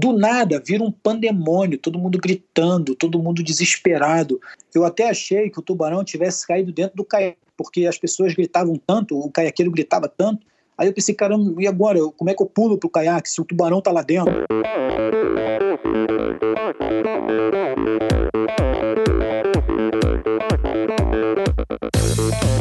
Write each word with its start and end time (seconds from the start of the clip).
Do 0.00 0.14
nada 0.14 0.62
vira 0.64 0.82
um 0.82 0.90
pandemônio, 0.90 1.76
todo 1.76 1.98
mundo 1.98 2.18
gritando, 2.18 2.94
todo 2.94 3.18
mundo 3.18 3.42
desesperado. 3.42 4.40
Eu 4.74 4.82
até 4.82 5.10
achei 5.10 5.50
que 5.50 5.58
o 5.58 5.62
tubarão 5.62 6.02
tivesse 6.02 6.46
caído 6.46 6.72
dentro 6.72 6.96
do 6.96 7.04
caiaque, 7.04 7.36
porque 7.54 7.84
as 7.84 7.98
pessoas 7.98 8.32
gritavam 8.32 8.80
tanto, 8.86 9.18
o 9.18 9.30
caiaqueiro 9.30 9.70
gritava 9.70 10.08
tanto. 10.08 10.46
Aí 10.78 10.88
eu 10.88 10.94
pensei, 10.94 11.14
caramba, 11.14 11.62
e 11.62 11.66
agora? 11.66 11.98
Como 12.16 12.30
é 12.30 12.34
que 12.34 12.42
eu 12.42 12.46
pulo 12.46 12.78
pro 12.78 12.88
caiaque 12.88 13.28
se 13.28 13.42
o 13.42 13.44
tubarão 13.44 13.82
tá 13.82 13.92
lá 13.92 14.00
dentro? 14.00 14.32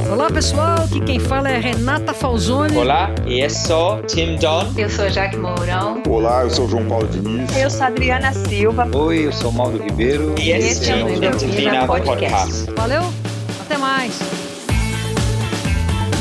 Olá 0.09 0.31
pessoal, 0.31 0.75
aqui 0.86 1.01
quem 1.01 1.19
fala 1.19 1.49
é 1.49 1.59
Renata 1.59 2.13
Falzoni. 2.13 2.77
Olá, 2.77 3.13
eu 3.27 3.49
sou 3.49 4.01
Tim 4.04 4.38
John. 4.38 4.71
Eu 4.77 4.89
sou 4.89 5.09
Jaque 5.09 5.36
Mourão. 5.36 6.01
Olá, 6.07 6.43
eu 6.43 6.49
sou 6.49 6.69
João 6.69 6.86
Paulo 6.86 7.05
Diniz. 7.05 7.54
Eu 7.57 7.69
sou 7.69 7.86
Adriana 7.86 8.32
Silva. 8.32 8.87
Oi, 8.95 9.27
eu 9.27 9.33
sou 9.33 9.51
Mauro 9.51 9.83
Ribeiro. 9.83 10.36
E 10.39 10.51
esse, 10.51 10.89
é 10.89 11.04
o 11.04 11.10
Endorfina 11.10 11.86
Podcast. 11.86 12.71
Valeu, 12.77 13.13
até 13.60 13.77
mais. 13.77 14.18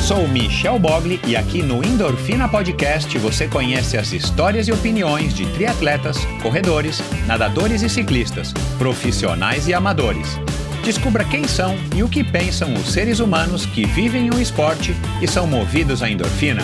Sou 0.03 0.27
Michel 0.27 0.80
Bogli 0.80 1.20
e 1.25 1.37
aqui 1.37 1.62
no 1.62 1.84
Endorfina 1.84 2.48
Podcast 2.48 3.17
você 3.19 3.47
conhece 3.47 3.97
as 3.97 4.12
histórias 4.12 4.67
e 4.67 4.73
opiniões 4.73 5.33
de 5.33 5.47
triatletas, 5.53 6.19
corredores, 6.42 7.01
nadadores 7.28 7.83
e 7.83 7.89
ciclistas, 7.89 8.53
profissionais 8.77 9.69
e 9.69 9.75
amadores. 9.75 10.37
Descubra 10.85 11.25
quem 11.25 11.47
são 11.47 11.75
e 11.95 12.03
o 12.03 12.09
que 12.09 12.25
pensam 12.25 12.73
os 12.75 12.93
seres 12.93 13.21
humanos 13.21 13.67
que 13.67 13.85
vivem 13.87 14.31
o 14.31 14.41
esporte 14.41 14.95
e 15.21 15.29
são 15.29 15.47
movidos 15.47 16.03
à 16.03 16.09
endorfina. 16.09 16.63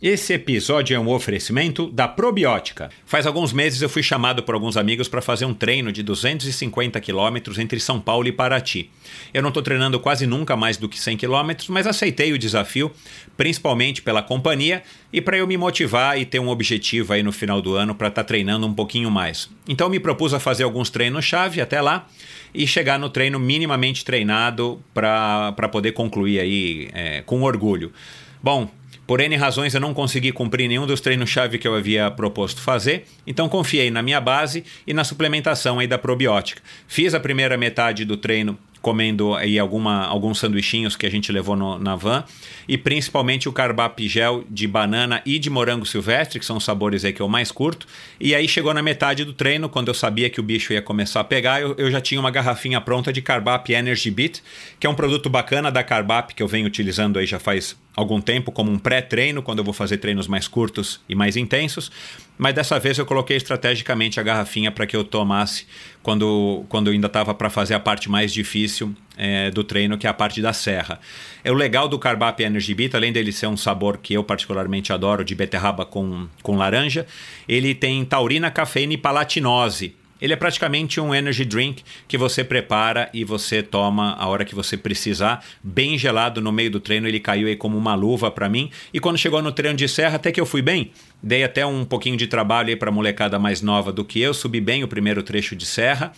Esse 0.00 0.32
episódio 0.32 0.94
é 0.94 1.00
um 1.00 1.08
oferecimento 1.08 1.90
da 1.90 2.06
Probiótica. 2.06 2.88
Faz 3.04 3.26
alguns 3.26 3.52
meses 3.52 3.82
eu 3.82 3.88
fui 3.88 4.00
chamado 4.00 4.44
por 4.44 4.54
alguns 4.54 4.76
amigos 4.76 5.08
para 5.08 5.20
fazer 5.20 5.44
um 5.44 5.52
treino 5.52 5.90
de 5.90 6.04
250 6.04 7.00
quilômetros 7.00 7.58
entre 7.58 7.80
São 7.80 7.98
Paulo 7.98 8.28
e 8.28 8.30
Paraty. 8.30 8.88
Eu 9.34 9.42
não 9.42 9.48
estou 9.48 9.60
treinando 9.60 9.98
quase 9.98 10.24
nunca 10.24 10.56
mais 10.56 10.76
do 10.76 10.88
que 10.88 11.00
100 11.00 11.16
quilômetros, 11.16 11.68
mas 11.68 11.84
aceitei 11.84 12.32
o 12.32 12.38
desafio, 12.38 12.92
principalmente 13.36 14.00
pela 14.00 14.22
companhia 14.22 14.84
e 15.12 15.20
para 15.20 15.36
eu 15.36 15.48
me 15.48 15.56
motivar 15.56 16.16
e 16.16 16.24
ter 16.24 16.38
um 16.38 16.48
objetivo 16.48 17.12
aí 17.12 17.24
no 17.24 17.32
final 17.32 17.60
do 17.60 17.74
ano 17.74 17.92
para 17.92 18.06
estar 18.06 18.22
tá 18.22 18.28
treinando 18.28 18.68
um 18.68 18.74
pouquinho 18.74 19.10
mais. 19.10 19.50
Então 19.68 19.88
me 19.88 19.98
propus 19.98 20.32
a 20.32 20.38
fazer 20.38 20.62
alguns 20.62 20.90
treinos-chave 20.90 21.60
até 21.60 21.80
lá 21.80 22.06
e 22.54 22.68
chegar 22.68 23.00
no 23.00 23.10
treino 23.10 23.40
minimamente 23.40 24.04
treinado 24.04 24.80
para 24.94 25.68
poder 25.72 25.90
concluir 25.90 26.38
aí 26.38 26.88
é, 26.92 27.22
com 27.22 27.42
orgulho. 27.42 27.92
Bom, 28.40 28.70
por 29.08 29.22
N 29.22 29.34
razões 29.36 29.74
eu 29.74 29.80
não 29.80 29.94
consegui 29.94 30.32
cumprir 30.32 30.68
nenhum 30.68 30.86
dos 30.86 31.00
treinos-chave 31.00 31.56
que 31.56 31.66
eu 31.66 31.74
havia 31.74 32.10
proposto 32.10 32.60
fazer, 32.60 33.06
então 33.26 33.48
confiei 33.48 33.90
na 33.90 34.02
minha 34.02 34.20
base 34.20 34.62
e 34.86 34.92
na 34.92 35.02
suplementação 35.02 35.78
aí 35.78 35.86
da 35.86 35.96
probiótica. 35.96 36.60
Fiz 36.86 37.14
a 37.14 37.18
primeira 37.18 37.56
metade 37.56 38.04
do 38.04 38.18
treino 38.18 38.58
comendo 38.80 39.34
aí 39.34 39.58
alguma, 39.58 40.04
alguns 40.06 40.38
sanduichinhos 40.38 40.96
que 40.96 41.06
a 41.06 41.10
gente 41.10 41.32
levou 41.32 41.56
no, 41.56 41.78
na 41.78 41.96
van 41.96 42.24
e 42.68 42.78
principalmente 42.78 43.48
o 43.48 43.52
carbap 43.52 44.06
gel 44.08 44.44
de 44.48 44.66
banana 44.66 45.22
e 45.24 45.38
de 45.38 45.50
morango 45.50 45.86
silvestre, 45.86 46.38
que 46.38 46.46
são 46.46 46.56
os 46.56 46.64
sabores 46.64 47.04
aí 47.04 47.12
que 47.12 47.20
eu 47.20 47.28
mais 47.28 47.50
curto. 47.50 47.86
E 48.20 48.34
aí 48.34 48.48
chegou 48.48 48.72
na 48.72 48.82
metade 48.82 49.24
do 49.24 49.32
treino, 49.32 49.68
quando 49.68 49.88
eu 49.88 49.94
sabia 49.94 50.30
que 50.30 50.40
o 50.40 50.42
bicho 50.42 50.72
ia 50.72 50.82
começar 50.82 51.20
a 51.20 51.24
pegar, 51.24 51.60
eu, 51.60 51.74
eu 51.78 51.90
já 51.90 52.00
tinha 52.00 52.20
uma 52.20 52.30
garrafinha 52.30 52.80
pronta 52.80 53.12
de 53.12 53.20
carbap 53.22 53.72
Energy 53.72 54.10
Beat, 54.10 54.40
que 54.78 54.86
é 54.86 54.90
um 54.90 54.94
produto 54.94 55.28
bacana 55.28 55.70
da 55.70 55.82
carbap 55.82 56.34
que 56.34 56.42
eu 56.42 56.48
venho 56.48 56.66
utilizando 56.66 57.18
aí 57.18 57.26
já 57.26 57.38
faz 57.38 57.76
algum 57.96 58.20
tempo 58.20 58.52
como 58.52 58.70
um 58.70 58.78
pré-treino, 58.78 59.42
quando 59.42 59.58
eu 59.58 59.64
vou 59.64 59.74
fazer 59.74 59.98
treinos 59.98 60.28
mais 60.28 60.46
curtos 60.46 61.00
e 61.08 61.14
mais 61.14 61.36
intensos. 61.36 61.90
Mas 62.38 62.54
dessa 62.54 62.78
vez 62.78 62.96
eu 62.96 63.04
coloquei 63.04 63.36
estrategicamente 63.36 64.20
a 64.20 64.22
garrafinha 64.22 64.70
para 64.70 64.86
que 64.86 64.96
eu 64.96 65.02
tomasse 65.02 65.66
quando, 66.02 66.64
quando 66.68 66.86
eu 66.86 66.92
ainda 66.92 67.08
estava 67.08 67.34
para 67.34 67.50
fazer 67.50 67.74
a 67.74 67.80
parte 67.80 68.08
mais 68.08 68.32
difícil 68.32 68.94
é, 69.16 69.50
do 69.50 69.64
treino, 69.64 69.98
que 69.98 70.06
é 70.06 70.10
a 70.10 70.14
parte 70.14 70.40
da 70.40 70.52
serra. 70.52 71.00
É 71.42 71.50
o 71.50 71.54
legal 71.54 71.88
do 71.88 71.98
Carbap 71.98 72.40
Energy 72.40 72.74
Beat, 72.74 72.94
além 72.94 73.12
dele 73.12 73.32
ser 73.32 73.48
um 73.48 73.56
sabor 73.56 73.98
que 73.98 74.14
eu 74.14 74.22
particularmente 74.22 74.92
adoro, 74.92 75.24
de 75.24 75.34
beterraba 75.34 75.84
com, 75.84 76.28
com 76.40 76.56
laranja, 76.56 77.04
ele 77.48 77.74
tem 77.74 78.04
taurina, 78.04 78.50
cafeína 78.50 78.92
e 78.92 78.98
palatinose 78.98 79.96
ele 80.20 80.32
é 80.32 80.36
praticamente 80.36 81.00
um 81.00 81.14
energy 81.14 81.44
drink 81.44 81.82
que 82.06 82.18
você 82.18 82.42
prepara 82.42 83.08
e 83.12 83.24
você 83.24 83.62
toma 83.62 84.14
a 84.14 84.26
hora 84.26 84.44
que 84.44 84.54
você 84.54 84.76
precisar, 84.76 85.44
bem 85.62 85.96
gelado 85.96 86.40
no 86.40 86.52
meio 86.52 86.70
do 86.70 86.80
treino. 86.80 87.06
Ele 87.06 87.20
caiu 87.20 87.48
aí 87.48 87.56
como 87.56 87.76
uma 87.76 87.94
luva 87.94 88.30
para 88.30 88.48
mim. 88.48 88.70
E 88.92 89.00
quando 89.00 89.18
chegou 89.18 89.40
no 89.42 89.52
treino 89.52 89.76
de 89.76 89.88
serra, 89.88 90.16
até 90.16 90.32
que 90.32 90.40
eu 90.40 90.46
fui 90.46 90.62
bem. 90.62 90.90
Dei 91.22 91.42
até 91.42 91.66
um 91.66 91.84
pouquinho 91.84 92.16
de 92.16 92.26
trabalho 92.26 92.68
aí 92.68 92.76
para 92.76 92.90
molecada 92.90 93.38
mais 93.38 93.60
nova 93.60 93.92
do 93.92 94.04
que 94.04 94.20
eu, 94.20 94.32
subi 94.32 94.60
bem 94.60 94.84
o 94.84 94.88
primeiro 94.88 95.22
trecho 95.22 95.56
de 95.56 95.66
serra. 95.66 96.12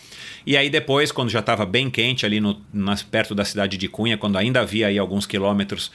E 0.45 0.55
aí 0.55 0.69
depois, 0.69 1.11
quando 1.11 1.29
já 1.29 1.39
estava 1.39 1.65
bem 1.65 1.89
quente 1.89 2.25
ali 2.25 2.39
no, 2.39 2.61
nas, 2.71 3.01
perto 3.01 3.33
da 3.33 3.43
cidade 3.43 3.77
de 3.77 3.87
Cunha, 3.87 4.17
quando 4.17 4.37
ainda 4.37 4.61
havia 4.61 4.87
aí 4.87 4.99
alguns 4.99 5.25
quilômetros 5.25 5.91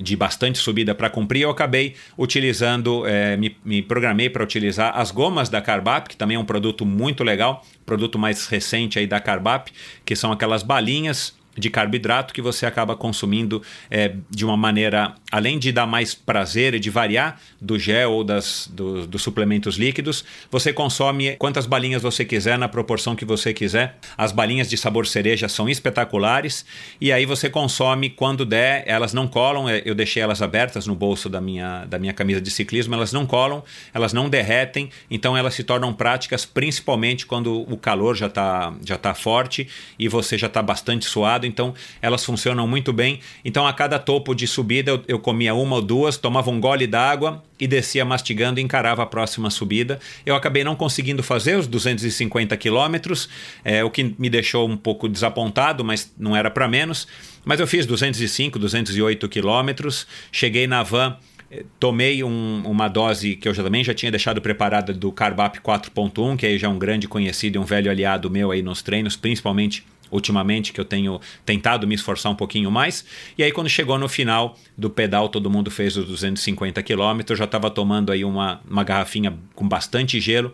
de 0.00 0.16
bastante 0.16 0.58
subida 0.58 0.94
para 0.94 1.10
cumprir, 1.10 1.42
eu 1.42 1.50
acabei 1.50 1.94
utilizando, 2.16 3.06
é, 3.06 3.36
me, 3.36 3.56
me, 3.64 3.82
programei 3.82 4.30
para 4.30 4.42
utilizar 4.42 4.96
as 4.96 5.10
gomas 5.10 5.48
da 5.48 5.60
Carbap, 5.60 6.08
que 6.08 6.16
também 6.16 6.36
é 6.36 6.40
um 6.40 6.44
produto 6.44 6.86
muito 6.86 7.24
legal, 7.24 7.64
produto 7.84 8.18
mais 8.18 8.46
recente 8.46 8.98
aí 8.98 9.06
da 9.06 9.20
Carbap, 9.20 9.70
que 10.04 10.14
são 10.14 10.30
aquelas 10.32 10.62
balinhas 10.62 11.36
de 11.56 11.68
carboidrato 11.68 12.32
que 12.32 12.40
você 12.40 12.64
acaba 12.64 12.94
consumindo 12.94 13.62
é, 13.90 14.14
de 14.30 14.44
uma 14.44 14.56
maneira, 14.56 15.14
além 15.30 15.58
de 15.58 15.70
dar 15.72 15.86
mais 15.86 16.14
prazer 16.14 16.74
e 16.74 16.80
de 16.80 16.90
variar 16.90 17.40
do 17.60 17.78
gel 17.78 18.12
ou 18.12 18.24
das, 18.24 18.68
do, 18.72 19.06
dos 19.06 19.22
suplementos 19.22 19.76
líquidos, 19.76 20.24
você 20.50 20.72
consome 20.72 21.36
quantas 21.36 21.66
balinhas 21.66 22.02
você 22.02 22.24
quiser, 22.24 22.58
na 22.58 22.68
proporção 22.68 23.14
que 23.14 23.24
você 23.24 23.52
quiser. 23.52 23.96
As 24.16 24.32
balinhas 24.32 24.68
de 24.68 24.76
sabor 24.76 25.06
cereja 25.06 25.48
são 25.48 25.68
espetaculares. 25.68 26.64
E 27.00 27.12
aí 27.12 27.26
você 27.26 27.50
consome 27.50 28.10
quando 28.10 28.44
der, 28.44 28.84
elas 28.86 29.12
não 29.12 29.28
colam, 29.28 29.68
é, 29.68 29.82
eu 29.84 29.94
deixei 29.94 30.22
elas 30.22 30.40
abertas 30.40 30.86
no 30.86 30.94
bolso 30.94 31.28
da 31.28 31.40
minha, 31.40 31.84
da 31.84 31.98
minha 31.98 32.12
camisa 32.12 32.40
de 32.40 32.50
ciclismo, 32.50 32.94
elas 32.94 33.12
não 33.12 33.26
colam, 33.26 33.62
elas 33.92 34.12
não 34.12 34.28
derretem, 34.28 34.90
então 35.10 35.36
elas 35.36 35.54
se 35.54 35.62
tornam 35.62 35.92
práticas 35.92 36.46
principalmente 36.46 37.26
quando 37.26 37.62
o 37.70 37.76
calor 37.76 38.16
já 38.16 38.26
está 38.26 38.72
já 38.84 38.96
tá 38.96 39.14
forte 39.14 39.68
e 39.98 40.08
você 40.08 40.38
já 40.38 40.46
está 40.46 40.62
bastante 40.62 41.04
suado. 41.04 41.46
Então 41.46 41.74
elas 42.00 42.24
funcionam 42.24 42.66
muito 42.66 42.92
bem. 42.92 43.20
Então 43.44 43.66
a 43.66 43.72
cada 43.72 43.98
topo 43.98 44.34
de 44.34 44.46
subida 44.46 44.90
eu, 44.90 45.02
eu 45.06 45.17
comia 45.18 45.54
uma 45.54 45.76
ou 45.76 45.82
duas, 45.82 46.16
tomava 46.16 46.50
um 46.50 46.60
gole 46.60 46.86
d'água 46.86 47.42
e 47.58 47.66
descia 47.66 48.04
mastigando 48.04 48.60
e 48.60 48.62
encarava 48.62 49.02
a 49.02 49.06
próxima 49.06 49.50
subida. 49.50 49.98
Eu 50.24 50.34
acabei 50.34 50.64
não 50.64 50.76
conseguindo 50.76 51.22
fazer 51.22 51.56
os 51.56 51.66
250 51.66 52.56
quilômetros, 52.56 53.28
é, 53.64 53.82
o 53.84 53.90
que 53.90 54.14
me 54.18 54.30
deixou 54.30 54.68
um 54.68 54.76
pouco 54.76 55.08
desapontado, 55.08 55.84
mas 55.84 56.12
não 56.18 56.36
era 56.36 56.50
para 56.50 56.68
menos. 56.68 57.06
Mas 57.44 57.60
eu 57.60 57.66
fiz 57.66 57.86
205, 57.86 58.58
208 58.58 59.28
quilômetros, 59.28 60.06
cheguei 60.30 60.66
na 60.66 60.82
van 60.82 61.16
é, 61.50 61.64
tomei 61.80 62.22
um, 62.22 62.62
uma 62.66 62.88
dose 62.88 63.34
que 63.34 63.48
eu 63.48 63.54
já, 63.54 63.62
também 63.62 63.82
já 63.82 63.94
tinha 63.94 64.10
deixado 64.10 64.40
preparada 64.40 64.92
do 64.92 65.10
Carbap 65.10 65.58
4.1, 65.60 66.36
que 66.36 66.44
aí 66.44 66.58
já 66.58 66.66
é 66.66 66.70
um 66.70 66.78
grande 66.78 67.08
conhecido 67.08 67.56
e 67.56 67.58
um 67.58 67.64
velho 67.64 67.90
aliado 67.90 68.30
meu 68.30 68.50
aí 68.50 68.60
nos 68.60 68.82
treinos, 68.82 69.16
principalmente 69.16 69.84
ultimamente 70.10 70.72
que 70.72 70.80
eu 70.80 70.84
tenho 70.84 71.20
tentado 71.44 71.86
me 71.86 71.94
esforçar 71.94 72.30
um 72.32 72.34
pouquinho 72.34 72.70
mais. 72.70 73.04
E 73.36 73.42
aí 73.42 73.52
quando 73.52 73.68
chegou 73.68 73.98
no 73.98 74.08
final 74.08 74.56
do 74.76 74.88
pedal, 74.90 75.28
todo 75.28 75.50
mundo 75.50 75.70
fez 75.70 75.96
os 75.96 76.06
250 76.06 76.82
quilômetros, 76.82 77.30
eu 77.30 77.36
já 77.36 77.44
estava 77.44 77.70
tomando 77.70 78.12
aí 78.12 78.24
uma, 78.24 78.60
uma 78.68 78.84
garrafinha 78.84 79.36
com 79.54 79.68
bastante 79.68 80.20
gelo 80.20 80.52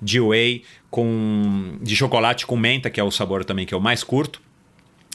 de 0.00 0.20
whey 0.20 0.62
com 0.90 1.78
de 1.80 1.96
chocolate 1.96 2.46
com 2.46 2.56
menta, 2.56 2.90
que 2.90 3.00
é 3.00 3.04
o 3.04 3.10
sabor 3.10 3.44
também 3.44 3.64
que 3.64 3.74
eu 3.74 3.80
mais 3.80 4.04
curto. 4.04 4.40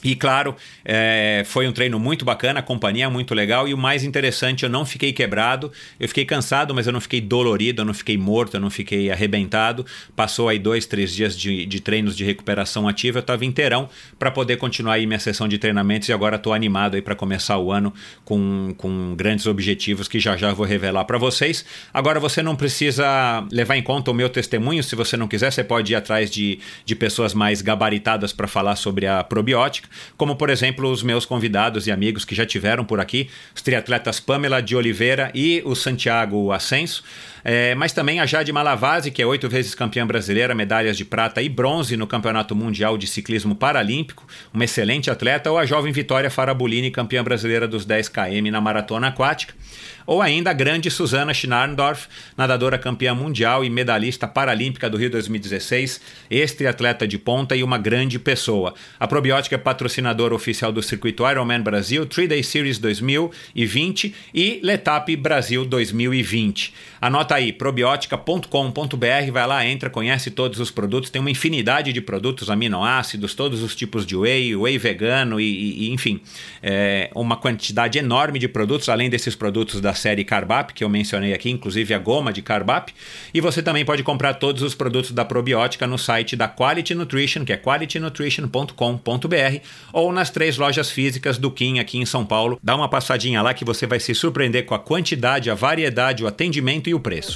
E 0.03 0.15
claro, 0.15 0.55
é, 0.85 1.41
foi 1.47 1.67
um 1.67 1.71
treino 1.71 1.99
muito 1.99 2.23
bacana, 2.23 2.59
a 2.59 2.63
companhia 2.63 3.05
é 3.05 3.07
muito 3.07 3.33
legal. 3.33 3.67
E 3.67 3.73
o 3.73 3.77
mais 3.77 4.03
interessante, 4.03 4.63
eu 4.63 4.69
não 4.69 4.85
fiquei 4.85 5.11
quebrado, 5.11 5.71
eu 5.99 6.07
fiquei 6.07 6.23
cansado, 6.23 6.73
mas 6.73 6.85
eu 6.85 6.93
não 6.93 7.01
fiquei 7.01 7.19
dolorido, 7.19 7.81
eu 7.81 7.85
não 7.85 7.95
fiquei 7.95 8.15
morto, 8.15 8.55
eu 8.55 8.61
não 8.61 8.69
fiquei 8.69 9.11
arrebentado. 9.11 9.83
Passou 10.15 10.49
aí 10.49 10.59
dois, 10.59 10.85
três 10.85 11.15
dias 11.15 11.37
de, 11.37 11.65
de 11.65 11.79
treinos 11.81 12.15
de 12.15 12.23
recuperação 12.23 12.87
ativa, 12.87 13.17
eu 13.17 13.21
estava 13.21 13.43
inteirão 13.43 13.89
para 14.19 14.29
poder 14.29 14.57
continuar 14.57 14.93
aí 14.93 15.07
minha 15.07 15.19
sessão 15.19 15.47
de 15.47 15.57
treinamentos. 15.57 16.07
E 16.09 16.13
agora 16.13 16.35
estou 16.35 16.53
animado 16.53 16.93
aí 16.93 17.01
para 17.01 17.15
começar 17.15 17.57
o 17.57 17.71
ano 17.71 17.91
com, 18.23 18.75
com 18.77 19.15
grandes 19.15 19.47
objetivos 19.47 20.07
que 20.07 20.19
já 20.19 20.37
já 20.37 20.53
vou 20.53 20.65
revelar 20.65 21.05
para 21.05 21.17
vocês. 21.17 21.65
Agora 21.91 22.19
você 22.19 22.43
não 22.43 22.55
precisa 22.55 23.43
levar 23.51 23.75
em 23.75 23.81
conta 23.81 24.11
o 24.11 24.13
meu 24.13 24.29
testemunho, 24.29 24.83
se 24.83 24.95
você 24.95 25.17
não 25.17 25.27
quiser, 25.27 25.51
você 25.51 25.63
pode 25.63 25.91
ir 25.91 25.95
atrás 25.95 26.29
de, 26.29 26.59
de 26.85 26.95
pessoas 26.95 27.33
mais 27.33 27.63
gabaritadas 27.63 28.31
para 28.31 28.47
falar 28.47 28.75
sobre 28.75 29.07
a 29.07 29.23
probiótica 29.23 29.47
probiótica, 29.47 29.86
como 30.15 30.35
por 30.35 30.49
exemplo 30.49 30.89
os 30.89 31.03
meus 31.03 31.25
convidados 31.25 31.87
e 31.87 31.91
amigos 31.91 32.25
que 32.25 32.35
já 32.35 32.45
tiveram 32.45 32.85
por 32.85 32.99
aqui, 32.99 33.29
os 33.55 33.61
triatletas 33.61 34.19
Pamela 34.19 34.61
de 34.61 34.75
Oliveira 34.75 35.31
e 35.33 35.61
o 35.65 35.75
Santiago 35.75 36.51
Ascenso. 36.51 37.03
É, 37.49 37.73
mas 37.75 37.93
também 37.93 38.19
a 38.19 38.25
Jade 38.25 38.51
Malavase, 38.51 39.09
que 39.09 39.21
é 39.21 39.25
oito 39.25 39.47
vezes 39.47 39.73
campeã 39.73 40.05
brasileira, 40.05 40.53
medalhas 40.53 40.97
de 40.97 41.05
prata 41.05 41.41
e 41.41 41.47
bronze 41.47 41.95
no 41.95 42.05
Campeonato 42.05 42.53
Mundial 42.53 42.97
de 42.97 43.07
Ciclismo 43.07 43.55
Paralímpico, 43.55 44.27
uma 44.53 44.65
excelente 44.65 45.09
atleta, 45.09 45.49
ou 45.49 45.57
a 45.57 45.65
jovem 45.65 45.93
Vitória 45.93 46.29
Farabolini, 46.29 46.91
campeã 46.91 47.23
brasileira 47.23 47.65
dos 47.65 47.85
10 47.85 48.09
km 48.09 48.51
na 48.51 48.59
maratona 48.59 49.07
aquática 49.07 49.53
ou 50.07 50.21
ainda 50.21 50.51
a 50.51 50.53
grande 50.53 50.89
Susana 50.89 51.33
Schnarndorf, 51.33 52.07
nadadora 52.37 52.79
campeã 52.79 53.13
mundial 53.13 53.63
e 53.65 53.69
medalhista 53.69 54.25
paralímpica 54.25 54.89
do 54.89 54.95
Rio 54.95 55.09
2016, 55.09 55.99
ex-triatleta 56.31 57.05
de 57.05 57.17
ponta 57.17 57.55
e 57.55 57.61
uma 57.61 57.77
grande 57.77 58.17
pessoa. 58.17 58.73
A 58.97 59.05
Probiótica 59.05 59.55
é 59.55 59.57
patrocinadora 59.57 60.33
oficial 60.33 60.71
do 60.71 60.81
circuito 60.81 61.29
Ironman 61.29 61.59
Brasil, 61.59 62.05
3-Day 62.05 62.41
Series 62.41 62.79
2020 62.79 64.15
e 64.33 64.61
Letap 64.63 65.13
Brasil 65.17 65.65
2020. 65.65 66.73
Anota 67.01 67.36
aí, 67.37 67.53
probiótica.com.br, 67.53 69.31
vai 69.31 69.47
lá, 69.47 69.65
entra, 69.65 69.89
conhece 69.89 70.31
todos 70.31 70.59
os 70.59 70.69
produtos, 70.69 71.09
tem 71.09 71.19
uma 71.19 71.31
infinidade 71.31 71.93
de 71.93 72.01
produtos, 72.01 72.49
aminoácidos, 72.49 73.33
todos 73.33 73.63
os 73.63 73.75
tipos 73.75 74.05
de 74.05 74.15
whey, 74.15 74.55
whey 74.55 74.77
vegano 74.77 75.39
e, 75.39 75.87
e 75.87 75.91
enfim, 75.91 76.19
é, 76.61 77.09
uma 77.15 77.37
quantidade 77.37 77.97
enorme 77.97 78.39
de 78.39 78.47
produtos, 78.47 78.89
além 78.89 79.09
desses 79.09 79.35
produtos 79.35 79.79
da 79.79 79.93
série 79.93 80.23
Carbap, 80.23 80.73
que 80.73 80.83
eu 80.83 80.89
mencionei 80.89 81.33
aqui, 81.33 81.49
inclusive 81.49 81.93
a 81.93 81.99
goma 81.99 82.33
de 82.33 82.41
Carbap. 82.41 82.93
E 83.33 83.39
você 83.39 83.61
também 83.61 83.85
pode 83.85 84.03
comprar 84.03 84.35
todos 84.35 84.63
os 84.63 84.75
produtos 84.75 85.11
da 85.11 85.23
probiótica 85.23 85.87
no 85.87 85.97
site 85.97 86.35
da 86.35 86.47
Quality 86.47 86.95
Nutrition, 86.95 87.45
que 87.45 87.53
é 87.53 87.57
qualitynutrition.com.br, 87.57 89.59
ou 89.93 90.11
nas 90.11 90.29
três 90.29 90.57
lojas 90.57 90.89
físicas 90.89 91.37
do 91.37 91.51
Kim 91.51 91.79
aqui 91.79 91.97
em 91.97 92.05
São 92.05 92.25
Paulo. 92.25 92.59
Dá 92.61 92.75
uma 92.75 92.89
passadinha 92.89 93.41
lá 93.41 93.53
que 93.53 93.65
você 93.65 93.85
vai 93.85 93.99
se 93.99 94.15
surpreender 94.15 94.65
com 94.65 94.73
a 94.73 94.79
quantidade, 94.79 95.49
a 95.49 95.55
variedade, 95.55 96.23
o 96.23 96.27
atendimento 96.27 96.89
e 96.89 96.93
o 96.93 96.99
preço. 96.99 97.26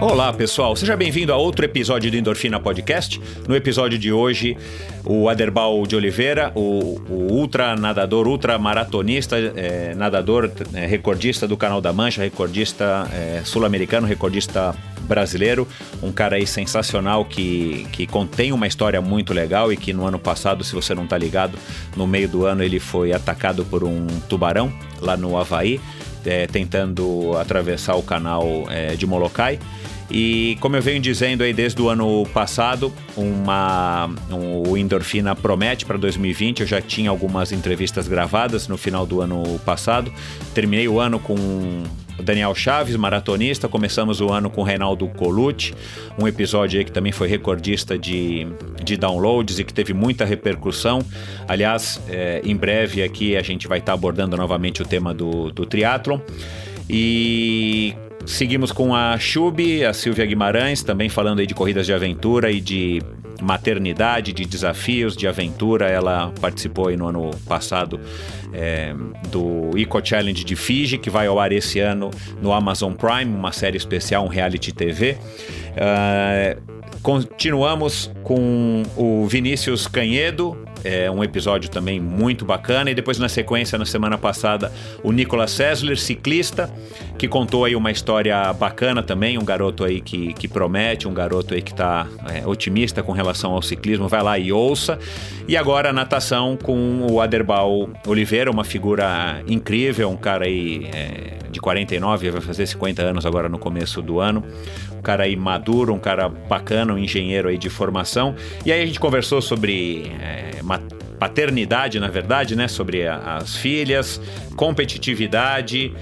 Olá, 0.00 0.32
pessoal. 0.32 0.74
Seja 0.74 0.96
bem-vindo 0.96 1.32
a 1.32 1.36
outro 1.36 1.64
episódio 1.64 2.10
do 2.10 2.16
Endorfina 2.16 2.58
Podcast. 2.58 3.20
No 3.46 3.54
episódio 3.54 3.98
de 3.98 4.12
hoje, 4.12 4.56
o 5.04 5.28
Aderbal 5.28 5.86
de 5.86 5.94
Oliveira, 5.94 6.50
o, 6.54 7.00
o 7.10 7.32
ultra 7.32 7.76
nadador, 7.76 8.26
ultra 8.26 8.58
maratonista, 8.58 9.36
é, 9.38 9.94
nadador 9.94 10.50
é, 10.72 10.86
recordista 10.86 11.46
do 11.46 11.56
Canal 11.56 11.80
da 11.80 11.92
Mancha, 11.92 12.22
recordista 12.22 13.06
é, 13.12 13.42
sul-americano, 13.44 14.06
recordista 14.06 14.74
brasileiro, 15.02 15.66
um 16.02 16.12
cara 16.12 16.36
aí 16.36 16.46
sensacional 16.46 17.24
que, 17.24 17.86
que 17.90 18.06
contém 18.06 18.52
uma 18.52 18.66
história 18.66 19.00
muito 19.00 19.34
legal 19.34 19.72
e 19.72 19.76
que 19.76 19.92
no 19.92 20.06
ano 20.06 20.20
passado, 20.20 20.62
se 20.62 20.72
você 20.72 20.94
não 20.94 21.06
tá 21.06 21.18
ligado, 21.18 21.58
no 21.96 22.06
meio 22.06 22.28
do 22.28 22.46
ano 22.46 22.62
ele 22.62 22.78
foi 22.78 23.12
atacado 23.12 23.64
por 23.64 23.82
um 23.82 24.06
tubarão 24.28 24.72
lá 25.00 25.16
no 25.16 25.36
Havaí, 25.36 25.80
é, 26.24 26.46
tentando 26.46 27.36
atravessar 27.38 27.96
o 27.96 28.02
canal 28.02 28.66
é, 28.68 28.94
de 28.96 29.06
Molokai. 29.06 29.58
E 30.10 30.58
como 30.60 30.74
eu 30.74 30.82
venho 30.82 31.00
dizendo 31.00 31.44
aí 31.44 31.52
desde 31.52 31.80
o 31.80 31.88
ano 31.88 32.26
passado, 32.34 32.92
uma, 33.16 34.10
um, 34.28 34.68
o 34.68 34.76
Endorfina 34.76 35.36
promete 35.36 35.86
para 35.86 35.96
2020. 35.96 36.60
Eu 36.62 36.66
já 36.66 36.82
tinha 36.82 37.10
algumas 37.10 37.52
entrevistas 37.52 38.08
gravadas 38.08 38.66
no 38.66 38.76
final 38.76 39.06
do 39.06 39.20
ano 39.20 39.60
passado. 39.64 40.12
Terminei 40.52 40.88
o 40.88 40.98
ano 40.98 41.20
com 41.20 41.36
Daniel 42.22 42.54
Chaves, 42.54 42.96
maratonista. 42.96 43.68
Começamos 43.68 44.20
o 44.20 44.30
ano 44.30 44.50
com 44.50 44.60
o 44.60 44.64
Reinaldo 44.64 45.06
Colucci, 45.08 45.74
um 46.18 46.26
episódio 46.26 46.78
aí 46.78 46.84
que 46.84 46.92
também 46.92 47.12
foi 47.12 47.28
recordista 47.28 47.98
de, 47.98 48.46
de 48.82 48.96
downloads 48.96 49.58
e 49.58 49.64
que 49.64 49.72
teve 49.72 49.92
muita 49.92 50.24
repercussão. 50.24 51.00
Aliás, 51.46 52.00
é, 52.08 52.40
em 52.44 52.56
breve 52.56 53.02
aqui 53.02 53.36
a 53.36 53.42
gente 53.42 53.66
vai 53.68 53.78
estar 53.78 53.92
tá 53.92 53.98
abordando 53.98 54.36
novamente 54.36 54.82
o 54.82 54.84
tema 54.84 55.12
do, 55.14 55.50
do 55.50 55.66
triatlon. 55.66 56.18
E 56.88 57.94
Seguimos 58.26 58.70
com 58.70 58.94
a 58.94 59.18
Chubi, 59.18 59.84
a 59.84 59.92
Silvia 59.94 60.26
Guimarães, 60.26 60.82
também 60.82 61.08
falando 61.08 61.40
aí 61.40 61.46
de 61.46 61.54
corridas 61.54 61.86
de 61.86 61.92
aventura 61.92 62.50
e 62.50 62.60
de 62.60 63.02
maternidade, 63.42 64.32
de 64.32 64.44
desafios, 64.44 65.16
de 65.16 65.26
aventura. 65.26 65.88
Ela 65.88 66.32
participou 66.40 66.88
aí 66.88 66.96
no 66.96 67.06
ano 67.06 67.30
passado 67.46 68.00
é, 68.52 68.94
do 69.28 69.70
Eco 69.76 70.04
Challenge 70.04 70.44
de 70.44 70.56
Fiji, 70.56 70.98
que 70.98 71.10
vai 71.10 71.26
ao 71.26 71.38
ar 71.38 71.52
esse 71.52 71.80
ano 71.80 72.10
no 72.40 72.52
Amazon 72.52 72.92
Prime, 72.92 73.34
uma 73.34 73.52
série 73.52 73.76
especial, 73.76 74.24
um 74.24 74.28
reality 74.28 74.72
TV. 74.72 75.12
Uh, 75.12 75.20
é, 75.76 76.56
continuamos 77.02 78.10
com 78.22 78.82
o 78.96 79.26
Vinícius 79.26 79.86
Canhedo, 79.86 80.56
é 80.84 81.10
um 81.10 81.22
episódio 81.22 81.70
também 81.70 82.00
muito 82.00 82.44
bacana. 82.44 82.90
E 82.90 82.94
depois, 82.94 83.18
na 83.18 83.28
sequência, 83.28 83.78
na 83.78 83.84
semana 83.84 84.16
passada, 84.16 84.72
o 85.02 85.12
Nicolas 85.12 85.50
Sessler, 85.50 85.98
ciclista, 85.98 86.70
que 87.18 87.28
contou 87.28 87.64
aí 87.64 87.76
uma 87.76 87.90
história 87.90 88.52
bacana 88.52 89.02
também. 89.02 89.38
Um 89.38 89.44
garoto 89.44 89.84
aí 89.84 90.00
que, 90.00 90.32
que 90.34 90.48
promete, 90.48 91.06
um 91.06 91.14
garoto 91.14 91.54
aí 91.54 91.62
que 91.62 91.72
está 91.72 92.06
é, 92.28 92.46
otimista 92.46 93.02
com 93.02 93.12
relação 93.12 93.52
ao 93.52 93.62
ciclismo. 93.62 94.08
Vai 94.08 94.22
lá 94.22 94.38
e 94.38 94.52
ouça. 94.52 94.98
E 95.46 95.56
agora 95.56 95.92
natação 95.92 96.56
com 96.56 97.06
o 97.10 97.20
Aderbal 97.20 97.90
Oliveira, 98.06 98.50
uma 98.50 98.64
figura 98.64 99.42
incrível, 99.46 100.10
um 100.10 100.16
cara 100.16 100.44
aí 100.44 100.88
é, 100.94 101.48
de 101.50 101.60
49, 101.60 102.30
vai 102.30 102.40
fazer 102.40 102.66
50 102.66 103.02
anos 103.02 103.26
agora 103.26 103.48
no 103.48 103.58
começo 103.58 104.00
do 104.00 104.20
ano 104.20 104.44
um 105.00 105.02
cara 105.02 105.24
aí 105.24 105.34
maduro, 105.34 105.94
um 105.94 105.98
cara 105.98 106.28
bacana, 106.28 106.92
um 106.92 106.98
engenheiro 106.98 107.48
aí 107.48 107.56
de 107.56 107.70
formação. 107.70 108.36
E 108.66 108.70
aí 108.70 108.82
a 108.82 108.86
gente 108.86 109.00
conversou 109.00 109.40
sobre 109.40 110.12
é, 110.20 110.62
paternidade, 111.18 111.98
na 112.00 112.08
verdade, 112.08 112.56
né? 112.56 112.68
Sobre 112.68 113.06
a, 113.06 113.36
as 113.36 113.56
filhas, 113.56 114.20
competitividade, 114.56 115.92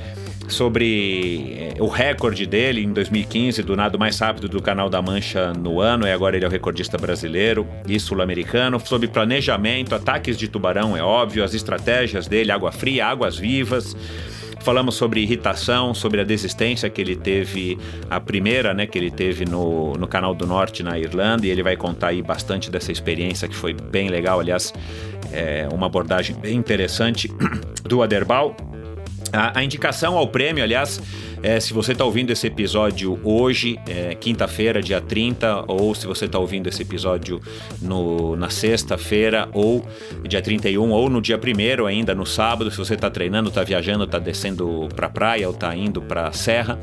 sobre 0.49 1.75
é, 1.77 1.83
o 1.83 1.87
recorde 1.87 2.47
dele 2.47 2.83
em 2.83 2.93
2015 2.93 3.63
do 3.63 3.77
nado 3.77 3.99
mais 3.99 4.19
rápido 4.19 4.49
do 4.49 4.63
Canal 4.63 4.89
da 4.89 5.01
Mancha 5.03 5.53
no 5.53 5.81
ano, 5.81 6.07
e 6.07 6.13
agora 6.13 6.37
ele 6.37 6.45
é 6.45 6.49
o 6.49 6.51
recordista 6.51 6.97
brasileiro 6.97 7.67
e 7.87 8.01
sul-americano, 8.01 8.81
sobre 8.81 9.09
planejamento, 9.09 9.95
ataques 9.95 10.37
de 10.37 10.49
tubarão, 10.49 10.97
é 10.97 11.03
óbvio, 11.03 11.45
as 11.45 11.55
estratégias 11.55 12.27
dele, 12.27 12.51
água 12.51 12.73
fria, 12.73 13.07
águas 13.07 13.37
vivas. 13.37 13.97
Falamos 14.61 14.97
sobre 14.97 15.21
irritação, 15.21 15.95
sobre 15.95 16.21
a 16.21 16.25
desistência 16.25 16.91
que 16.91 17.01
ele 17.01 17.17
teve, 17.17 17.79
a 18.11 18.21
primeira, 18.21 18.75
né, 18.75 18.87
que 18.87 18.99
ele 18.99 19.11
teve 19.11 19.45
no, 19.45 19.93
no 19.95 20.07
Canal 20.07 20.35
do 20.35 20.47
Norte, 20.47 20.83
na 20.83 20.99
Irlanda, 20.99 21.47
e 21.47 21.51
ele 21.51 21.63
vai 21.63 21.77
contar 21.77 22.09
aí 22.09 22.23
bastante 22.23 22.71
dessa 22.71 22.93
experiência 22.93 23.49
que 23.49 23.55
foi 23.55 23.73
bem 23.73 24.09
legal. 24.09 24.41
Aliás, 24.41 24.73
é 25.33 25.69
uma 25.73 25.87
abordagem 25.87 26.37
bem 26.37 26.57
interessante 26.57 27.31
do 27.85 28.03
Aderbal. 28.03 28.57
A, 29.33 29.59
a 29.59 29.65
indicação 29.65 30.17
ao 30.17 30.27
prêmio, 30.29 30.63
aliás, 30.63 31.01
é, 31.43 31.61
se 31.61 31.73
você 31.73 31.93
está 31.93 32.05
ouvindo 32.05 32.31
esse 32.31 32.47
episódio 32.47 33.19
hoje, 33.23 33.79
é, 33.89 34.15
quinta-feira, 34.15 34.83
dia 34.83 35.01
30, 35.01 35.65
ou 35.69 35.95
se 35.95 36.07
você 36.07 36.25
está 36.25 36.39
ouvindo 36.39 36.69
esse 36.69 36.83
episódio 36.83 37.41
no, 37.81 38.37
na 38.37 38.51
sexta-feira, 38.51 39.49
ou 39.53 39.87
dia 40.27 40.43
31, 40.43 40.91
ou 40.91 41.09
no 41.09 41.21
dia 41.21 41.39
1 41.39 41.87
ainda, 41.87 42.15
no 42.15 42.27
sábado, 42.27 42.71
se 42.71 42.79
você 42.79 42.95
está 42.95 43.11
treinando, 43.11 43.49
está 43.49 43.63
viajando, 43.63 44.05
está 44.05 44.19
descendo 44.19 44.89
para 44.95 45.07
a 45.07 45.11
praia 45.11 45.49
ou 45.49 45.55
está 45.55 45.75
indo 45.75 46.03
para 46.03 46.29
a 46.29 46.33
serra, 46.33 46.79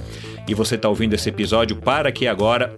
e 0.47 0.53
você 0.53 0.75
está 0.75 0.87
ouvindo 0.87 1.13
esse 1.13 1.29
episódio, 1.29 1.75
para 1.75 2.11
que 2.11 2.27
agora 2.27 2.75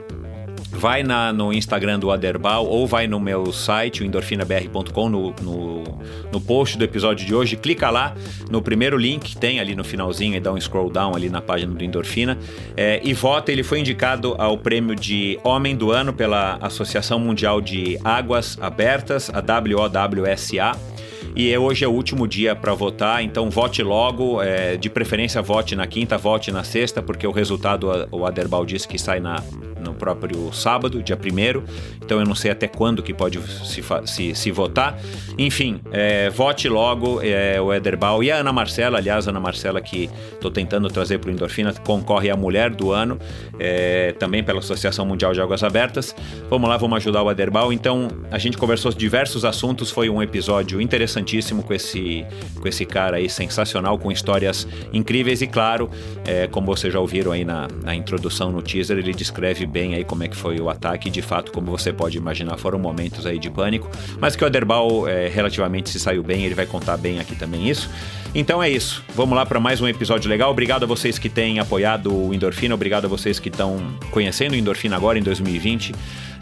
vai 0.77 1.03
na, 1.03 1.34
no 1.34 1.51
Instagram 1.51 2.00
do 2.00 2.12
Aderbal 2.12 2.65
ou 2.65 2.86
vai 2.88 3.07
no 3.07 3.19
meu 3.19 3.51
site, 3.51 4.03
o 4.03 4.05
endorfinabr.com, 4.05 5.10
no, 5.10 5.34
no, 5.41 5.84
no, 6.31 6.39
post 6.39 6.77
do 6.77 6.84
episódio 6.84 7.25
de 7.25 7.34
hoje, 7.34 7.57
clica 7.57 7.89
lá 7.89 8.15
no 8.50 8.62
primeiro 8.62 8.98
link 8.98 9.31
que 9.31 9.38
tem 9.38 9.60
ali 9.60 9.75
no 9.75 9.84
finalzinho 9.84 10.36
e 10.36 10.39
dá 10.39 10.51
um 10.51 10.62
scroll 10.62 10.89
down 10.89 11.15
ali 11.15 11.29
na 11.29 11.41
página 11.41 11.74
do 11.74 11.84
Endorfina 11.84 12.38
é, 12.75 13.01
e 13.03 13.13
vota. 13.13 13.51
Ele 13.51 13.63
foi 13.63 13.79
indicado 13.79 14.36
ao 14.38 14.57
prêmio 14.57 14.96
de 14.96 15.39
Homem 15.43 15.75
do 15.75 15.91
Ano 15.91 16.13
pela 16.13 16.57
Associação 16.62 17.19
Mundial 17.19 17.60
de 17.60 17.98
Águas 18.03 18.57
Abertas, 18.62 19.31
a 19.34 19.39
WOWSA. 19.39 20.97
E 21.36 21.55
hoje 21.57 21.86
é 21.86 21.88
o 21.88 21.91
último 21.91 22.27
dia 22.27 22.55
para 22.55 22.74
votar, 22.74 23.24
então 23.24 23.50
vote 23.50 23.84
logo. 23.84 24.41
É, 24.41 24.77
de 24.77 24.89
preferência, 24.89 25.41
vote 25.41 25.75
na 25.75 25.88
quinta, 25.88 26.17
vote 26.17 26.51
na 26.51 26.63
sexta, 26.63 27.01
porque 27.01 27.25
o 27.25 27.31
resultado, 27.31 27.88
o 28.12 28.25
Aderbal 28.25 28.65
disse 28.65 28.88
que 28.88 28.98
sai 28.98 29.19
na, 29.19 29.43
no 29.79 29.93
próprio 29.93 30.51
sábado, 30.53 31.01
dia 31.01 31.17
1 31.17 31.98
então 32.03 32.19
eu 32.19 32.25
não 32.25 32.36
sei 32.36 32.51
até 32.51 32.67
quando 32.67 33.03
que 33.03 33.13
pode 33.13 33.39
se, 33.65 33.84
se, 34.05 34.36
se 34.36 34.51
votar. 34.51 34.98
Enfim, 35.38 35.81
é, 35.91 36.29
vote 36.29 36.69
logo 36.69 37.22
é, 37.22 37.60
o 37.60 37.74
Ederbal 37.74 38.24
e 38.24 38.31
a 38.31 38.38
Ana 38.38 38.53
Marcela, 38.53 38.98
aliás, 38.98 39.27
a 39.27 39.31
Ana 39.31 39.39
Marcela 39.39 39.81
que 39.81 40.10
estou 40.31 40.50
tentando 40.50 40.88
trazer 40.89 41.19
para 41.19 41.29
o 41.29 41.34
Endorfina, 41.34 41.74
concorre 41.86 42.29
a 42.29 42.36
Mulher 42.36 42.69
do 42.69 42.91
Ano, 42.91 43.19
é, 43.60 44.13
também 44.13 44.43
pela 44.43 44.60
Associação 44.60 45.05
Mundial 45.05 45.34
de 45.34 45.41
Águas 45.41 45.63
Abertas. 45.63 46.15
Vamos 46.50 46.69
lá, 46.69 46.77
vamos 46.77 46.98
ajudar 46.98 47.24
o 47.24 47.31
Ederbal. 47.31 47.74
Então, 47.74 48.07
a 48.31 48.38
gente 48.38 48.57
conversou 48.57 48.91
diversos 48.91 49.43
assuntos, 49.43 49.91
foi 49.91 50.10
um 50.10 50.22
episódio 50.22 50.79
interessante 50.79 51.17
interessantíssimo 51.18 51.64
com 51.64 51.74
esse, 51.74 52.26
com 52.60 52.68
esse 52.68 52.86
cara 52.86 53.18
aí 53.18 53.30
sensacional, 53.30 53.98
com 53.98 54.12
histórias 54.12 54.68
incríveis 54.94 55.42
e 55.42 55.48
claro, 55.48 55.90
é, 56.26 56.48
como 56.48 56.68
vocês 56.68 56.94
já 56.94 57.00
ouviram 57.00 57.32
aí 57.32 57.44
na, 57.44 57.68
na 57.84 57.96
introdução 57.96 58.52
no 58.52 58.62
teaser, 58.62 58.98
ele 58.98 59.14
descreve 59.14 59.66
bem 59.66 59.96
aí 59.96 60.04
como 60.04 60.24
é 60.24 60.28
que 60.28 60.36
foi 60.36 60.60
o 60.60 60.70
ataque, 60.70 61.10
de 61.10 61.22
fato, 61.22 61.52
como 61.52 61.72
você 61.72 61.92
pode 61.92 62.18
imaginar, 62.18 62.58
foram 62.58 62.80
momentos 62.80 63.26
aí 63.26 63.40
de 63.40 63.50
pânico, 63.50 63.90
mas 64.20 64.36
que 64.36 64.44
o 64.44 64.48
Aderbal 64.48 65.08
é, 65.08 65.28
relativamente 65.28 65.90
se 65.90 66.00
saiu 66.00 66.24
bem, 66.24 66.46
ele 66.46 66.56
vai 66.56 66.66
contar 66.66 66.98
bem 66.98 67.20
aqui 67.20 67.36
também 67.36 67.70
isso. 67.70 67.90
Então 68.36 68.62
é 68.62 68.70
isso. 68.70 69.04
Vamos 69.16 69.36
lá 69.36 69.46
para 69.46 69.60
mais 69.60 69.82
um 69.82 69.88
episódio 69.88 70.30
legal. 70.30 70.52
Obrigado 70.52 70.84
a 70.84 70.86
vocês 70.86 71.18
que 71.18 71.30
têm 71.30 71.60
apoiado 71.60 72.14
o 72.14 72.34
Endorfina, 72.34 72.76
obrigado 72.76 73.06
a 73.06 73.08
vocês 73.08 73.40
que 73.40 73.50
estão 73.50 73.78
conhecendo 74.12 74.52
o 74.52 74.56
Endorfina 74.56 74.96
agora 74.96 75.18
em 75.18 75.24
2020. 75.24 75.94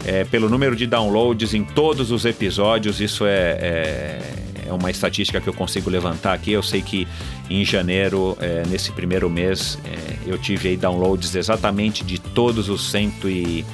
É, 0.04 0.24
pelo 0.24 0.48
número 0.48 0.76
de 0.76 0.86
downloads 0.86 1.54
em 1.54 1.64
todos 1.64 2.10
os 2.12 2.24
episódios, 2.24 3.00
isso 3.00 3.24
é, 3.26 4.20
é, 4.65 4.65
é, 4.66 4.72
uma 4.72 4.90
estatística 4.90 5.40
que 5.40 5.48
eu 5.48 5.54
consigo 5.54 5.88
levantar 5.90 6.32
aqui. 6.32 6.52
Eu 6.52 6.62
sei 6.62 6.82
que 6.82 7.06
em 7.48 7.64
janeiro, 7.64 8.36
é, 8.40 8.62
nesse 8.66 8.92
primeiro 8.92 9.28
mês, 9.30 9.78
é, 9.84 10.16
eu 10.26 10.38
tive 10.38 10.68
aí 10.68 10.76
downloads 10.76 11.34
exatamente 11.34 12.04
de 12.04 12.18
todos 12.18 12.68
os 12.68 12.90
cento 12.90 13.28
e 13.28 13.64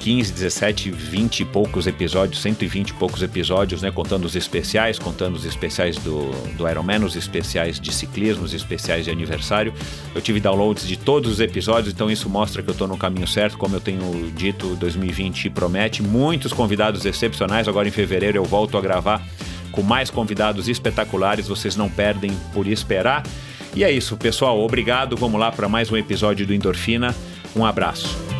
15, 0.00 0.32
17, 0.32 0.90
20 0.90 1.40
e 1.40 1.44
poucos 1.44 1.86
episódios, 1.86 2.40
120 2.40 2.88
e 2.88 2.94
poucos 2.94 3.22
episódios, 3.22 3.82
né? 3.82 3.90
Contando 3.90 4.24
os 4.24 4.34
especiais, 4.34 4.98
contando 4.98 5.36
os 5.36 5.44
especiais 5.44 5.96
do, 5.96 6.30
do 6.56 6.66
Ironman, 6.66 7.04
os 7.04 7.16
especiais 7.16 7.78
de 7.78 7.92
ciclismo, 7.92 8.42
os 8.42 8.54
especiais 8.54 9.04
de 9.04 9.10
aniversário. 9.10 9.74
Eu 10.14 10.22
tive 10.22 10.40
downloads 10.40 10.88
de 10.88 10.96
todos 10.96 11.30
os 11.30 11.40
episódios, 11.40 11.92
então 11.92 12.10
isso 12.10 12.30
mostra 12.30 12.62
que 12.62 12.70
eu 12.70 12.72
estou 12.72 12.88
no 12.88 12.96
caminho 12.96 13.28
certo, 13.28 13.58
como 13.58 13.76
eu 13.76 13.80
tenho 13.80 14.32
dito, 14.34 14.74
2020 14.76 15.50
promete. 15.50 16.02
Muitos 16.02 16.52
convidados 16.52 17.04
excepcionais, 17.04 17.68
agora 17.68 17.86
em 17.86 17.92
fevereiro 17.92 18.38
eu 18.38 18.44
volto 18.44 18.78
a 18.78 18.80
gravar 18.80 19.22
com 19.70 19.82
mais 19.82 20.08
convidados 20.08 20.66
espetaculares, 20.66 21.46
vocês 21.46 21.76
não 21.76 21.90
perdem 21.90 22.32
por 22.54 22.66
esperar. 22.66 23.22
E 23.74 23.84
é 23.84 23.90
isso, 23.92 24.16
pessoal. 24.16 24.58
Obrigado. 24.60 25.16
Vamos 25.16 25.38
lá 25.38 25.52
para 25.52 25.68
mais 25.68 25.92
um 25.92 25.96
episódio 25.96 26.46
do 26.46 26.54
Endorfina. 26.54 27.14
Um 27.54 27.64
abraço. 27.64 28.39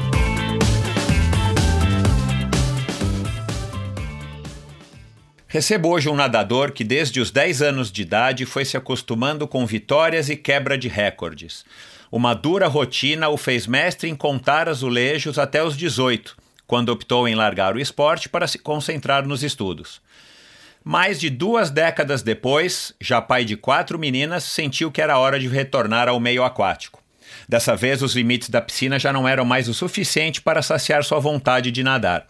Recebo 5.53 5.89
hoje 5.89 6.09
um 6.09 6.15
nadador 6.15 6.71
que, 6.71 6.85
desde 6.85 7.21
os 7.21 7.33
10 7.33 7.61
anos 7.61 7.91
de 7.91 8.03
idade, 8.03 8.47
foi 8.47 8.65
se 8.65 8.77
acostumando 8.77 9.49
com 9.49 9.67
vitórias 9.67 10.31
e 10.31 10.37
quebra 10.37 10.79
de 10.79 10.87
recordes. 10.87 11.65
Uma 12.09 12.35
dura 12.35 12.69
rotina 12.69 13.29
o 13.29 13.37
fez 13.37 13.67
mestre 13.67 14.09
em 14.09 14.15
contar 14.15 14.69
azulejos 14.69 15.41
até 15.41 15.61
os 15.61 15.77
18, 15.77 16.37
quando 16.69 16.91
optou 16.91 17.27
em 17.27 17.35
largar 17.35 17.75
o 17.75 17.81
esporte 17.81 18.29
para 18.29 18.47
se 18.47 18.61
concentrar 18.61 19.27
nos 19.27 19.43
estudos. 19.43 20.01
Mais 20.85 21.19
de 21.19 21.29
duas 21.29 21.69
décadas 21.69 22.23
depois, 22.23 22.95
já 23.01 23.21
pai 23.21 23.45
de 23.45 23.57
quatro 23.57 23.99
meninas, 23.99 24.45
sentiu 24.45 24.89
que 24.93 25.03
era 25.03 25.19
hora 25.19 25.41
de 25.41 25.49
retornar 25.49 26.09
ao 26.09 26.21
meio 26.21 26.45
aquático. 26.45 27.03
Dessa 27.49 27.75
vez, 27.75 28.03
os 28.03 28.15
limites 28.15 28.51
da 28.51 28.63
piscina 28.63 29.01
já 29.01 29.13
não 29.13 29.27
eram 29.27 29.45
mais 29.45 29.69
o 29.69 29.75
suficiente 29.75 30.41
para 30.41 30.63
saciar 30.63 31.03
sua 31.03 31.19
vontade 31.19 31.73
de 31.73 31.83
nadar 31.83 32.29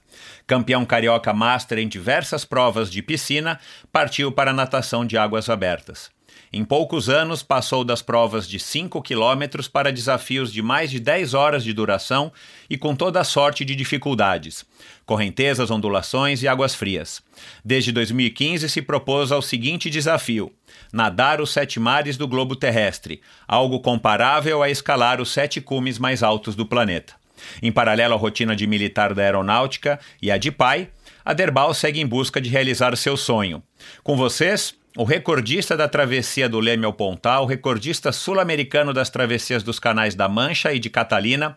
campeão 0.51 0.85
carioca 0.85 1.33
master 1.33 1.79
em 1.79 1.87
diversas 1.87 2.45
provas 2.45 2.91
de 2.91 3.01
piscina, 3.01 3.61
partiu 3.93 4.33
para 4.33 4.51
a 4.51 4.53
natação 4.53 5.07
de 5.07 5.17
águas 5.17 5.49
abertas. 5.49 6.11
Em 6.53 6.65
poucos 6.65 7.09
anos, 7.09 7.41
passou 7.41 7.85
das 7.85 8.03
provas 8.03 8.49
de 8.49 8.59
5 8.59 9.01
quilômetros 9.01 9.69
para 9.69 9.93
desafios 9.93 10.53
de 10.53 10.61
mais 10.61 10.91
de 10.91 10.99
10 10.99 11.35
horas 11.35 11.63
de 11.63 11.73
duração 11.73 12.33
e 12.69 12.77
com 12.77 12.97
toda 12.97 13.21
a 13.21 13.25
sorte 13.25 13.65
de 13.65 13.77
dificuldades, 13.77 14.67
correntezas, 15.07 15.71
ondulações 15.71 16.43
e 16.43 16.49
águas 16.49 16.75
frias. 16.75 17.23
Desde 17.65 17.93
2015 17.93 18.69
se 18.69 18.83
propôs 18.83 19.31
ao 19.31 19.41
seguinte 19.41 19.89
desafio: 19.89 20.53
nadar 20.93 21.41
os 21.41 21.53
sete 21.53 21.79
mares 21.79 22.17
do 22.17 22.27
globo 22.27 22.57
terrestre, 22.57 23.21
algo 23.47 23.79
comparável 23.79 24.65
a 24.65 24.69
escalar 24.69 25.21
os 25.21 25.31
sete 25.31 25.61
cumes 25.61 25.97
mais 25.97 26.25
altos 26.25 26.57
do 26.57 26.67
planeta. 26.67 27.20
Em 27.63 27.73
paralelo 27.73 28.15
à 28.15 28.17
rotina 28.17 28.55
de 28.55 28.67
militar 28.67 29.15
da 29.15 29.23
aeronáutica 29.23 29.99
e 30.21 30.31
a 30.31 30.37
de 30.37 30.51
pai, 30.51 30.89
a 31.25 31.33
Derbal 31.33 31.73
segue 31.75 32.01
em 32.01 32.07
busca 32.07 32.41
de 32.41 32.49
realizar 32.49 32.97
seu 32.97 33.17
sonho. 33.17 33.63
Com 34.03 34.17
vocês, 34.17 34.75
o 34.97 35.05
recordista 35.05 35.77
da 35.77 35.89
travessia 35.89 36.49
do 36.49 36.59
Leme 36.59 36.85
ao 36.85 36.93
Pontal, 36.93 37.47
recordista 37.47 38.11
sul-americano 38.11 38.93
das 38.93 39.09
travessias 39.09 39.63
dos 39.63 39.79
canais 39.79 40.15
da 40.15 40.29
Mancha 40.29 40.73
e 40.73 40.81
de 40.81 40.91
Catalina, 40.91 41.57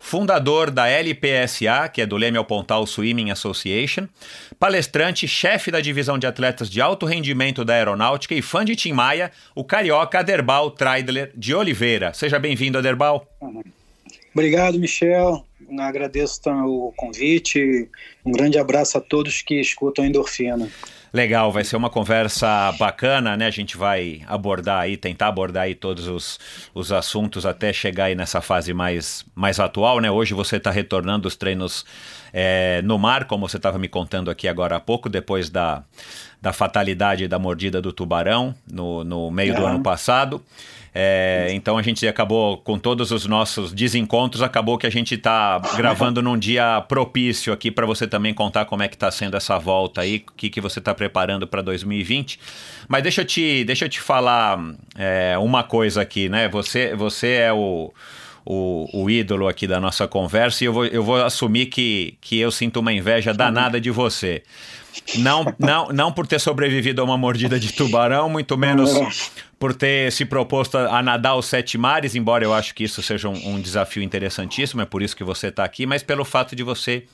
fundador 0.00 0.68
da 0.68 0.88
LPSA, 0.88 1.88
que 1.88 2.02
é 2.02 2.06
do 2.06 2.16
Leme 2.16 2.36
ao 2.36 2.44
Pontal 2.44 2.84
Swimming 2.84 3.30
Association, 3.30 4.08
palestrante, 4.58 5.28
chefe 5.28 5.70
da 5.70 5.80
divisão 5.80 6.18
de 6.18 6.26
atletas 6.26 6.68
de 6.68 6.80
alto 6.80 7.06
rendimento 7.06 7.64
da 7.64 7.74
aeronáutica 7.74 8.34
e 8.34 8.42
fã 8.42 8.64
de 8.64 8.74
Tim 8.74 8.92
Maia, 8.92 9.30
o 9.54 9.62
carioca 9.62 10.18
Aderbal 10.18 10.72
Treidler 10.72 11.30
de 11.36 11.54
Oliveira. 11.54 12.12
Seja 12.12 12.40
bem-vindo, 12.40 12.78
Aderbal. 12.78 13.24
Uhum. 13.40 13.62
Obrigado, 14.32 14.78
Michel. 14.78 15.44
Agradeço 15.78 16.40
o 16.46 16.92
convite. 16.96 17.88
Um 18.24 18.32
grande 18.32 18.58
abraço 18.58 18.98
a 18.98 19.00
todos 19.00 19.42
que 19.42 19.60
escutam 19.60 20.04
a 20.04 20.08
Endorfina. 20.08 20.68
Legal, 21.12 21.52
vai 21.52 21.62
ser 21.62 21.76
uma 21.76 21.90
conversa 21.90 22.72
bacana, 22.78 23.36
né? 23.36 23.46
A 23.46 23.50
gente 23.50 23.76
vai 23.76 24.22
abordar 24.26 24.80
aí, 24.80 24.96
tentar 24.96 25.28
abordar 25.28 25.64
aí 25.64 25.74
todos 25.74 26.08
os, 26.08 26.40
os 26.74 26.90
assuntos 26.90 27.44
até 27.44 27.70
chegar 27.70 28.06
aí 28.06 28.14
nessa 28.14 28.40
fase 28.40 28.72
mais, 28.72 29.22
mais 29.34 29.60
atual, 29.60 30.00
né? 30.00 30.10
Hoje 30.10 30.32
você 30.32 30.56
está 30.56 30.70
retornando 30.70 31.28
os 31.28 31.36
treinos 31.36 31.84
é, 32.32 32.80
no 32.82 32.98
mar, 32.98 33.26
como 33.26 33.46
você 33.46 33.58
estava 33.58 33.78
me 33.78 33.88
contando 33.88 34.30
aqui 34.30 34.48
agora 34.48 34.76
há 34.76 34.80
pouco, 34.80 35.10
depois 35.10 35.50
da, 35.50 35.84
da 36.40 36.50
fatalidade 36.50 37.28
da 37.28 37.38
mordida 37.38 37.82
do 37.82 37.92
tubarão 37.92 38.54
no, 38.66 39.04
no 39.04 39.30
meio 39.30 39.54
do 39.54 39.66
ano 39.66 39.82
passado. 39.82 40.42
É, 40.94 41.48
então 41.52 41.78
a 41.78 41.82
gente 41.82 42.06
acabou, 42.06 42.58
com 42.58 42.78
todos 42.78 43.10
os 43.10 43.26
nossos 43.26 43.72
desencontros, 43.72 44.42
acabou 44.42 44.76
que 44.76 44.86
a 44.86 44.90
gente 44.90 45.14
está 45.14 45.58
gravando 45.74 46.20
num 46.20 46.38
dia 46.38 46.84
propício 46.86 47.52
aqui 47.52 47.70
para 47.70 47.86
você 47.86 48.06
também 48.06 48.34
contar 48.34 48.66
como 48.66 48.82
é 48.82 48.88
que 48.88 48.94
está 48.94 49.10
sendo 49.10 49.36
essa 49.36 49.58
volta 49.58 50.02
aí, 50.02 50.22
o 50.28 50.32
que, 50.36 50.50
que 50.50 50.60
você 50.60 50.80
está 50.80 50.94
preparando 50.94 51.46
para 51.46 51.62
2020. 51.62 52.38
Mas 52.86 53.02
deixa 53.02 53.22
eu 53.22 53.24
te, 53.24 53.64
deixa 53.64 53.86
eu 53.86 53.88
te 53.88 54.00
falar 54.00 54.58
é, 54.94 55.36
uma 55.38 55.62
coisa 55.62 56.02
aqui, 56.02 56.28
né? 56.28 56.48
Você, 56.48 56.94
você 56.94 57.28
é 57.28 57.52
o. 57.52 57.92
O, 58.44 59.04
o, 59.04 59.08
ídolo 59.08 59.46
aqui 59.46 59.68
da 59.68 59.78
nossa 59.78 60.08
conversa 60.08 60.64
e 60.64 60.66
eu 60.66 60.72
vou, 60.72 60.84
eu 60.84 61.04
vou 61.04 61.22
assumir 61.22 61.66
que, 61.66 62.18
que 62.20 62.40
eu 62.40 62.50
sinto 62.50 62.80
uma 62.80 62.92
inveja 62.92 63.32
danada 63.32 63.80
de 63.80 63.88
você. 63.88 64.42
Não, 65.18 65.54
não, 65.60 65.88
não 65.90 66.12
por 66.12 66.26
ter 66.26 66.40
sobrevivido 66.40 67.00
a 67.00 67.04
uma 67.04 67.16
mordida 67.16 67.58
de 67.60 67.72
tubarão, 67.72 68.28
muito 68.28 68.58
menos 68.58 68.90
por 69.62 69.74
ter 69.74 70.10
se 70.10 70.24
proposto 70.24 70.76
a 70.76 71.00
nadar 71.04 71.36
os 71.36 71.46
sete 71.46 71.78
mares, 71.78 72.16
embora 72.16 72.42
eu 72.42 72.52
acho 72.52 72.74
que 72.74 72.82
isso 72.82 73.00
seja 73.00 73.28
um, 73.28 73.50
um 73.50 73.60
desafio 73.60 74.02
interessantíssimo, 74.02 74.82
é 74.82 74.84
por 74.84 75.02
isso 75.02 75.16
que 75.16 75.22
você 75.22 75.46
está 75.46 75.62
aqui, 75.62 75.86
mas 75.86 76.02
pelo 76.02 76.24
fato 76.24 76.56
de 76.56 76.64
você 76.64 77.04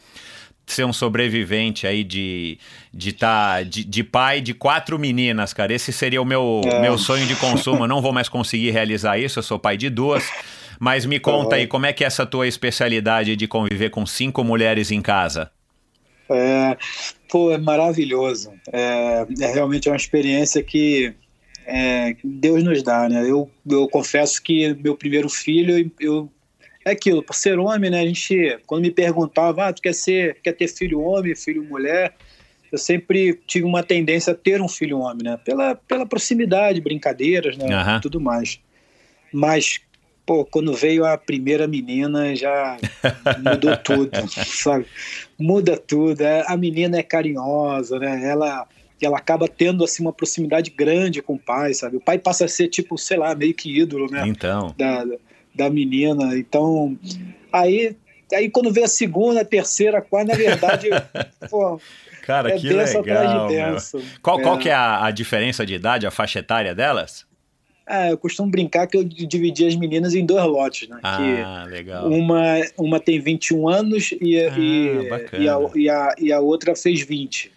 ser 0.67 0.87
um 0.87 0.93
sobrevivente 0.95 1.87
aí 1.87 2.03
de 2.03 2.59
de, 2.91 3.13
tá, 3.13 3.63
de, 3.63 3.85
de 3.85 4.03
pai 4.03 4.41
de 4.41 4.55
quatro 4.55 4.99
meninas, 4.99 5.53
cara. 5.53 5.75
Esse 5.75 5.93
seria 5.93 6.23
o 6.23 6.25
meu, 6.25 6.63
é. 6.65 6.81
meu 6.81 6.97
sonho 6.97 7.27
de 7.27 7.37
consumo. 7.37 7.85
Eu 7.85 7.89
não 7.89 8.01
vou 8.01 8.15
mais 8.15 8.31
conseguir 8.31 8.71
realizar 8.71 9.19
isso, 9.19 9.41
eu 9.41 9.43
sou 9.43 9.59
pai 9.59 9.77
de 9.77 9.91
duas. 9.91 10.25
Mas 10.81 11.05
me 11.05 11.21
conta 11.21 11.57
aí, 11.57 11.67
como 11.67 11.85
é 11.85 11.93
que 11.93 12.03
é 12.03 12.07
essa 12.07 12.25
tua 12.25 12.49
especialidade 12.49 13.37
de 13.37 13.47
conviver 13.47 13.91
com 13.91 14.07
cinco 14.07 14.43
mulheres 14.43 14.91
em 14.91 15.03
casa? 15.03 15.51
É, 16.31 16.79
pô, 17.29 17.53
é 17.53 17.59
maravilhoso. 17.59 18.51
É, 18.73 19.27
é 19.39 19.53
realmente 19.53 19.87
uma 19.87 19.97
experiência 19.97 20.63
que 20.63 21.15
é, 21.71 22.17
Deus 22.25 22.65
nos 22.65 22.83
dá, 22.83 23.07
né? 23.11 23.23
Eu, 23.23 23.51
eu 23.71 23.87
confesso 23.89 24.43
que 24.43 24.75
meu 24.83 24.97
primeiro 24.97 25.29
filho, 25.29 25.93
eu 26.01 26.31
é 26.83 26.93
aquilo, 26.93 27.23
por 27.23 27.35
ser 27.35 27.59
homem, 27.59 27.91
né? 27.91 28.01
A 28.01 28.07
gente, 28.07 28.59
quando 28.67 28.83
me 28.83 28.91
perguntava, 28.91 29.67
ah, 29.67 29.73
tu 29.73 29.83
quer 29.83 29.93
ser, 29.93 30.39
quer 30.43 30.53
ter 30.53 30.67
filho 30.67 31.01
homem, 31.01 31.37
filho 31.37 31.63
mulher? 31.63 32.15
Eu 32.73 32.79
sempre 32.79 33.39
tive 33.47 33.67
uma 33.67 33.83
tendência 33.83 34.33
a 34.33 34.37
ter 34.37 34.63
um 34.63 34.69
filho 34.69 34.99
homem, 35.01 35.25
né? 35.25 35.39
Pela, 35.45 35.75
pela 35.75 36.07
proximidade, 36.07 36.81
brincadeiras, 36.81 37.59
né? 37.59 37.67
Uhum. 37.67 38.01
Tudo 38.01 38.19
mais. 38.19 38.59
Mas, 39.31 39.79
pô, 40.25 40.47
quando 40.47 40.73
veio 40.73 41.05
a 41.05 41.19
primeira 41.19 41.69
menina, 41.69 42.35
já 42.35 42.79
mudou 43.45 43.77
tudo, 43.77 44.11
sabe? 44.33 44.87
Muda 45.39 45.77
tudo. 45.77 46.23
É, 46.23 46.45
a 46.47 46.57
menina 46.57 46.99
é 46.99 47.03
carinhosa, 47.03 47.99
né? 47.99 48.27
Ela 48.27 48.67
que 48.99 49.07
ela 49.07 49.19
acaba 49.19 49.47
tendo 49.47 49.85
assim 49.85 50.03
uma 50.03 50.13
proximidade 50.13 50.71
grande 50.71 51.23
com 51.23 51.35
o 51.35 51.39
pai, 51.39 51.73
sabe? 51.73 51.97
O 51.97 52.01
pai 52.01 52.19
passa 52.19 52.45
a 52.45 52.49
ser 52.49 52.69
tipo, 52.69 52.99
sei 52.99 53.17
lá, 53.17 53.35
meio 53.35 53.55
que 53.55 53.79
ídolo, 53.79 54.11
né? 54.11 54.25
Então. 54.27 54.75
Da, 54.77 55.05
da 55.55 55.71
menina. 55.71 56.37
Então, 56.37 56.99
aí, 57.53 57.97
aí 58.33 58.51
quando 58.51 58.73
vê 58.73 58.83
a 58.83 58.89
segunda, 58.89 59.43
a 59.43 59.45
terceira, 59.45 59.99
a 59.99 60.03
quarta, 60.03 60.33
na 60.33 60.39
verdade, 60.39 60.89
pô, 61.49 61.81
Cara, 62.23 62.55
é 62.55 62.59
que 62.59 62.69
legal. 62.69 63.49
De 63.49 64.19
qual, 64.21 64.39
é. 64.39 64.43
qual 64.43 64.59
que 64.59 64.69
é 64.69 64.75
a, 64.75 65.07
a 65.07 65.11
diferença 65.11 65.65
de 65.65 65.75
idade, 65.75 66.07
a 66.07 66.11
faixa 66.11 66.41
etária 66.41 66.75
delas? 66.75 67.27
Ah, 67.87 68.11
eu 68.11 68.19
costumo 68.19 68.51
brincar 68.51 68.87
que 68.87 68.99
eu 68.99 69.03
dividi 69.03 69.67
as 69.67 69.75
meninas 69.75 70.15
em 70.15 70.27
dois 70.27 70.45
lotes, 70.45 70.87
né? 70.91 70.99
Ah, 71.03 71.65
que 71.65 71.71
legal. 71.71 72.07
Uma, 72.07 72.61
uma 72.77 73.01
tem 73.01 73.19
21 73.19 73.67
anos 73.67 74.11
e, 74.21 74.39
ah, 74.39 74.59
e, 74.59 75.09
e, 75.39 75.49
a, 75.49 75.59
e, 75.75 75.89
a, 75.89 76.15
e 76.19 76.33
a 76.33 76.39
outra 76.39 76.77
fez 76.77 77.01
20. 77.01 77.51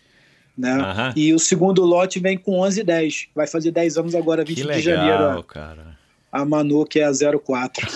Né? 0.58 0.74
Aham. 0.74 1.14
E 1.16 1.34
o 1.34 1.40
segundo 1.40 1.84
lote 1.84 2.20
vem 2.20 2.38
com 2.38 2.60
11 2.60 2.82
e 2.82 2.84
10. 2.84 3.28
Vai 3.36 3.48
fazer 3.48 3.72
10 3.72 3.98
anos 3.98 4.16
agora, 4.16 4.44
20 4.44 4.62
Que 4.62 4.68
de 4.74 4.82
janeiro. 4.82 5.18
legal, 5.28 5.44
cara. 5.44 5.98
A 6.32 6.46
Manu, 6.46 6.86
que 6.86 7.00
é 7.00 7.06
a 7.06 7.12
04. 7.12 7.88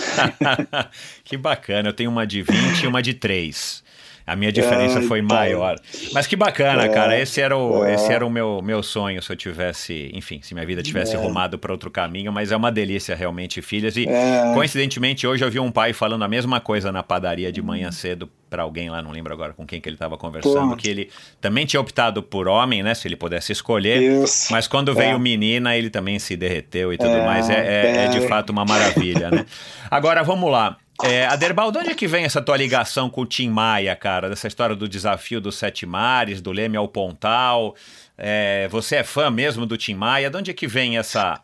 que 1.24 1.36
bacana. 1.36 1.88
Eu 1.88 1.92
tenho 1.92 2.10
uma 2.10 2.26
de 2.26 2.42
20 2.42 2.82
e 2.82 2.86
uma 2.86 3.02
de 3.02 3.14
3. 3.14 3.82
A 4.26 4.34
minha 4.34 4.50
diferença 4.50 4.98
Ah, 4.98 5.02
foi 5.02 5.20
então. 5.20 5.36
maior. 5.36 5.76
Mas 6.12 6.26
que 6.26 6.34
bacana, 6.34 6.84
É, 6.84 6.88
cara. 6.88 7.16
Esse 7.18 7.40
era 7.40 7.56
o, 7.56 7.84
é. 7.84 7.94
esse 7.94 8.12
era 8.12 8.26
o 8.26 8.30
meu, 8.30 8.60
meu 8.60 8.82
sonho 8.82 9.22
se 9.22 9.30
eu 9.30 9.36
tivesse, 9.36 10.10
enfim, 10.12 10.40
se 10.42 10.52
minha 10.52 10.66
vida 10.66 10.82
tivesse 10.82 11.14
É. 11.14 11.18
rumado 11.18 11.58
para 11.58 11.70
outro 11.70 11.90
caminho. 11.90 12.32
Mas 12.32 12.50
é 12.50 12.56
uma 12.56 12.72
delícia 12.72 13.14
realmente, 13.14 13.62
filhas. 13.62 13.96
E 13.96 14.08
É. 14.08 14.50
coincidentemente, 14.52 15.26
hoje 15.26 15.44
eu 15.44 15.50
vi 15.50 15.60
um 15.60 15.70
pai 15.70 15.92
falando 15.92 16.24
a 16.24 16.28
mesma 16.28 16.60
coisa 16.60 16.90
na 16.90 17.02
padaria 17.04 17.52
de 17.52 17.62
manhã 17.62 17.92
cedo 17.92 18.28
para 18.50 18.62
alguém 18.62 18.88
lá, 18.90 19.02
não 19.02 19.10
lembro 19.10 19.32
agora 19.32 19.52
com 19.52 19.66
quem 19.66 19.80
que 19.80 19.88
ele 19.88 19.96
estava 19.96 20.16
conversando, 20.16 20.70
Pô. 20.70 20.76
que 20.76 20.88
ele 20.88 21.10
também 21.40 21.66
tinha 21.66 21.80
optado 21.80 22.22
por 22.22 22.46
homem, 22.48 22.82
né? 22.82 22.94
Se 22.94 23.06
ele 23.06 23.16
pudesse 23.16 23.52
escolher. 23.52 24.00
Isso. 24.22 24.52
Mas 24.52 24.66
quando 24.68 24.94
veio 24.94 25.16
É. 25.16 25.18
menina, 25.18 25.76
ele 25.76 25.90
também 25.90 26.18
se 26.18 26.36
derreteu 26.36 26.92
e 26.92 26.96
tudo 26.98 27.10
É, 27.10 27.24
mais. 27.24 27.48
É, 27.50 28.06
é- 28.06 28.08
de 28.08 28.20
fato 28.28 28.50
uma 28.50 28.64
maravilha, 28.64 29.30
né? 29.30 29.44
Agora, 29.90 30.22
vamos 30.22 30.50
lá. 30.50 30.76
É, 31.04 31.26
Aderbal, 31.26 31.70
de 31.70 31.78
onde 31.78 31.90
é 31.90 31.94
que 31.94 32.06
vem 32.06 32.24
essa 32.24 32.40
tua 32.40 32.56
ligação 32.56 33.10
com 33.10 33.22
o 33.22 33.26
Tim 33.26 33.50
Maia, 33.50 33.94
cara? 33.94 34.28
Dessa 34.28 34.48
história 34.48 34.74
do 34.74 34.88
desafio 34.88 35.40
dos 35.40 35.56
Sete 35.56 35.84
Mares, 35.84 36.40
do 36.40 36.52
Leme 36.52 36.76
ao 36.76 36.88
Pontal. 36.88 37.74
É, 38.16 38.66
você 38.68 38.96
é 38.96 39.04
fã 39.04 39.30
mesmo 39.30 39.66
do 39.66 39.76
Tim 39.76 39.94
Maia? 39.94 40.30
De 40.30 40.36
onde 40.36 40.50
é 40.50 40.54
que 40.54 40.66
vem 40.66 40.96
essa, 40.96 41.42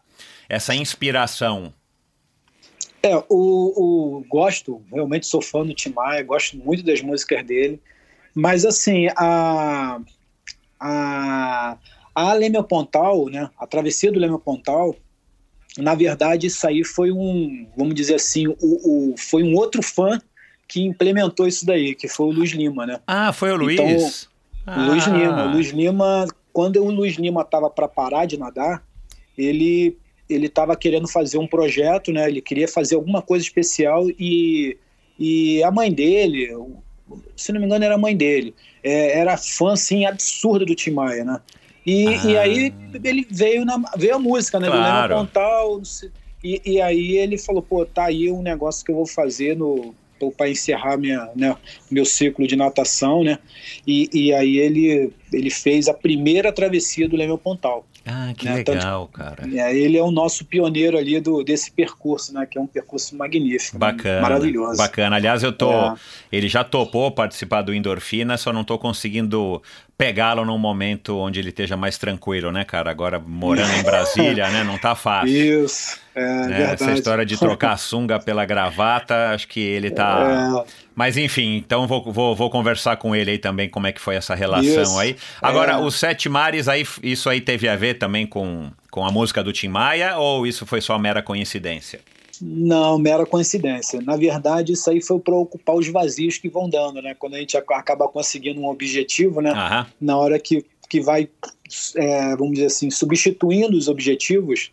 essa 0.49 0.75
inspiração? 0.75 1.73
É, 3.03 3.17
o, 3.17 3.25
o 3.29 4.25
gosto, 4.29 4.83
realmente 4.91 5.27
sou 5.27 5.43
fã 5.43 5.67
do 5.67 5.75
Tim 5.75 5.91
Maia, 5.91 6.23
gosto 6.23 6.57
muito 6.57 6.83
das 6.83 7.03
músicas 7.03 7.45
dele, 7.45 7.81
mas 8.35 8.65
assim, 8.65 9.09
a 9.17 10.01
a, 10.83 11.79
a 12.15 12.33
Leme 12.35 12.63
Pontal, 12.65 13.27
né, 13.27 13.49
a 13.57 13.67
travessia 13.67 14.11
do 14.11 14.19
Leme 14.19 14.39
Pontal, 14.39 14.97
na 15.79 15.95
verdade 15.95 16.47
isso 16.47 16.67
aí 16.67 16.85
foi 16.85 17.11
um, 17.13 17.67
vamos 17.77 17.95
dizer 17.95 18.15
assim, 18.17 18.47
o, 18.49 18.57
o- 18.61 19.15
foi 19.17 19.43
um 19.43 19.55
outro 19.55 19.83
fã 19.83 20.21
que 20.69 20.83
implementou 20.83 21.47
isso 21.47 21.65
daí, 21.67 21.95
que 21.95 22.09
foi 22.09 22.27
o 22.27 22.31
Luiz 22.31 22.51
Lima, 22.53 22.87
né? 22.87 23.01
Ah, 23.07 23.33
foi 23.33 23.53
o 23.53 23.57
Luiz? 23.57 23.79
Então, 23.79 23.87
O 24.85 24.87
Luiz 24.91 25.07
Ah. 25.07 25.11
Lima. 25.11 25.45
Luiz 25.45 25.69
Lima, 25.71 26.27
quando 26.53 26.83
o 26.83 26.91
Luiz 26.91 27.17
Lima 27.17 27.43
estava 27.43 27.69
para 27.69 27.89
parar 27.89 28.27
de 28.27 28.39
nadar, 28.39 28.83
ele 29.37 29.97
ele 30.31 30.47
estava 30.47 30.75
querendo 30.77 31.07
fazer 31.07 31.37
um 31.37 31.47
projeto, 31.47 32.11
né? 32.11 32.27
Ele 32.27 32.41
queria 32.41 32.67
fazer 32.67 32.95
alguma 32.95 33.21
coisa 33.21 33.45
especial 33.45 34.07
e, 34.19 34.79
e 35.19 35.63
a 35.63 35.71
mãe 35.71 35.93
dele, 35.93 36.49
se 37.37 37.53
não 37.53 37.61
me 37.61 37.67
engano, 37.67 37.85
era 37.85 37.97
a 37.97 37.99
mãe 37.99 38.17
dele, 38.17 38.55
é, 38.83 39.19
era 39.19 39.37
fã 39.37 39.73
assim 39.75 40.07
absurda 40.07 40.65
do 40.65 40.75
Tim 40.75 40.93
Maia, 40.93 41.23
né? 41.25 41.39
E, 41.85 42.07
Ah. 42.07 42.27
e 42.27 42.37
aí 42.39 42.75
ele 43.03 43.27
veio 43.31 43.65
na 43.65 43.81
veio 43.97 44.15
a 44.15 44.19
música, 44.19 44.61
né? 44.61 44.69
Claro. 44.69 45.09
Do 45.09 45.15
Lema 45.15 45.27
Pontal, 45.27 45.83
e, 46.43 46.61
e 46.65 46.81
aí 46.81 47.17
ele 47.19 47.39
falou, 47.39 47.63
pô, 47.63 47.85
tá 47.87 48.05
aí 48.05 48.31
um 48.31 48.43
negócio 48.43 48.85
que 48.85 48.91
eu 48.91 48.97
vou 48.97 49.07
fazer 49.07 49.57
no 49.57 49.95
para 50.37 50.49
encerrar 50.49 50.97
minha, 50.97 51.29
né, 51.35 51.57
meu 51.91 52.05
ciclo 52.05 52.47
de 52.47 52.55
natação, 52.55 53.25
né? 53.25 53.41
E, 53.85 54.09
e 54.13 54.33
aí 54.33 54.57
ele, 54.57 55.13
ele 55.33 55.51
fez 55.51 55.89
a 55.89 55.95
primeira 55.95 56.53
travessia 56.53 57.09
do 57.09 57.17
Leme 57.17 57.37
Pontal. 57.37 57.85
Ah, 58.05 58.33
que 58.37 58.47
né, 58.47 58.57
legal, 58.57 59.07
cara. 59.09 59.47
E 59.47 59.61
aí 59.61 59.79
ele 59.79 59.97
é 59.97 60.03
o 60.03 60.11
nosso 60.11 60.45
pioneiro 60.45 60.99
ali 60.99 61.21
do, 61.21 61.43
desse 61.43 61.71
percurso, 61.71 62.35
né? 62.35 62.47
Que 62.47 62.59
é 62.59 62.61
um 62.61 62.67
percurso 62.67 63.17
magnífico. 63.17 63.79
Bacana. 63.79 64.21
Maravilhoso. 64.21 64.77
Bacana. 64.77 65.17
Aliás, 65.17 65.43
eu 65.43 65.53
tô. 65.53 65.73
É. 65.73 65.95
Ele 66.31 66.49
já 66.49 66.65
topou 66.65 67.11
participar 67.13 67.63
do 67.63 67.73
Endorfina, 67.73 68.37
só 68.37 68.53
não 68.53 68.65
tô 68.65 68.79
conseguindo 68.79 69.63
pegá-lo 69.97 70.45
num 70.45 70.59
momento 70.59 71.17
onde 71.17 71.39
ele 71.39 71.51
esteja 71.51 71.77
mais 71.77 71.97
tranquilo, 71.97 72.51
né, 72.51 72.65
cara? 72.65 72.91
Agora 72.91 73.21
morando 73.21 73.73
em 73.73 73.83
Brasília, 73.85 74.51
né? 74.51 74.65
Não 74.65 74.79
tá 74.79 74.97
fácil. 74.97 75.65
Isso, 75.65 76.01
é, 76.15 76.47
verdade. 76.49 76.73
Essa 76.75 76.93
história 76.93 77.25
de 77.25 77.39
trocar 77.39 77.73
a 77.73 77.77
sunga 77.79 78.19
pela 78.21 78.45
gravata, 78.45 79.31
acho 79.31 79.49
que 79.49 79.61
ele 79.61 79.91
tá. 79.91 80.65
É, 80.67 80.73
Mas 80.95 81.17
enfim, 81.17 81.57
então 81.57 81.87
vou, 81.87 82.13
vou, 82.13 82.35
vou 82.37 82.51
conversar 82.51 82.97
com 82.97 83.15
ele 83.17 83.31
aí 83.33 83.39
também, 83.39 83.69
como 83.69 83.87
é 83.87 83.93
que 83.93 84.01
foi 84.01 84.15
essa 84.17 84.35
relação 84.35 84.83
Isso. 84.83 84.99
aí. 84.99 85.17
Agora, 85.41 85.73
É. 85.73 85.77
os 85.79 85.95
Sete 85.95 86.29
Mares, 86.29 86.69
aí, 86.69 86.85
isso 87.03 87.29
aí 87.31 87.41
teve 87.41 87.69
a 87.69 87.77
ver 87.77 87.95
também 87.95 88.27
com, 88.27 88.71
com 88.91 89.05
a 89.05 89.11
música 89.11 89.43
do 89.43 89.53
Tim 89.53 89.69
Maia, 89.69 90.17
ou 90.19 90.47
isso 90.47 90.67
foi 90.67 90.81
só 90.81 90.99
mera 90.99 91.23
coincidência? 91.23 92.01
Não, 92.45 92.99
mera 92.99 93.25
coincidência. 93.25 94.01
Na 94.03 94.17
verdade, 94.17 94.73
isso 94.73 94.91
aí 94.91 95.01
foi 95.01 95.21
para 95.21 95.35
ocupar 95.35 95.77
os 95.77 95.87
vazios 95.89 96.39
que 96.39 96.49
vão 96.49 96.69
dando, 96.69 97.01
né? 97.01 97.15
Quando 97.17 97.35
a 97.37 97.39
gente 97.39 97.57
ac- 97.57 97.73
acaba 97.73 98.09
conseguindo 98.09 98.61
um 98.61 98.67
objetivo, 98.69 99.41
né? 99.41 99.51
Aham. 99.53 99.87
Na 100.01 100.17
hora 100.17 100.39
que, 100.41 100.65
que 100.89 101.01
vai, 101.01 101.29
é, 101.95 102.35
vamos 102.37 102.55
dizer 102.55 102.67
assim, 102.67 102.91
substituindo 102.91 103.77
os 103.77 103.87
objetivos, 103.87 104.73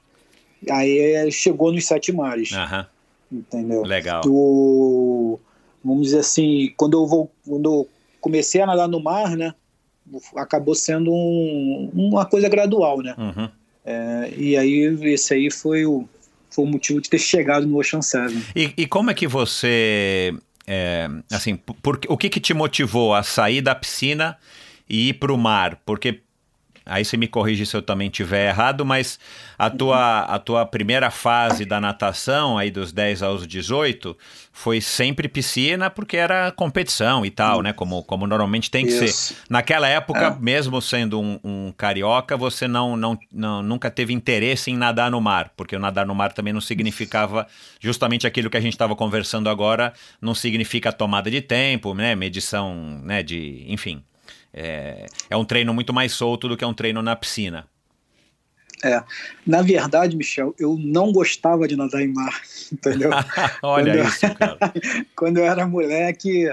aí 0.70 0.98
é, 1.00 1.32
chegou 1.32 1.72
nos 1.72 1.86
sete 1.86 2.12
mares, 2.12 2.52
Aham. 2.54 2.86
entendeu? 3.32 3.84
Legal. 3.84 4.22
do 4.22 5.40
vamos 5.84 6.04
dizer 6.08 6.20
assim 6.20 6.74
quando 6.76 6.98
eu 6.98 7.08
vou 7.08 7.32
quando 7.48 7.66
eu 7.70 7.90
comecei 8.20 8.60
a 8.62 8.66
nadar 8.66 8.88
no 8.88 9.00
mar 9.02 9.38
né 9.38 9.54
acabou 10.36 10.76
sendo 10.76 11.10
um- 11.14 11.90
uma 11.94 12.26
coisa 12.26 12.50
gradual 12.50 13.02
né 13.02 13.16
Uhum. 13.18 13.50
É, 13.86 14.34
e 14.36 14.58
aí 14.58 14.98
esse 15.04 15.34
aí 15.34 15.50
foi 15.50 15.86
o 15.86 16.08
foi 16.52 16.66
o 16.66 16.68
motivo 16.68 17.00
de 17.00 17.10
ter 17.10 17.20
chegado 17.20 17.66
no 17.66 17.78
Ocean 17.80 18.02
Seven 18.02 18.44
E, 18.56 18.74
e 18.76 18.88
como 18.88 19.10
é 19.10 19.14
que 19.14 19.28
você, 19.28 20.34
é, 20.68 21.08
assim, 21.32 21.56
por- 21.56 22.00
o 22.10 22.18
que 22.18 22.28
que 22.30 22.40
te 22.40 22.54
motivou 22.54 23.14
a 23.14 23.22
sair 23.24 23.62
da 23.62 23.74
piscina 23.76 24.36
e 24.90 25.10
ir 25.10 25.14
para 25.14 25.32
o 25.32 25.38
mar? 25.38 25.80
Porque, 25.86 26.22
aí 26.90 27.06
você 27.06 27.16
me 27.16 27.28
corrige 27.28 27.66
se 27.66 27.76
eu 27.78 27.82
também 27.82 28.10
tiver 28.10 28.50
errado, 28.50 28.86
mas 28.86 29.20
a 29.58 29.70
tua, 29.70 30.22
a 30.22 30.40
tua 30.40 30.66
primeira 30.66 31.10
fase 31.12 31.64
da 31.66 31.80
natação, 31.80 32.58
aí 32.58 32.72
dos 32.72 32.92
10 32.92 33.22
aos 33.24 33.46
18, 33.48 34.18
foi 34.52 34.82
sempre 34.82 35.28
piscina 35.30 35.90
porque 35.90 36.18
era 36.18 36.52
competição 36.52 37.26
e 37.26 37.30
tal, 37.30 37.62
né? 37.62 37.72
Como, 37.72 38.04
como 38.04 38.28
normalmente 38.28 38.70
tem 38.70 38.86
que 38.86 38.92
ser. 38.92 39.06
Isso. 39.06 39.36
Naquela 39.50 39.88
época, 39.88 40.20
É. 40.20 40.36
mesmo 40.44 40.82
sendo 40.82 41.20
um, 41.22 41.40
um 41.44 41.74
carioca, 41.78 42.36
você 42.36 42.68
não, 42.68 42.98
não, 42.98 43.18
não- 43.32 43.62
nunca 43.64 43.90
teve 43.90 44.12
interesse 44.14 44.72
em 44.72 44.76
nadar 44.78 45.10
no 45.12 45.22
mar, 45.22 45.52
porque 45.56 45.76
o 45.76 45.80
nadar 45.80 46.06
no 46.06 46.16
mar 46.16 46.34
também 46.34 46.52
não 46.52 46.62
significava 46.62 47.48
justamente 47.80 48.28
aquilo 48.28 48.50
que 48.50 48.58
a 48.58 48.62
gente 48.62 48.74
estava 48.74 48.96
conversando 48.96 49.50
agora, 49.50 49.94
não 50.22 50.34
significa 50.36 50.92
tomada 50.92 51.30
de 51.32 51.42
tempo, 51.42 51.94
né? 51.94 52.16
Medição, 52.16 53.00
né? 53.04 53.22
De, 53.24 53.66
enfim, 53.68 54.04
é, 54.54 55.06
é 55.30 55.38
um 55.38 55.46
treino 55.46 55.74
muito 55.74 55.94
mais 55.94 56.12
solto 56.14 56.48
do 56.48 56.58
que 56.58 56.66
um 56.66 56.74
treino 56.74 57.02
na 57.02 57.16
piscina. 57.16 57.68
é 58.84 59.04
na 59.46 59.62
verdade 59.62 60.16
Michel 60.16 60.56
eu 60.58 60.78
não 60.80 61.12
gostava 61.12 61.68
de 61.68 61.76
nadar 61.76 62.02
em 62.02 62.14
mar 62.14 62.42
entendeu 62.72 63.12
Olha 63.62 63.94
Quando- 63.94 64.08
isso, 64.08 64.36
cara. 64.36 64.58
quando 65.16 65.38
eu 65.38 65.46
era 65.46 65.68
moleque 65.68 66.48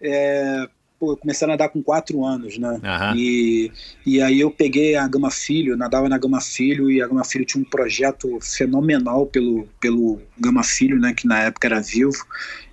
é, 0.00 0.68
pô, 0.98 1.16
comecei 1.16 1.44
a 1.46 1.48
nadar 1.48 1.68
com 1.68 1.82
quatro 1.82 2.24
anos 2.24 2.56
né 2.58 2.80
Aham. 2.82 3.14
E, 3.16 3.70
e 4.06 4.20
aí 4.22 4.40
eu 4.40 4.50
peguei 4.50 4.96
a 4.96 5.06
Gama 5.08 5.30
Filho, 5.30 5.76
nadava 5.76 6.08
na 6.08 6.18
Gama 6.18 6.40
Filho, 6.40 6.90
e 6.90 7.02
a 7.02 7.06
Gama 7.08 7.24
Filho 7.24 7.44
tinha 7.44 7.60
um 7.62 7.68
projeto 7.68 8.38
fenomenal 8.40 9.26
pelo, 9.26 9.68
pelo 9.80 10.20
Gama 10.38 10.62
Filho, 10.62 10.98
né, 10.98 11.12
que 11.12 11.26
na 11.26 11.40
época 11.42 11.66
era 11.68 11.80
vivo. 11.80 12.12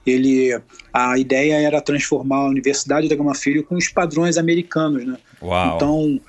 Ele, 0.06 0.60
a 0.92 1.18
ideia 1.18 1.56
era 1.62 1.80
transformar 1.82 2.38
a 2.38 2.50
Universidade 2.50 3.08
da 3.08 3.16
Gama 3.16 3.36
Filho 3.36 3.64
com 3.64 3.76
os 3.76 3.88
padrões 3.88 4.38
americanos, 4.38 5.06
né? 5.06 5.18
Uau. 5.42 5.76
Então, 5.76 6.20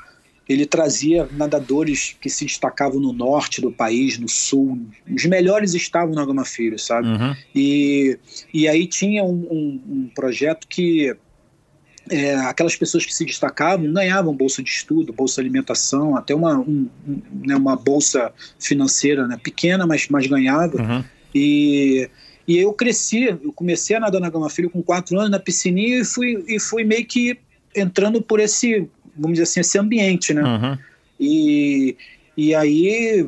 ele 0.49 0.67
trazia 0.67 1.27
nadadores 1.33 2.15
que 2.21 2.29
se 2.29 2.45
destacavam 2.45 3.01
no 3.01 3.13
norte 3.13 3.61
do 3.63 3.73
país, 3.73 4.19
no 4.19 4.29
sul. 4.29 4.79
Os 5.11 5.25
melhores 5.25 5.73
estavam 5.73 6.15
na 6.15 6.27
Gama 6.27 6.45
Filho, 6.45 6.79
sabe? 6.79 7.09
Uhum. 7.09 7.35
E, 7.55 8.19
e 8.53 8.69
aí 8.69 8.87
tinha 8.87 9.25
um, 9.25 9.47
um- 9.51 9.83
um 9.89 10.11
projeto 10.15 10.67
que 10.69 11.17
é, 12.11 12.35
aquelas 12.37 12.75
pessoas 12.77 13.07
que 13.07 13.15
se 13.15 13.25
destacavam 13.25 13.91
ganhavam 13.93 14.35
bolsa 14.35 14.63
de 14.63 14.71
estudo, 14.71 15.13
bolsa 15.13 15.37
de 15.37 15.41
alimentação, 15.49 16.17
até 16.17 16.35
uma, 16.35 16.59
um- 16.59 16.89
um- 17.07 17.23
né, 17.47 17.55
uma 17.57 17.77
bolsa 17.77 18.33
financeira 18.59 19.27
né, 19.27 19.39
pequena, 19.43 19.87
mas, 19.87 20.09
mas 20.09 20.27
ganhava. 20.27 20.77
Uhum. 20.81 21.05
E, 21.35 22.09
e 22.47 22.59
eu 22.59 22.73
cresci, 22.73 23.25
eu 23.25 23.53
comecei 23.53 23.97
a 23.97 24.01
nadar 24.01 24.21
na 24.21 24.29
Gama 24.31 24.51
Filho 24.51 24.69
com 24.69 24.83
quatro 24.83 25.19
anos 25.19 25.31
na 25.31 25.39
piscininha 25.39 26.01
e 26.01 26.05
fui, 26.05 26.45
e 26.49 26.59
fui 26.61 26.85
meio 26.85 27.07
que 27.07 27.39
entrando 27.75 28.21
por 28.21 28.41
esse, 28.41 28.87
vamos 29.17 29.33
dizer 29.39 29.45
assim, 29.45 29.61
esse 29.61 29.79
ambiente, 29.79 30.35
né? 30.35 30.43
Uhum. 30.43 30.79
E, 31.19 31.97
e 32.37 32.55
aí, 32.55 33.27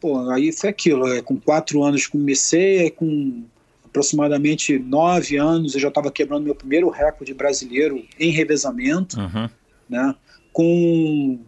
pô, 0.00 0.28
aí 0.30 0.52
foi 0.52 0.68
aquilo. 0.70 1.06
é, 1.06 1.22
Com 1.22 1.38
quatro 1.38 1.82
anos 1.84 2.06
comecei, 2.06 2.80
aí 2.80 2.90
com 2.90 3.44
aproximadamente 3.92 4.78
nove 4.78 5.36
anos 5.36 5.74
eu 5.74 5.80
já 5.80 5.88
estava 5.88 6.10
quebrando 6.10 6.44
meu 6.44 6.54
primeiro 6.54 6.88
recorde 6.88 7.34
brasileiro 7.34 8.02
em 8.18 8.30
revezamento, 8.30 9.20
Uhum. 9.20 9.48
né? 9.88 10.14
Com 10.52 11.38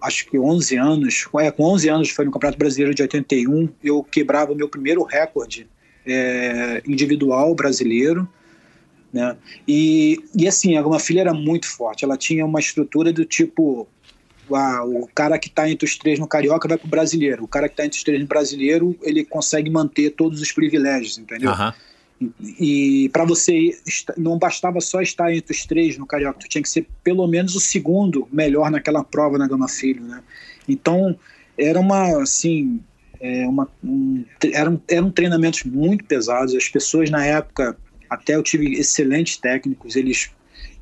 acho 0.00 0.26
que 0.26 0.38
11 0.38 0.76
anos, 0.76 1.26
é, 1.38 1.50
com 1.50 1.64
11 1.64 1.88
anos 1.88 2.10
foi 2.10 2.24
no 2.24 2.30
Campeonato 2.30 2.58
Brasileiro 2.58 2.94
de 2.94 3.02
81, 3.02 3.68
eu 3.82 4.02
quebrava 4.02 4.54
meu 4.54 4.68
primeiro 4.68 5.02
recorde 5.02 5.66
é, 6.06 6.82
individual 6.86 7.54
brasileiro, 7.54 8.28
Né? 9.12 9.36
E, 9.68 10.18
e 10.34 10.48
assim, 10.48 10.76
a 10.76 10.82
Gama 10.82 10.98
Filha 10.98 11.20
era 11.20 11.32
muito 11.32 11.66
forte, 11.68 12.04
ela 12.04 12.16
tinha 12.16 12.44
uma 12.44 12.58
estrutura 12.58 13.12
do 13.12 13.24
tipo 13.24 13.86
ah, 14.54 14.84
o 14.84 15.08
cara 15.14 15.38
que 15.38 15.48
está 15.48 15.68
entre 15.68 15.86
os 15.86 15.96
três 15.96 16.18
no 16.18 16.26
Carioca 16.26 16.68
vai 16.68 16.78
para 16.78 16.86
o 16.86 16.90
Brasileiro. 16.90 17.44
O 17.44 17.48
cara 17.48 17.68
que 17.68 17.74
está 17.74 17.84
entre 17.84 17.98
os 17.98 18.04
três 18.04 18.20
no 18.20 18.26
Brasileiro, 18.26 18.96
ele 19.02 19.24
consegue 19.24 19.70
manter 19.70 20.10
todos 20.10 20.40
os 20.40 20.52
privilégios, 20.52 21.18
entendeu? 21.18 21.50
Aham. 21.50 21.74
E, 22.58 23.10
para 23.12 23.24
você, 23.24 23.76
não 24.16 24.38
bastava 24.38 24.80
só 24.80 25.00
estar 25.02 25.34
entre 25.34 25.52
os 25.52 25.66
três 25.66 25.98
no 25.98 26.06
Carioca, 26.06 26.38
tu 26.40 26.48
tinha 26.48 26.62
que 26.62 26.68
ser 26.68 26.86
pelo 27.02 27.26
menos 27.26 27.54
o 27.54 27.60
segundo 27.60 28.28
melhor 28.32 28.70
naquela 28.70 29.02
prova 29.02 29.36
na 29.36 29.48
Gama 29.48 29.68
Filho, 29.68 30.02
né? 30.04 30.22
Então, 30.68 31.18
era 31.58 31.78
uma, 31.78 32.22
assim, 32.22 32.80
é, 33.20 33.46
uma, 33.46 33.68
um, 33.82 34.24
eram, 34.52 34.80
eram 34.88 35.10
treinamentos 35.10 35.64
muito 35.64 36.04
pesados. 36.04 36.54
As 36.54 36.68
pessoas 36.68 37.10
na 37.10 37.24
época, 37.24 37.76
até 38.08 38.36
eu 38.36 38.42
tive 38.42 38.74
excelentes 38.74 39.36
técnicos, 39.36 39.96
eles 39.96 40.30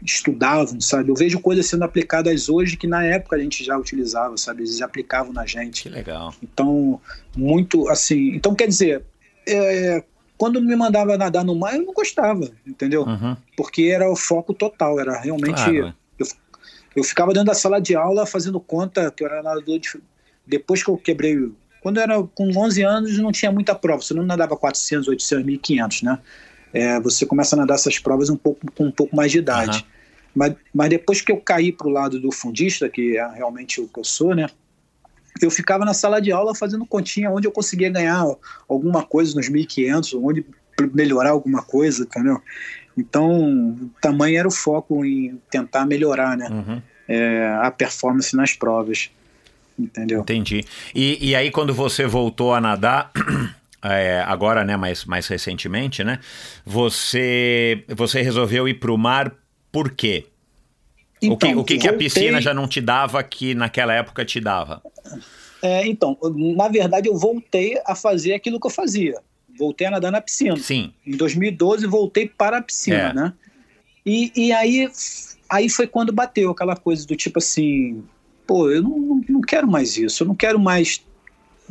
estudavam, 0.05 0.81
sabe? 0.81 1.11
Eu 1.11 1.15
vejo 1.15 1.39
coisas 1.41 1.67
sendo 1.67 1.85
aplicadas 1.85 2.49
hoje 2.49 2.77
que 2.77 2.87
na 2.87 3.05
época 3.05 3.37
a 3.37 3.39
gente 3.39 3.65
já 3.65 3.77
utilizava, 3.77 4.37
sabe? 4.37 4.63
Eles 4.63 4.83
aplicavam 4.83 5.33
na 5.33 5.47
gente. 5.47 5.85
Que 5.85 5.89
legal. 5.89 6.35
Então, 6.43 7.01
muito 7.37 7.89
assim. 7.89 8.35
Então, 8.35 8.55
quer 8.55 8.67
dizer, 8.67 9.03
é, 9.47 10.03
quando 10.37 10.61
me 10.61 10.75
mandava 10.75 11.17
nadar 11.17 11.45
no 11.45 11.55
mar, 11.55 11.75
eu 11.75 11.85
não 11.85 11.95
gostava, 11.95 12.51
entendeu? 12.67 13.03
Uhum. 13.03 13.37
Porque 13.57 13.85
era 13.85 14.11
o 14.11 14.17
foco 14.17 14.53
total, 14.53 14.99
era 14.99 15.21
realmente. 15.21 15.55
Claro. 15.55 15.95
Eu, 16.19 16.27
eu 16.97 17.05
ficava 17.05 17.33
dentro 17.33 17.47
da 17.47 17.55
sala 17.55 17.81
de 17.81 17.95
aula 17.95 18.27
fazendo 18.27 18.59
conta 18.59 19.11
que 19.11 19.23
eu 19.23 19.29
era 19.29 19.43
nadador 19.43 19.79
de. 19.79 20.01
Depois 20.47 20.83
que 20.83 20.91
eu 20.91 20.97
quebrei. 20.97 21.53
Quando 21.81 21.99
eu 21.99 22.03
era 22.03 22.23
com 22.23 22.51
11 22.57 22.83
anos, 22.83 23.19
não 23.19 23.33
tinha 23.33 23.51
muita 23.51 23.75
prova, 23.75 24.03
você 24.03 24.15
não 24.15 24.25
nadava 24.25 24.57
400, 24.57 25.09
800, 25.09 25.45
1500, 25.45 26.03
né? 26.03 26.19
É, 26.73 27.01
você 27.01 27.27
começa 27.27 27.55
a 27.57 27.59
nadar 27.59 27.75
essas 27.75 27.99
provas 27.99 28.31
um 28.31 28.37
pouco, 28.37 28.61
com 28.73 28.87
um 28.87 28.91
pouco 28.91 29.15
mais 29.15 29.31
de 29.31 29.39
idade. 29.39 29.79
Aham. 29.79 29.93
Mas, 30.35 30.55
mas 30.73 30.89
depois 30.89 31.21
que 31.21 31.31
eu 31.31 31.37
caí 31.37 31.71
para 31.71 31.87
o 31.87 31.91
lado 31.91 32.19
do 32.19 32.33
fundista, 32.33 32.89
que 32.89 33.19
é 33.19 33.29
realmente 33.35 33.81
o 33.81 33.89
que 33.89 34.01
eu 34.01 34.05
sou, 34.05 34.35
né? 34.35 34.49
Eu 35.41 35.51
ficava 35.51 35.85
na 35.85 35.95
sala 35.95 36.21
de 36.21 36.33
aula 36.33 36.55
fazendo 36.55 36.87
continha 36.87 37.31
onde 37.31 37.47
eu 37.47 37.53
conseguia 37.53 37.91
ganhar 37.91 38.25
alguma 38.69 39.03
coisa 39.03 39.35
nos 39.35 39.49
1.500, 39.49 40.19
onde 40.23 40.45
melhorar 40.93 41.31
alguma 41.31 41.63
coisa, 41.63 42.03
entendeu? 42.03 42.41
Então, 42.97 43.91
tamanho 44.01 44.39
era 44.39 44.49
o 44.49 44.51
foco 44.51 45.05
em 45.05 45.41
tentar 45.51 45.87
melhorar, 45.87 46.37
né? 46.37 46.49
Uhum. 46.51 46.83
É, 47.09 47.59
a 47.63 47.71
performance 47.71 48.35
nas 48.37 48.53
provas, 48.55 49.11
entendeu? 49.79 50.21
Entendi. 50.21 50.65
E, 50.95 51.31
e 51.31 51.35
aí, 51.35 51.51
quando 51.51 51.75
você 51.75 52.07
voltou 52.07 52.55
a 52.55 52.61
nadar, 52.61 53.11
é, 53.83 54.21
agora, 54.27 54.65
né, 54.65 54.77
mais, 54.77 55.05
mais 55.05 55.27
recentemente, 55.27 56.03
né, 56.05 56.19
você, 56.65 57.85
você 57.89 58.23
resolveu 58.23 58.69
ir 58.69 58.75
para 58.75 58.93
o 58.93 58.99
mar 58.99 59.35
por 59.71 59.91
quê? 59.93 60.27
o 61.25 61.37
que, 61.37 61.55
o 61.55 61.65
que, 61.65 61.77
que 61.79 61.87
a 61.87 61.91
Então, 61.91 61.91
voltei- 61.93 61.99
piscina 61.99 62.41
já 62.41 62.53
não 62.53 62.67
te 62.67 62.81
dava 62.81 63.23
que 63.23 63.55
naquela 63.55 63.95
época 63.95 64.25
te 64.25 64.41
dava? 64.41 64.83
É, 65.63 65.87
então, 65.87 66.19
na 66.57 66.67
verdade, 66.69 67.09
eu 67.09 67.17
voltei 67.17 67.81
a 67.87 67.95
fazer 67.95 68.35
aquilo 68.35 68.59
que 68.59 68.67
eu 68.67 68.71
fazia. 68.71 69.15
Voltei 69.57 69.87
a 69.87 69.91
nadar 69.93 70.11
na 70.11 70.21
piscina. 70.21 70.57
Sim. 70.57 70.93
Em 71.07 71.17
2012 71.17 71.87
voltei 71.87 72.27
para 72.29 72.57
a 72.59 72.63
piscina, 72.63 72.97
É. 73.11 73.13
né? 73.15 73.33
E, 74.05 74.33
e 74.35 74.53
aí, 74.53 74.89
aí 75.49 75.69
foi 75.69 75.87
quando 75.87 76.13
bateu 76.13 76.51
aquela 76.51 76.75
coisa 76.75 77.07
do 77.07 77.15
tipo 77.15 77.39
assim, 77.39 78.03
pô, 78.45 78.69
eu 78.69 78.83
não, 78.83 79.21
não 79.29 79.41
quero 79.41 79.69
mais 79.69 79.97
isso, 79.97 80.25
eu 80.25 80.27
não 80.27 80.35
quero 80.35 80.59
mais 80.59 81.05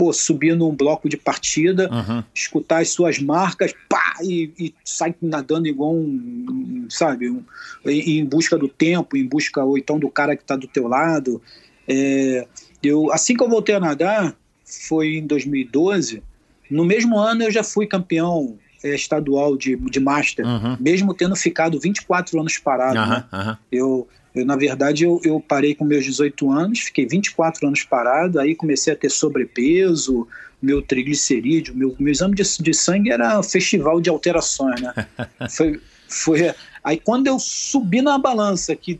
pô, 0.01 0.11
subir 0.11 0.55
num 0.55 0.75
bloco 0.75 1.07
de 1.07 1.15
partida, 1.15 1.87
Uhum. 1.91 2.23
escutar 2.33 2.81
as 2.81 2.89
suas 2.89 3.19
marcas, 3.19 3.71
pá, 3.87 4.15
e, 4.23 4.51
e 4.57 4.73
sair 4.83 5.13
nadando 5.21 5.67
igual 5.67 5.93
um, 5.93 6.87
sabe, 6.89 7.29
um, 7.29 7.43
em, 7.85 8.25
busca 8.25 8.57
do 8.57 8.67
tempo, 8.67 9.15
em 9.15 9.23
busca 9.27 9.63
ou 9.63 9.77
então 9.77 9.99
do 9.99 10.09
cara 10.09 10.35
que 10.35 10.41
está 10.41 10.55
do 10.55 10.65
teu 10.65 10.87
lado. 10.87 11.39
É, 11.87 12.47
eu, 12.81 13.11
assim 13.11 13.35
que 13.35 13.43
eu 13.43 13.47
voltei 13.47 13.75
a 13.75 13.79
nadar, 13.79 14.35
foi 14.65 15.17
em 15.17 15.27
2012, 15.27 16.23
no 16.67 16.83
mesmo 16.83 17.19
ano 17.19 17.43
eu 17.43 17.51
já 17.51 17.63
fui 17.63 17.85
campeão 17.85 18.57
é, 18.83 18.95
estadual 18.95 19.55
de, 19.55 19.75
de 19.75 19.99
Master, 19.99 20.47
Uhum. 20.47 20.77
mesmo 20.79 21.13
tendo 21.13 21.35
ficado 21.35 21.79
24 21.79 22.39
anos 22.39 22.57
parado. 22.57 22.95
né? 22.95 23.23
Aham, 23.31 23.39
aham. 23.39 23.57
Eu, 23.71 24.07
eu, 24.33 24.45
na 24.45 24.55
verdade, 24.55 25.03
eu, 25.03 25.19
eu 25.23 25.39
parei 25.39 25.75
com 25.75 25.83
meus 25.83 26.05
18 26.05 26.51
anos, 26.51 26.79
fiquei 26.79 27.05
24 27.05 27.67
anos 27.67 27.83
parado, 27.83 28.39
aí 28.39 28.55
comecei 28.55 28.93
a 28.93 28.95
ter 28.95 29.09
sobrepeso, 29.09 30.27
meu 30.61 30.81
triglicerídeo, 30.81 31.75
meu, 31.75 31.95
meu 31.99 32.11
exame 32.11 32.35
de, 32.35 32.43
de 32.59 32.73
sangue 32.73 33.11
era 33.11 33.39
um 33.39 33.43
festival 33.43 33.99
de 33.99 34.09
alterações, 34.09 34.79
né? 34.79 34.93
foi, 35.49 35.81
foi, 36.07 36.53
aí 36.83 36.99
quando 36.99 37.27
eu 37.27 37.39
subi 37.39 38.01
na 38.01 38.17
balança, 38.17 38.75
que 38.75 38.99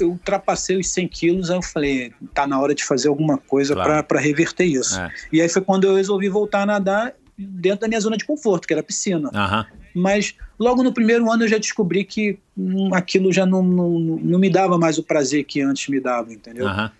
eu 0.00 0.10
ultrapassei 0.10 0.76
os 0.78 0.88
100 0.88 1.08
quilos, 1.08 1.50
aí 1.50 1.56
eu 1.58 1.62
falei, 1.62 2.12
tá 2.34 2.46
na 2.46 2.58
hora 2.60 2.74
de 2.74 2.82
fazer 2.82 3.08
alguma 3.08 3.38
coisa 3.38 3.74
Claro. 3.74 4.04
para 4.04 4.20
reverter 4.20 4.64
isso. 4.64 4.98
É. 4.98 5.12
E 5.32 5.40
aí 5.40 5.48
foi 5.48 5.62
quando 5.62 5.84
eu 5.84 5.94
resolvi 5.94 6.28
voltar 6.28 6.62
a 6.62 6.66
nadar 6.66 7.14
dentro 7.38 7.80
da 7.80 7.88
minha 7.88 8.00
zona 8.00 8.16
de 8.16 8.24
conforto, 8.24 8.66
que 8.66 8.72
era 8.72 8.80
a 8.80 8.84
piscina 8.84 9.30
Aham. 9.32 9.66
Mas 9.94 10.34
logo 10.58 10.82
no 10.82 10.92
primeiro 10.92 11.30
ano 11.30 11.44
eu 11.44 11.48
já 11.48 11.58
descobri 11.58 12.04
que 12.04 12.38
hum, 12.56 12.94
aquilo 12.94 13.32
já 13.32 13.44
não, 13.44 13.62
não, 13.62 13.90
não 13.98 14.38
me 14.38 14.50
dava 14.50 14.78
mais 14.78 14.98
o 14.98 15.02
prazer 15.02 15.44
que 15.44 15.60
antes 15.60 15.88
me 15.88 16.00
dava, 16.00 16.32
entendeu? 16.32 16.66
Aham. 16.68 16.90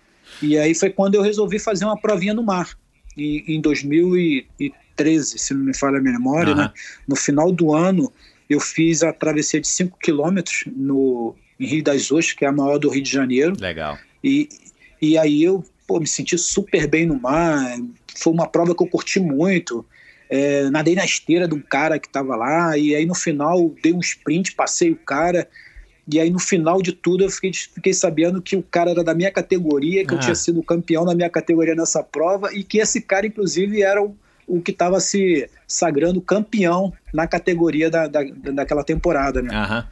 E 0.41 0.57
aí 0.57 0.73
foi 0.75 0.89
quando 0.89 1.15
eu 1.15 1.21
resolvi 1.21 1.59
fazer 1.59 1.85
uma 1.85 1.97
provinha 1.97 2.33
no 2.33 2.43
mar, 2.43 2.69
em, 3.17 3.43
em 3.47 3.61
2013, 3.61 5.37
se 5.37 5.53
não 5.53 5.65
me 5.65 5.75
falha 5.75 5.97
a 5.99 6.01
memória, 6.01 6.53
Aham. 6.53 6.63
né? 6.63 6.71
No 7.07 7.15
final 7.15 7.51
do 7.51 7.73
ano 7.73 8.11
eu 8.49 8.59
fiz 8.59 9.03
a 9.03 9.13
travessia 9.13 9.59
de 9.61 9.67
5 9.67 9.97
quilômetros 9.99 10.65
no 10.75 11.35
em 11.59 11.65
Rio 11.65 11.83
das 11.83 12.11
Ostras, 12.11 12.33
que 12.33 12.45
é 12.45 12.47
a 12.47 12.51
maior 12.51 12.77
do 12.77 12.89
Rio 12.89 13.03
de 13.03 13.11
Janeiro, 13.11 13.55
Legal. 13.59 13.97
e, 14.23 14.49
e 15.01 15.17
aí 15.17 15.43
eu 15.43 15.63
pô, 15.87 15.99
me 15.99 16.07
senti 16.07 16.37
super 16.37 16.87
bem 16.87 17.05
no 17.05 17.19
mar. 17.19 17.77
Foi 18.15 18.33
uma 18.33 18.47
prova 18.47 18.75
que 18.75 18.83
eu 18.83 18.87
curti 18.87 19.19
muito. 19.19 19.85
É, 20.29 20.69
nadei 20.69 20.95
na 20.95 21.05
esteira 21.05 21.47
de 21.47 21.53
um 21.53 21.61
cara 21.61 21.99
que 21.99 22.07
estava 22.07 22.35
lá, 22.35 22.77
e 22.77 22.95
aí 22.95 23.05
no 23.05 23.13
final 23.15 23.73
dei 23.81 23.93
um 23.93 23.99
sprint, 23.99 24.53
passei 24.55 24.91
o 24.91 24.95
cara. 24.95 25.47
E 26.11 26.19
aí 26.19 26.29
no 26.29 26.39
final 26.39 26.81
de 26.81 26.91
tudo 26.91 27.23
eu 27.23 27.29
fiquei, 27.29 27.53
fiquei 27.53 27.93
sabendo 27.93 28.41
que 28.41 28.55
o 28.55 28.63
cara 28.63 28.91
era 28.91 29.03
da 29.03 29.13
minha 29.13 29.31
categoria, 29.31 30.05
que 30.05 30.13
Ah. 30.13 30.17
eu 30.17 30.19
tinha 30.19 30.35
sido 30.35 30.61
campeão 30.61 31.05
da 31.05 31.15
minha 31.15 31.29
categoria 31.29 31.75
nessa 31.75 32.03
prova, 32.03 32.53
e 32.53 32.63
que 32.63 32.79
esse 32.79 32.99
cara, 33.01 33.25
inclusive, 33.25 33.81
era 33.81 34.03
o, 34.03 34.15
o 34.47 34.59
que 34.61 34.71
estava 34.71 34.99
se 34.99 35.49
sagrando 35.67 36.19
campeão 36.19 36.91
na 37.13 37.25
categoria 37.25 37.89
da, 37.89 38.07
da, 38.07 38.21
daquela 38.53 38.83
temporada, 38.83 39.41
né? 39.41 39.49
Aham. 39.55 39.87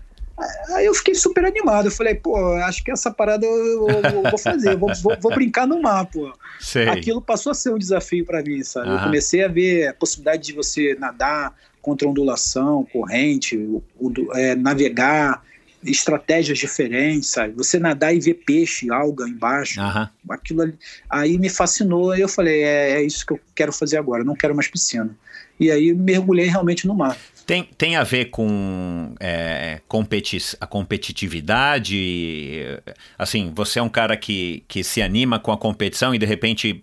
Aí 0.76 0.86
eu 0.86 0.94
fiquei 0.94 1.14
super 1.14 1.46
animado. 1.46 1.86
Eu 1.86 1.92
falei, 1.92 2.16
pô, 2.16 2.36
acho 2.56 2.84
que 2.84 2.92
essa 2.92 3.12
parada 3.12 3.46
eu, 3.46 3.54
eu- 3.90 4.04
eu 4.04 4.24
vou 4.24 4.38
fazer, 4.38 4.76
vou, 4.76 4.92
vou- 5.02 5.18
vou 5.20 5.34
brincar 5.34 5.68
no 5.68 5.82
mar, 5.82 6.06
pô. 6.06 6.34
Sei. 6.60 6.88
Aquilo 6.88 7.22
passou 7.22 7.52
a 7.52 7.56
ser 7.56 7.72
um 7.74 7.78
desafio 7.78 8.26
para 8.26 8.42
mim, 8.42 8.64
sabe? 8.64 8.88
Eu 8.88 8.94
Aham. 8.94 9.04
comecei 9.04 9.44
a 9.44 9.48
ver 9.48 9.88
a 9.90 9.94
possibilidade 9.94 10.44
de 10.44 10.54
você 10.54 10.96
nadar 11.00 11.54
contra 11.82 12.08
ondulação, 12.08 12.86
corrente, 12.92 13.58
o- 13.58 13.84
o- 14.00 14.34
é, 14.36 14.56
navegar, 14.56 15.44
estratégias 15.84 16.60
diferentes, 16.60 17.30
sabe? 17.30 17.54
Você 17.56 17.80
nadar 17.80 18.14
e 18.16 18.20
ver 18.20 18.36
peixe, 18.46 18.92
alga 18.92 19.28
embaixo, 19.28 19.80
Aham. 19.82 20.10
aquilo 20.30 20.62
ali. 20.62 20.78
Aí 21.10 21.38
me 21.40 21.50
fascinou, 21.50 22.12
aí 22.12 22.22
eu 22.22 22.30
falei, 22.30 22.62
é, 22.64 22.92
é 22.94 23.04
isso 23.04 23.26
que 23.26 23.34
eu 23.34 23.40
quero 23.56 23.74
fazer 23.74 23.98
agora, 23.98 24.22
eu 24.22 24.26
não 24.26 24.36
quero 24.36 24.54
mais 24.56 24.68
piscina. 24.68 25.10
E 25.60 25.70
aí 25.72 25.94
mergulhei 25.94 26.46
realmente 26.48 26.86
no 26.88 26.94
mar. 26.96 27.18
Tem, 27.52 27.64
tem 27.64 27.98
a 27.98 28.04
ver 28.04 28.30
com 28.30 29.14
é, 29.20 29.82
competi 29.86 30.38
a 30.62 30.66
competitividade? 30.66 32.64
Assim, 33.20 33.52
você 33.54 33.80
é 33.80 33.82
um 33.82 33.90
cara 33.90 34.16
que, 34.16 34.64
que 34.70 34.86
se 34.86 35.02
anima 35.02 35.38
com 35.38 35.52
a 35.52 35.58
competição 35.58 36.16
e 36.16 36.18
de 36.18 36.26
repente 36.26 36.82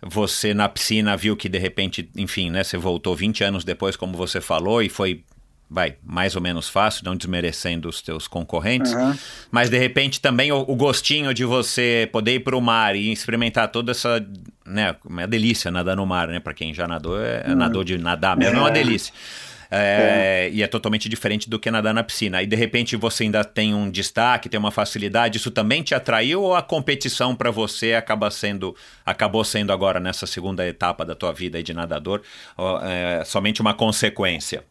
você 0.00 0.54
na 0.54 0.66
piscina 0.66 1.14
viu 1.14 1.36
que 1.36 1.46
de 1.46 1.58
repente, 1.58 2.08
enfim, 2.16 2.48
né, 2.48 2.64
você 2.64 2.78
voltou 2.78 3.14
20 3.14 3.44
anos 3.44 3.64
depois, 3.64 3.96
como 3.96 4.16
você 4.16 4.40
falou, 4.40 4.82
e 4.82 4.88
foi, 4.88 5.24
vai, 5.68 5.96
mais 6.02 6.34
ou 6.34 6.40
menos 6.40 6.70
fácil, 6.70 7.04
não 7.04 7.14
desmerecendo 7.14 7.86
os 7.86 8.00
teus 8.00 8.26
concorrentes. 8.26 8.94
Aham. 8.94 9.18
Mas 9.50 9.68
de 9.68 9.76
repente 9.76 10.22
também 10.22 10.50
o, 10.50 10.60
o 10.60 10.74
gostinho 10.74 11.34
de 11.34 11.44
você 11.44 12.08
poder 12.10 12.36
ir 12.36 12.40
para 12.40 12.56
o 12.56 12.62
mar 12.62 12.96
e 12.96 13.12
experimentar 13.12 13.70
toda 13.70 13.90
essa, 13.90 14.26
né, 14.64 14.88
é 14.88 14.96
uma 15.06 15.26
delícia 15.26 15.70
nadar 15.70 15.96
no 15.96 16.06
mar, 16.06 16.28
né? 16.28 16.40
Para 16.40 16.54
quem 16.54 16.72
já 16.72 16.88
nadou, 16.88 17.20
é, 17.20 17.54
nadou 17.54 17.84
de 17.84 17.98
nadar 17.98 18.38
mesmo, 18.38 18.56
é 18.56 18.60
uma 18.60 18.70
É. 18.70 18.72
delícia. 18.72 19.12
É, 19.70 20.48
E 20.52 20.62
é 20.62 20.66
totalmente 20.66 21.08
diferente 21.08 21.48
do 21.48 21.58
que 21.58 21.70
nadar 21.70 21.92
na 21.92 22.02
piscina. 22.02 22.42
E 22.42 22.46
de 22.46 22.56
repente 22.56 22.96
você 22.96 23.24
ainda 23.24 23.44
tem 23.44 23.74
um 23.74 23.90
destaque, 23.90 24.48
tem 24.48 24.58
uma 24.58 24.70
facilidade. 24.70 25.36
Isso 25.36 25.50
também 25.50 25.82
te 25.82 25.94
atraiu 25.94 26.42
ou 26.42 26.54
a 26.54 26.62
competição 26.62 27.34
para 27.34 27.50
você 27.50 27.94
acaba 27.94 28.30
sendo, 28.30 28.74
acabou 29.04 29.44
sendo 29.44 29.72
agora 29.72 30.00
nessa 30.00 30.26
segunda 30.26 30.66
etapa 30.66 31.04
da 31.04 31.14
tua 31.14 31.32
vida 31.32 31.58
aí 31.58 31.62
de 31.62 31.74
nadador 31.74 32.22
é, 32.82 33.22
somente 33.24 33.60
uma 33.60 33.74
consequência? 33.74 34.64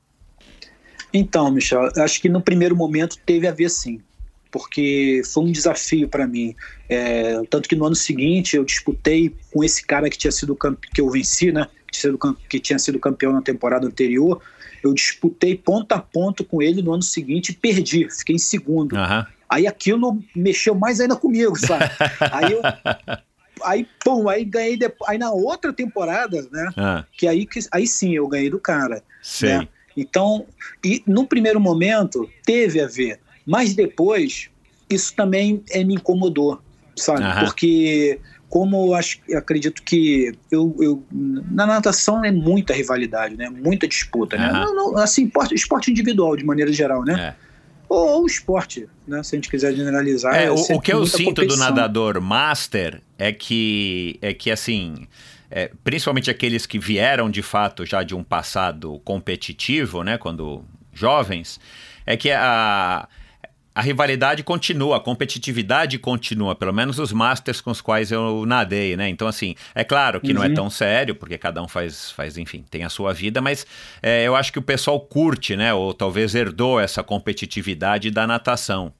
Então, 1.14 1.50
Michel, 1.52 1.90
acho 1.98 2.22
que 2.22 2.30
no 2.30 2.42
primeiro 2.42 2.76
momento 2.76 3.18
teve 3.26 3.48
a 3.48 3.52
ver 3.52 3.70
sim. 3.70 4.02
porque 4.52 5.22
foi 5.26 5.44
um 5.44 5.52
desafio 5.52 6.08
para 6.08 6.28
mim. 6.28 6.56
É, 6.90 7.42
tanto 7.50 7.68
que 7.68 7.76
no 7.76 7.86
ano 7.86 7.96
seguinte 7.96 8.56
eu 8.56 8.64
disputei 8.64 9.34
com 9.52 9.64
esse 9.64 9.86
cara 9.86 10.10
que 10.10 10.18
tinha 10.18 10.32
sido 10.32 10.58
que 10.94 11.02
eu 11.02 11.10
venci, 11.10 11.52
né? 11.52 11.68
Que 12.50 12.60
tinha 12.60 12.78
sido 12.78 13.00
campeão 13.00 13.34
na 13.34 13.42
temporada 13.42 13.88
anterior. 13.88 14.42
Eu 14.84 14.94
disputei 14.94 15.56
ponto 15.56 15.92
a 15.94 16.00
ponto 16.00 16.44
com 16.44 16.62
ele 16.62 16.82
no 16.82 16.94
ano 16.94 17.04
seguinte 17.04 17.50
e 17.50 17.54
perdi, 17.56 18.08
fiquei 18.10 18.36
em 18.36 18.40
segundo. 18.40 18.96
Aham. 18.98 19.26
Aí 19.50 19.66
aquilo 19.66 20.22
mexeu 20.36 20.76
mais 20.76 21.00
ainda 21.00 21.16
comigo, 21.16 21.58
sabe? 21.58 21.90
aí 22.32 22.52
eu. 22.52 22.62
Aí, 23.64 23.88
pum, 24.04 24.30
aí 24.30 24.44
ganhei 24.46 24.78
depois. 24.78 25.10
Aí 25.10 25.18
na 25.18 25.32
outra 25.32 25.74
temporada, 25.74 26.48
né? 26.52 26.70
Ah, 26.78 27.06
Que 27.18 27.28
aí, 27.28 27.46
que- 27.46 27.60
aí 27.72 27.88
sim 27.88 28.14
eu 28.14 28.28
ganhei 28.28 28.50
do 28.50 28.60
cara. 28.60 29.04
sei. 29.22 29.50
né? 29.58 29.68
Então, 29.96 30.46
e 30.86 31.02
no 31.08 31.26
primeiro 31.26 31.60
momento 31.60 32.30
teve 32.46 32.80
a 32.80 32.88
ver, 32.88 33.20
mas 33.46 33.74
depois 33.74 34.50
isso 34.90 35.16
também 35.16 35.64
eh, 35.72 35.84
me 35.84 35.96
incomodou, 35.96 36.62
sabe? 36.96 37.24
Aham. 37.24 37.46
Porque 37.46 38.20
como 38.50 38.88
eu 38.88 38.94
acho, 38.94 39.20
eu 39.28 39.38
acredito 39.38 39.84
que 39.84 40.34
eu, 40.50 40.76
eu- 40.80 41.04
na 41.12 41.66
natação 41.66 42.24
é 42.24 42.32
muita 42.32 42.74
rivalidade, 42.74 43.36
né? 43.36 43.50
Muita 43.50 43.88
disputa, 43.88 44.38
né? 44.38 44.46
Aham. 44.48 44.66
Não, 44.66 44.76
não, 44.94 44.98
assim, 44.98 45.30
esporte, 45.52 45.92
individual 45.92 46.36
de 46.38 46.46
maneira 46.46 46.72
geral, 46.72 47.04
né? 47.04 47.36
É. 47.44 47.48
Ou, 47.90 48.20
ou 48.20 48.26
esporte, 48.26 48.88
né? 49.08 49.22
Se 49.24 49.36
a 49.36 49.38
gente 49.38 49.50
quiser 49.50 49.74
generalizar. 49.74 50.36
É, 50.36 50.50
o, 50.50 50.58
sempre 50.58 50.76
o 50.78 50.82
que 50.82 50.94
eu 50.94 51.06
sinto 51.06 51.24
do 51.24 51.42
competição. 51.42 51.58
nadador 51.66 52.22
master 52.22 53.02
é 53.18 53.32
que, 53.34 54.18
é 54.22 54.34
que 54.34 54.50
assim, 54.50 55.08
é, 55.52 55.72
principalmente 55.84 56.30
aqueles 56.30 56.66
que 56.66 56.80
vieram 56.80 57.30
de 57.30 57.42
fato 57.42 57.86
já 57.86 58.04
de 58.04 58.16
um 58.16 58.24
passado 58.24 59.00
competitivo, 59.04 60.04
né, 60.04 60.18
quando 60.18 60.64
jovens, 60.94 61.60
é 62.06 62.16
que 62.18 62.32
a, 62.32 63.08
a 63.78 63.82
rivalidade 63.82 64.42
continua, 64.42 64.98
a 64.98 65.00
competitividade 65.00 66.00
continua, 66.00 66.56
pelo 66.56 66.74
menos 66.74 66.98
os 66.98 67.14
masters 67.14 67.62
com 67.62 67.70
os 67.70 67.80
quais 67.80 68.12
eu 68.12 68.44
nadei, 68.44 68.98
né? 68.98 69.08
Então, 69.08 69.28
assim, 69.28 69.54
é 69.76 69.84
claro 69.84 70.20
que 70.20 70.34
não 70.34 70.44
é 70.44 70.48
Uhum. 70.48 70.54
tão 70.56 70.70
sério, 70.72 71.14
porque 71.14 71.38
cada 71.38 71.62
um 71.62 71.68
faz, 71.68 72.10
faz 72.10 72.40
enfim, 72.40 72.66
tem 72.72 72.84
a 72.84 72.90
sua 72.90 73.14
vida, 73.14 73.40
mas 73.40 73.68
é, 74.02 74.26
eu 74.26 74.36
acho 74.36 74.52
que 74.52 74.58
o 74.58 74.64
pessoal 74.64 75.00
curte, 75.00 75.56
né? 75.56 75.76
Ou 75.76 75.94
talvez 75.94 76.34
herdou 76.34 76.80
essa 76.80 77.04
competitividade 77.04 78.10
da 78.10 78.26
natação. 78.26 78.92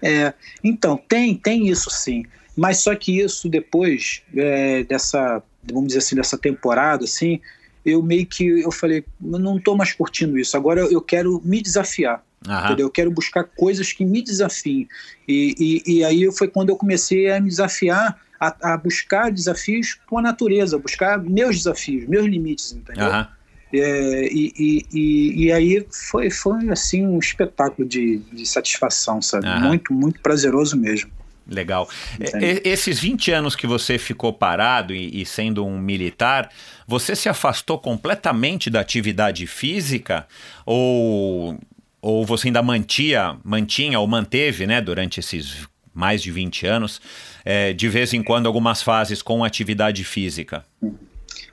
É, 0.00 0.32
então, 0.62 0.96
tem, 0.96 1.34
tem 1.34 1.66
isso 1.66 1.90
sim. 1.90 2.24
Mas 2.56 2.78
só 2.78 2.94
que 2.94 3.18
isso 3.20 3.48
depois 3.48 4.22
é, 4.36 4.84
dessa, 4.84 5.42
vamos 5.64 5.88
dizer 5.88 5.98
assim, 5.98 6.14
dessa 6.14 6.38
temporada, 6.38 7.02
assim, 7.02 7.40
eu 7.84 8.00
meio 8.00 8.26
que 8.26 8.44
eu 8.60 8.70
falei, 8.70 9.04
eu 9.24 9.38
não 9.40 9.58
tô 9.58 9.74
mais 9.76 9.92
curtindo 9.92 10.38
isso. 10.38 10.56
Agora 10.56 10.82
eu 10.82 11.00
quero 11.00 11.40
me 11.44 11.60
desafiar, 11.60 12.24
Aham. 12.46 12.64
entendeu? 12.66 12.86
Eu 12.86 12.90
quero 12.90 13.10
buscar 13.10 13.44
coisas 13.44 13.92
que 13.92 14.04
me 14.04 14.22
desafiem. 14.22 14.88
E, 15.26 15.82
e, 15.86 15.98
e 15.98 16.04
aí 16.04 16.30
foi 16.32 16.48
quando 16.48 16.70
eu 16.70 16.76
comecei 16.76 17.30
a 17.30 17.40
me 17.40 17.48
desafiar, 17.48 18.20
a, 18.40 18.74
a 18.74 18.76
buscar 18.76 19.30
desafios 19.30 19.98
com 20.06 20.18
a 20.18 20.22
natureza, 20.22 20.78
buscar 20.78 21.18
meus 21.18 21.56
desafios, 21.56 22.06
meus 22.08 22.26
limites, 22.26 22.72
entendeu? 22.72 23.08
Aham. 23.08 23.28
É, 23.72 24.28
e, 24.32 24.52
e, 24.92 25.46
e, 25.46 25.52
aí 25.52 25.84
foi, 25.90 26.30
foi 26.30 26.70
assim 26.70 27.04
um 27.04 27.18
espetáculo 27.18 27.86
de, 27.86 28.18
de 28.32 28.46
satisfação, 28.46 29.20
sabe? 29.20 29.46
Aham. 29.48 29.68
Muito, 29.68 29.92
muito 29.92 30.20
prazeroso 30.20 30.76
mesmo. 30.76 31.10
Legal. 31.48 31.88
E- 32.18 32.44
e- 32.44 32.62
esses 32.64 32.98
20 32.98 33.30
anos 33.30 33.54
que 33.54 33.66
você 33.66 33.98
ficou 33.98 34.32
parado 34.32 34.94
e, 34.94 35.22
e 35.22 35.26
sendo 35.26 35.64
um 35.64 35.78
militar, 35.78 36.50
você 36.86 37.14
se 37.14 37.28
afastou 37.28 37.78
completamente 37.78 38.68
da 38.68 38.80
atividade 38.80 39.46
física 39.46 40.26
ou, 40.64 41.58
ou 42.06 42.24
você 42.24 42.46
ainda 42.46 42.62
mantia, 42.62 43.36
mantinha 43.42 43.98
ou 43.98 44.06
manteve, 44.06 44.64
né, 44.64 44.80
durante 44.80 45.18
esses 45.18 45.66
mais 45.92 46.22
de 46.22 46.30
20 46.30 46.64
anos, 46.64 47.00
eh, 47.44 47.72
de 47.72 47.88
vez 47.88 48.14
em 48.14 48.22
quando 48.22 48.46
algumas 48.46 48.80
fases 48.80 49.20
com 49.22 49.42
atividade 49.42 50.04
física? 50.04 50.64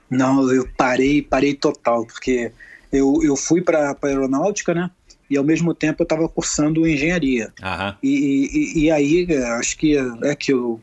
Não, 0.08 0.52
eu 0.52 0.70
parei, 0.78 1.24
parei 1.24 1.56
total, 1.56 2.06
porque 2.06 2.52
eu, 2.92 3.20
eu 3.24 3.36
fui 3.36 3.62
para 3.62 3.90
a 3.90 4.08
aeronáutica, 4.08 4.76
né? 4.76 4.92
E 5.28 5.36
ao 5.36 5.44
mesmo 5.44 5.74
tempo 5.74 6.04
eu 6.04 6.06
estava 6.06 6.30
cursando 6.30 6.88
engenharia. 6.88 7.52
Aham. 7.64 7.98
E, 8.04 8.76
e, 8.78 8.84
e 8.84 8.92
aí, 8.92 9.26
é, 9.28 9.44
acho 9.54 9.76
que 9.76 9.98
é 10.22 10.36
que 10.36 10.54
eu. 10.54 10.80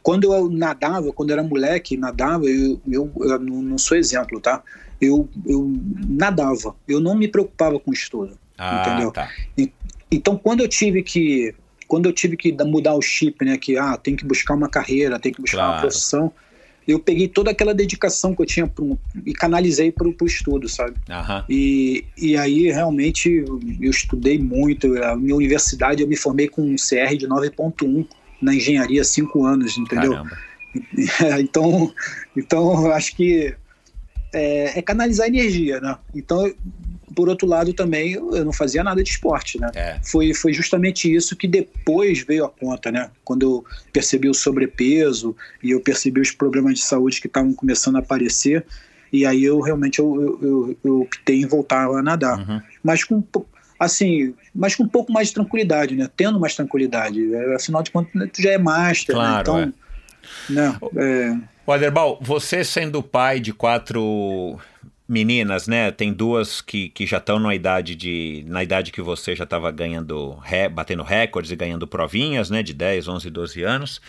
Quando 0.00 0.32
eu 0.32 0.48
nadava, 0.48 1.12
quando 1.12 1.30
eu 1.30 1.38
era 1.38 1.42
moleque, 1.42 1.96
nadava, 1.96 2.44
eu, 2.44 2.80
eu, 2.86 3.12
eu 3.18 3.38
não 3.40 3.78
sou 3.78 3.96
exemplo, 3.96 4.40
tá? 4.40 4.62
Eu, 5.00 5.28
eu 5.44 5.72
nadava, 6.06 6.76
eu 6.86 7.00
não 7.00 7.16
me 7.16 7.26
preocupava 7.26 7.80
com 7.80 7.92
estudo. 7.92 8.38
Ah, 8.58 8.80
Entendeu? 8.80 9.12
tá. 9.12 9.30
Então, 10.10 10.36
quando 10.36 10.60
eu 10.60 10.68
tive 10.68 11.02
que 11.02 11.54
quando 11.88 12.06
eu 12.06 12.12
tive 12.12 12.36
que 12.36 12.50
da- 12.50 12.64
mudar 12.64 12.94
o 12.94 13.02
chip, 13.02 13.44
né, 13.44 13.56
que 13.56 13.76
ah, 13.76 13.96
tem 13.96 14.16
que 14.16 14.24
buscar 14.24 14.54
uma 14.54 14.68
carreira, 14.68 15.20
tem 15.20 15.32
que 15.32 15.40
buscar 15.40 15.58
uma 15.58 15.66
Claro. 15.68 15.80
profissão, 15.82 16.32
eu 16.86 16.98
peguei 16.98 17.28
toda 17.28 17.50
aquela 17.50 17.74
dedicação 17.74 18.34
que 18.34 18.42
eu 18.42 18.46
tinha 18.46 18.66
pro, 18.66 18.98
e 19.24 19.32
canalizei 19.32 19.90
para 19.92 20.08
o 20.08 20.26
estudo, 20.26 20.68
sabe? 20.68 20.96
Aham. 21.08 21.44
E, 21.48 22.04
e 22.16 22.36
aí 22.36 22.70
realmente 22.70 23.28
eu 23.28 23.90
estudei 23.90 24.38
muito. 24.38 25.00
A 25.02 25.16
minha 25.16 25.34
universidade 25.34 26.02
eu 26.02 26.08
me 26.08 26.16
formei 26.16 26.48
com 26.48 26.62
um 26.62 26.76
CR 26.76 27.16
de 27.16 27.26
9.1 27.28 28.04
na 28.40 28.54
engenharia 28.54 29.04
cinco 29.04 29.44
anos, 29.44 29.76
entendeu? 29.78 30.12
Caramba. 30.12 30.38
então, 31.40 31.92
então 32.36 32.90
acho 32.92 33.14
que 33.16 33.54
é, 34.32 34.78
é 34.78 34.82
canalizar 34.82 35.26
energia, 35.26 35.80
né? 35.80 35.96
Então, 36.14 36.52
por 37.16 37.28
outro 37.30 37.48
lado 37.48 37.72
também 37.72 38.12
eu 38.12 38.44
não 38.44 38.52
fazia 38.52 38.84
nada 38.84 39.02
de 39.02 39.08
esporte, 39.08 39.58
né? 39.58 39.70
É. 39.74 39.98
foi, 40.04 40.34
foi 40.34 40.52
justamente 40.52 41.12
isso 41.12 41.34
que 41.34 41.48
depois 41.48 42.20
veio 42.20 42.44
à 42.44 42.48
conta, 42.50 42.92
né? 42.92 43.10
Quando 43.24 43.42
eu 43.42 43.64
percebi 43.92 44.28
o 44.28 44.34
sobrepeso 44.34 45.34
e 45.62 45.70
eu 45.70 45.80
percebi 45.80 46.20
os 46.20 46.30
problemas 46.30 46.74
de 46.74 46.82
saúde 46.84 47.18
que 47.20 47.26
estavam 47.26 47.54
começando 47.54 47.96
a 47.96 48.00
aparecer, 48.00 48.64
e 49.10 49.24
aí 49.24 49.42
eu 49.42 49.60
realmente 49.60 49.98
eu, 49.98 50.38
eu, 50.42 50.76
eu- 50.84 51.00
optei 51.00 51.40
em 51.40 51.46
voltar 51.46 51.86
a 51.88 52.02
nadar, 52.02 52.38
Uhum. 52.38 52.60
mas 52.84 53.02
com 53.02 53.16
um 53.16 53.24
assim, 53.78 54.34
mas 54.54 54.74
com 54.74 54.82
um 54.84 54.88
pouco 54.88 55.10
mais 55.12 55.28
de 55.28 55.34
tranquilidade, 55.34 55.96
né? 55.96 56.08
Tendo 56.16 56.38
mais 56.38 56.54
tranquilidade, 56.54 57.34
É, 57.34 57.54
afinal 57.54 57.82
de 57.82 57.90
contas 57.90 58.12
né, 58.14 58.28
tu 58.30 58.42
já 58.42 58.50
é 58.50 58.58
master, 58.58 59.14
Claro, 59.14 59.52
né? 59.54 59.72
Então, 60.50 60.54
né? 60.54 60.76
É, 60.98 61.36
O 61.66 61.72
Aderbal, 61.72 62.18
você 62.20 62.62
sendo 62.62 63.02
pai 63.02 63.40
de 63.40 63.52
quatro 63.52 64.58
meninas, 65.08 65.66
né? 65.68 65.90
Tem 65.90 66.12
duas 66.12 66.60
que, 66.60 66.88
que 66.88 67.06
já 67.06 67.18
estão 67.18 67.38
na 67.38 67.54
idade 67.54 67.94
de. 67.94 68.44
Na 68.48 68.62
idade 68.62 68.90
que 68.92 69.00
você 69.02 69.34
já 69.34 69.44
estava 69.44 69.70
ganhando, 69.70 70.34
ré- 70.42 70.68
batendo 70.68 71.02
recordes 71.02 71.50
e 71.52 71.56
ganhando 71.56 71.86
provinhas, 71.86 72.50
né? 72.50 72.62
De 72.62 72.72
10, 72.72 73.08
11, 73.08 73.30
12 73.30 73.62
anos. 73.62 74.00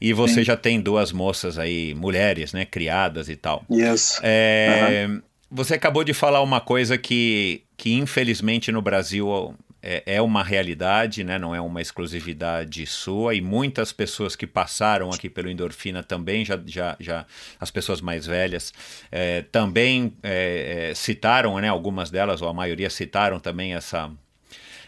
E 0.00 0.12
você 0.12 0.36
Sim. 0.36 0.44
já 0.44 0.56
tem 0.56 0.80
duas 0.80 1.12
moças 1.12 1.58
aí, 1.58 1.94
mulheres, 1.94 2.52
né? 2.52 2.64
Criadas 2.64 3.28
e 3.28 3.36
tal. 3.36 3.64
yes. 3.70 4.18
É, 4.22 5.08
Você 5.50 5.74
acabou 5.74 6.02
de 6.02 6.12
falar 6.12 6.40
uma 6.42 6.60
coisa 6.60 6.98
que, 6.98 7.62
que 7.76 7.92
infelizmente 7.94 8.72
no 8.72 8.82
Brasil 8.82 9.54
é, 9.82 10.02
é 10.06 10.22
uma 10.22 10.42
realidade, 10.44 11.24
né? 11.24 11.38
não 11.38 11.54
é 11.54 11.60
uma 11.60 11.80
exclusividade 11.80 12.86
sua, 12.86 13.34
e 13.34 13.40
muitas 13.40 13.92
pessoas 13.92 14.36
que 14.36 14.46
passaram 14.46 15.10
aqui 15.10 15.28
pelo 15.28 15.50
Endorfina 15.50 16.02
também, 16.02 16.44
já, 16.44 16.60
já, 16.64 16.96
já 17.00 17.26
as 17.58 17.70
pessoas 17.70 18.00
mais 18.00 18.26
velhas, 18.26 18.72
é, 19.10 19.42
também 19.42 20.14
é, 20.22 20.90
é, 20.90 20.94
citaram, 20.94 21.58
né? 21.60 21.68
algumas 21.68 22.10
delas, 22.10 22.40
ou 22.40 22.48
a 22.48 22.54
maioria 22.54 22.88
citaram 22.88 23.40
também 23.40 23.74
essa, 23.74 24.10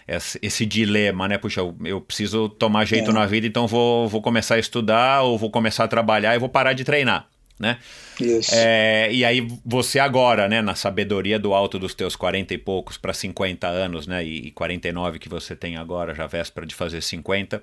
esse, 0.07 0.39
esse 0.41 0.67
dilema, 0.67 1.27
né? 1.27 1.39
Puxa, 1.39 1.61
eu, 1.61 1.77
eu 1.85 2.01
preciso 2.01 2.49
tomar 2.49 2.85
jeito 2.85 3.11
É. 3.11 3.15
na 3.15 3.27
vida, 3.27 3.47
então 3.47 3.67
vou, 3.67 4.09
vou 4.09 4.23
começar 4.23 4.55
a 4.55 4.59
estudar 4.59 5.23
ou 5.23 5.37
vou 5.39 5.51
começar 5.51 5.85
a 5.85 5.89
trabalhar 5.89 6.35
e 6.35 6.39
vou 6.39 6.49
parar 6.49 6.73
de 6.73 6.85
treinar, 6.85 7.27
né? 7.59 7.79
Yes. 8.21 8.53
É, 8.53 9.09
e 9.13 9.25
aí 9.25 9.47
você 9.65 9.99
agora, 9.99 10.49
né, 10.49 10.61
na 10.61 10.75
sabedoria 10.75 11.39
do 11.39 11.55
alto 11.55 11.79
dos 11.79 11.95
teus 11.95 12.17
40 12.17 12.55
e 12.55 12.59
poucos 12.59 12.97
para 12.97 13.13
50 13.13 13.67
anos, 13.67 14.07
né, 14.07 14.25
e, 14.25 14.49
e 14.49 14.51
49 14.51 15.19
que 15.19 15.29
você 15.29 15.55
tem 15.55 15.77
agora, 15.77 16.15
já 16.15 16.27
véspera 16.27 16.67
de 16.67 16.75
fazer 16.75 17.01
50, 17.01 17.63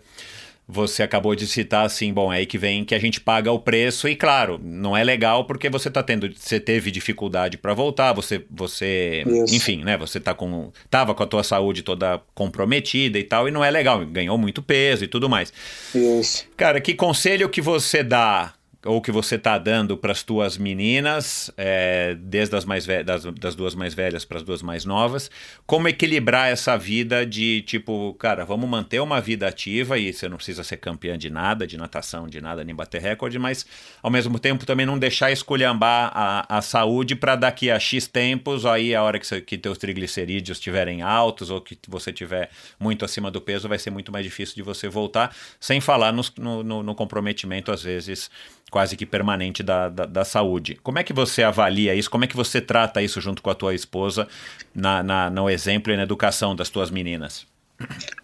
você 0.67 1.03
acabou 1.03 1.35
de 1.35 1.45
citar 1.47 1.85
assim, 1.85 2.13
bom, 2.13 2.31
é 2.31 2.37
aí 2.37 2.45
que 2.45 2.57
vem 2.57 2.85
que 2.85 2.95
a 2.95 2.99
gente 2.99 3.19
paga 3.19 3.51
o 3.51 3.59
preço 3.59 4.07
e 4.07 4.15
claro, 4.15 4.59
não 4.63 4.95
é 4.95 5.03
legal 5.03 5.43
porque 5.43 5.69
você 5.69 5.91
tá 5.91 6.01
tendo, 6.01 6.31
você 6.33 6.59
teve 6.59 6.89
dificuldade 6.89 7.57
para 7.57 7.73
voltar, 7.73 8.13
você 8.13 8.45
você, 8.49 9.23
Isso. 9.27 9.53
enfim, 9.53 9.83
né, 9.83 9.97
você 9.97 10.19
tá 10.19 10.33
com 10.33 10.71
tava 10.89 11.13
com 11.13 11.23
a 11.23 11.27
tua 11.27 11.43
saúde 11.43 11.83
toda 11.83 12.21
comprometida 12.33 13.19
e 13.19 13.23
tal 13.23 13.49
e 13.49 13.51
não 13.51 13.65
é 13.65 13.69
legal, 13.69 14.05
ganhou 14.05 14.37
muito 14.37 14.61
peso 14.61 15.03
e 15.03 15.07
tudo 15.07 15.29
mais. 15.29 15.51
yes. 15.93 16.47
Cara, 16.55 16.79
que 16.79 16.93
conselho 16.93 17.49
que 17.49 17.61
você 17.61 18.01
dá 18.01 18.53
ou 18.83 18.99
que 18.99 19.11
você 19.11 19.35
está 19.35 19.57
dando 19.57 19.95
para 19.95 20.11
as 20.11 20.23
tuas 20.23 20.57
meninas, 20.57 21.51
é, 21.55 22.15
desde 22.19 22.55
as 22.55 22.65
mais 22.65 22.87
das, 23.05 23.25
das 23.25 23.55
duas 23.55 23.75
mais 23.75 23.93
velhas 23.93 24.25
para 24.25 24.37
as 24.37 24.43
duas 24.43 24.61
mais 24.61 24.85
novas, 24.85 25.29
como 25.67 25.87
equilibrar 25.87 26.49
essa 26.49 26.75
vida 26.77 27.25
de 27.25 27.61
tipo, 27.61 28.15
cara, 28.15 28.43
vamos 28.43 28.67
manter 28.67 28.99
uma 28.99 29.21
vida 29.21 29.47
ativa 29.47 29.99
e 29.99 30.11
você 30.11 30.27
não 30.27 30.37
precisa 30.37 30.63
ser 30.63 30.77
campeã 30.77 31.17
de 31.17 31.29
nada, 31.29 31.67
de 31.67 31.77
natação, 31.77 32.27
de 32.27 32.41
nada, 32.41 32.63
nem 32.63 32.73
bater 32.73 33.01
recorde, 33.01 33.37
mas 33.37 33.65
ao 34.01 34.09
mesmo 34.09 34.39
tempo 34.39 34.65
também 34.65 34.85
não 34.85 34.97
deixar 34.97 35.31
esculhambar 35.31 36.11
a, 36.15 36.57
a 36.57 36.61
saúde 36.61 37.15
para 37.15 37.35
daqui 37.35 37.69
a 37.69 37.79
X 37.79 38.07
tempos, 38.07 38.65
aí 38.65 38.95
a 38.95 39.03
hora 39.03 39.19
que, 39.19 39.27
você, 39.27 39.41
que 39.41 39.57
teus 39.59 39.77
triglicerídeos 39.77 40.57
estiverem 40.57 41.03
altos 41.03 41.51
ou 41.51 41.61
que 41.61 41.77
você 41.87 42.11
tiver 42.11 42.49
muito 42.79 43.05
acima 43.05 43.29
do 43.29 43.39
peso, 43.39 43.69
vai 43.69 43.77
ser 43.77 43.91
muito 43.91 44.11
mais 44.11 44.25
difícil 44.25 44.55
de 44.55 44.63
você 44.63 44.89
voltar, 44.89 45.35
sem 45.59 45.79
falar 45.79 46.11
no, 46.11 46.23
no, 46.63 46.83
no 46.83 46.95
comprometimento, 46.95 47.71
às 47.71 47.83
vezes, 47.83 48.29
quase 48.71 48.95
que 48.95 49.05
permanente 49.05 49.61
da, 49.61 49.89
da, 49.89 50.05
da, 50.05 50.25
saúde. 50.25 50.79
Como 50.81 50.97
é 50.97 51.03
que 51.03 51.11
você 51.11 51.43
avalia 51.43 51.93
isso? 51.93 52.09
Como 52.09 52.23
é 52.23 52.27
que 52.27 52.35
você 52.35 52.61
trata 52.61 53.01
isso 53.01 53.19
junto 53.19 53.41
com 53.41 53.49
a 53.49 53.53
tua 53.53 53.75
esposa 53.75 54.27
na, 54.73 55.03
na 55.03 55.29
no 55.29 55.49
exemplo 55.49 55.91
e 55.91 55.97
na 55.97 56.03
educação 56.03 56.55
das 56.55 56.69
tuas 56.69 56.89
meninas? 56.89 57.45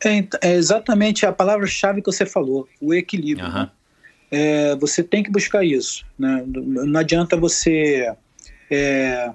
É, 0.05 0.49
é 0.49 0.53
exatamente 0.53 1.25
a 1.25 1.33
palavra-chave 1.33 2.01
que 2.01 2.09
você 2.09 2.25
falou, 2.25 2.67
o 2.79 2.93
equilíbrio. 2.93 3.45
Uhum. 3.45 3.53
Né? 3.53 3.71
É, 4.31 4.75
você 4.77 5.03
tem 5.03 5.21
que 5.21 5.29
buscar 5.29 5.65
isso. 5.65 6.05
Né? 6.17 6.43
Não 6.47 6.99
adianta 6.99 7.35
você 7.35 8.09
é, 8.71 9.31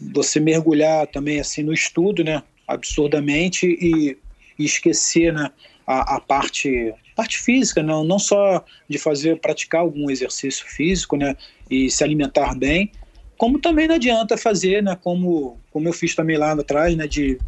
você 0.00 0.40
mergulhar 0.40 1.06
também 1.08 1.38
assim 1.38 1.62
no 1.62 1.72
estudo, 1.72 2.24
né? 2.24 2.42
absurdamente 2.66 3.66
e, 3.66 4.16
e 4.58 4.64
esquecer 4.64 5.34
né? 5.34 5.50
a, 5.86 6.16
a 6.16 6.20
parte 6.20 6.94
parte 7.20 7.38
física, 7.38 7.82
não, 7.82 8.02
não 8.02 8.18
só 8.18 8.64
de 8.88 8.96
fazer, 8.96 9.38
praticar 9.38 9.82
algum 9.82 10.10
exercício 10.10 10.64
físico, 10.66 11.18
né, 11.18 11.36
e 11.70 11.90
se 11.90 12.02
alimentar 12.02 12.54
bem, 12.54 12.90
como 13.36 13.58
também 13.58 13.86
não 13.86 13.96
adianta 13.96 14.38
fazer, 14.38 14.82
né, 14.82 14.96
como, 15.02 15.58
como 15.70 15.86
eu 15.86 15.92
fiz 15.92 16.14
também 16.14 16.38
lá 16.38 16.52
atrás, 16.52 16.96
né, 16.96 17.06
de 17.06 17.38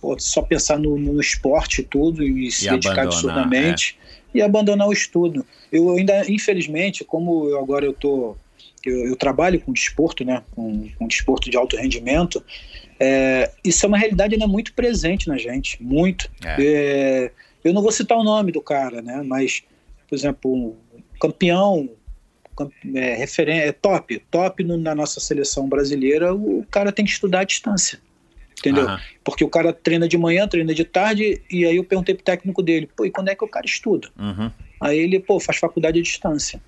pô, 0.00 0.18
só 0.18 0.40
pensar 0.40 0.78
no, 0.78 0.96
no 0.96 1.20
esporte 1.20 1.82
e 1.82 1.84
tudo 1.84 2.24
e 2.24 2.50
se 2.50 2.66
e 2.66 2.70
dedicar 2.70 3.02
absurdamente 3.02 3.98
é. 4.34 4.38
e 4.38 4.42
abandonar 4.42 4.88
o 4.88 4.92
estudo. 4.92 5.44
Eu 5.70 5.90
ainda, 5.90 6.24
infelizmente, 6.30 7.04
como 7.04 7.50
eu, 7.50 7.58
agora 7.58 7.84
eu 7.84 7.92
tô 7.92 8.34
eu, 8.82 9.08
eu, 9.08 9.16
trabalho 9.16 9.60
com 9.60 9.72
desporto, 9.72 10.24
né, 10.24 10.42
com, 10.52 10.88
com 10.98 11.06
desporto 11.06 11.50
de 11.50 11.56
alto 11.58 11.76
rendimento, 11.76 12.42
é, 12.98 13.50
isso 13.62 13.84
é 13.84 13.88
uma 13.88 13.98
realidade 13.98 14.34
ainda 14.34 14.46
muito 14.46 14.72
presente 14.72 15.28
na 15.28 15.36
gente, 15.36 15.82
muito. 15.82 16.30
É. 16.42 16.56
É, 16.58 17.30
eu 17.64 17.72
não 17.72 17.82
vou 17.82 17.92
citar 17.92 18.16
o 18.18 18.24
nome 18.24 18.52
do 18.52 18.60
cara, 18.60 19.02
né? 19.02 19.22
Mas, 19.24 19.62
por 20.08 20.14
exemplo, 20.14 20.52
um 20.52 20.76
campeão, 21.20 21.90
é, 22.94 23.14
referência, 23.14 23.68
é 23.68 23.72
top, 23.72 24.18
top 24.30 24.64
no, 24.64 24.76
na 24.76 24.94
nossa 24.94 25.20
seleção 25.20 25.68
brasileira, 25.68 26.34
o 26.34 26.64
cara 26.70 26.92
tem 26.92 27.04
que 27.04 27.10
estudar 27.10 27.40
à 27.40 27.44
distância. 27.44 28.00
Entendeu? 28.58 28.86
Uhum. 28.86 28.98
Porque 29.22 29.44
o 29.44 29.48
cara 29.48 29.72
treina 29.72 30.08
de 30.08 30.18
manhã, 30.18 30.48
treina 30.48 30.74
de 30.74 30.84
tarde, 30.84 31.40
e 31.48 31.64
aí 31.64 31.76
eu 31.76 31.84
perguntei 31.84 32.14
pro 32.14 32.24
técnico 32.24 32.62
dele, 32.62 32.88
pô, 32.96 33.04
e 33.04 33.10
quando 33.10 33.28
é 33.28 33.34
que 33.34 33.44
o 33.44 33.48
cara 33.48 33.66
estuda? 33.66 34.08
Uhum. 34.18 34.50
Aí 34.80 34.98
ele, 34.98 35.20
pô, 35.20 35.38
faz 35.38 35.58
faculdade 35.58 36.00
à 36.00 36.02
distância. 36.02 36.60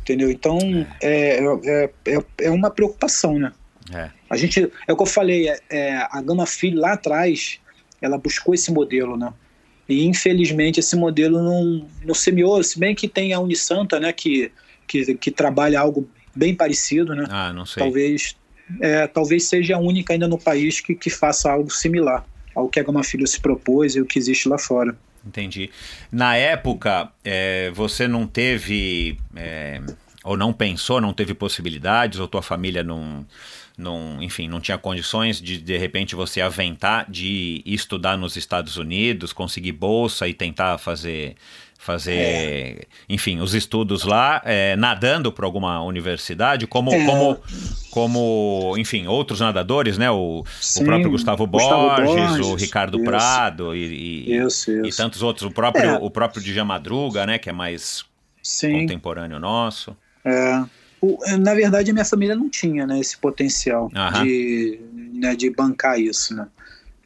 Entendeu? 0.00 0.30
Então 0.30 0.58
é, 1.00 1.38
é, 1.64 1.90
é, 2.06 2.24
é 2.42 2.50
uma 2.50 2.70
preocupação, 2.70 3.38
né? 3.38 3.52
É. 3.92 4.10
A 4.28 4.36
gente, 4.36 4.70
é 4.86 4.92
o 4.92 4.96
que 4.96 5.02
eu 5.02 5.06
falei, 5.06 5.48
é, 5.48 5.60
é, 5.70 5.96
a 6.10 6.20
Gama 6.22 6.46
Filho 6.46 6.80
lá 6.80 6.92
atrás, 6.92 7.58
ela 8.00 8.18
buscou 8.18 8.54
esse 8.54 8.72
modelo, 8.72 9.16
né? 9.16 9.32
E 9.90 10.06
infelizmente 10.06 10.80
esse 10.80 10.96
modelo 10.96 11.42
não, 11.42 11.86
não 12.04 12.14
semeou, 12.14 12.62
se 12.62 12.78
bem 12.78 12.94
que 12.94 13.08
tem 13.08 13.32
a 13.32 13.40
Unisanta, 13.40 13.98
né, 13.98 14.12
que, 14.12 14.52
que, 14.86 15.14
que 15.14 15.30
trabalha 15.30 15.80
algo 15.80 16.08
bem 16.34 16.54
parecido, 16.54 17.14
né? 17.14 17.26
Ah, 17.28 17.52
não 17.52 17.66
sei. 17.66 17.82
Talvez, 17.82 18.36
é, 18.80 19.06
talvez 19.06 19.44
seja 19.44 19.76
a 19.76 19.78
única 19.78 20.12
ainda 20.12 20.28
no 20.28 20.38
país 20.38 20.80
que, 20.80 20.94
que 20.94 21.10
faça 21.10 21.50
algo 21.50 21.70
similar 21.70 22.24
ao 22.54 22.68
que 22.68 22.80
a 22.80 22.82
Gama 22.82 23.02
Filho 23.04 23.26
se 23.26 23.40
propôs 23.40 23.96
e 23.96 24.00
o 24.00 24.06
que 24.06 24.18
existe 24.18 24.48
lá 24.48 24.58
fora. 24.58 24.96
Entendi. 25.26 25.70
Na 26.10 26.36
época, 26.36 27.10
é, 27.24 27.70
você 27.74 28.08
não 28.08 28.26
teve, 28.26 29.18
é, 29.36 29.80
ou 30.24 30.36
não 30.36 30.52
pensou, 30.52 31.00
não 31.00 31.12
teve 31.12 31.34
possibilidades, 31.34 32.18
ou 32.18 32.28
tua 32.28 32.42
família 32.42 32.82
não 32.82 33.26
não, 33.78 34.22
enfim, 34.22 34.46
não 34.46 34.60
tinha 34.60 34.76
condições 34.76 35.40
de 35.40 35.56
de 35.56 35.78
repente 35.78 36.14
você 36.14 36.40
aventar 36.40 37.10
de 37.10 37.62
estudar 37.64 38.18
nos 38.18 38.36
Estados 38.36 38.76
Unidos, 38.76 39.32
conseguir 39.32 39.72
bolsa 39.72 40.28
e 40.28 40.34
tentar 40.34 40.76
fazer 40.78 41.36
fazer, 41.80 42.12
é. 42.12 42.80
enfim, 43.08 43.40
os 43.40 43.54
estudos 43.54 44.04
lá, 44.04 44.42
é, 44.44 44.76
nadando 44.76 45.32
para 45.32 45.46
alguma 45.46 45.82
universidade, 45.82 46.66
como, 46.66 46.92
é. 46.92 47.06
como, 47.06 47.38
como, 47.90 48.74
enfim, 48.76 49.06
outros 49.06 49.40
nadadores, 49.40 49.96
né? 49.96 50.10
O, 50.10 50.44
Sim, 50.60 50.82
o 50.82 50.84
próprio 50.84 51.10
Gustavo, 51.10 51.46
Gustavo 51.46 51.88
Borges, 51.88 52.14
Borges, 52.14 52.46
o 52.46 52.54
Ricardo 52.54 52.98
isso. 52.98 53.04
Prado 53.06 53.74
e, 53.74 54.28
e, 54.28 54.36
isso, 54.36 54.70
isso. 54.70 54.86
e, 54.86 54.92
tantos 54.92 55.22
outros, 55.22 55.50
o 55.50 55.50
próprio, 55.50 55.88
é. 55.88 55.98
o 55.98 56.10
próprio 56.10 56.42
Djamadruga, 56.42 57.20
Madruga, 57.20 57.26
né? 57.26 57.38
Que 57.38 57.48
é 57.48 57.52
mais 57.52 58.04
Sim. 58.42 58.80
contemporâneo 58.80 59.40
nosso. 59.40 59.96
É. 60.24 60.64
O, 61.00 61.18
na 61.38 61.54
verdade, 61.54 61.90
a 61.90 61.94
minha 61.94 62.04
família 62.04 62.36
não 62.36 62.50
tinha 62.50 62.86
né, 62.86 63.00
esse 63.00 63.16
potencial 63.16 63.90
de, 64.22 64.78
né, 65.14 65.34
de 65.34 65.48
bancar 65.48 65.98
isso, 65.98 66.34
né? 66.34 66.46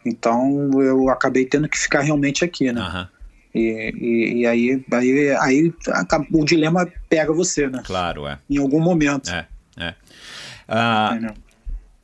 Então 0.05 0.71
eu 0.83 1.09
acabei 1.09 1.47
tendo 1.47 1.69
que 1.69 1.79
ficar 1.79 2.01
realmente 2.01 2.45
aqui, 2.45 2.73
né? 2.73 3.09
E, 3.55 3.61
e, 3.95 4.41
e, 4.41 4.47
aí, 4.47 4.85
aí, 4.93 5.31
aí 5.37 5.75
o 6.33 6.45
dilema 6.45 6.91
pega 7.09 7.33
você, 7.33 7.69
né? 7.69 7.83
Claro, 7.85 8.27
é. 8.27 8.39
Em 8.51 8.59
algum 8.59 8.81
momento. 8.81 9.31
É, 9.31 9.47
é. 9.77 9.95
Ah, 10.67 11.17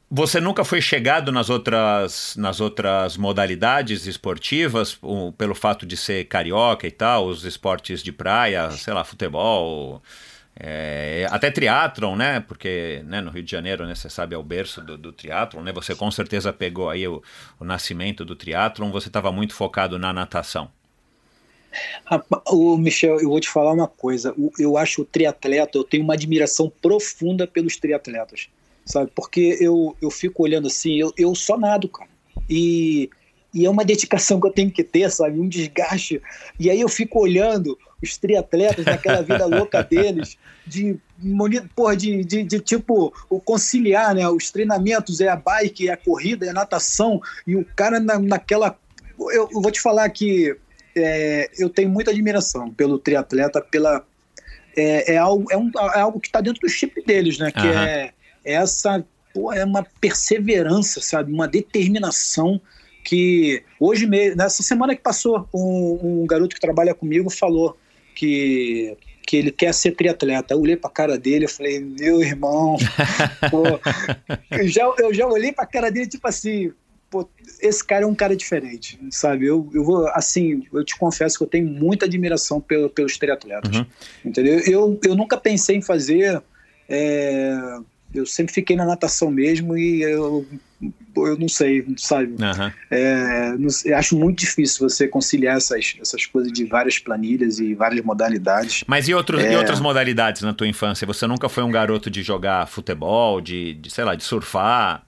você 0.08 0.40
nunca 0.40 0.64
foi 0.64 0.80
chegado 0.80 1.30
nas 1.30 1.50
outras, 1.50 2.34
nas 2.36 2.60
outras 2.60 3.16
modalidades 3.16 4.06
esportivas, 4.06 4.98
pelo 5.36 5.54
fato 5.54 5.86
de 5.86 5.96
ser 5.96 6.24
carioca 6.24 6.86
e 6.86 6.90
tal, 6.90 7.26
os 7.26 7.44
esportes 7.44 8.02
de 8.02 8.10
praia, 8.10 8.70
sei 8.72 8.92
lá, 8.92 9.04
futebol, 9.04 10.02
é, 10.62 11.26
até 11.30 11.50
triatlon, 11.50 12.14
né? 12.14 12.40
Porque 12.40 13.02
né, 13.06 13.22
no 13.22 13.30
Rio 13.30 13.42
de 13.42 13.50
Janeiro, 13.50 13.86
né, 13.86 13.94
você 13.94 14.10
sabe, 14.10 14.34
é 14.34 14.38
o 14.38 14.42
berço 14.42 14.82
do, 14.82 14.98
do 14.98 15.10
triatlon, 15.10 15.62
né? 15.62 15.72
Você 15.72 15.94
com 15.94 16.10
certeza 16.10 16.52
pegou 16.52 16.90
aí 16.90 17.08
o, 17.08 17.22
o 17.58 17.64
nascimento 17.64 18.26
do 18.26 18.36
triatlon, 18.36 18.90
você 18.90 19.08
estava 19.08 19.32
muito 19.32 19.54
focado 19.54 19.98
na 19.98 20.12
natação. 20.12 20.70
O 22.46 22.76
Michel, 22.76 23.20
eu 23.20 23.30
vou 23.30 23.40
te 23.40 23.48
falar 23.48 23.72
uma 23.72 23.88
coisa. 23.88 24.34
Eu 24.58 24.76
acho 24.76 25.00
o 25.00 25.04
triatleta, 25.04 25.78
eu 25.78 25.84
tenho 25.84 26.04
uma 26.04 26.14
admiração 26.14 26.70
profunda 26.82 27.46
pelos 27.46 27.78
triatletas, 27.78 28.48
sabe? 28.84 29.10
Porque 29.14 29.56
eu, 29.60 29.96
eu 30.02 30.10
fico 30.10 30.42
olhando 30.42 30.66
assim, 30.66 30.96
eu, 30.96 31.10
eu 31.16 31.34
só 31.34 31.56
nado, 31.56 31.88
cara. 31.88 32.10
E, 32.50 33.08
e 33.54 33.64
é 33.64 33.70
uma 33.70 33.84
dedicação 33.84 34.38
que 34.38 34.46
eu 34.46 34.52
tenho 34.52 34.70
que 34.70 34.84
ter, 34.84 35.10
sabe? 35.10 35.40
Um 35.40 35.48
desgaste. 35.48 36.20
E 36.58 36.68
aí 36.68 36.80
eu 36.80 36.88
fico 36.88 37.18
olhando 37.20 37.78
os 38.02 38.16
triatletas 38.16 38.84
naquela 38.84 39.22
vida 39.22 39.46
louca 39.46 39.82
deles, 39.82 40.36
de, 40.66 40.98
porra, 41.74 41.96
de, 41.96 42.24
de, 42.24 42.42
de, 42.42 42.60
tipo 42.60 43.12
o 43.28 43.40
conciliar 43.40 44.14
né, 44.14 44.28
os 44.28 44.50
treinamentos, 44.50 45.20
é 45.20 45.28
a 45.28 45.36
bike, 45.36 45.88
é 45.88 45.92
a 45.92 45.96
corrida, 45.96 46.46
é 46.46 46.50
a 46.50 46.54
natação, 46.54 47.20
e 47.46 47.56
o 47.56 47.64
cara 47.76 48.00
na, 48.00 48.18
naquela. 48.18 48.78
Eu, 49.18 49.48
eu, 49.52 49.60
vou 49.60 49.70
te 49.70 49.80
falar 49.80 50.08
que 50.10 50.56
é, 50.96 51.50
eu 51.58 51.68
tenho 51.68 51.90
muita 51.90 52.10
admiração 52.10 52.70
pelo 52.70 52.98
triatleta, 52.98 53.60
pela. 53.60 54.04
É, 54.76 55.14
é 55.14 55.16
algo, 55.18 55.46
é, 55.50 55.56
um, 55.56 55.70
é 55.94 56.00
algo 56.00 56.20
que 56.20 56.28
está 56.28 56.40
dentro 56.40 56.60
do 56.60 56.68
chip 56.68 57.02
deles, 57.04 57.38
né? 57.38 57.50
Que 57.50 57.66
uhum. 57.66 57.78
é, 57.78 58.12
é 58.44 58.52
essa. 58.54 59.04
Pô, 59.34 59.52
é 59.52 59.64
uma 59.64 59.86
perseverança, 60.00 61.00
sabe? 61.00 61.32
Uma 61.32 61.46
determinação 61.46 62.60
que 63.04 63.62
hoje 63.78 64.06
mesmo, 64.06 64.36
nessa 64.36 64.62
semana 64.62 64.94
que 64.94 65.02
passou, 65.02 65.48
um, 65.54 66.22
um 66.22 66.26
garoto 66.26 66.54
que 66.54 66.60
trabalha 66.60 66.94
comigo 66.94 67.30
falou 67.30 67.76
que 68.14 68.96
que 69.26 69.36
ele 69.36 69.50
quer 69.50 69.72
ser 69.72 69.92
triatleta. 69.92 70.54
Eu 70.54 70.60
olhei 70.60 70.76
para 70.76 70.90
a 70.90 70.92
cara 70.92 71.18
dele 71.18 71.44
e 71.44 71.48
falei, 71.48 71.80
meu 71.80 72.22
irmão, 72.22 72.76
pô, 73.50 73.64
eu, 74.50 74.68
já, 74.68 74.92
eu 74.98 75.14
já 75.14 75.26
olhei 75.26 75.52
para 75.52 75.64
a 75.64 75.66
cara 75.66 75.90
dele 75.90 76.08
tipo 76.08 76.26
assim, 76.26 76.72
pô, 77.10 77.28
esse 77.60 77.84
cara 77.84 78.04
é 78.04 78.06
um 78.06 78.14
cara 78.14 78.36
diferente, 78.36 78.98
sabe? 79.10 79.46
Eu, 79.46 79.68
eu 79.74 79.84
vou, 79.84 80.06
assim, 80.08 80.66
eu 80.72 80.84
te 80.84 80.96
confesso 80.96 81.36
que 81.36 81.44
eu 81.44 81.48
tenho 81.48 81.66
muita 81.66 82.06
admiração 82.06 82.60
pelo, 82.60 82.88
pelos 82.88 83.18
triatletas, 83.18 83.76
uhum. 83.76 83.86
entendeu? 84.24 84.60
Eu, 84.60 84.98
eu 85.04 85.16
nunca 85.16 85.36
pensei 85.36 85.76
em 85.76 85.82
fazer, 85.82 86.42
é, 86.88 87.78
eu 88.14 88.26
sempre 88.26 88.52
fiquei 88.52 88.76
na 88.76 88.84
natação 88.84 89.30
mesmo 89.30 89.76
e 89.76 90.02
eu 90.02 90.46
eu 91.16 91.38
não 91.38 91.48
sei, 91.48 91.84
sabe? 91.98 92.32
Uhum. 92.32 92.72
É, 92.90 93.54
não, 93.58 93.68
acho 93.98 94.16
muito 94.16 94.38
difícil 94.38 94.88
você 94.88 95.06
conciliar 95.06 95.56
essas, 95.56 95.96
essas 96.00 96.24
coisas 96.24 96.50
de 96.52 96.64
várias 96.64 96.98
planilhas 96.98 97.58
e 97.58 97.74
várias 97.74 98.02
modalidades. 98.04 98.84
Mas 98.86 99.08
e, 99.08 99.12
outros, 99.12 99.42
é... 99.42 99.52
e 99.52 99.56
outras 99.56 99.80
modalidades 99.80 100.42
na 100.42 100.54
tua 100.54 100.66
infância? 100.66 101.06
Você 101.06 101.26
nunca 101.26 101.48
foi 101.48 101.62
um 101.62 101.70
garoto 101.70 102.08
de 102.10 102.22
jogar 102.22 102.66
futebol, 102.66 103.40
de, 103.40 103.74
de 103.74 103.90
sei 103.90 104.04
lá, 104.04 104.14
de 104.14 104.24
surfar? 104.24 105.04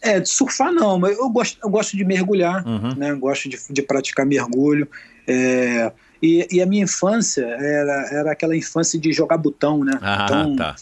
É, 0.00 0.20
de 0.20 0.28
surfar 0.28 0.72
não, 0.72 0.98
mas 0.98 1.18
eu 1.18 1.28
gosto, 1.28 1.58
eu 1.60 1.70
gosto 1.70 1.96
de 1.96 2.04
mergulhar, 2.04 2.64
uhum. 2.64 2.94
né? 2.94 3.14
Gosto 3.14 3.48
de, 3.48 3.58
de 3.68 3.82
praticar 3.82 4.24
mergulho. 4.24 4.86
É, 5.26 5.90
E, 6.22 6.46
e, 6.50 6.62
a 6.62 6.66
minha 6.66 6.84
infância 6.84 7.44
era, 7.44 8.08
era 8.12 8.32
aquela 8.32 8.56
infância 8.56 8.98
de 8.98 9.12
jogar 9.12 9.38
botão, 9.38 9.84
né? 9.84 9.92
Ah, 10.02 10.24
então, 10.24 10.56
tá. 10.56 10.76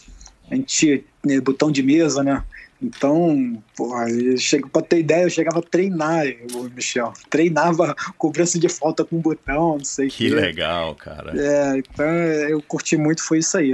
A 0.49 0.55
gente, 0.55 1.05
né, 1.25 1.39
botão 1.41 1.71
de 1.71 1.83
mesa, 1.83 2.23
né? 2.23 2.43
Então, 2.81 3.61
porra, 3.75 4.05
chego, 4.37 4.69
pra 4.69 4.81
ter 4.81 4.99
ideia, 4.99 5.23
eu 5.23 5.29
chegava 5.29 5.59
a 5.59 5.63
treinar, 5.63 6.25
o 6.53 6.63
Michel. 6.69 7.11
Treinava 7.29 7.95
cobrança 8.17 8.59
de 8.59 8.69
falta 8.69 9.03
com 9.03 9.17
botão, 9.17 9.77
não 9.77 9.85
sei 9.85 10.07
o 10.07 10.11
que. 10.11 10.17
Que 10.17 10.29
legal, 10.29 10.93
cara. 10.95 11.33
É, 11.35 11.77
então 11.77 12.05
eu 12.05 12.61
curti 12.61 12.95
muito, 12.95 13.23
foi 13.23 13.39
isso 13.39 13.57
aí. 13.57 13.73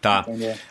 Tá. 0.00 0.24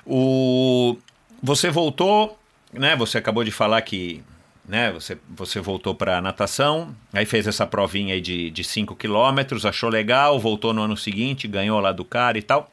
O... 0.05 0.97
Você 1.43 1.69
voltou, 1.69 2.37
né? 2.73 2.95
Você 2.95 3.19
acabou 3.19 3.43
de 3.43 3.51
falar 3.51 3.81
que 3.83 4.23
né, 4.67 4.91
você, 4.91 5.17
você 5.29 5.59
voltou 5.59 5.93
para 5.93 6.19
natação, 6.21 6.95
aí 7.13 7.25
fez 7.25 7.45
essa 7.45 7.67
provinha 7.67 8.15
aí 8.15 8.21
de 8.21 8.63
5 8.63 8.95
quilômetros, 8.95 9.65
achou 9.65 9.89
legal, 9.89 10.39
voltou 10.39 10.73
no 10.73 10.81
ano 10.81 10.97
seguinte, 10.97 11.47
ganhou 11.47 11.79
lá 11.79 11.91
do 11.91 12.03
cara 12.03 12.39
e 12.39 12.41
tal. 12.41 12.71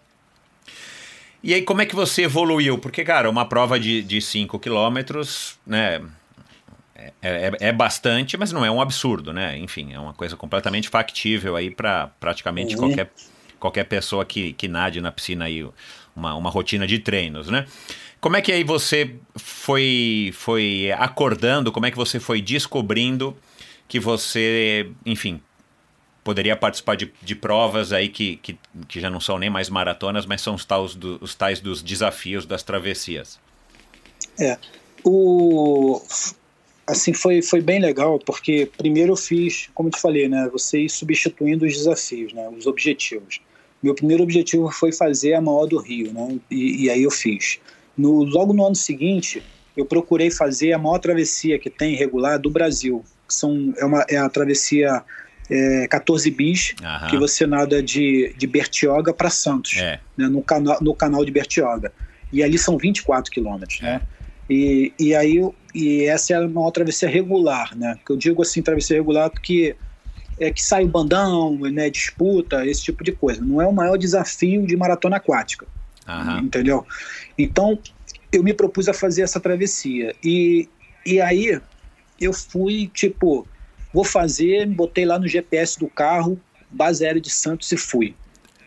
E 1.43 1.55
aí, 1.55 1.62
como 1.62 1.82
é 1.82 1.86
que 1.86 1.95
você 1.95 2.22
evoluiu? 2.22 2.78
Porque, 2.78 3.03
cara, 3.05 3.28
uma 3.28 3.45
prova 3.45 3.78
de 3.78 4.20
5 4.20 4.59
quilômetros, 4.59 5.59
né? 5.66 6.01
É, 6.95 7.12
é, 7.20 7.53
é, 7.68 7.72
bastante, 7.72 8.36
mas 8.36 8.53
não 8.53 8.64
é 8.64 8.70
um 8.70 8.80
absurdo, 8.80 9.32
né? 9.32 9.59
Enfim, 9.59 9.93
é 9.93 9.99
uma 9.99 10.12
coisa 10.12 10.36
completamente 10.36 10.88
factível 10.88 11.57
aí 11.57 11.70
para 11.70 12.09
praticamente 12.20 12.74
uhum. 12.74 12.80
qualquer, 12.82 13.12
qualquer 13.59 13.84
pessoa 13.84 14.24
que, 14.24 14.53
que 14.53 14.68
nade 14.68 15.01
na 15.01 15.11
piscina 15.11 15.47
aí, 15.47 15.66
uma, 16.14 16.34
uma 16.34 16.51
rotina 16.51 16.86
de 16.86 17.01
treinos, 17.01 17.49
né? 17.49 17.66
Como 18.20 18.36
é 18.36 18.40
que 18.40 18.53
aí 18.53 18.62
você 18.62 19.16
foi, 19.34 20.30
foi 20.32 20.93
acordando, 20.97 21.72
como 21.72 21.86
é 21.86 21.90
que 21.90 21.97
você 21.97 22.20
foi 22.20 22.40
descobrindo 22.40 23.36
que 23.88 23.99
você, 23.99 24.90
enfim, 25.05 25.40
poderia 26.24 26.56
participar 26.56 26.96
de, 26.96 27.12
de 27.22 27.34
provas 27.34 27.92
aí 27.92 28.08
que, 28.08 28.36
que, 28.36 28.58
que, 28.88 29.00
já 29.00 29.10
não 29.10 29.20
são 29.20 29.38
nem 29.38 29.50
mais 29.50 29.68
maratonas, 29.68 30.26
mas 30.26 30.40
são 30.40 30.54
os 30.54 30.64
tais, 30.64 30.94
do, 30.94 31.18
os 31.20 31.34
tais 31.34 31.60
dos 31.60 31.82
desafios 31.82 32.46
das 32.46 32.62
travessias. 32.62 33.38
É, 34.38 34.56
o 35.04 36.00
assim 36.86 37.12
foi, 37.12 37.42
foi 37.42 37.60
bem 37.60 37.80
legal 37.80 38.18
porque 38.18 38.68
primeiro 38.76 39.12
eu 39.12 39.16
fiz, 39.16 39.68
como 39.74 39.90
te 39.90 40.00
falei, 40.00 40.28
né, 40.28 40.48
você 40.52 40.80
ir 40.80 40.88
substituindo 40.88 41.64
os 41.64 41.72
desafios, 41.72 42.32
né, 42.32 42.48
os 42.56 42.66
objetivos. 42.66 43.40
Meu 43.82 43.94
primeiro 43.94 44.22
objetivo 44.22 44.70
foi 44.70 44.92
fazer 44.92 45.34
a 45.34 45.40
maior 45.40 45.66
do 45.66 45.78
Rio, 45.78 46.12
né, 46.12 46.38
e, 46.50 46.84
e 46.84 46.90
aí 46.90 47.02
eu 47.02 47.10
fiz. 47.10 47.58
No, 47.96 48.24
logo 48.24 48.52
no 48.52 48.64
ano 48.64 48.76
seguinte, 48.76 49.42
eu 49.76 49.84
procurei 49.84 50.30
fazer 50.30 50.72
a 50.72 50.78
maior 50.78 50.98
travessia 50.98 51.58
que 51.58 51.70
tem 51.70 51.94
regular 51.94 52.38
do 52.38 52.50
Brasil. 52.50 53.04
São, 53.28 53.72
é, 53.76 53.84
uma, 53.84 54.04
é 54.08 54.16
a 54.16 54.28
travessia 54.28 55.02
é, 55.53 55.86
14 55.88 56.30
bis, 56.30 56.74
Aham. 56.82 57.09
que 57.09 57.18
você 57.18 57.46
nada 57.46 57.82
de, 57.82 58.34
de 58.38 58.46
Bertioga 58.46 59.12
para 59.12 59.28
Santos, 59.28 59.76
é. 59.76 60.00
né, 60.16 60.26
no, 60.28 60.42
canal, 60.42 60.78
no 60.80 60.94
canal 60.94 61.24
de 61.24 61.30
Bertioga. 61.30 61.92
E 62.32 62.42
ali 62.42 62.57
são 62.57 62.78
24 62.78 63.30
quilômetros, 63.30 63.80
né? 63.82 64.00
E, 64.48 64.92
e 64.98 65.14
aí 65.14 65.40
e 65.74 66.05
essa 66.05 66.32
é 66.32 66.36
a 66.36 66.48
maior 66.48 66.70
travessia 66.70 67.09
regular, 67.09 67.76
né? 67.76 67.98
Que 68.05 68.12
eu 68.12 68.16
digo 68.16 68.40
assim, 68.42 68.62
travessia 68.62 68.96
regular 68.96 69.30
porque 69.30 69.76
é 70.38 70.50
que 70.50 70.62
sai 70.62 70.84
o 70.84 70.88
bandão, 70.88 71.57
né, 71.59 71.90
disputa, 71.90 72.66
esse 72.66 72.82
tipo 72.82 73.05
de 73.05 73.12
coisa. 73.12 73.40
Não 73.44 73.61
é 73.61 73.66
o 73.66 73.72
maior 73.72 73.96
desafio 73.96 74.66
de 74.66 74.76
maratona 74.76 75.16
aquática. 75.16 75.66
Aham. 76.09 76.40
Entendeu? 76.40 76.86
Então, 77.36 77.78
eu 78.32 78.42
me 78.42 78.55
propus 78.55 78.88
a 78.88 78.94
fazer 78.94 79.22
essa 79.22 79.38
travessia. 79.38 80.14
E, 80.24 80.68
e 81.05 81.20
aí, 81.20 81.61
eu 82.20 82.32
fui, 82.32 82.90
tipo, 82.92 83.46
vou 83.93 84.05
fazer, 84.05 84.66
botei 84.66 85.05
lá 85.05 85.18
no 85.18 85.28
GPS 85.28 85.78
do 85.78 85.88
carro, 85.88 86.40
base 86.70 87.05
aérea 87.05 87.20
de 87.20 87.30
Santos 87.30 87.70
e 87.72 87.76
fui. 87.76 88.14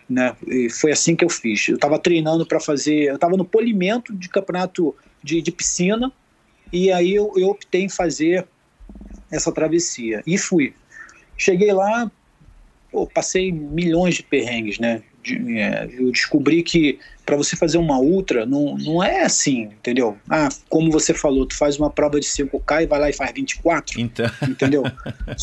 Né? 0.07 0.35
E 0.47 0.69
foi 0.69 0.91
assim 0.91 1.15
que 1.15 1.25
eu 1.25 1.29
fiz. 1.29 1.67
Eu 1.67 1.75
estava 1.75 1.97
treinando 1.97 2.45
para 2.45 2.59
fazer, 2.59 3.05
eu 3.05 3.15
estava 3.15 3.35
no 3.35 3.45
polimento 3.45 4.13
de 4.15 4.29
campeonato 4.29 4.95
de, 5.23 5.41
de 5.41 5.51
piscina, 5.51 6.11
e 6.71 6.91
aí 6.91 7.13
eu, 7.13 7.33
eu 7.35 7.49
optei 7.49 7.83
em 7.83 7.89
fazer 7.89 8.47
essa 9.31 9.51
travessia. 9.51 10.21
E 10.25 10.37
fui. 10.37 10.73
Cheguei 11.37 11.71
lá, 11.73 12.11
pô, 12.91 13.07
passei 13.07 13.51
milhões 13.51 14.15
de 14.15 14.23
perrengues, 14.23 14.79
né? 14.79 15.03
De, 15.25 15.59
é, 15.59 15.89
eu 15.97 16.11
descobri 16.11 16.61
que 16.61 16.99
para 17.25 17.35
você 17.35 17.55
fazer 17.55 17.79
uma 17.79 17.97
ultra, 17.97 18.45
não, 18.45 18.77
não 18.77 19.03
é 19.03 19.23
assim, 19.23 19.63
entendeu? 19.63 20.15
Ah, 20.29 20.47
como 20.69 20.91
você 20.91 21.13
falou, 21.13 21.45
tu 21.45 21.57
faz 21.57 21.77
uma 21.77 21.89
prova 21.89 22.19
de 22.19 22.27
5K 22.27 22.83
e 22.83 22.85
vai 22.85 22.99
lá 22.99 23.09
e 23.09 23.13
faz 23.13 23.31
24, 23.33 23.99
então... 23.99 24.29
entendeu? 24.47 24.83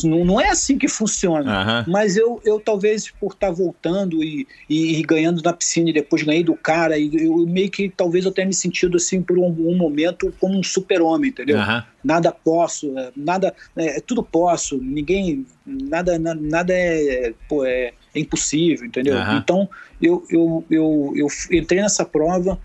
não, 0.05 0.25
não 0.25 0.41
é 0.41 0.51
assim 0.51 0.79
que 0.79 0.87
funciona. 0.87 1.83
Uhum. 1.83 1.93
Mas 1.93 2.17
eu, 2.17 2.41
eu 2.45 2.61
talvez 2.61 3.11
por 3.11 3.33
estar 3.33 3.49
tá 3.49 3.53
voltando 3.53 4.23
e, 4.23 4.47
e, 4.71 5.01
e, 5.01 5.03
ganhando 5.03 5.43
na 5.43 5.53
piscina 5.53 5.91
e 5.91 5.93
depois 5.93 6.23
ganhei 6.23 6.45
do 6.45 6.55
cara, 6.55 6.97
e 6.97 7.11
eu 7.17 7.45
meio 7.47 7.71
que 7.71 7.89
talvez 7.89 8.25
eu 8.25 8.31
tenha 8.31 8.47
me 8.47 8.55
sentido 8.55 8.97
assim 8.97 9.21
por 9.21 9.37
um, 9.37 9.47
um 9.47 9.77
momento 9.77 10.33
como 10.39 10.57
um 10.57 10.63
super-homem, 10.63 11.31
entendeu? 11.31 11.59
Uhum. 11.59 11.83
Nada 12.05 12.31
posso, 12.31 12.95
nada, 13.17 13.53
é, 13.77 14.01
tudo 14.01 14.23
posso, 14.23 14.79
ninguém, 14.79 15.45
nada, 15.67 16.17
nada 16.19 16.73
é, 16.73 17.35
pô, 17.49 17.65
é, 17.65 17.93
é 18.15 18.21
impossível, 18.21 18.87
entendeu? 18.87 19.17
Uhum. 19.17 19.37
Então, 19.37 19.69
eu, 20.01 20.25
eu, 20.31 20.65
eu, 20.71 21.13
eu 21.17 21.59
entrei 21.59 21.81
nessa 21.81 22.05
prova, 22.05 22.59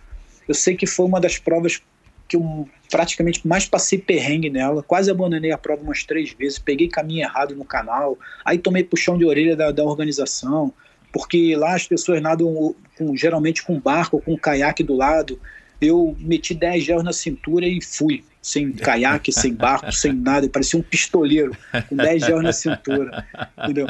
eu 0.48 0.54
sei 0.54 0.76
que 0.76 0.86
foi 0.86 1.06
uma 1.06 1.20
das 1.20 1.38
provas 1.38 1.82
que 2.28 2.36
eu 2.36 2.68
praticamente 2.92 3.48
mais 3.48 3.66
passei 3.66 4.00
perrengue 4.00 4.50
nela, 4.50 4.84
quase 4.84 5.10
abandonei 5.10 5.52
a 5.52 5.58
prova 5.58 5.82
umas 5.82 6.04
três 6.04 6.32
vezes, 6.34 6.60
peguei 6.60 6.88
caminho 6.88 7.24
errado 7.24 7.56
no 7.56 7.66
canal, 7.66 8.18
aí 8.44 8.58
tomei 8.58 8.84
puxão 8.84 9.18
de 9.18 9.26
orelha 9.26 9.56
da, 9.56 9.72
da 9.72 9.84
organização, 9.84 10.74
porque 11.12 11.56
lá 11.56 11.74
as 11.74 11.88
pessoas 11.88 12.22
nadam 12.22 12.76
com, 12.98 13.16
geralmente 13.16 13.64
com 13.64 13.80
barco, 13.80 14.22
com 14.22 14.38
caiaque 14.38 14.84
do 14.84 14.96
lado, 14.96 15.40
eu 15.80 16.16
meti 16.20 16.54
10 16.54 16.84
gel 16.84 17.04
na 17.04 17.14
cintura 17.14 17.66
e 17.66 17.82
fui, 17.82 18.24
sem 18.42 18.72
caiaque, 18.72 19.32
sem 19.32 19.54
barco, 19.54 19.92
sem 19.92 20.12
nada, 20.12 20.50
parecia 20.50 20.80
um 20.80 20.84
pistoleiro, 20.84 21.56
com 21.88 21.96
10 21.96 22.26
gel 22.26 22.42
na 22.42 22.52
cintura, 22.52 23.26
entendeu? 23.64 23.88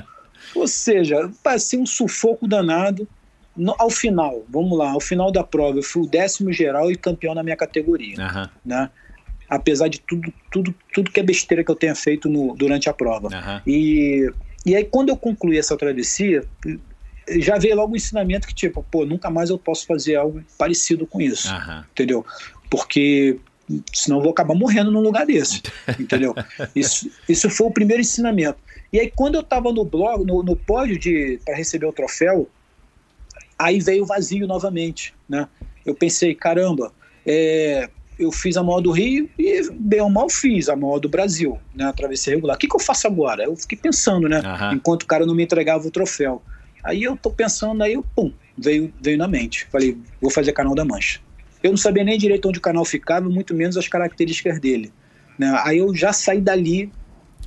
Ou 0.57 0.67
seja, 0.67 1.29
parecia 1.43 1.79
um 1.79 1.85
sufoco 1.85 2.47
danado, 2.47 3.07
no, 3.55 3.75
ao 3.79 3.89
final, 3.89 4.45
vamos 4.49 4.77
lá, 4.77 4.91
ao 4.91 4.99
final 4.99 5.31
da 5.31 5.43
prova, 5.43 5.79
eu 5.79 5.83
fui 5.83 6.03
o 6.03 6.07
décimo 6.07 6.53
geral 6.53 6.91
e 6.91 6.95
campeão 6.95 7.33
na 7.33 7.41
minha 7.41 7.55
categoria. 7.55 8.15
Uhum. 8.19 8.49
Né? 8.65 8.89
Apesar 9.49 9.87
de 9.87 9.99
tudo, 9.99 10.31
tudo, 10.51 10.75
tudo 10.93 11.11
que 11.11 11.19
é 11.19 11.23
besteira 11.23 11.63
que 11.63 11.71
eu 11.71 11.75
tenha 11.75 11.95
feito 11.95 12.29
no, 12.29 12.55
durante 12.55 12.89
a 12.89 12.93
prova. 12.93 13.29
Uhum. 13.29 13.61
E, 13.65 14.31
e 14.65 14.75
aí, 14.75 14.83
quando 14.83 15.09
eu 15.09 15.17
concluí 15.17 15.57
essa 15.57 15.75
travessia, 15.75 16.43
já 17.39 17.57
veio 17.57 17.75
logo 17.75 17.93
o 17.93 17.95
ensinamento 17.95 18.47
que, 18.47 18.53
tipo, 18.53 18.85
pô, 18.91 19.05
nunca 19.05 19.29
mais 19.29 19.49
eu 19.49 19.57
posso 19.57 19.85
fazer 19.85 20.15
algo 20.15 20.43
parecido 20.57 21.07
com 21.07 21.19
isso. 21.19 21.51
Uhum. 21.51 21.83
Entendeu? 21.91 22.25
Porque 22.69 23.39
senão 23.93 24.17
eu 24.17 24.23
vou 24.23 24.31
acabar 24.31 24.55
morrendo 24.55 24.91
num 24.91 25.01
lugar 25.01 25.25
desse. 25.25 25.61
entendeu? 25.99 26.33
Isso, 26.75 27.09
isso 27.27 27.49
foi 27.49 27.67
o 27.67 27.71
primeiro 27.71 28.01
ensinamento. 28.01 28.57
E 28.91 28.99
aí, 28.99 29.11
quando 29.13 29.35
eu 29.35 29.41
estava 29.41 29.71
no 29.71 29.83
blog, 29.83 30.25
no, 30.25 30.43
no 30.43 30.55
pódio 30.55 30.99
para 31.43 31.55
receber 31.55 31.85
o 31.85 31.93
troféu, 31.93 32.49
Aí 33.57 33.79
veio 33.79 34.03
o 34.03 34.05
vazio 34.05 34.45
novamente, 34.45 35.13
né? 35.27 35.47
Eu 35.83 35.95
pensei, 35.95 36.35
caramba, 36.35 36.91
é, 37.25 37.89
eu 38.19 38.31
fiz 38.31 38.55
a 38.55 38.61
maior 38.61 38.81
do 38.81 38.91
Rio 38.91 39.27
e 39.37 39.71
bem 39.71 39.99
ou 39.99 40.09
mal 40.09 40.29
fiz 40.29 40.69
a 40.69 40.75
maior 40.75 40.99
do 40.99 41.09
Brasil, 41.09 41.57
né? 41.73 41.85
A 41.85 41.93
travessia 41.93 42.35
regular. 42.35 42.55
O 42.55 42.59
que, 42.59 42.67
que 42.67 42.75
eu 42.75 42.79
faço 42.79 43.07
agora? 43.07 43.45
Eu 43.45 43.55
fiquei 43.55 43.77
pensando, 43.77 44.29
né? 44.29 44.41
Uhum. 44.41 44.73
Enquanto 44.73 45.03
o 45.03 45.07
cara 45.07 45.25
não 45.25 45.33
me 45.33 45.43
entregava 45.43 45.87
o 45.87 45.91
troféu. 45.91 46.41
Aí 46.83 47.03
eu 47.03 47.17
tô 47.17 47.31
pensando, 47.31 47.81
aí 47.81 47.93
eu, 47.93 48.05
pum, 48.15 48.31
veio, 48.55 48.93
veio 49.01 49.17
na 49.17 49.27
mente. 49.27 49.65
Falei, 49.71 49.97
vou 50.21 50.29
fazer 50.29 50.53
canal 50.53 50.75
da 50.75 50.85
Mancha. 50.85 51.19
Eu 51.63 51.71
não 51.71 51.77
sabia 51.77 52.03
nem 52.03 52.17
direito 52.17 52.47
onde 52.47 52.59
o 52.59 52.61
canal 52.61 52.85
ficava, 52.85 53.27
muito 53.27 53.55
menos 53.55 53.75
as 53.75 53.87
características 53.87 54.59
dele. 54.59 54.93
Né? 55.37 55.51
Aí 55.65 55.79
eu 55.79 55.95
já 55.95 56.13
saí 56.13 56.39
dali 56.39 56.91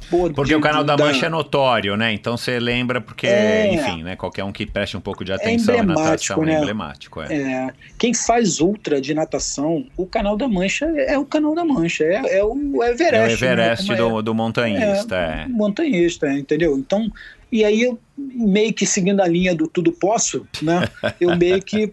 porque 0.08 0.44
de, 0.44 0.54
o 0.54 0.60
canal 0.60 0.82
da 0.82 0.96
Mancha 0.96 1.22
da... 1.22 1.26
é 1.26 1.30
notório, 1.30 1.96
né? 1.96 2.12
Então 2.12 2.36
você 2.36 2.58
lembra 2.58 3.00
porque, 3.00 3.26
é, 3.26 3.72
enfim, 3.72 4.02
né? 4.02 4.16
Qualquer 4.16 4.44
um 4.44 4.52
que 4.52 4.66
preste 4.66 4.96
um 4.96 5.00
pouco 5.00 5.24
de 5.24 5.32
é 5.32 5.34
atenção 5.34 5.74
é 5.74 5.82
na 5.82 5.94
natação 5.94 6.42
né? 6.42 6.54
é 6.54 6.58
emblemático. 6.58 7.20
É. 7.22 7.34
é. 7.34 7.70
Quem 7.98 8.12
faz 8.14 8.60
ultra 8.60 9.00
de 9.00 9.14
natação, 9.14 9.86
o 9.96 10.06
canal 10.06 10.36
da 10.36 10.48
Mancha 10.48 10.86
é, 10.96 11.18
o 11.18 11.24
canal 11.24 11.54
da 11.54 11.64
Mancha, 11.64 12.04
é, 12.04 12.38
é 12.38 12.44
o 12.44 12.82
Everest. 12.82 13.44
É 13.44 13.46
o 13.46 13.50
Everest 13.50 13.88
né? 13.88 13.96
do, 13.96 14.22
do 14.22 14.34
montanhista, 14.34 15.16
é. 15.16 15.46
Montanhista, 15.48 16.32
entendeu? 16.32 16.76
Então, 16.78 17.10
e 17.52 17.64
aí 17.64 17.82
eu 17.82 17.98
meio 18.16 18.72
que 18.72 18.86
seguindo 18.86 19.20
a 19.20 19.26
linha 19.26 19.54
do 19.54 19.66
tudo 19.66 19.92
posso, 19.92 20.46
né? 20.62 20.88
Eu 21.20 21.36
meio 21.36 21.60
que 21.62 21.92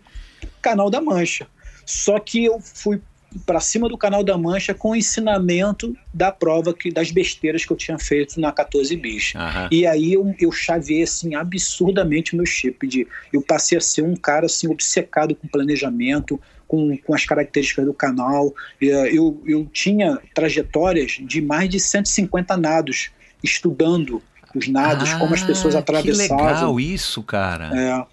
canal 0.61 0.89
da 0.89 1.01
Mancha. 1.01 1.47
Só 1.85 2.19
que 2.19 2.45
eu 2.45 2.59
fui 2.59 3.01
para 3.45 3.59
cima 3.59 3.87
do 3.87 3.97
canal 3.97 4.23
da 4.23 4.37
Mancha 4.37 4.73
com 4.73 4.91
o 4.91 4.95
ensinamento 4.95 5.95
da 6.13 6.31
prova 6.31 6.73
que 6.73 6.91
das 6.91 7.11
besteiras 7.11 7.65
que 7.65 7.71
eu 7.71 7.77
tinha 7.77 7.97
feito 7.99 8.39
na 8.39 8.51
14 8.51 8.95
bis. 8.95 9.33
Uhum. 9.35 9.67
E 9.71 9.85
aí 9.85 10.13
eu, 10.13 10.35
eu 10.39 10.51
chaveei 10.51 11.03
assim 11.03 11.35
absurdamente 11.35 12.33
o 12.33 12.37
meu 12.37 12.45
chip 12.45 12.87
de 12.87 13.07
eu 13.31 13.41
passei 13.41 13.77
a 13.77 13.81
ser 13.81 14.01
um 14.01 14.15
cara 14.15 14.45
assim 14.45 14.67
obcecado 14.67 15.35
com 15.35 15.47
planejamento, 15.47 16.39
com, 16.67 16.97
com 16.97 17.13
as 17.13 17.25
características 17.25 17.85
do 17.85 17.93
canal. 17.93 18.53
Eu, 18.81 19.41
eu 19.45 19.65
tinha 19.71 20.19
trajetórias 20.33 21.17
de 21.21 21.41
mais 21.41 21.69
de 21.69 21.79
150 21.79 22.57
nados 22.57 23.11
estudando 23.43 24.21
os 24.55 24.67
nados, 24.67 25.13
como 25.15 25.33
as 25.33 25.43
pessoas 25.43 25.75
Ah, 25.75 25.79
atravessavam. 25.79 26.37
Que 26.37 26.43
legal 26.43 26.79
isso, 26.79 27.21
cara. 27.23 27.71
É, 27.73 28.05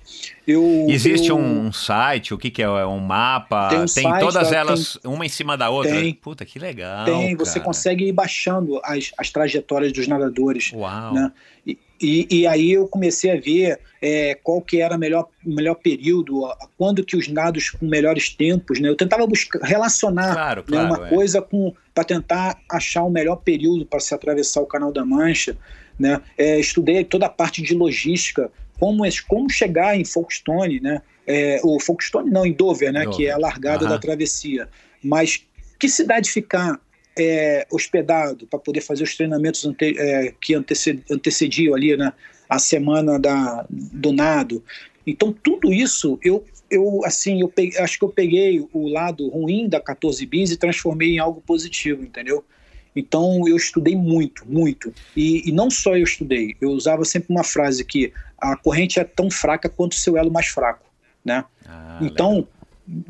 eu, 0.46 0.86
Existe 0.88 1.28
eu- 1.30 1.36
um 1.38 1.72
site, 1.72 2.34
o 2.34 2.38
que, 2.38 2.50
que 2.50 2.62
é? 2.62 2.66
É 2.66 2.86
um 2.86 3.00
mapa? 3.00 3.68
Tem 3.68 3.80
um 3.80 3.88
site, 3.88 4.20
todas 4.20 4.50
tá, 4.50 4.56
elas, 4.56 4.98
uma 5.04 5.24
em 5.24 5.28
cima 5.28 5.56
da 5.56 5.70
outra? 5.70 5.92
Tem. 5.92 6.14
Puta, 6.14 6.44
que 6.44 6.58
legal. 6.58 7.04
Tem, 7.04 7.34
você 7.36 7.54
cara. 7.54 7.64
consegue 7.64 8.04
ir 8.08 8.12
baixando 8.12 8.80
as, 8.84 9.12
as 9.18 9.30
trajetórias 9.30 9.92
dos 9.92 10.06
nadadores. 10.06 10.72
Uau. 10.72 11.14
né? 11.14 11.32
E, 11.66 11.78
e, 12.00 12.26
e 12.30 12.46
aí 12.46 12.72
eu 12.72 12.86
comecei 12.86 13.30
a 13.30 13.40
ver 13.40 13.78
é, 14.02 14.34
qual 14.42 14.60
que 14.60 14.80
era 14.82 14.96
o 14.96 14.98
melhor, 14.98 15.28
melhor 15.44 15.76
período, 15.76 16.42
quando 16.76 17.02
que 17.02 17.16
os 17.16 17.28
nados 17.28 17.70
com 17.70 17.86
melhores 17.86 18.28
tempos, 18.28 18.78
né? 18.78 18.88
Eu 18.88 18.96
tentava 18.96 19.26
buscar, 19.26 19.60
relacionar 19.62 20.34
Claro, 20.34 20.60
né, 20.62 20.66
claro. 20.68 20.86
uma 20.94 21.06
é. 21.06 21.10
coisa 21.10 21.40
com 21.40 21.72
para 21.94 22.04
tentar 22.04 22.58
achar 22.70 23.04
o 23.04 23.10
melhor 23.10 23.36
período 23.36 23.86
para 23.86 24.00
se 24.00 24.12
atravessar 24.12 24.60
o 24.60 24.66
Canal 24.66 24.92
da 24.92 25.04
Mancha, 25.04 25.56
né? 25.98 26.20
É, 26.36 26.58
estudei 26.58 27.04
toda 27.04 27.26
a 27.26 27.30
parte 27.30 27.62
de 27.62 27.74
logística, 27.74 28.50
como, 28.78 29.02
como 29.28 29.50
chegar 29.50 29.98
em 29.98 30.04
Folkestone, 30.04 30.80
né? 30.80 31.02
É, 31.26 31.60
o 31.64 31.80
Folkestone 31.80 32.30
não, 32.30 32.44
em 32.44 32.52
Dover, 32.52 32.92
né? 32.92 33.04
Dover. 33.04 33.16
Que 33.16 33.26
é 33.26 33.30
a 33.30 33.38
largada 33.38 33.84
Aham. 33.84 33.94
da 33.94 33.98
travessia. 33.98 34.68
Mas 35.02 35.44
que 35.78 35.88
cidade 35.88 36.30
ficar 36.30 36.80
é, 37.18 37.66
hospedado 37.70 38.46
para 38.46 38.58
poder 38.58 38.80
fazer 38.80 39.04
os 39.04 39.16
treinamentos 39.16 39.64
ante- 39.64 39.96
é, 39.98 40.34
que 40.40 40.54
antece- 40.54 41.02
antecediam 41.10 41.74
ali, 41.74 41.96
né? 41.96 42.12
A 42.48 42.58
semana 42.58 43.18
da, 43.18 43.66
do 43.70 44.12
nado. 44.12 44.62
Então 45.06 45.32
tudo 45.32 45.72
isso 45.72 46.18
eu 46.22 46.44
eu 46.70 47.04
assim 47.04 47.40
eu 47.40 47.48
peguei, 47.48 47.78
acho 47.78 47.98
que 47.98 48.04
eu 48.04 48.08
peguei 48.08 48.66
o 48.72 48.88
lado 48.88 49.28
ruim 49.28 49.68
da 49.68 49.80
14 49.80 50.24
bis 50.26 50.50
e 50.50 50.56
transformei 50.56 51.14
em 51.14 51.18
algo 51.18 51.40
positivo, 51.40 52.02
entendeu? 52.02 52.44
Então 52.94 53.46
eu 53.48 53.56
estudei 53.56 53.96
muito, 53.96 54.46
muito. 54.46 54.92
E, 55.16 55.48
e 55.48 55.52
não 55.52 55.70
só 55.70 55.96
eu 55.96 56.04
estudei, 56.04 56.56
eu 56.60 56.70
usava 56.70 57.04
sempre 57.04 57.32
uma 57.32 57.42
frase 57.42 57.84
que 57.84 58.12
a 58.38 58.56
corrente 58.56 59.00
é 59.00 59.04
tão 59.04 59.30
fraca 59.30 59.68
quanto 59.68 59.92
o 59.92 59.96
seu 59.96 60.16
elo 60.16 60.30
mais 60.30 60.46
fraco, 60.46 60.86
né? 61.24 61.44
Ah, 61.66 61.98
então 62.00 62.46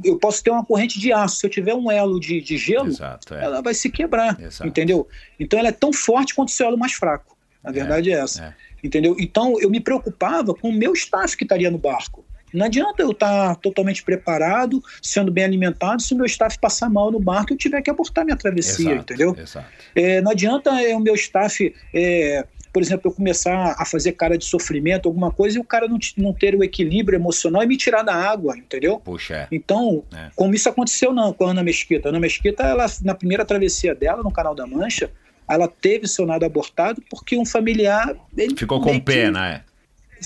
eu 0.05 0.16
posso 0.18 0.43
ter 0.43 0.51
uma 0.51 0.64
corrente 0.64 1.01
de 1.01 1.12
aço, 1.12 1.37
se 1.37 1.47
eu 1.47 1.51
tiver 1.51 1.74
um 1.74 1.91
elo 1.91 2.20
de, 2.20 2.41
de 2.41 2.55
legal. 2.55 2.66
gelo, 2.66 2.89
Exato, 2.89 3.35
é. 3.35 3.45
ela 3.45 3.61
vai 3.61 3.74
se 3.74 3.91
quebrar, 3.91 4.41
Exato. 4.41 4.66
entendeu? 4.66 5.09
Então 5.39 5.59
ela 5.59 5.68
é 5.68 5.72
tão 5.72 5.93
forte 5.93 6.35
quanto 6.35 6.49
o 6.49 6.53
seu 6.53 6.66
elo 6.66 6.78
mais 6.78 6.93
fraco. 6.93 7.37
A 7.62 7.72
verdade 7.72 8.12
é, 8.12 8.20
essa, 8.20 8.45
é. 8.45 8.55
entendeu? 8.87 9.16
Então 9.18 9.61
eu 9.61 9.70
me 9.70 9.80
preocupava 9.80 10.55
com 10.55 10.68
o 10.68 10.72
meu 10.72 10.93
staff 10.93 11.37
que 11.37 11.45
estaria 11.45 11.70
no 11.70 11.78
barco. 11.78 12.24
Não 12.55 12.66
adianta 12.66 13.02
eu 13.02 13.11
estar 13.11 13.57
totalmente 13.57 14.02
preparado, 14.02 14.82
sendo 15.02 15.30
bem 15.32 15.44
alimentado, 15.44 16.00
se 16.00 16.14
o 16.14 16.16
meu 16.16 16.26
staff 16.26 16.59
passar 16.59 16.88
mal 16.88 17.11
no 17.11 17.18
barco 17.20 17.52
e 17.52 17.55
eu 17.55 17.59
tiver 17.59 17.82
que 17.82 17.90
abortar 17.90 18.24
minha 18.24 18.36
travessia, 18.36 18.92
Exato, 18.92 19.12
entendeu? 19.12 19.36
Exato. 19.38 19.66
É, 19.94 20.20
não 20.20 20.30
adianta 20.30 20.70
é, 20.82 20.94
o 20.96 21.00
meu 21.00 21.14
staff, 21.14 21.74
é, 21.92 22.46
por 22.72 22.82
exemplo, 22.82 23.09
eu 23.11 23.14
começar 23.14 23.76
a 23.78 23.84
fazer 23.84 24.12
cara 24.12 24.36
de 24.38 24.44
sofrimento, 24.44 25.09
alguma 25.09 25.30
coisa, 25.30 25.59
e 25.59 25.61
o 25.61 25.64
cara 25.64 25.86
não, 25.86 25.98
não 26.16 26.32
ter 26.32 26.55
o 26.57 26.64
equilíbrio 26.64 27.16
emocional 27.16 27.62
e 27.62 27.66
me 27.66 27.76
tirar 27.76 28.02
da 28.02 28.14
água, 28.14 28.57
entendeu? 28.57 28.98
Puxa, 28.98 29.34
é. 29.34 29.48
Então, 29.52 30.02
É. 30.14 30.30
como 30.34 30.55
isso 30.55 30.68
aconteceu 30.68 31.12
não, 31.12 31.32
com 31.32 31.44
a 31.46 31.50
Ana 31.50 31.62
Mesquita. 31.62 32.09
A 32.09 32.11
Ana 32.11 32.20
Mesquita, 32.20 32.62
ela, 32.64 32.86
na 33.02 33.14
primeira 33.14 33.44
travessia 33.44 33.94
dela, 33.94 34.22
no 34.22 34.30
Canal 34.32 34.55
da 34.55 34.66
Mancha, 34.66 35.11
ela 35.48 35.68
teve 35.68 36.09
seu 36.09 36.24
nado 36.26 36.44
abortado 36.44 37.02
porque 37.11 37.36
um 37.36 37.44
familiar. 37.44 38.14
Ficou 38.57 38.80
com 38.80 38.86
meio 38.90 38.98
que- 39.00 39.05
pena, 39.12 39.48
é. 39.48 39.62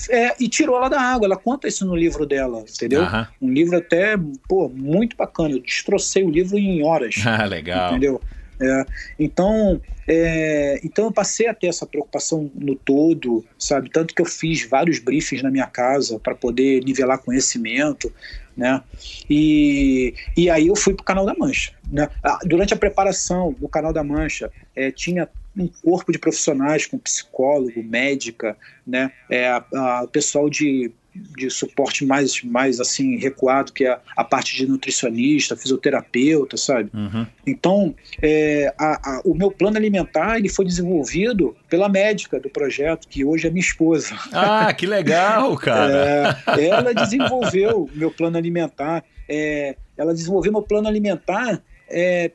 É, 0.09 0.35
e 0.39 0.47
tirou 0.47 0.77
ela 0.77 0.89
da 0.89 1.01
água. 1.01 1.25
Ela 1.25 1.37
conta 1.37 1.67
isso 1.67 1.85
no 1.85 1.95
livro 1.95 2.25
dela, 2.25 2.63
entendeu? 2.67 3.03
Um 3.41 3.49
livro 3.49 3.77
até, 3.77 4.15
pô, 4.47 4.69
muito 4.69 5.15
bacana. 5.17 5.55
Eu 5.55 5.59
destrocei 5.59 6.23
o 6.23 6.29
livro 6.29 6.57
em 6.57 6.83
horas. 6.83 7.15
Ah, 7.29 7.45
legal. 7.45 7.91
Entendeu? 7.91 8.19
É, 8.61 8.85
então, 9.17 9.81
é, 10.05 10.81
então 10.83 11.05
eu 11.05 11.11
passei 11.11 11.47
a 11.47 11.53
ter 11.53 11.67
essa 11.67 11.85
preocupação 11.85 12.51
no 12.53 12.75
todo, 12.75 13.45
sabe? 13.57 13.89
Tanto 13.89 14.13
que 14.13 14.21
eu 14.21 14.25
fiz 14.25 14.67
vários 14.67 14.99
briefings 14.99 15.41
na 15.41 15.49
minha 15.49 15.67
casa 15.67 16.19
para 16.19 16.35
poder 16.35 16.83
nivelar 16.83 17.19
conhecimento, 17.19 18.11
né? 18.57 18.81
E, 19.29 20.13
e 20.35 20.49
aí 20.49 20.67
eu 20.67 20.75
fui 20.75 20.93
para 20.93 21.03
o 21.03 21.05
Canal 21.05 21.25
da 21.25 21.33
Mancha. 21.33 21.71
Né? 21.89 22.09
Ah, 22.21 22.39
Durante 22.43 22.73
a 22.73 22.77
preparação 22.77 23.55
do 23.57 23.69
Canal 23.69 23.93
da 23.93 24.03
Mancha, 24.03 24.51
é, 24.75 24.91
tinha 24.91 25.29
um 25.63 25.67
corpo 25.83 26.11
de 26.11 26.19
profissionais 26.19 26.85
com 26.85 26.97
psicólogo, 26.97 27.83
médica, 27.83 28.55
né? 28.85 29.11
É, 29.29 29.47
a- 29.49 29.65
a- 29.75 30.01
o 30.03 30.07
pessoal 30.07 30.49
de 30.49 30.91
de 31.35 31.49
suporte 31.49 32.05
mais, 32.05 32.41
mais 32.43 32.79
assim 32.79 33.17
recuado, 33.17 33.73
que 33.73 33.83
é 33.83 33.89
a, 33.89 33.99
a 34.15 34.23
parte 34.23 34.55
de 34.55 34.67
nutricionista, 34.67 35.57
fisioterapeuta, 35.57 36.55
sabe? 36.55 36.89
Uhum. 36.93 37.25
Então, 37.45 37.95
é, 38.21 38.71
a- 38.77 39.17
a- 39.17 39.21
o 39.25 39.33
meu 39.33 39.49
plano 39.51 39.75
alimentar 39.75 40.37
ele 40.37 40.47
foi 40.47 40.63
desenvolvido 40.65 41.57
pela 41.67 41.89
médica 41.89 42.39
do 42.39 42.47
projeto, 42.49 43.07
que 43.07 43.25
hoje 43.25 43.47
é 43.47 43.49
minha 43.49 43.59
esposa. 43.59 44.15
Ah, 44.31 44.71
que 44.71 44.85
legal, 44.85 45.57
cara. 45.57 46.39
É, 46.57 46.67
ela 46.67 46.93
desenvolveu 46.93 47.85
o 47.85 47.97
meu 47.97 48.11
plano 48.11 48.37
alimentar. 48.37 49.03
é, 49.27 49.75
ela 49.97 50.13
desenvolveu 50.13 50.51
meu 50.53 50.61
plano 50.61 50.87
alimentar, 50.87 51.61
é, 51.89 52.31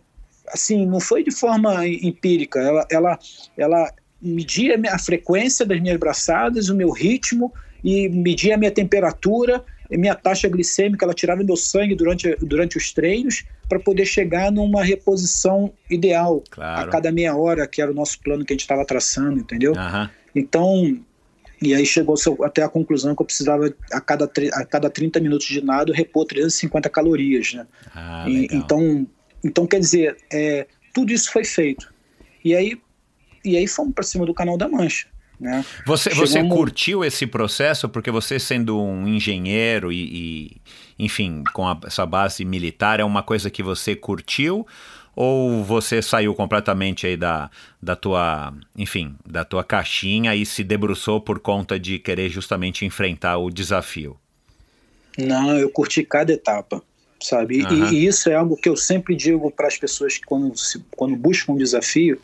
assim, 0.48 0.86
não 0.86 1.00
foi 1.00 1.22
de 1.24 1.30
forma 1.30 1.86
em- 1.86 2.06
empírica. 2.08 2.60
Ela, 2.60 2.86
ela, 2.90 3.18
ela 3.56 3.92
media 4.20 4.80
a 4.90 4.98
frequência 4.98 5.64
das 5.66 5.80
minhas 5.80 5.98
braçadas, 5.98 6.68
o 6.68 6.74
meu 6.74 6.90
ritmo 6.90 7.52
e 7.82 8.08
media 8.08 8.54
a 8.54 8.58
minha 8.58 8.70
temperatura, 8.70 9.62
minha 9.90 10.14
taxa 10.14 10.48
glicêmica. 10.48 11.04
Ela 11.04 11.14
tirava 11.14 11.42
meu 11.42 11.56
sangue 11.56 11.94
durante, 11.94 12.34
durante 12.40 12.76
os 12.78 12.92
treinos 12.92 13.44
para 13.68 13.78
poder 13.78 14.04
chegar 14.06 14.50
numa 14.52 14.82
reposição 14.82 15.72
ideal 15.90 16.42
Claro. 16.50 16.88
a 16.88 16.90
cada 16.92 17.10
meia 17.12 17.36
hora, 17.36 17.66
que 17.66 17.80
era 17.82 17.90
o 17.90 17.94
nosso 17.94 18.20
plano 18.20 18.44
que 18.44 18.52
a 18.52 18.54
gente 18.54 18.62
estava 18.62 18.84
traçando, 18.84 19.40
entendeu? 19.40 19.74
Aham. 19.76 20.10
Então, 20.34 20.98
e 21.62 21.74
aí 21.74 21.86
chegou 21.86 22.14
até 22.42 22.62
a 22.62 22.68
conclusão 22.68 23.14
que 23.14 23.22
eu 23.22 23.26
precisava, 23.26 23.72
a 23.92 24.00
cada, 24.00 24.30
a 24.54 24.64
cada 24.66 24.90
30 24.90 25.20
minutos 25.20 25.46
de 25.46 25.62
nado, 25.64 25.92
repor 25.92 26.26
350 26.26 26.90
calorias, 26.90 27.54
né? 27.54 27.66
Ah, 27.94 28.24
E- 28.28 28.48
então, 28.52 29.06
então, 29.44 29.66
quer 29.66 29.80
dizer, 29.80 30.16
é, 30.32 30.66
tudo 30.92 31.12
isso 31.12 31.30
foi 31.30 31.44
feito. 31.44 31.92
E 32.44 32.54
aí, 32.54 32.80
e 33.44 33.56
aí 33.56 33.66
fomos 33.66 33.94
para 33.94 34.04
cima 34.04 34.24
do 34.24 34.34
Canal 34.34 34.56
da 34.56 34.68
Mancha, 34.68 35.06
né? 35.38 35.64
Você, 35.86 36.10
você 36.10 36.42
curtiu 36.48 37.04
esse 37.04 37.26
processo 37.26 37.88
porque 37.88 38.10
você 38.10 38.38
sendo 38.38 38.80
um 38.80 39.06
engenheiro 39.06 39.92
e, 39.92 40.56
e, 40.56 40.56
enfim, 40.98 41.42
com 41.52 41.66
a- 41.66 41.78
essa 41.84 42.06
base 42.06 42.44
militar, 42.44 43.00
é 43.00 43.04
uma 43.04 43.22
coisa 43.22 43.50
que 43.50 43.62
você 43.62 43.94
curtiu? 43.94 44.66
Ou 45.16 45.62
você 45.62 46.02
saiu 46.02 46.34
completamente 46.34 47.06
aí 47.06 47.16
da, 47.16 47.48
da 47.80 47.94
tua, 47.94 48.52
enfim, 48.76 49.14
da 49.24 49.44
tua 49.44 49.62
caixinha 49.62 50.34
e 50.34 50.44
se 50.44 50.64
debruçou 50.64 51.20
por 51.20 51.38
conta 51.38 51.78
de 51.78 52.00
querer 52.00 52.28
justamente 52.28 52.84
enfrentar 52.84 53.38
o 53.38 53.48
desafio? 53.48 54.18
Não, 55.16 55.56
eu 55.56 55.70
curti 55.70 56.02
cada 56.02 56.32
etapa, 56.32 56.82
sabe? 57.24 57.60
E-. 57.62 57.94
E, 57.94 58.06
isso 58.06 58.28
é 58.28 58.34
algo 58.34 58.56
que 58.56 58.68
eu 58.68 58.76
sempre 58.76 59.14
digo 59.16 59.50
para 59.50 59.66
as 59.66 59.76
pessoas 59.78 60.18
que 60.18 60.24
quando, 60.26 60.56
se- 60.56 60.82
quando 60.96 61.16
buscam 61.16 61.52
um 61.52 61.56
desafio, 61.56 62.20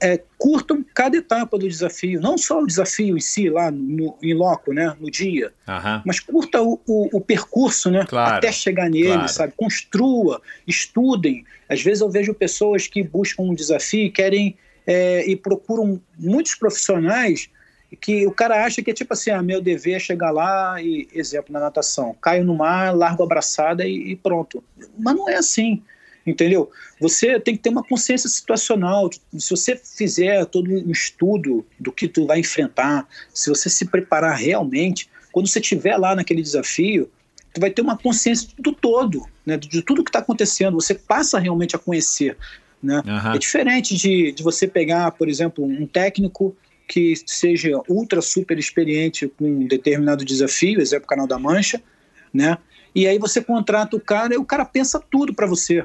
é, 0.00 0.20
curtam 0.38 0.84
cada 0.94 1.16
etapa 1.16 1.58
do 1.58 1.68
desafio, 1.68 2.20
não 2.20 2.38
só 2.38 2.60
o 2.62 2.66
desafio 2.66 3.16
em 3.16 3.20
si, 3.20 3.48
lá 3.50 3.70
no, 3.70 4.16
em 4.22 4.34
loco, 4.34 4.72
né, 4.72 4.96
no 4.98 5.10
dia, 5.10 5.52
Aham. 5.68 6.02
mas 6.04 6.20
curta 6.20 6.62
o, 6.62 6.80
o- 6.86 7.08
o 7.16 7.20
percurso, 7.20 7.90
né? 7.90 8.04
Claro, 8.08 8.36
Até 8.36 8.50
chegar 8.50 8.88
nele, 8.90 9.08
claro. 9.14 9.28
sabe? 9.28 9.52
Construa, 9.56 10.40
estudem. 10.66 11.44
Às 11.68 11.82
vezes 11.82 12.00
eu 12.00 12.10
vejo 12.10 12.32
pessoas 12.34 12.86
que 12.86 13.02
buscam 13.02 13.42
um 13.44 13.54
desafio 13.54 14.06
e 14.06 14.10
querem 14.10 14.56
é, 14.86 15.26
e 15.26 15.34
procuram 15.34 16.00
muitos 16.18 16.54
profissionais 16.54 17.48
que 17.94 18.26
o 18.26 18.32
cara 18.32 18.64
acha 18.64 18.82
que 18.82 18.90
é 18.90 18.94
tipo 18.94 19.12
assim, 19.12 19.30
ah, 19.30 19.42
meu 19.42 19.60
dever 19.60 19.96
é 19.96 19.98
chegar 19.98 20.30
lá 20.30 20.80
e, 20.80 21.08
exemplo, 21.12 21.52
na 21.52 21.60
natação, 21.60 22.14
caio 22.20 22.44
no 22.44 22.54
mar, 22.54 22.94
largo 22.96 23.22
a 23.22 23.26
braçada 23.26 23.86
e, 23.86 24.12
e 24.12 24.16
pronto. 24.16 24.62
Mas 24.98 25.14
não 25.14 25.28
é 25.28 25.36
assim. 25.36 25.82
Entendeu? 26.26 26.70
Você 27.00 27.38
tem 27.38 27.54
que 27.54 27.62
ter 27.62 27.68
uma 27.68 27.84
consciência 27.84 28.28
situacional. 28.30 29.10
Se 29.38 29.50
você 29.50 29.76
fizer 29.76 30.46
todo 30.46 30.70
um 30.70 30.90
estudo 30.90 31.66
do 31.78 31.92
que 31.92 32.08
tu 32.08 32.26
vai 32.26 32.40
enfrentar, 32.40 33.06
se 33.32 33.50
você 33.50 33.68
se 33.68 33.84
preparar 33.84 34.36
realmente, 34.36 35.10
quando 35.30 35.48
você 35.48 35.58
estiver 35.58 35.96
lá 35.98 36.14
naquele 36.14 36.40
desafio, 36.40 37.10
tu 37.52 37.60
vai 37.60 37.70
ter 37.70 37.82
uma 37.82 37.98
consciência 37.98 38.48
do 38.58 38.72
todo, 38.72 39.26
né? 39.44 39.58
de 39.58 39.82
tudo 39.82 40.02
que 40.02 40.08
está 40.08 40.20
acontecendo. 40.20 40.80
Você 40.80 40.94
passa 40.94 41.38
realmente 41.38 41.76
a 41.76 41.78
conhecer. 41.78 42.38
Né? 42.82 43.02
Aham. 43.06 43.34
É 43.34 43.38
diferente 43.38 43.96
de, 43.96 44.32
de 44.32 44.42
você 44.42 44.66
pegar, 44.66 45.10
por 45.12 45.28
exemplo, 45.28 45.64
um 45.64 45.86
técnico 45.86 46.56
que 46.86 47.14
seja 47.26 47.70
ultra 47.88 48.20
super 48.20 48.58
experiente 48.58 49.28
com 49.28 49.44
um 49.44 49.66
determinado 49.66 50.24
desafio, 50.24 50.80
exemplo, 50.80 51.08
Canal 51.08 51.26
da 51.26 51.38
Mancha, 51.38 51.82
né? 52.32 52.58
E 52.94 53.06
aí 53.06 53.18
você 53.18 53.42
contrata 53.42 53.96
o 53.96 54.00
cara 54.00 54.34
e 54.34 54.38
o 54.38 54.44
cara 54.44 54.64
pensa 54.64 55.00
tudo 55.00 55.34
para 55.34 55.46
você. 55.46 55.84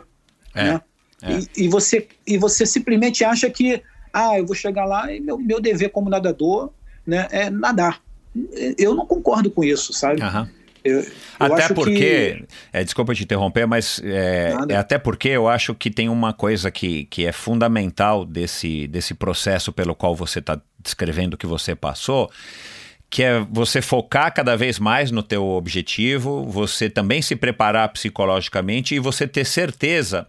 É, 0.53 0.63
né? 0.63 0.81
é. 1.23 1.31
E, 1.33 1.65
e 1.65 1.67
você, 1.67 2.07
e 2.25 2.37
você 2.37 2.65
simplesmente 2.65 3.23
acha 3.23 3.49
que, 3.49 3.81
ah, 4.13 4.37
eu 4.37 4.45
vou 4.45 4.55
chegar 4.55 4.85
lá 4.85 5.11
e 5.11 5.19
meu, 5.19 5.37
meu 5.37 5.59
dever 5.59 5.89
como 5.89 6.09
nadador 6.09 6.71
né, 7.05 7.27
é 7.31 7.49
nadar. 7.49 8.01
Eu 8.77 8.93
não 8.93 9.05
concordo 9.05 9.49
com 9.49 9.63
isso, 9.63 9.91
sabe? 9.91 10.21
Aham. 10.21 10.49
Eu, 10.83 11.01
eu 11.01 11.05
Até 11.39 11.73
porque, 11.73 12.45
é, 12.71 12.83
desculpa 12.83 13.13
te 13.13 13.23
interromper, 13.23 13.65
mas 13.65 14.01
é, 14.03 14.55
é 14.69 14.75
até 14.77 14.97
porque 14.97 15.27
eu 15.27 15.47
acho 15.47 15.75
que 15.75 15.91
tem 15.91 16.07
uma 16.07 16.31
coisa 16.31 16.71
que, 16.71 17.05
que 17.05 17.25
é 17.25 17.31
fundamental 17.31 18.25
desse, 18.25 18.87
desse 18.87 19.13
processo 19.13 19.73
pelo 19.73 19.93
qual 19.93 20.15
você 20.15 20.39
está 20.39 20.59
descrevendo 20.79 21.33
o 21.33 21.37
que 21.37 21.47
você 21.47 21.75
passou, 21.75 22.31
que 23.09 23.23
é 23.23 23.39
você 23.49 23.81
focar 23.81 24.33
cada 24.33 24.55
vez 24.55 24.77
mais 24.79 25.11
no 25.11 25.23
teu 25.23 25.45
objetivo, 25.45 26.45
você 26.45 26.89
também 26.89 27.21
se 27.21 27.35
preparar 27.35 27.89
psicologicamente 27.89 28.95
e 28.95 28.99
você 28.99 29.27
ter 29.27 29.45
certeza 29.45 30.27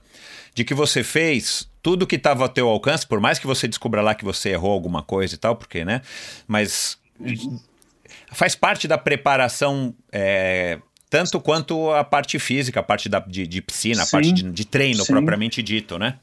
de 0.55 0.64
que 0.64 0.74
você 0.74 1.05
fez 1.05 1.68
tudo 1.82 2.07
que 2.07 2.16
estava 2.16 2.44
ao 2.44 2.48
teu 2.48 2.68
alcance, 2.68 3.07
por 3.07 3.20
mais 3.20 3.38
que 3.38 3.46
você 3.46 3.68
descubra 3.68 4.03
lá 4.03 4.14
que 4.14 4.24
você 4.24 4.51
errou 4.51 4.72
alguma 4.72 5.03
coisa 5.03 5.34
e 5.34 5.38
tal, 5.38 5.57
porque, 5.57 5.84
né? 5.84 6.03
Mas 6.46 6.98
faz 8.32 8.55
parte 8.55 8.88
da 8.88 8.98
preparação 8.98 9.94
é, 10.12 10.78
tanto 11.09 11.40
quanto 11.40 11.90
a 11.90 12.05
parte 12.05 12.38
física, 12.38 12.80
a 12.80 12.82
parte 12.82 13.09
da, 13.09 13.18
de, 13.18 13.46
de 13.46 13.61
piscina, 13.61 14.05
sim, 14.05 14.09
a 14.09 14.11
parte 14.11 14.32
de, 14.32 14.42
de 14.51 14.64
treino 14.64 15.05
sim. 15.05 15.12
propriamente 15.12 15.62
dito, 15.62 15.98
né? 15.98 16.18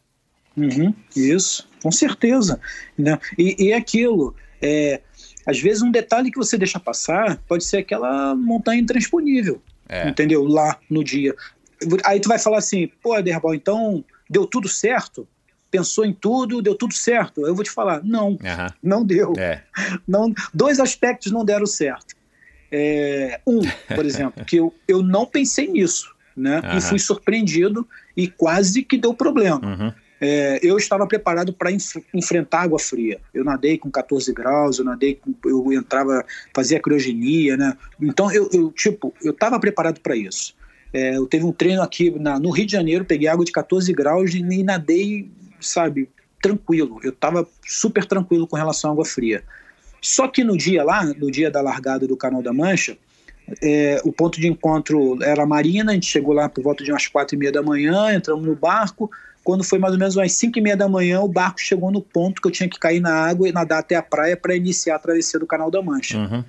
Uhum, 0.58 0.94
isso, 1.16 1.70
com 1.82 1.92
certeza. 1.92 2.60
Né? 2.98 3.20
E, 3.38 3.68
e 3.68 3.74
aquilo, 3.74 4.36
é, 4.62 5.02
às 5.46 5.60
vezes 5.60 5.84
um 5.84 5.92
detalhe 5.92 6.32
que 6.32 6.38
você 6.38 6.58
deixa 6.58 6.80
passar 6.80 7.38
pode 7.48 7.64
ser 7.64 7.78
aquela 7.78 8.36
montanha 8.36 8.82
intransponível, 8.82 9.62
é. 9.88 10.10
entendeu? 10.10 10.44
Lá 10.44 10.78
no 10.90 11.04
dia. 11.04 11.36
Aí 12.04 12.20
tu 12.20 12.28
vai 12.28 12.40
falar 12.40 12.58
assim, 12.58 12.90
pô, 13.02 13.14
Aderbal, 13.14 13.54
então 13.54 14.04
deu 14.28 14.48
tudo 14.48 14.68
certo? 14.68 15.28
Pensou 15.70 16.06
em 16.06 16.14
tudo, 16.14 16.62
deu 16.62 16.74
tudo 16.74 16.94
certo? 16.94 17.46
Eu 17.46 17.54
vou 17.54 17.64
te 17.64 17.70
falar, 17.70 18.04
não, 18.04 18.30
uhum. 18.32 18.70
não 18.82 19.06
deu. 19.06 19.34
É. 19.38 19.62
Não, 20.08 20.34
dois 20.54 20.80
aspectos 20.80 21.32
não 21.32 21.46
deram 21.46 21.66
certo. 21.66 22.16
É, 22.72 23.40
um, 23.46 23.60
por 23.94 24.06
exemplo, 24.06 24.44
que 24.44 24.58
eu, 24.58 24.74
eu 24.88 25.02
não 25.02 25.26
pensei 25.26 25.68
nisso, 25.68 26.14
né? 26.36 26.62
Uhum. 26.62 26.78
E 26.78 26.82
fui 26.82 27.00
surpreendido 27.00 27.88
e 28.16 28.28
quase 28.28 28.84
que 28.84 28.98
deu 28.98 29.14
problema. 29.14 29.62
Uhum. 29.64 29.94
É, 30.20 30.60
eu 30.64 30.78
estava 30.78 31.06
preparado 31.06 31.54
para 31.54 31.72
enf 31.72 31.98
enfrentar 32.14 32.62
água 32.62 32.80
fria. 32.80 33.20
Eu 33.34 33.44
nadei 33.44 33.78
com 33.78 33.90
14 33.90 34.34
graus, 34.34 34.80
eu 34.80 34.86
nadei, 34.86 35.16
com, 35.16 35.34
eu 35.46 35.72
entrava, 35.74 36.26
fazia 36.54 36.80
criogenia, 36.80 37.56
né? 37.56 37.78
Então 38.02 38.32
eu, 38.32 38.50
eu 38.52 38.72
tipo, 38.72 39.14
eu 39.24 39.32
estava 39.32 39.60
preparado 39.60 40.00
para 40.00 40.16
isso. 40.16 40.56
É, 40.94 41.18
eu 41.18 41.28
teve 41.28 41.46
um 41.46 41.52
treino 41.52 41.82
aqui 41.82 42.10
na, 42.18 42.40
no 42.40 42.50
Rio 42.50 42.66
de 42.66 42.72
Janeiro, 42.72 43.06
peguei 43.06 43.28
água 43.28 43.46
de 43.46 43.52
14 43.52 43.92
graus 43.94 44.34
e, 44.34 44.40
e 44.40 44.64
nadei, 44.64 45.30
sabe, 45.60 46.10
tranquilo. 46.42 47.00
Eu 47.04 47.12
estava 47.12 47.48
super 47.66 48.06
tranquilo 48.06 48.48
com 48.48 48.56
relação 48.56 48.90
à 48.90 48.94
água 48.94 49.06
fria. 49.06 49.44
Só 50.02 50.28
que 50.28 50.44
no 50.44 50.58
dia 50.58 50.84
lá, 50.84 51.04
no 51.04 51.30
dia 51.30 51.52
da 51.52 51.62
largada 51.62 52.08
do 52.08 52.16
Canal 52.16 52.42
da 52.42 52.54
Mancha, 52.54 52.98
é, 53.62 54.02
o 54.04 54.12
ponto 54.12 54.40
de 54.40 54.48
encontro 54.48 55.22
era 55.24 55.44
a 55.44 55.46
Marina, 55.46 55.92
a 55.92 55.94
gente 55.94 56.06
chegou 56.06 56.34
lá 56.34 56.50
por 56.50 56.64
volta 56.64 56.84
de 56.84 56.92
umas 56.92 57.08
quatro 57.08 57.36
e 57.36 57.38
meia 57.38 57.52
da 57.52 57.62
manhã, 57.62 58.14
entramos 58.14 58.46
no 58.46 58.56
barco, 58.56 59.10
quando 59.48 59.64
foi 59.64 59.80
mais 59.80 59.94
ou 59.94 60.00
menos 60.00 60.18
umas 60.18 60.34
cinco 60.34 60.60
e 60.60 60.62
meia 60.62 60.76
da 60.76 60.90
manhã, 60.90 61.22
o 61.22 61.28
barco 61.30 61.58
chegou 61.62 61.90
no 61.90 62.02
ponto 62.02 62.42
que 62.42 62.50
eu 62.50 62.52
tinha 62.52 62.68
que 62.68 62.78
cair 62.78 63.00
na 63.00 63.14
água 63.14 63.48
e 63.48 63.52
nadar 63.54 63.80
até 63.80 63.96
a 63.96 64.04
praia 64.04 64.36
para 64.36 64.54
iniciar 64.54 64.98
a 64.98 65.00
travessia 65.00 65.40
do 65.40 65.48
Canal 65.48 65.72
da 65.72 65.82
Mancha. 65.82 66.18
Uhum. 66.18 66.44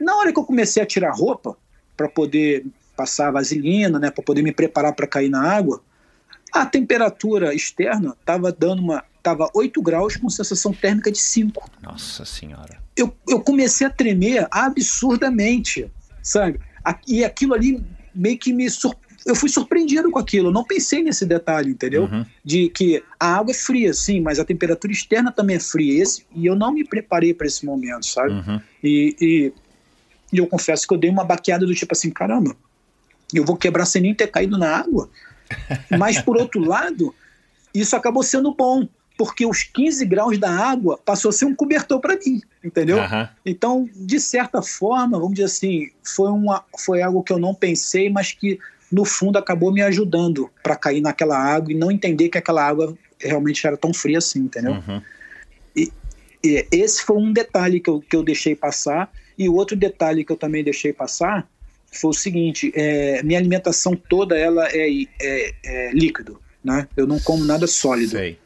Na 0.00 0.16
hora 0.16 0.32
que 0.32 0.40
eu 0.40 0.44
comecei 0.44 0.82
a 0.82 0.86
tirar 0.86 1.12
roupa, 1.12 1.56
para 1.96 2.08
poder 2.08 2.66
passar 2.96 3.30
vaselina, 3.30 3.96
né, 4.00 4.10
para 4.10 4.24
poder 4.24 4.42
me 4.42 4.50
preparar 4.50 4.92
para 4.92 5.06
cair 5.06 5.28
na 5.28 5.40
água, 5.40 5.80
a 6.52 6.66
temperatura 6.66 7.54
externa 7.54 8.16
estava 8.20 8.50
dando 8.50 8.82
uma 8.82 9.04
Tava 9.22 9.48
8 9.54 9.80
graus 9.80 10.16
com 10.16 10.28
sensação 10.28 10.72
térmica 10.72 11.12
de 11.12 11.18
5. 11.18 11.70
Nossa 11.80 12.24
Senhora. 12.24 12.76
Eu, 12.96 13.16
eu 13.28 13.40
comecei 13.40 13.86
a 13.86 13.90
tremer 13.90 14.48
absurdamente, 14.50 15.88
sabe? 16.20 16.58
E 17.06 17.24
aquilo 17.24 17.54
ali 17.54 17.80
meio 18.12 18.36
que 18.36 18.52
me 18.52 18.68
sur... 18.68 18.96
eu 19.26 19.34
fui 19.34 19.48
surpreendido 19.48 20.10
com 20.10 20.18
aquilo. 20.18 20.48
Eu 20.48 20.52
não 20.52 20.64
pensei 20.64 21.02
nesse 21.02 21.24
detalhe, 21.24 21.70
entendeu? 21.70 22.04
Uhum. 22.04 22.24
De 22.44 22.68
que 22.68 23.02
a 23.18 23.36
água 23.36 23.52
é 23.52 23.54
fria, 23.54 23.92
sim, 23.94 24.20
mas 24.20 24.38
a 24.38 24.44
temperatura 24.44 24.92
externa 24.92 25.30
também 25.30 25.56
é 25.56 25.60
fria. 25.60 26.02
Esse, 26.02 26.24
e 26.34 26.46
eu 26.46 26.54
não 26.54 26.72
me 26.72 26.84
preparei 26.84 27.32
para 27.32 27.46
esse 27.46 27.64
momento, 27.64 28.06
sabe? 28.06 28.32
Uhum. 28.32 28.60
E, 28.82 29.16
e, 29.20 29.52
e, 30.32 30.38
eu 30.38 30.46
confesso 30.46 30.86
que 30.86 30.94
eu 30.94 30.98
dei 30.98 31.10
uma 31.10 31.24
baqueada 31.24 31.64
do 31.64 31.74
tipo 31.74 31.92
assim: 31.92 32.10
caramba, 32.10 32.56
eu 33.32 33.44
vou 33.44 33.56
quebrar 33.56 33.86
sem 33.86 34.02
nem 34.02 34.14
ter 34.14 34.28
caído 34.28 34.58
na 34.58 34.76
água. 34.76 35.08
mas 35.98 36.20
por 36.20 36.36
outro 36.36 36.60
lado, 36.60 37.14
isso 37.74 37.94
acabou 37.94 38.22
sendo 38.22 38.54
bom, 38.54 38.88
porque 39.16 39.46
os 39.46 39.62
15 39.62 40.04
graus 40.06 40.38
da 40.38 40.50
água 40.50 40.98
passou 41.04 41.28
a 41.28 41.32
ser 41.32 41.44
um 41.44 41.54
cobertor 41.54 42.00
para 42.00 42.16
mim, 42.16 42.40
entendeu? 42.64 42.98
Uhum. 42.98 43.28
Então, 43.44 43.88
de 43.94 44.18
certa 44.18 44.62
forma, 44.62 45.18
vamos 45.18 45.34
dizer 45.34 45.44
assim, 45.44 45.90
foi, 46.02 46.30
uma, 46.30 46.64
foi 46.78 47.02
algo 47.02 47.22
que 47.22 47.32
eu 47.32 47.38
não 47.38 47.54
pensei, 47.54 48.10
mas 48.10 48.32
que 48.32 48.58
no 48.92 49.04
fundo 49.04 49.38
acabou 49.38 49.72
me 49.72 49.80
ajudando 49.82 50.50
para 50.62 50.76
cair 50.76 51.00
naquela 51.00 51.38
água 51.38 51.72
e 51.72 51.74
não 51.74 51.90
entender 51.90 52.28
que 52.28 52.36
aquela 52.36 52.62
água 52.62 52.94
realmente 53.18 53.66
era 53.66 53.76
tão 53.76 53.94
fria 53.94 54.18
assim, 54.18 54.40
entendeu? 54.40 54.72
Uhum. 54.72 55.02
E, 55.74 55.90
e, 56.44 56.66
esse 56.70 57.02
foi 57.02 57.16
um 57.16 57.32
detalhe 57.32 57.80
que 57.80 57.88
eu, 57.88 58.00
que 58.00 58.14
eu 58.14 58.22
deixei 58.22 58.54
passar. 58.54 59.10
E 59.38 59.48
o 59.48 59.54
outro 59.54 59.74
detalhe 59.74 60.24
que 60.24 60.30
eu 60.32 60.36
também 60.36 60.62
deixei 60.62 60.92
passar 60.92 61.48
foi 61.90 62.10
o 62.10 62.14
seguinte: 62.14 62.70
é, 62.74 63.22
minha 63.22 63.38
alimentação 63.38 63.96
toda 63.96 64.36
ela 64.36 64.68
é, 64.68 64.88
é, 65.20 65.54
é 65.64 65.92
líquido, 65.92 66.38
né? 66.62 66.86
Eu 66.94 67.06
não 67.06 67.18
como 67.18 67.44
nada 67.44 67.66
sólido. 67.66 68.10
Sei. 68.10 68.38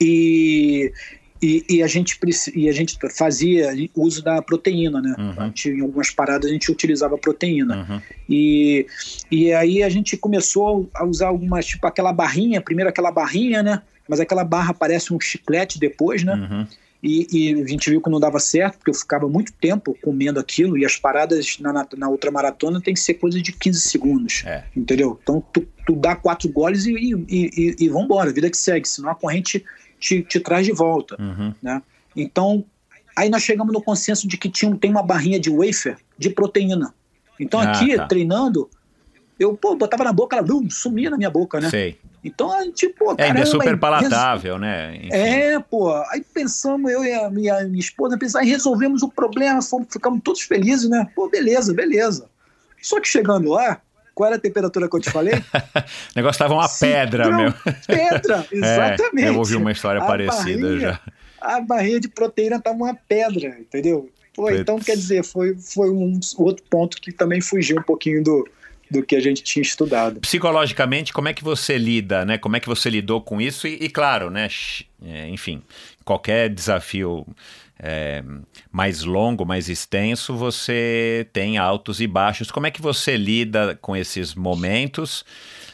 E, 0.00 0.92
e, 1.40 1.64
e, 1.68 1.82
a 1.82 1.86
gente, 1.86 2.18
e 2.54 2.68
a 2.68 2.72
gente 2.72 2.98
fazia 3.16 3.70
uso 3.94 4.22
da 4.22 4.42
proteína, 4.42 5.00
né? 5.00 5.14
Uhum. 5.18 5.46
Gente, 5.46 5.70
em 5.70 5.80
algumas 5.80 6.10
paradas 6.10 6.50
a 6.50 6.52
gente 6.52 6.70
utilizava 6.70 7.16
proteína. 7.16 7.86
Uhum. 7.88 8.00
E, 8.28 8.86
e 9.30 9.52
aí 9.52 9.82
a 9.82 9.88
gente 9.88 10.16
começou 10.16 10.90
a 10.94 11.04
usar 11.04 11.28
algumas, 11.28 11.64
tipo 11.66 11.86
aquela 11.86 12.12
barrinha, 12.12 12.60
primeiro 12.60 12.90
aquela 12.90 13.12
barrinha, 13.12 13.62
né? 13.62 13.82
Mas 14.08 14.20
aquela 14.20 14.42
barra 14.42 14.74
parece 14.74 15.12
um 15.12 15.20
chiclete 15.20 15.78
depois, 15.78 16.24
né? 16.24 16.34
Uhum. 16.34 16.66
E, 17.00 17.26
e, 17.30 17.62
a 17.62 17.66
gente 17.66 17.88
viu 17.88 18.00
que 18.00 18.10
não 18.10 18.18
dava 18.18 18.40
certo, 18.40 18.78
porque 18.78 18.90
eu 18.90 18.94
ficava 18.94 19.28
muito 19.28 19.52
tempo 19.52 19.96
comendo 20.02 20.40
aquilo, 20.40 20.76
e 20.76 20.84
as 20.84 20.96
paradas 20.96 21.56
na, 21.60 21.72
na, 21.72 21.86
na 21.96 22.08
outra 22.08 22.30
maratona 22.30 22.80
tem 22.80 22.92
que 22.92 23.00
ser 23.00 23.14
coisa 23.14 23.40
de 23.40 23.52
15 23.52 23.80
segundos. 23.80 24.42
É. 24.44 24.64
Entendeu? 24.76 25.18
Então 25.22 25.42
tu, 25.52 25.64
tu 25.86 25.94
dá 25.94 26.16
quatro 26.16 26.48
goles 26.48 26.86
e, 26.86 26.92
e, 26.92 27.16
e, 27.28 27.76
e 27.78 27.88
vambora, 27.88 28.32
vida 28.32 28.50
que 28.50 28.56
segue, 28.56 28.88
senão 28.88 29.10
a 29.10 29.14
corrente 29.14 29.64
te, 29.98 30.22
te 30.22 30.40
traz 30.40 30.66
de 30.66 30.72
volta. 30.72 31.16
Uhum. 31.20 31.54
Né? 31.62 31.82
Então, 32.14 32.64
aí 33.16 33.28
nós 33.28 33.42
chegamos 33.42 33.72
no 33.72 33.82
consenso 33.82 34.26
de 34.26 34.36
que 34.36 34.48
tinha, 34.48 34.74
tem 34.76 34.90
uma 34.90 35.02
barrinha 35.02 35.38
de 35.38 35.50
wafer 35.50 35.98
de 36.18 36.30
proteína. 36.30 36.94
Então, 37.38 37.60
ah, 37.60 37.70
aqui, 37.70 37.96
tá. 37.96 38.06
treinando, 38.06 38.68
eu 39.38 39.56
pô, 39.56 39.76
botava 39.76 40.04
na 40.04 40.12
boca, 40.12 40.36
ela 40.36 40.44
blum, 40.44 40.68
sumia 40.68 41.10
na 41.10 41.16
minha 41.16 41.30
boca, 41.30 41.60
né? 41.60 41.70
Sei. 41.70 41.98
Então, 42.24 42.52
a 42.52 42.64
gente, 42.64 42.88
pô, 42.88 43.14
é, 43.16 43.24
ainda 43.24 43.40
é 43.40 43.46
super 43.46 43.78
palatável, 43.78 44.58
né? 44.58 44.96
Enfim. 44.96 45.08
É, 45.12 45.60
pô. 45.60 45.94
Aí 46.10 46.24
pensamos, 46.34 46.90
eu 46.90 47.04
e 47.04 47.12
a 47.14 47.30
minha, 47.30 47.62
minha 47.64 47.78
esposa, 47.78 48.18
pensar, 48.18 48.40
aí 48.40 48.48
resolvemos 48.48 49.02
o 49.02 49.08
problema, 49.08 49.62
fomos, 49.62 49.86
ficamos 49.90 50.20
todos 50.24 50.42
felizes, 50.42 50.90
né? 50.90 51.06
Pô, 51.14 51.28
beleza, 51.28 51.72
beleza. 51.72 52.28
Só 52.82 53.00
que 53.00 53.08
chegando 53.08 53.50
lá, 53.50 53.80
qual 54.18 54.26
era 54.26 54.36
a 54.36 54.40
temperatura 54.40 54.88
que 54.88 54.96
eu 54.96 55.00
te 55.00 55.10
falei? 55.10 55.34
o 55.38 56.16
negócio 56.16 56.30
estava 56.30 56.52
uma 56.52 56.68
pedra, 56.68 57.30
meu. 57.30 57.54
Pedra, 57.86 58.44
exatamente. 58.50 59.08
É, 59.24 59.28
eu 59.28 59.38
ouvi 59.38 59.54
uma 59.54 59.70
história 59.70 60.02
a 60.02 60.04
parecida 60.06 60.60
barrinha, 60.60 60.80
já. 60.80 61.00
A 61.40 61.60
barrinha 61.60 62.00
de 62.00 62.08
proteína 62.08 62.56
estava 62.56 62.76
uma 62.76 62.94
pedra, 62.94 63.56
entendeu? 63.60 64.10
Pô, 64.34 64.50
então, 64.50 64.80
quer 64.80 64.96
dizer, 64.96 65.24
foi, 65.24 65.54
foi 65.56 65.88
um 65.88 66.18
outro 66.36 66.64
ponto 66.68 67.00
que 67.00 67.12
também 67.12 67.40
fugiu 67.40 67.78
um 67.78 67.82
pouquinho 67.82 68.24
do, 68.24 68.48
do 68.90 69.04
que 69.04 69.14
a 69.14 69.20
gente 69.20 69.40
tinha 69.44 69.62
estudado. 69.62 70.18
Psicologicamente, 70.18 71.12
como 71.12 71.28
é 71.28 71.32
que 71.32 71.44
você 71.44 71.78
lida, 71.78 72.24
né? 72.24 72.38
Como 72.38 72.56
é 72.56 72.60
que 72.60 72.68
você 72.68 72.90
lidou 72.90 73.20
com 73.20 73.40
isso? 73.40 73.68
E, 73.68 73.74
e 73.74 73.88
claro, 73.88 74.30
né? 74.30 74.48
É, 75.04 75.28
enfim, 75.28 75.62
qualquer 76.04 76.48
desafio 76.48 77.24
é, 77.80 78.22
mais 78.70 79.04
longo, 79.04 79.46
mais 79.46 79.68
extenso, 79.68 80.36
você 80.36 81.28
tem 81.32 81.58
altos 81.58 82.00
e 82.00 82.06
baixos. 82.06 82.50
Como 82.50 82.66
é 82.66 82.70
que 82.70 82.82
você 82.82 83.16
lida 83.16 83.78
com 83.80 83.96
esses 83.96 84.34
momentos? 84.34 85.24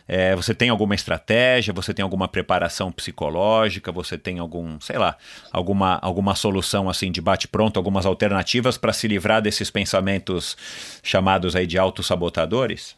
É, 0.07 0.37
você 0.37 0.55
tem 0.55 0.69
alguma 0.69 0.95
estratégia? 0.95 1.73
Você 1.73 1.95
tem 1.95 2.03
alguma 2.03 2.29
preparação 2.29 2.93
psicológica? 2.93 3.91
Você 3.91 4.19
tem 4.19 4.39
algum, 4.39 4.79
sei 4.81 4.99
lá, 4.99 5.17
alguma, 5.51 5.99
alguma 6.03 6.35
solução 6.35 6.91
assim 6.91 7.11
de 7.11 7.23
bate-pronto, 7.23 7.79
algumas 7.79 8.05
alternativas 8.05 8.77
para 8.77 8.93
se 8.93 9.09
livrar 9.09 9.41
desses 9.41 9.71
pensamentos 9.71 10.57
chamados 11.03 11.57
aí 11.57 11.67
de 11.67 11.79
autossabotadores? 11.79 12.95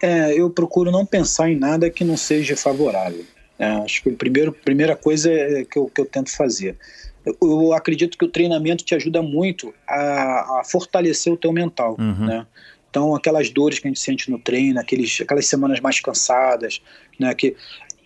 É, 0.00 0.38
eu 0.38 0.50
procuro 0.50 0.90
não 0.90 1.04
pensar 1.04 1.50
em 1.50 1.56
nada 1.56 1.90
que 1.90 2.04
não 2.04 2.16
seja 2.16 2.56
favorável. 2.56 3.24
É, 3.58 3.66
acho 3.66 4.02
que 4.02 4.10
a 4.10 4.52
primeira 4.64 4.94
coisa 4.94 5.32
é 5.32 5.64
que 5.64 5.78
eu, 5.78 5.86
que 5.86 6.00
eu 6.00 6.06
tento 6.06 6.30
fazer 6.30 6.76
eu 7.24 7.72
acredito 7.72 8.18
que 8.18 8.24
o 8.24 8.28
treinamento 8.28 8.84
te 8.84 8.94
ajuda 8.94 9.22
muito 9.22 9.72
a, 9.86 10.60
a 10.60 10.62
fortalecer 10.64 11.32
o 11.32 11.36
teu 11.36 11.52
mental, 11.52 11.96
uhum. 11.98 12.26
né? 12.26 12.46
Então, 12.90 13.14
aquelas 13.14 13.50
dores 13.50 13.78
que 13.78 13.88
a 13.88 13.90
gente 13.90 13.98
sente 13.98 14.30
no 14.30 14.38
treino, 14.38 14.78
aqueles, 14.78 15.20
aquelas 15.20 15.46
semanas 15.46 15.80
mais 15.80 15.98
cansadas, 15.98 16.80
né? 17.18 17.34
Que 17.34 17.56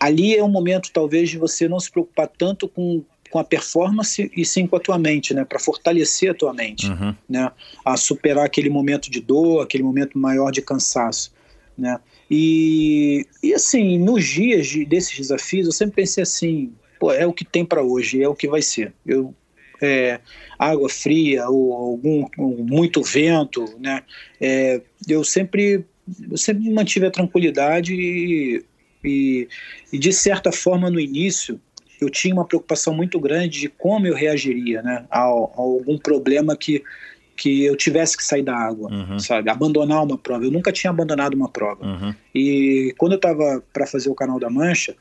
ali 0.01 0.35
é 0.35 0.43
um 0.43 0.49
momento, 0.49 0.91
talvez, 0.93 1.29
de 1.29 1.37
você 1.37 1.69
não 1.69 1.79
se 1.79 1.91
preocupar 1.91 2.29
tanto 2.29 2.67
com, 2.69 3.05
com 3.31 3.39
a 3.39 3.45
performance 3.45 4.31
e 4.35 4.45
sim 4.45 4.67
com 4.67 4.77
a 4.77 4.81
tua 4.81 4.99
mente, 4.99 5.35
né? 5.35 5.45
Para 5.45 5.59
fortalecer 5.59 6.31
a 6.31 6.35
tua 6.35 6.55
mente, 6.55 6.89
uhum. 6.89 7.15
né? 7.29 7.51
A 7.85 7.97
superar 7.97 8.47
aquele 8.47 8.71
momento 8.71 9.11
de 9.11 9.21
dor, 9.21 9.63
aquele 9.63 9.83
momento 9.83 10.19
maior 10.19 10.51
de 10.51 10.63
cansaço, 10.63 11.33
né? 11.77 12.01
E, 12.31 13.27
e 13.43 13.53
assim, 13.55 13.99
nos 13.99 14.25
dias 14.25 14.67
de, 14.67 14.85
desses 14.85 15.17
desafios, 15.17 15.67
eu 15.67 15.73
sempre 15.73 15.97
pensei 15.97 16.23
assim, 16.23 16.73
pô, 16.99 17.13
é 17.13 17.27
o 17.27 17.33
que 17.33 17.45
tem 17.45 17.65
para 17.65 17.83
hoje, 17.83 18.23
é 18.23 18.29
o 18.29 18.35
que 18.35 18.49
vai 18.49 18.63
ser. 18.63 18.93
Eu 19.07 19.35
é, 19.81 20.21
água 20.59 20.89
fria 20.89 21.49
ou 21.49 21.73
algum 21.73 22.27
muito 22.39 23.03
vento, 23.03 23.65
né? 23.79 24.03
É, 24.41 24.81
eu 25.09 25.23
sempre 25.23 25.85
eu 26.31 26.37
sempre 26.37 26.71
mantive 26.71 27.07
a 27.07 27.11
tranquilidade 27.11 27.95
e, 27.95 28.65
e, 29.05 29.49
e, 29.93 29.99
de 29.99 30.13
certa 30.13 30.51
forma 30.51 30.91
no 30.91 30.99
início 30.99 31.61
eu 32.01 32.09
tinha 32.09 32.33
uma 32.33 32.47
preocupação 32.47 32.95
muito 32.95 33.21
grande 33.21 33.61
de 33.61 33.69
como 33.69 34.07
eu 34.07 34.15
reagiria, 34.15 34.83
né? 34.83 35.05
A, 35.11 35.21
a 35.21 35.25
algum 35.25 35.99
problema 35.99 36.57
que 36.57 36.83
que 37.37 37.65
eu 37.65 37.77
tivesse 37.77 38.17
que 38.17 38.25
sair 38.25 38.43
da 38.43 38.57
água, 38.57 38.91
uhum. 38.91 39.19
sabe? 39.21 39.49
Abandonar 39.49 40.03
uma 40.03 40.19
prova. 40.19 40.45
Eu 40.45 40.51
nunca 40.51 40.73
tinha 40.73 40.91
abandonado 40.91 41.35
uma 41.35 41.49
prova. 41.49 41.87
Uhum. 41.87 42.15
E 42.35 42.93
quando 42.99 43.13
eu 43.13 43.17
estava 43.17 43.63
para 43.73 43.87
fazer 43.87 44.11
o 44.11 44.15
Canal 44.15 44.41
da 44.41 44.51
Mancha, 44.51 44.97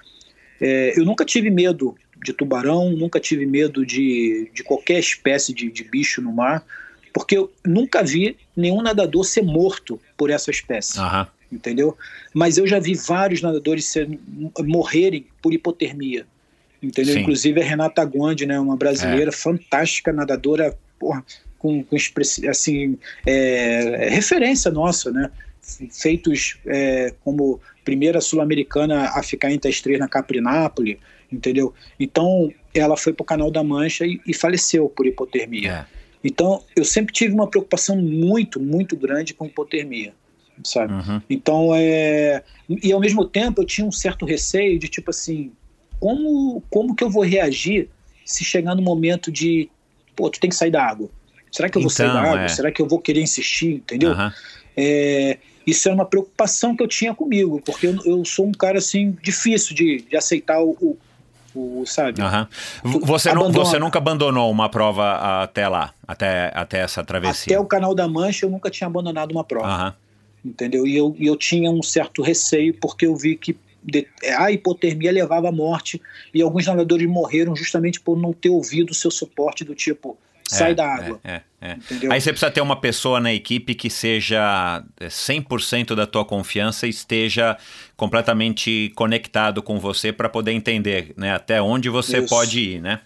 é, 0.59 0.99
eu 0.99 1.05
nunca 1.05 1.23
tive 1.25 1.49
medo 1.49 1.95
de 2.23 2.33
tubarão, 2.33 2.91
nunca 2.91 3.19
tive 3.19 3.45
medo 3.45 3.85
de, 3.85 4.49
de 4.53 4.63
qualquer 4.63 4.99
espécie 4.99 5.53
de, 5.53 5.71
de 5.71 5.83
bicho 5.83 6.21
no 6.21 6.31
mar, 6.31 6.65
porque 7.13 7.37
eu 7.37 7.51
nunca 7.65 8.03
vi 8.03 8.37
nenhum 8.55 8.81
nadador 8.81 9.23
ser 9.23 9.43
morto 9.43 9.99
por 10.15 10.29
essa 10.29 10.51
espécie. 10.51 10.99
Uhum. 10.99 11.25
Entendeu? 11.51 11.97
Mas 12.33 12.57
eu 12.57 12.67
já 12.67 12.79
vi 12.79 12.93
vários 12.93 13.41
nadadores 13.41 13.85
ser, 13.85 14.09
morrerem 14.59 15.25
por 15.41 15.53
hipotermia. 15.53 16.25
Entendeu? 16.81 17.15
Sim. 17.15 17.21
Inclusive 17.21 17.61
a 17.61 17.63
Renata 17.63 18.03
Guandi, 18.03 18.45
né, 18.45 18.59
uma 18.59 18.75
brasileira 18.75 19.29
é. 19.29 19.33
fantástica 19.33 20.11
nadadora, 20.11 20.77
porra, 20.99 21.23
com, 21.57 21.83
com 21.83 21.95
assim, 22.49 22.97
é, 23.25 24.09
referência 24.11 24.69
nossa, 24.69 25.11
né? 25.11 25.31
Feitos 25.91 26.57
é, 26.65 27.13
como 27.23 27.59
primeira 27.87 28.19
sul-americana 28.19 29.11
a 29.13 29.23
ficar 29.23 29.49
entre 29.49 29.71
as 29.71 29.79
três 29.79 29.97
na 29.97 30.09
Caprinápolis, 30.09 30.97
entendeu? 31.31 31.73
Então 31.97 32.51
ela 32.73 32.97
foi 32.97 33.13
para 33.13 33.23
o 33.23 33.25
Canal 33.25 33.49
da 33.49 33.63
Mancha 33.63 34.05
e, 34.05 34.19
e 34.27 34.33
faleceu 34.33 34.89
por 34.89 35.07
hipotermia. 35.07 35.71
É. 35.71 35.85
Então 36.21 36.61
eu 36.75 36.83
sempre 36.83 37.13
tive 37.13 37.33
uma 37.33 37.47
preocupação 37.47 37.95
muito, 37.95 38.59
muito 38.59 38.97
grande 38.97 39.33
com 39.33 39.45
hipotermia, 39.45 40.13
sabe? 40.65 40.91
Uhum. 40.91 41.21
Então 41.29 41.69
é 41.73 42.43
e 42.83 42.91
ao 42.91 42.99
mesmo 42.99 43.23
tempo 43.23 43.61
eu 43.61 43.65
tinha 43.65 43.87
um 43.87 43.91
certo 43.91 44.25
receio 44.25 44.77
de 44.77 44.89
tipo 44.89 45.09
assim, 45.11 45.53
como 45.97 46.61
como 46.69 46.93
que 46.93 47.05
eu 47.05 47.09
vou 47.09 47.23
reagir 47.23 47.87
se 48.25 48.43
chegar 48.43 48.75
no 48.75 48.81
momento 48.81 49.31
de 49.31 49.69
pô, 50.13 50.29
tu 50.29 50.41
tem 50.41 50.49
que 50.49 50.57
sair 50.57 50.71
da 50.71 50.83
água. 50.83 51.09
Será 51.49 51.69
que 51.69 51.77
eu 51.77 51.81
vou 51.81 51.89
então, 51.89 52.05
sair 52.05 52.13
da 52.13 52.21
água? 52.21 52.43
É. 52.43 52.47
Será 52.49 52.69
que 52.69 52.81
eu 52.81 52.85
vou 52.85 52.99
querer 52.99 53.21
insistir? 53.21 53.75
Entendeu? 53.75 54.11
Uhum. 54.11 54.31
É, 54.75 55.37
isso 55.67 55.89
era 55.89 55.95
uma 55.95 56.05
preocupação 56.05 56.73
que 56.73 56.81
eu 56.81 56.87
tinha 56.87 57.13
comigo, 57.13 57.61
porque 57.65 57.87
eu, 57.87 57.97
eu 58.05 58.23
sou 58.23 58.47
um 58.47 58.53
cara 58.53 58.77
assim 58.77 59.15
difícil 59.21 59.75
de, 59.75 60.01
de 60.09 60.15
aceitar 60.15 60.61
o, 60.61 60.97
o, 61.53 61.81
o 61.81 61.85
sabe? 61.85 62.21
Uhum. 62.21 62.99
Você, 63.01 63.33
não, 63.33 63.51
você 63.51 63.77
nunca 63.77 63.99
abandonou 63.99 64.49
uma 64.49 64.69
prova 64.69 65.43
até 65.43 65.67
lá, 65.67 65.93
até, 66.07 66.53
até 66.55 66.79
essa 66.79 67.03
travessia? 67.03 67.53
Até 67.53 67.59
o 67.59 67.65
Canal 67.65 67.93
da 67.93 68.07
Mancha 68.07 68.45
eu 68.45 68.49
nunca 68.49 68.69
tinha 68.69 68.87
abandonado 68.87 69.31
uma 69.31 69.43
prova. 69.43 69.85
Uhum. 69.87 70.51
Entendeu? 70.51 70.87
E 70.87 70.95
eu, 70.95 71.13
eu 71.19 71.35
tinha 71.35 71.69
um 71.69 71.83
certo 71.83 72.21
receio 72.21 72.73
porque 72.73 73.05
eu 73.05 73.15
vi 73.17 73.35
que 73.35 73.57
a 74.37 74.49
hipotermia 74.51 75.11
levava 75.11 75.49
à 75.49 75.51
morte 75.51 76.01
e 76.33 76.41
alguns 76.41 76.65
nadadores 76.65 77.07
morreram 77.09 77.55
justamente 77.55 77.99
por 77.99 78.17
não 78.17 78.31
ter 78.31 78.49
ouvido 78.49 78.91
o 78.91 78.95
seu 78.95 79.11
suporte 79.11 79.65
do 79.65 79.75
tipo 79.75 80.17
sai 80.47 80.71
é, 80.71 80.75
da 80.75 80.87
água. 80.87 81.19
É, 81.23 81.41
é, 81.61 81.69
é. 81.69 81.77
Aí 82.09 82.21
você 82.21 82.31
precisa 82.31 82.51
ter 82.51 82.61
uma 82.61 82.79
pessoa 82.79 83.19
na 83.19 83.33
equipe 83.33 83.75
que 83.75 83.89
seja 83.89 84.83
100% 85.01 85.95
da 85.95 86.07
tua 86.07 86.23
confiança 86.23 86.87
e 86.87 86.89
esteja 86.89 87.57
completamente 87.95 88.91
conectado 88.95 89.61
com 89.61 89.79
você 89.79 90.11
para 90.11 90.29
poder 90.29 90.51
entender 90.51 91.13
né, 91.17 91.33
até 91.33 91.61
onde 91.61 91.89
você 91.89 92.19
isso. 92.19 92.29
pode 92.29 92.59
ir, 92.59 92.81
né? 92.81 93.01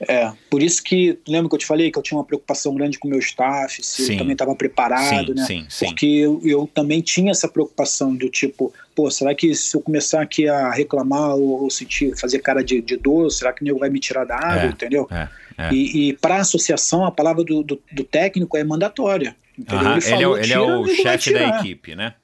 É, 0.00 0.32
por 0.48 0.62
isso 0.62 0.82
que, 0.82 1.18
lembra 1.26 1.48
que 1.48 1.54
eu 1.56 1.58
te 1.58 1.66
falei 1.66 1.90
que 1.90 1.98
eu 1.98 2.02
tinha 2.02 2.16
uma 2.16 2.24
preocupação 2.24 2.72
grande 2.72 2.98
com 2.98 3.08
o 3.08 3.10
meu 3.10 3.18
staff, 3.18 3.82
se 3.82 4.06
sim. 4.06 4.12
eu 4.12 4.18
também 4.18 4.32
estava 4.32 4.54
preparado, 4.54 5.28
sim, 5.28 5.34
né? 5.34 5.44
Sim, 5.44 5.66
sim. 5.68 5.86
Porque 5.86 6.06
eu, 6.06 6.40
eu, 6.44 6.70
também 6.72 7.00
tinha 7.00 7.32
essa 7.32 7.48
preocupação 7.48 8.14
do 8.14 8.28
tipo, 8.28 8.72
pô, 8.94 9.10
será 9.10 9.34
que 9.34 9.52
se 9.54 9.76
eu 9.76 9.80
começar 9.80 10.22
aqui 10.22 10.48
a 10.48 10.70
reclamar 10.70 11.34
ou, 11.34 11.64
ou 11.64 11.70
sentir, 11.70 12.16
fazer 12.16 12.38
cara 12.38 12.62
de, 12.62 12.80
de 12.80 12.96
dor, 12.96 13.28
será 13.30 13.52
que 13.52 13.62
o 13.62 13.64
nego 13.64 13.80
vai 13.80 13.90
me 13.90 13.98
tirar 13.98 14.24
da 14.24 14.36
água, 14.36 14.66
é, 14.66 14.66
entendeu? 14.68 15.08
É. 15.10 15.28
É. 15.58 15.72
E, 15.72 16.10
e 16.10 16.12
para 16.12 16.36
a 16.36 16.40
associação, 16.40 17.04
a 17.04 17.10
palavra 17.10 17.42
do, 17.42 17.64
do, 17.64 17.82
do, 17.92 18.04
técnico 18.04 18.56
é 18.56 18.62
mandatória. 18.62 19.34
Entendeu? 19.58 19.92
Ele, 19.92 20.00
falou, 20.00 20.38
ele, 20.38 20.52
é, 20.52 20.56
ele 20.56 20.70
é 20.70 20.76
o 20.76 20.86
chefe 20.86 21.32
da 21.32 21.58
equipe, 21.58 21.96
né? 21.96 22.14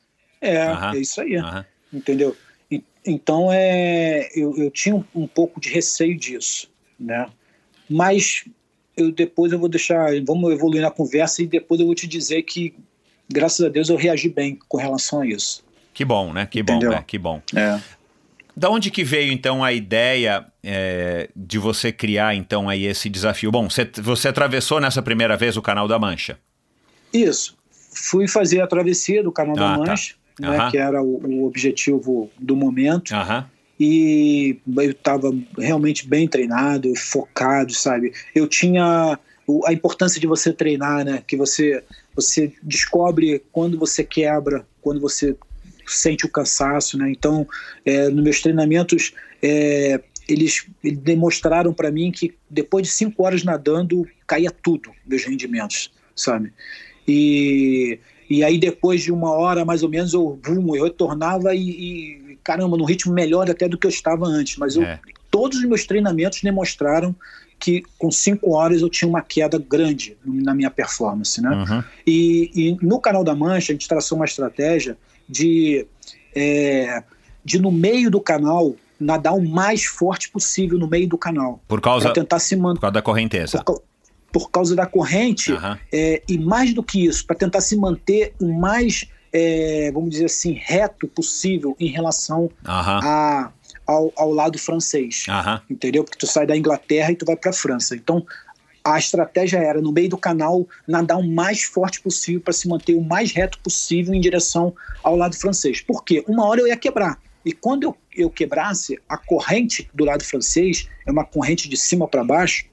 É, 0.41 0.59
é 0.95 0.99
isso 0.99 1.21
aí. 1.21 1.37
Entendeu? 1.93 2.37
E, 2.71 2.81
então, 3.05 3.49
é, 3.53 4.29
eu, 4.37 4.57
eu 4.57 4.71
tinha 4.71 4.95
um, 4.95 5.05
um, 5.13 5.27
pouco 5.27 5.61
de 5.61 5.69
receio 5.69 6.17
disso, 6.17 6.71
né? 6.99 7.27
Mas 7.91 8.45
eu, 8.97 9.11
depois 9.11 9.53
eu 9.53 9.59
vou 9.59 9.69
deixar, 9.69 10.11
vamos 10.25 10.53
evoluir 10.53 10.81
na 10.81 10.91
conversa 10.91 11.43
e 11.43 11.47
depois 11.47 11.81
eu 11.81 11.87
vou 11.87 11.95
te 11.95 12.07
dizer 12.07 12.43
que, 12.43 12.73
graças 13.29 13.67
a 13.67 13.69
Deus, 13.69 13.89
eu 13.89 13.97
reagi 13.97 14.29
bem 14.29 14.57
com 14.69 14.77
relação 14.77 15.23
a 15.23 15.27
isso. 15.27 15.65
Que 15.93 16.05
bom, 16.05 16.33
né? 16.33 16.47
Que 16.47 16.61
Entendeu? 16.61 16.91
bom, 16.91 16.97
né? 16.97 17.05
Que 17.05 17.19
bom. 17.19 17.43
É. 17.55 17.81
Da 18.57 18.71
onde 18.71 18.91
que 18.91 19.03
veio 19.03 19.33
então 19.33 19.65
a 19.65 19.73
ideia 19.73 20.47
é, 20.63 21.29
de 21.35 21.59
você 21.59 21.91
criar 21.91 22.35
então 22.35 22.69
aí 22.69 22.85
esse 22.85 23.09
desafio? 23.09 23.51
Bom, 23.51 23.69
você, 23.69 23.91
você 24.01 24.29
atravessou 24.29 24.81
nessa 24.81 25.03
primeira 25.03 25.37
vez 25.37 25.57
o 25.57 25.63
Canal 25.63 25.89
da 25.89 25.99
Mancha? 25.99 26.39
Isso. 27.13 27.57
Fui 27.71 28.29
fazer 28.29 28.61
a 28.61 28.67
travessia 28.67 29.23
do 29.23 29.33
Canal 29.33 29.57
ah, 29.57 29.61
da 29.61 29.73
tá. 29.73 29.91
Mancha, 29.91 30.15
tá. 30.41 30.51
né, 30.51 30.71
que 30.71 30.79
era 30.79 31.03
o, 31.03 31.21
o, 31.25 31.47
objetivo 31.47 32.31
do 32.39 32.55
momento. 32.55 33.13
E 33.79 34.57
eu 34.77 34.91
estava 34.91 35.35
realmente 35.59 36.07
bem 36.07 36.29
treinado, 36.29 36.95
focado, 36.95 37.75
sabe? 37.75 38.13
Eu 38.33 38.47
tinha 38.47 39.19
a 39.67 39.73
importância 39.73 40.21
de 40.21 40.29
você 40.29 40.53
treinar, 40.53 41.05
né? 41.05 41.23
Que 41.27 41.37
você 41.37 41.83
você 42.15 42.53
descobre 42.63 43.43
quando 43.51 43.77
você 43.77 44.05
quebra, 44.05 44.65
quando 44.81 45.01
você 45.01 45.37
sente 45.87 46.27
o 46.27 46.31
cansaço, 46.31 46.99
né? 46.99 47.11
Então, 47.11 47.47
é, 47.85 48.09
nos 48.09 48.23
meus 48.23 48.41
treinamentos, 48.41 49.13
é, 49.43 50.01
eles, 50.29 50.67
eles 50.83 50.99
demonstraram 50.99 51.73
para 51.73 51.91
mim 51.91 52.11
que 52.11 52.35
depois 52.49 52.87
de 52.87 52.93
cinco 52.93 53.25
horas 53.25 53.45
nadando, 53.45 54.07
caía 54.27 54.51
tudo, 54.51 54.91
meus 55.07 55.25
rendimentos, 55.25 55.91
sabe? 56.15 56.53
E, 57.07 57.99
e 58.29 58.43
aí 58.43 58.59
depois 58.59 59.03
de 59.03 59.13
uma 59.13 59.31
hora, 59.33 59.65
mais 59.65 59.83
ou 59.83 59.89
menos, 59.89 60.15
eu, 60.15 60.39
boom, 60.43 60.75
eu 60.75 60.85
retornava 60.85 61.55
e, 61.55 61.71
e, 61.71 62.39
caramba, 62.43 62.77
num 62.77 62.85
ritmo 62.85 63.13
melhor 63.13 63.51
até 63.51 63.69
do 63.69 63.79
que 63.79 63.87
eu 63.87 63.91
estava 63.91 64.27
antes. 64.27 64.57
Mas 64.57 64.77
eu, 64.77 64.83
é. 64.83 64.99
todos 65.31 65.59
os 65.59 65.65
meus 65.65 65.87
treinamentos 65.87 66.41
demonstraram 66.43 67.15
que 67.59 67.83
com 67.99 68.11
cinco 68.11 68.53
horas 68.53 68.83
eu 68.83 68.89
tinha 68.89 69.09
uma 69.09 69.23
queda 69.23 69.59
grande 69.59 70.17
na 70.25 70.55
minha 70.55 70.71
performance, 70.71 71.41
né? 71.41 71.51
Uhum. 71.51 71.85
E, 72.07 72.51
e 72.55 72.77
no 72.85 73.01
Canal 73.01 73.25
da 73.25 73.35
Mancha, 73.35 73.73
a 73.73 73.75
gente 73.75 73.89
traçou 73.89 74.17
uma 74.17 74.25
estratégia 74.25 74.97
de, 75.29 75.87
é, 76.35 77.03
de 77.45 77.61
no 77.61 77.71
meio 77.71 78.11
do 78.11 78.21
canal 78.21 78.75
nadar 78.99 79.35
o 79.35 79.47
mais 79.47 79.85
forte 79.85 80.31
possível 80.31 80.79
no 80.79 80.89
meio 80.89 81.09
do 81.09 81.19
canal. 81.19 81.61
Por 81.69 81.81
causa, 81.81 82.13
tentar 82.13 82.39
se 82.39 82.57
por 82.57 82.79
causa 82.79 82.93
da 82.93 83.03
correnteza. 83.03 83.63
Por, 83.65 83.83
por 84.33 84.51
causa 84.51 84.75
da 84.75 84.85
corrente, 84.85 85.53
uhum. 85.53 85.77
é, 85.93 86.23
e 86.29 86.37
mais 86.37 86.75
do 86.75 86.83
que 86.83 87.07
isso, 87.07 87.25
para 87.25 87.37
tentar 87.37 87.61
se 87.61 87.77
manter 87.77 88.35
o 88.41 88.53
mais, 88.53 89.09
é, 89.33 89.93
vamos 89.93 90.11
dizer 90.11 90.25
assim, 90.25 90.59
reto 90.61 91.07
possível 91.07 91.77
em 91.79 91.87
relação 91.87 92.43
uhum. 92.43 92.51
a, 92.67 93.53
ao, 93.87 94.13
ao, 94.17 94.33
lado 94.33 94.59
francês. 94.59 95.27
Uhum. 95.29 95.61
Entendeu? 95.71 96.03
Porque 96.03 96.19
tu 96.19 96.27
sai 96.27 96.47
da 96.47 96.57
Inglaterra 96.57 97.13
e 97.13 97.17
tu 97.17 97.25
vai 97.25 97.37
para 97.37 97.51
a 97.51 97.55
França. 97.55 97.95
Então, 97.95 98.27
a 98.85 98.99
estratégia 98.99 99.57
era, 99.57 99.81
no 99.81 99.91
meio 99.91 100.11
do 100.11 100.19
canal, 100.19 100.69
nadar 100.87 101.17
o 101.17 101.27
mais 101.27 101.63
forte 101.63 102.03
possível 102.03 102.43
para 102.43 102.53
se 102.53 102.69
manter 102.69 102.95
o 102.95 103.01
mais 103.01 103.33
reto 103.33 103.59
possível 103.61 104.13
em 104.13 104.21
direção 104.21 104.75
ao 105.03 105.17
lado 105.17 105.35
francês. 105.35 105.81
Por 105.81 106.05
quê? 106.05 106.23
Uma 106.29 106.47
hora 106.47 106.61
eu 106.61 106.67
ia 106.67 106.77
quebrar. 106.77 107.19
E 107.45 107.53
quando 107.53 107.85
eu, 107.85 107.97
eu 108.15 108.31
quebrasse, 108.31 108.99
a 109.09 109.17
corrente 109.17 109.89
do 109.95 110.05
lado 110.05 110.23
francês 110.23 110.89
é 111.07 111.11
uma 111.11 111.25
corrente 111.25 111.69
de 111.69 111.77
cima 111.79 112.07
para 112.07 112.23
baixo 112.23 112.67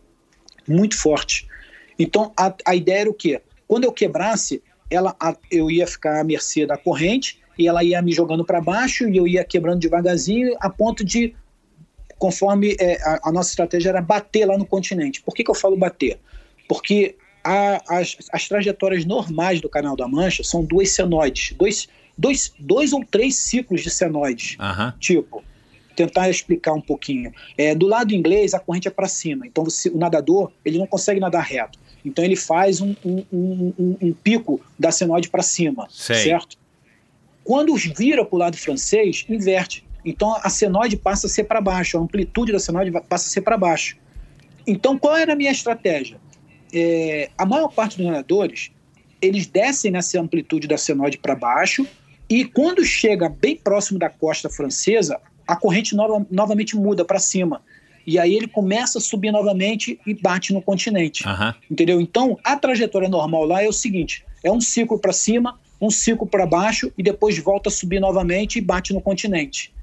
muito 0.68 0.98
forte. 0.98 1.48
Então 1.98 2.34
a, 2.38 2.54
a 2.66 2.76
ideia 2.76 3.02
era 3.02 3.10
o 3.10 3.14
quê? 3.14 3.42
Quando 3.68 3.86
eu 3.86 3.92
quebrasse, 3.92 4.62
ela, 4.90 5.16
a, 5.20 5.36
eu 5.50 5.72
ia 5.72 5.88
ficar 5.88 6.20
à 6.20 6.24
mercê 6.24 6.66
da 6.66 6.78
corrente 6.78 7.40
e 7.58 7.68
ela 7.68 7.84
ia 7.84 8.02
me 8.02 8.12
jogando 8.12 8.44
para 8.44 8.60
baixo 8.60 9.08
e 9.08 9.16
eu 9.16 9.28
ia 9.28 9.44
quebrando 9.44 9.80
devagarzinho 9.80 10.56
a 10.60 10.70
ponto 10.70 11.04
de 11.04 11.36
conforme 12.22 12.76
é, 12.80 13.02
a, 13.02 13.30
a, 13.30 13.32
nossa 13.32 13.50
estratégia 13.50 13.90
era 13.90 14.00
bater 14.00 14.46
lá 14.46 14.56
no 14.56 14.64
continente. 14.64 15.24
Por 15.24 15.34
que, 15.34 15.44
que 15.44 15.50
eu 15.50 15.56
falo 15.56 15.76
bater? 15.76 16.20
Porque 16.70 17.16
a, 17.44 17.82
as, 17.98 18.16
as, 18.32 18.48
trajetórias 18.48 19.04
normais 19.06 19.60
do 19.60 19.68
Canal 19.68 19.96
da 19.96 20.08
Mancha 20.08 20.44
são 20.44 20.64
duas 20.64 20.92
senoides, 20.92 21.56
dois, 21.58 21.90
dois, 22.16 22.54
dois 22.60 22.94
ou 22.94 23.04
três 23.04 23.36
ciclos 23.38 23.82
de 23.82 23.90
senoides. 23.90 24.56
Uhum. 24.60 24.94
Tipo, 25.00 25.44
tentar 25.96 26.30
explicar 26.30 26.74
um 26.74 26.82
pouquinho. 26.82 27.34
É, 27.58 27.74
do 27.74 27.88
lado 27.88 28.14
inglês, 28.14 28.54
a 28.54 28.60
corrente 28.60 28.88
é 28.88 28.92
para 28.92 29.08
cima, 29.08 29.48
então 29.48 29.64
você, 29.64 29.90
o 29.90 29.98
nadador 29.98 30.52
ele 30.64 30.78
não 30.78 30.86
consegue 30.86 31.20
nadar 31.20 31.44
reto. 31.44 31.80
Então 32.06 32.24
ele 32.24 32.36
faz 32.36 32.82
um, 32.82 32.96
um, 33.04 33.26
um, 33.34 33.98
um 34.00 34.14
pico 34.14 34.62
da 34.78 34.92
senoide 34.92 35.28
para 35.28 35.42
cima, 35.42 35.88
Sei. 35.90 36.18
certo? 36.18 36.56
Quando 37.44 37.76
vira 37.76 38.24
para 38.24 38.36
o 38.36 38.38
lado 38.38 38.58
francês, 38.58 39.26
inverte. 39.28 39.84
Então 40.04 40.36
a 40.42 40.50
senoide 40.50 40.98
passa 40.98 41.28
a 41.28 41.30
ser 41.30 41.44
para 41.46 41.62
baixo, 41.62 41.98
a 41.98 42.02
amplitude 42.02 42.52
da 42.52 42.60
senoide 42.60 42.92
passa 42.92 43.28
a 43.28 43.32
ser 43.32 43.42
para 43.42 43.58
baixo. 43.58 43.98
então, 44.66 44.98
qual 44.98 45.16
era 45.16 45.34
a 45.34 45.36
minha 45.36 45.52
estratégia? 45.52 46.18
É, 46.74 47.30
a 47.38 47.46
maior 47.46 47.68
parte 47.70 47.98
dos 47.98 48.06
nadadores, 48.06 48.72
eles 49.22 49.46
descem 49.46 49.92
nessa 49.92 50.20
amplitude 50.20 50.68
da 50.68 50.78
senoide 50.78 51.18
para 51.18 51.36
baixo 51.36 51.86
e 52.30 52.46
quando 52.46 52.84
chega 52.86 53.28
bem 53.28 53.58
próximo 53.58 54.00
da 54.00 54.10
costa 54.10 54.50
francesa, 54.50 55.20
a 55.46 55.56
corrente 55.56 55.96
nova, 55.96 56.26
novamente 56.32 56.78
muda 56.78 57.04
para 57.04 57.20
cima. 57.20 57.62
E 58.08 58.18
aí 58.18 58.34
ele 58.34 58.48
começa 58.48 58.98
a 58.98 59.02
subir 59.02 59.32
novamente 59.32 60.00
e 60.08 60.14
bate 60.14 60.54
no 60.54 60.62
continente. 60.62 61.28
Aham. 61.28 61.54
Entendeu? 61.70 62.02
Então, 62.02 62.40
a 62.44 62.56
trajetória 62.56 63.10
normal 63.10 63.46
lá 63.46 63.62
é 63.62 63.68
o 63.68 63.74
seguinte: 63.74 64.24
é 64.44 64.52
um 64.52 64.62
ciclo 64.62 64.98
para 64.98 65.12
cima, 65.12 65.60
um 65.80 65.90
ciclo 65.90 66.26
para 66.26 66.46
baixo 66.46 66.92
e 66.98 67.04
depois 67.04 67.38
volta 67.38 67.70
a 67.70 67.72
subir 67.72 68.00
novamente 68.00 68.58
e 68.58 68.62
bate 68.62 68.94
no 68.94 69.02
continente. 69.02 69.74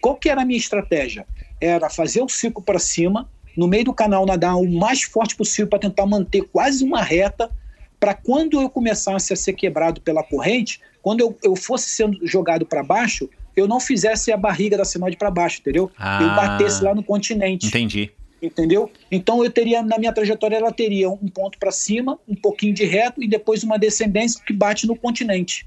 Qual 0.00 0.16
que 0.16 0.28
era 0.28 0.42
a 0.42 0.44
minha 0.44 0.58
estratégia? 0.58 1.26
Era 1.60 1.90
fazer 1.90 2.22
o 2.22 2.28
ciclo 2.28 2.62
para 2.62 2.78
cima, 2.78 3.28
no 3.56 3.66
meio 3.66 3.86
do 3.86 3.94
canal 3.94 4.24
nadar 4.24 4.56
o 4.56 4.68
mais 4.68 5.02
forte 5.02 5.34
possível 5.34 5.68
para 5.68 5.80
tentar 5.80 6.06
manter 6.06 6.42
quase 6.42 6.84
uma 6.84 7.02
reta, 7.02 7.50
para 7.98 8.14
quando 8.14 8.60
eu 8.60 8.70
começasse 8.70 9.32
a 9.32 9.36
ser 9.36 9.54
quebrado 9.54 10.00
pela 10.00 10.22
corrente, 10.22 10.80
quando 11.02 11.20
eu, 11.20 11.36
eu 11.42 11.56
fosse 11.56 11.90
sendo 11.90 12.24
jogado 12.26 12.64
para 12.64 12.82
baixo, 12.82 13.28
eu 13.56 13.66
não 13.66 13.80
fizesse 13.80 14.30
a 14.30 14.36
barriga 14.36 14.76
da 14.76 14.84
sinoide 14.84 15.16
para 15.16 15.30
baixo, 15.30 15.60
entendeu? 15.60 15.90
Ah. 15.98 16.22
Eu 16.22 16.28
batesse 16.28 16.82
lá 16.82 16.94
no 16.94 17.02
continente 17.02 17.66
Entendi. 17.66 18.12
entendeu? 18.40 18.90
Então 19.10 19.42
eu 19.42 19.50
teria 19.50 19.82
na 19.82 19.98
minha 19.98 20.12
trajetória 20.12 20.56
ela 20.56 20.72
teria 20.72 21.10
um 21.10 21.28
ponto 21.28 21.58
para 21.58 21.72
cima, 21.72 22.18
um 22.28 22.36
pouquinho 22.36 22.72
de 22.72 22.84
reto 22.84 23.22
e 23.22 23.26
depois 23.26 23.64
uma 23.64 23.78
descendência 23.78 24.40
que 24.46 24.52
bate 24.52 24.86
no 24.86 24.94
continente. 24.94 25.66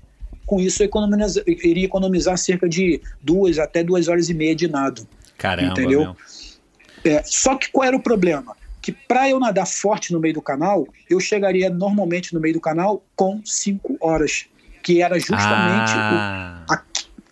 Com 0.51 0.59
isso 0.59 0.83
eu 0.83 0.85
economiza- 0.87 1.41
iria 1.47 1.85
economizar 1.85 2.37
cerca 2.37 2.67
de 2.67 3.01
duas 3.21 3.57
até 3.57 3.81
duas 3.81 4.09
horas 4.09 4.27
e 4.27 4.33
meia 4.33 4.53
de 4.53 4.67
nado. 4.67 5.07
Caramba, 5.37 5.71
Entendeu? 5.71 6.13
É, 7.05 7.23
só 7.23 7.55
que 7.55 7.71
qual 7.71 7.87
era 7.87 7.95
o 7.95 8.03
problema? 8.03 8.53
Que 8.81 8.91
para 8.91 9.29
eu 9.29 9.39
nadar 9.39 9.65
forte 9.65 10.11
no 10.11 10.19
meio 10.19 10.33
do 10.33 10.41
canal, 10.41 10.85
eu 11.09 11.21
chegaria 11.21 11.69
normalmente 11.69 12.33
no 12.33 12.41
meio 12.41 12.55
do 12.55 12.59
canal 12.59 13.01
com 13.15 13.41
cinco 13.45 13.95
horas, 14.01 14.45
que 14.83 15.01
era 15.01 15.17
justamente 15.17 15.93
Ah. 15.95 16.65
o, 16.69 16.73
a- 16.73 16.83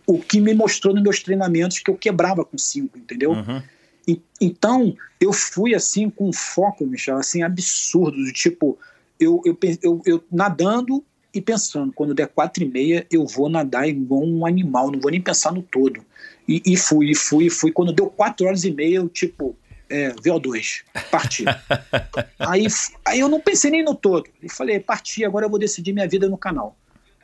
o 0.07 0.19
que 0.19 0.39
me 0.39 0.53
mostrou 0.53 0.93
nos 0.93 1.03
meus 1.03 1.19
treinamentos 1.21 1.79
que 1.79 1.91
eu 1.91 1.97
quebrava 1.97 2.45
com 2.45 2.57
cinco, 2.57 2.97
entendeu? 2.97 3.31
Uhum. 3.31 3.61
E- 4.07 4.21
Então, 4.39 4.95
eu 5.19 5.33
fui 5.33 5.75
assim 5.75 6.09
com 6.09 6.29
um 6.29 6.33
foco, 6.33 6.85
Michel, 6.85 7.17
assim, 7.17 7.43
absurdo, 7.43 8.15
do 8.15 8.31
tipo, 8.31 8.79
eu, 9.19 9.41
eu, 9.43 9.57
eu, 9.83 10.01
eu 10.05 10.23
nadando 10.31 11.03
e 11.33 11.41
pensando, 11.41 11.93
quando 11.93 12.13
der 12.13 12.27
quatro 12.27 12.63
e 12.63 12.67
meia, 12.67 13.05
eu 13.11 13.25
vou 13.25 13.49
nadar 13.49 13.87
igual 13.87 14.23
um 14.23 14.45
animal, 14.45 14.91
não 14.91 14.99
vou 14.99 15.11
nem 15.11 15.21
pensar 15.21 15.51
no 15.51 15.61
todo. 15.61 16.01
E, 16.47 16.61
e 16.65 16.75
fui, 16.75 17.11
e 17.11 17.15
fui, 17.15 17.45
e 17.45 17.49
fui. 17.49 17.71
Quando 17.71 17.93
deu 17.93 18.09
quatro 18.09 18.47
horas 18.47 18.63
e 18.63 18.71
meia, 18.71 18.95
eu, 18.95 19.07
tipo, 19.07 19.55
é, 19.89 20.11
VO2, 20.13 20.83
parti. 21.11 21.45
aí, 22.39 22.65
aí 23.05 23.19
eu 23.19 23.27
não 23.27 23.39
pensei 23.39 23.69
nem 23.69 23.83
no 23.83 23.93
todo. 23.93 24.27
Eu 24.41 24.49
falei, 24.49 24.79
parti, 24.79 25.23
agora 25.23 25.45
eu 25.45 25.49
vou 25.49 25.59
decidir 25.59 25.93
minha 25.93 26.07
vida 26.07 26.27
no 26.27 26.37
canal. 26.37 26.75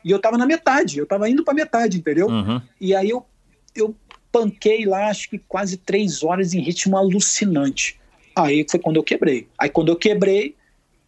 E 0.04 0.10
eu 0.10 0.20
tava 0.20 0.38
na 0.38 0.46
metade, 0.46 0.98
eu 0.98 1.06
tava 1.06 1.28
indo 1.28 1.44
pra 1.44 1.52
metade, 1.52 1.98
entendeu? 1.98 2.28
Uhum. 2.28 2.62
E 2.80 2.94
aí 2.94 3.10
eu, 3.10 3.26
eu 3.74 3.94
panquei 4.30 4.84
lá, 4.84 5.08
acho 5.08 5.28
que 5.28 5.38
quase 5.38 5.76
três 5.76 6.22
horas 6.22 6.54
em 6.54 6.60
ritmo 6.60 6.96
alucinante. 6.96 7.98
Aí 8.36 8.64
foi 8.70 8.78
quando 8.78 8.96
eu 8.96 9.02
quebrei. 9.02 9.48
Aí 9.58 9.68
quando 9.68 9.88
eu 9.88 9.96
quebrei, 9.96 10.54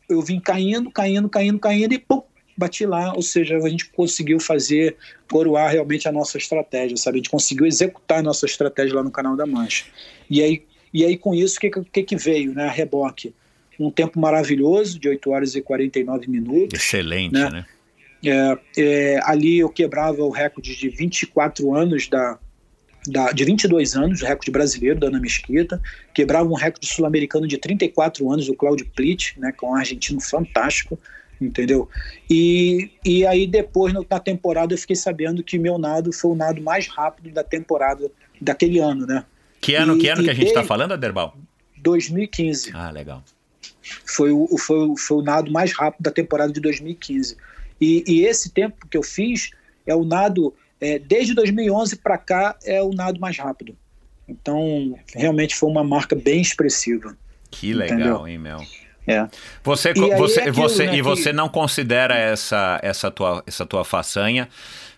eu 0.08 0.20
vim 0.22 0.40
caindo, 0.40 0.90
caindo, 0.90 1.28
caindo, 1.28 1.58
caindo 1.60 1.92
e 1.94 1.98
pum, 1.98 2.22
bati 2.58 2.84
lá. 2.84 3.14
Ou 3.14 3.22
seja, 3.22 3.56
a 3.56 3.68
gente 3.68 3.86
conseguiu 3.90 4.40
fazer, 4.40 4.96
coroar 5.30 5.70
realmente 5.70 6.08
a 6.08 6.12
nossa 6.12 6.36
estratégia, 6.36 6.96
sabe? 6.96 7.16
A 7.16 7.18
gente 7.18 7.30
conseguiu 7.30 7.66
executar 7.66 8.18
a 8.18 8.22
nossa 8.22 8.46
estratégia 8.46 8.96
lá 8.96 9.02
no 9.02 9.10
canal 9.10 9.36
da 9.36 9.46
Mancha. 9.46 9.84
E 10.28 10.42
aí, 10.42 10.62
e 10.92 11.04
aí 11.04 11.16
com 11.16 11.34
isso, 11.34 11.56
o 11.56 11.60
que, 11.60 11.70
que, 11.70 12.02
que 12.02 12.16
veio, 12.16 12.52
né? 12.52 12.64
A 12.64 12.70
reboque. 12.70 13.34
Um 13.78 13.90
tempo 13.90 14.18
maravilhoso, 14.18 14.98
de 14.98 15.08
8 15.08 15.30
horas 15.30 15.54
e 15.54 15.62
49 15.62 16.28
minutos. 16.28 16.78
Excelente, 16.78 17.32
Né? 17.32 17.50
né? 17.50 17.66
É, 18.24 18.58
é, 18.76 19.20
ali 19.22 19.60
eu 19.60 19.68
quebrava 19.68 20.22
o 20.22 20.30
recorde 20.30 20.74
de 20.74 20.88
24 20.88 21.72
anos 21.72 22.08
da, 22.08 22.36
da 23.06 23.30
de 23.30 23.44
22 23.44 23.94
anos, 23.94 24.22
o 24.22 24.26
recorde 24.26 24.50
brasileiro 24.50 24.98
da 24.98 25.06
Ana 25.06 25.20
Mesquita, 25.20 25.80
quebrava 26.12 26.48
um 26.48 26.54
recorde 26.54 26.86
sul-americano 26.86 27.46
de 27.46 27.58
34 27.58 28.30
anos 28.30 28.46
do 28.46 28.54
Claudio 28.54 28.86
Plitt, 28.94 29.38
né, 29.38 29.52
que 29.56 29.64
é 29.64 29.68
um 29.68 29.74
argentino 29.74 30.20
fantástico, 30.20 30.98
entendeu? 31.40 31.88
E, 32.28 32.90
e 33.04 33.24
aí 33.26 33.46
depois 33.46 33.92
na 33.92 34.20
temporada 34.20 34.74
eu 34.74 34.78
fiquei 34.78 34.96
sabendo 34.96 35.42
que 35.42 35.58
meu 35.58 35.78
nado 35.78 36.12
foi 36.12 36.30
o 36.32 36.34
nado 36.34 36.60
mais 36.62 36.86
rápido 36.88 37.30
da 37.30 37.42
temporada 37.44 38.10
daquele 38.40 38.78
ano, 38.78 39.06
né? 39.06 39.24
Que 39.60 39.74
ano, 39.74 39.96
E- 39.96 39.98
que 39.98 40.08
ano 40.08 40.22
que 40.24 40.30
a 40.30 40.34
gente 40.34 40.48
está 40.48 40.62
falando, 40.64 40.92
Aderbal? 40.92 41.36
2015 41.76 42.70
Ah, 42.74 42.90
legal. 42.90 43.22
foi 44.04 44.30
o, 44.32 44.56
foi, 44.58 44.78
o- 44.88 44.96
foi 44.96 45.18
o 45.18 45.22
nado 45.22 45.50
mais 45.50 45.72
rápido 45.72 46.02
da 46.02 46.10
temporada 46.10 46.52
de 46.52 46.60
2015. 46.60 47.36
E, 47.80 48.02
e 48.06 48.24
esse 48.24 48.50
tempo 48.50 48.86
que 48.88 48.96
eu 48.96 49.02
fiz 49.02 49.50
é 49.86 49.94
o 49.94 50.04
nado, 50.04 50.52
é, 50.80 50.98
desde 50.98 51.34
2011 51.34 51.96
para 51.96 52.18
cá, 52.18 52.56
é 52.64 52.82
o 52.82 52.90
nado 52.90 53.20
mais 53.20 53.38
rápido. 53.38 53.76
Então, 54.28 54.98
realmente 55.14 55.54
foi 55.56 55.70
uma 55.70 55.82
marca 55.82 56.14
bem 56.14 56.40
expressiva. 56.42 57.16
Que 57.50 57.72
legal, 57.72 57.96
Entendeu? 57.98 58.28
hein, 58.28 58.38
Mel? 58.38 58.60
É. 59.08 59.26
Você, 59.64 59.90
E 59.96 60.16
você, 60.16 60.40
é 60.40 60.42
aquilo, 60.48 60.54
você, 60.68 60.86
né, 60.86 60.92
e 60.92 60.96
que- 60.96 61.02
você 61.02 61.32
não 61.32 61.48
considera 61.48 62.14
essa, 62.14 62.78
essa, 62.82 63.10
tua, 63.10 63.42
essa 63.46 63.64
tua 63.64 63.84
façanha, 63.84 64.48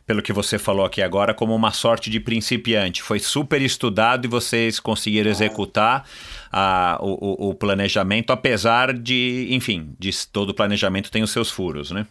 pelo 0.05 0.21
que 0.23 0.33
você 0.33 0.59
falou 0.59 0.85
aqui 0.85 1.01
agora, 1.01 1.33
como 1.33 1.55
uma 1.55 1.71
sorte 1.71 2.11
de 2.11 2.19
principiante. 2.19 3.01
Foi 3.03 3.21
super 3.21 3.63
estudado 3.63 4.25
e 4.25 4.29
vocês 4.29 4.81
conseguiram 4.81 5.31
executar 5.31 6.05
a, 6.51 6.99
o, 7.01 7.47
o- 7.47 7.51
o 7.51 7.55
planejamento, 7.55 8.33
apesar 8.33 8.93
de, 8.93 9.47
enfim, 9.51 9.95
de 9.99 10.11
todo 10.27 10.53
planejamento 10.53 11.11
tem 11.13 11.23
os 11.23 11.31
seus 11.31 11.49
furos, 11.51 11.93
né? 11.93 12.07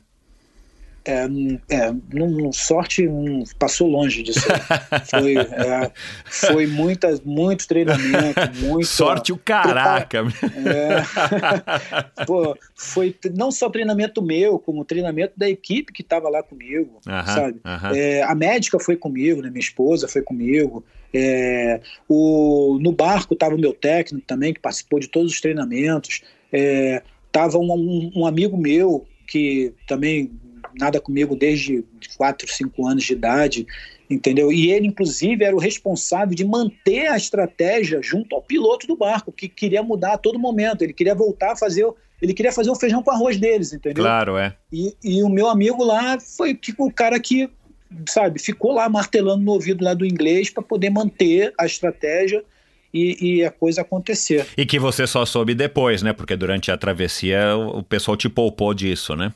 É, 1.06 1.26
é 1.70 1.94
não, 2.14 2.52
sorte 2.52 3.08
não 3.08 3.44
passou 3.58 3.88
longe 3.88 4.22
disso. 4.22 4.42
Foi, 5.10 5.38
é, 5.38 5.92
foi 6.26 6.68
muita, 6.68 7.20
muito 7.26 7.68
treinamento, 7.68 8.40
muito. 8.60 8.86
Sorte 8.86 9.32
o 9.32 9.38
caraca! 9.38 10.20
É. 10.54 11.02
Pô, 12.26 12.56
foi 12.76 13.16
não 13.36 13.52
só 13.52 13.70
treinamento 13.70 14.22
meu, 14.22 14.60
como 14.60 14.86
treinamento 14.86 15.34
da 15.38 15.50
equipe 15.50 15.94
que 15.94 16.02
estava 16.02 16.30
lá 16.30 16.44
comigo, 16.44 17.00
Aham, 17.08 17.26
sabe? 17.26 17.60
aham. 17.66 17.96
É, 17.96 18.22
a 18.24 18.36
médica 18.36 18.80
foi 18.80 18.96
comigo, 18.96 19.42
né? 19.42 19.50
minha 19.50 19.60
esposa 19.60 20.08
foi 20.08 20.22
comigo. 20.22 20.84
É, 21.14 21.82
o, 22.08 22.78
no 22.82 22.92
barco 22.92 23.34
estava 23.34 23.56
o 23.56 23.60
meu 23.60 23.74
técnico 23.74 24.26
também, 24.28 24.54
que 24.54 24.60
participou 24.60 25.00
de 25.00 25.08
todos 25.08 25.32
os 25.32 25.42
treinamentos. 25.42 26.22
É, 26.52 27.02
tava 27.32 27.58
um, 27.58 27.72
um- 27.74 28.12
um 28.18 28.26
amigo 28.28 28.58
meu 28.58 29.08
que 29.28 29.74
também 29.88 30.32
nada 30.80 31.00
comigo 31.00 31.36
desde 31.36 31.84
4, 32.18 32.48
5 32.48 32.88
anos 32.88 33.04
de 33.04 33.14
idade, 33.14 33.68
entendeu? 34.10 34.52
E 34.52 34.72
ele, 34.72 34.88
inclusive, 34.88 35.44
era 35.44 35.56
o 35.56 35.60
responsável 35.60 36.36
de 36.36 36.46
manter 36.46 37.08
a 37.08 37.18
estratégia 37.18 38.02
junto 38.02 38.36
ao 38.36 38.42
piloto 38.42 38.88
do 38.88 38.96
barco, 38.96 39.32
que 39.32 39.48
queria 39.48 39.84
mudar 39.84 40.14
a 40.14 40.18
todo 40.18 40.40
momento. 40.40 40.82
Ele 40.82 40.94
queria 40.94 41.14
voltar 41.14 41.54
a 41.54 41.56
fazer, 41.56 41.88
ele 42.22 42.34
queria 42.34 42.52
fazer 42.52 42.70
o 42.70 42.76
feijão 42.76 43.04
com 43.04 43.12
arroz 43.12 43.38
deles, 43.38 43.74
entendeu? 43.74 44.04
Claro, 44.04 44.38
é. 44.38 44.56
E, 44.72 44.96
e 45.04 45.24
o 45.24 45.30
meu 45.30 45.48
amigo 45.48 45.84
lá 45.84 46.20
foi 46.20 46.56
tipo, 46.56 46.88
o 46.88 46.92
cara 46.92 47.20
que, 47.20 47.50
sabe, 48.08 48.40
ficou 48.40 48.74
lá 48.74 48.90
martelando 48.90 49.44
no 49.44 49.52
ouvido 49.52 49.84
lá 49.84 49.94
do 49.94 50.06
inglês 50.06 50.50
para 50.50 50.64
poder 50.64 50.90
manter 50.90 51.54
a 51.58 51.66
estratégia 51.66 52.44
e, 52.94 53.38
e 53.38 53.46
a 53.46 53.52
coisa 53.52 53.82
acontecer. 53.82 54.48
E 54.58 54.66
que 54.66 54.80
você 54.80 55.06
só 55.06 55.26
soube 55.26 55.54
depois, 55.54 56.02
né? 56.02 56.14
Porque 56.14 56.36
durante 56.36 56.72
a 56.72 56.78
travessia 56.78 57.56
o 57.56 57.84
pessoal 57.84 58.18
te 58.18 58.28
poupou 58.28 58.74
disso, 58.74 59.16
né? 59.16 59.32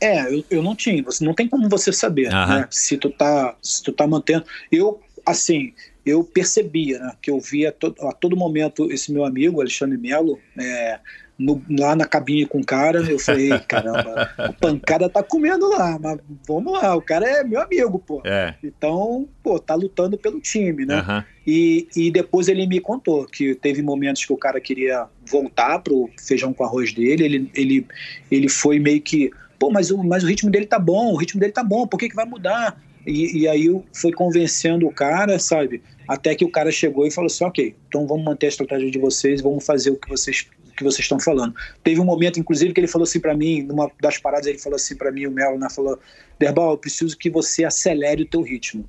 É, 0.00 0.32
eu, 0.32 0.44
eu 0.50 0.62
não 0.62 0.74
tinha, 0.74 1.02
você 1.02 1.24
não 1.24 1.34
tem 1.34 1.46
como 1.48 1.68
você 1.68 1.92
saber, 1.92 2.32
Aham. 2.32 2.60
né? 2.60 2.68
Se 2.70 2.96
tu 2.96 3.10
tá, 3.10 3.56
se 3.62 3.82
tu 3.82 3.92
tá 3.92 4.06
mantendo. 4.06 4.44
Eu, 4.72 5.00
assim, 5.26 5.72
eu 6.06 6.24
percebia, 6.24 6.98
né, 6.98 7.12
que 7.20 7.30
eu 7.30 7.38
via 7.38 7.70
to, 7.70 7.94
a 8.00 8.12
todo 8.12 8.36
momento 8.36 8.90
esse 8.90 9.12
meu 9.12 9.24
amigo, 9.24 9.60
Alexandre 9.60 9.98
Melo, 9.98 10.38
é, 10.58 10.98
no- 11.38 11.62
lá 11.78 11.94
na 11.94 12.06
cabine 12.06 12.46
com 12.46 12.60
o 12.60 12.64
cara, 12.64 13.00
eu 13.00 13.18
falei, 13.18 13.52
"Ei, 13.52 13.58
caramba, 13.60 14.30
a 14.38 14.52
pancada 14.52 15.08
tá 15.08 15.22
comendo 15.22 15.68
lá, 15.68 15.98
mas 15.98 16.18
vamos 16.48 16.72
lá, 16.72 16.94
o 16.96 17.02
cara 17.02 17.26
é 17.28 17.44
meu 17.44 17.60
amigo, 17.60 17.98
pô. 17.98 18.22
É. 18.24 18.54
Então, 18.64 19.28
pô, 19.42 19.58
tá 19.58 19.74
lutando 19.74 20.16
pelo 20.18 20.40
time, 20.40 20.84
né? 20.86 20.96
aham. 20.96 21.24
E, 21.46 21.88
e 21.96 22.10
depois 22.10 22.48
ele 22.48 22.66
me 22.66 22.78
contou 22.80 23.24
que 23.26 23.54
teve 23.54 23.82
momentos 23.82 24.24
que 24.24 24.32
o 24.32 24.36
cara 24.36 24.60
queria 24.60 25.06
voltar 25.26 25.78
pro 25.80 26.08
feijão 26.18 26.52
com 26.52 26.62
arroz 26.64 26.92
dele, 26.92 27.24
ele, 27.24 27.50
ele, 27.54 27.86
ele 28.30 28.48
foi 28.48 28.78
meio 28.78 29.00
que, 29.00 29.30
pô, 29.60 29.70
mas 29.70 29.90
o, 29.90 30.02
mas 30.02 30.24
o 30.24 30.26
ritmo 30.26 30.50
dele 30.50 30.64
tá 30.64 30.78
bom, 30.78 31.12
o 31.12 31.16
ritmo 31.16 31.38
dele 31.38 31.52
tá 31.52 31.62
bom, 31.62 31.86
por 31.86 31.98
que, 31.98 32.08
que 32.08 32.16
vai 32.16 32.24
mudar? 32.24 32.82
E, 33.06 33.40
e 33.40 33.48
aí 33.48 33.68
foi 33.92 34.10
convencendo 34.10 34.86
o 34.86 34.92
cara, 34.92 35.38
sabe? 35.38 35.82
Até 36.08 36.34
que 36.34 36.44
o 36.44 36.50
cara 36.50 36.72
chegou 36.72 37.06
e 37.06 37.10
falou 37.10 37.26
assim, 37.26 37.44
ok, 37.44 37.76
então 37.86 38.06
vamos 38.06 38.24
manter 38.24 38.46
a 38.46 38.48
estratégia 38.48 38.90
de 38.90 38.98
vocês, 38.98 39.42
vamos 39.42 39.64
fazer 39.64 39.90
o 39.90 39.96
que 39.96 40.08
vocês 40.08 40.48
que 40.76 40.84
vocês 40.84 41.00
estão 41.00 41.20
falando. 41.20 41.54
Teve 41.84 42.00
um 42.00 42.06
momento, 42.06 42.40
inclusive, 42.40 42.72
que 42.72 42.80
ele 42.80 42.86
falou 42.86 43.04
assim 43.04 43.20
para 43.20 43.36
mim, 43.36 43.62
numa 43.62 43.90
das 44.00 44.16
paradas, 44.16 44.46
ele 44.46 44.58
falou 44.58 44.76
assim 44.76 44.96
para 44.96 45.12
mim, 45.12 45.26
o 45.26 45.30
Melo, 45.30 45.58
né, 45.58 45.68
falou, 45.68 45.98
Derbal, 46.38 46.70
eu 46.70 46.78
preciso 46.78 47.18
que 47.18 47.28
você 47.28 47.64
acelere 47.64 48.22
o 48.22 48.26
teu 48.26 48.40
ritmo. 48.40 48.88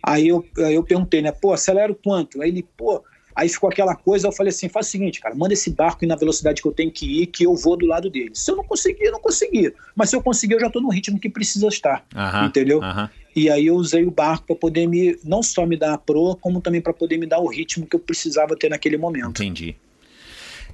Aí 0.00 0.28
eu, 0.28 0.44
aí 0.58 0.74
eu 0.74 0.84
perguntei, 0.84 1.20
né, 1.20 1.32
pô, 1.32 1.52
acelera 1.52 1.90
o 1.90 1.96
quanto? 1.96 2.40
Aí 2.40 2.48
ele, 2.48 2.64
pô, 2.76 3.02
Aí 3.34 3.48
ficou 3.48 3.68
aquela 3.70 3.94
coisa, 3.96 4.28
eu 4.28 4.32
falei 4.32 4.50
assim, 4.50 4.68
faz 4.68 4.88
o 4.88 4.90
seguinte, 4.90 5.20
cara, 5.20 5.34
manda 5.34 5.54
esse 5.54 5.70
barco 5.70 6.04
ir 6.04 6.06
na 6.08 6.16
velocidade 6.16 6.60
que 6.60 6.68
eu 6.68 6.72
tenho 6.72 6.90
que 6.90 7.22
ir, 7.22 7.26
que 7.26 7.44
eu 7.44 7.54
vou 7.56 7.76
do 7.76 7.86
lado 7.86 8.10
dele. 8.10 8.30
Se 8.34 8.50
eu 8.50 8.56
não 8.56 8.64
conseguir, 8.64 9.04
eu 9.04 9.12
não 9.12 9.20
consegui. 9.20 9.72
Mas 9.96 10.10
se 10.10 10.16
eu 10.16 10.22
conseguir, 10.22 10.54
eu 10.54 10.60
já 10.60 10.66
estou 10.66 10.82
no 10.82 10.90
ritmo 10.90 11.18
que 11.18 11.28
precisa 11.28 11.66
estar. 11.68 12.04
Aham, 12.14 12.46
entendeu? 12.46 12.82
aham. 12.82 13.08
E 13.34 13.48
aí 13.48 13.66
eu 13.66 13.76
usei 13.76 14.04
o 14.04 14.10
barco 14.10 14.46
para 14.46 14.56
poder 14.56 14.86
me, 14.86 15.18
não 15.24 15.42
só 15.42 15.64
me 15.64 15.76
dar 15.76 15.94
a 15.94 15.98
proa, 15.98 16.36
como 16.36 16.60
também 16.60 16.82
para 16.82 16.92
poder 16.92 17.16
me 17.16 17.26
dar 17.26 17.38
o 17.38 17.48
ritmo 17.48 17.86
que 17.86 17.96
eu 17.96 18.00
precisava 18.00 18.54
ter 18.54 18.68
naquele 18.68 18.98
momento. 18.98 19.30
Entendi. 19.30 19.74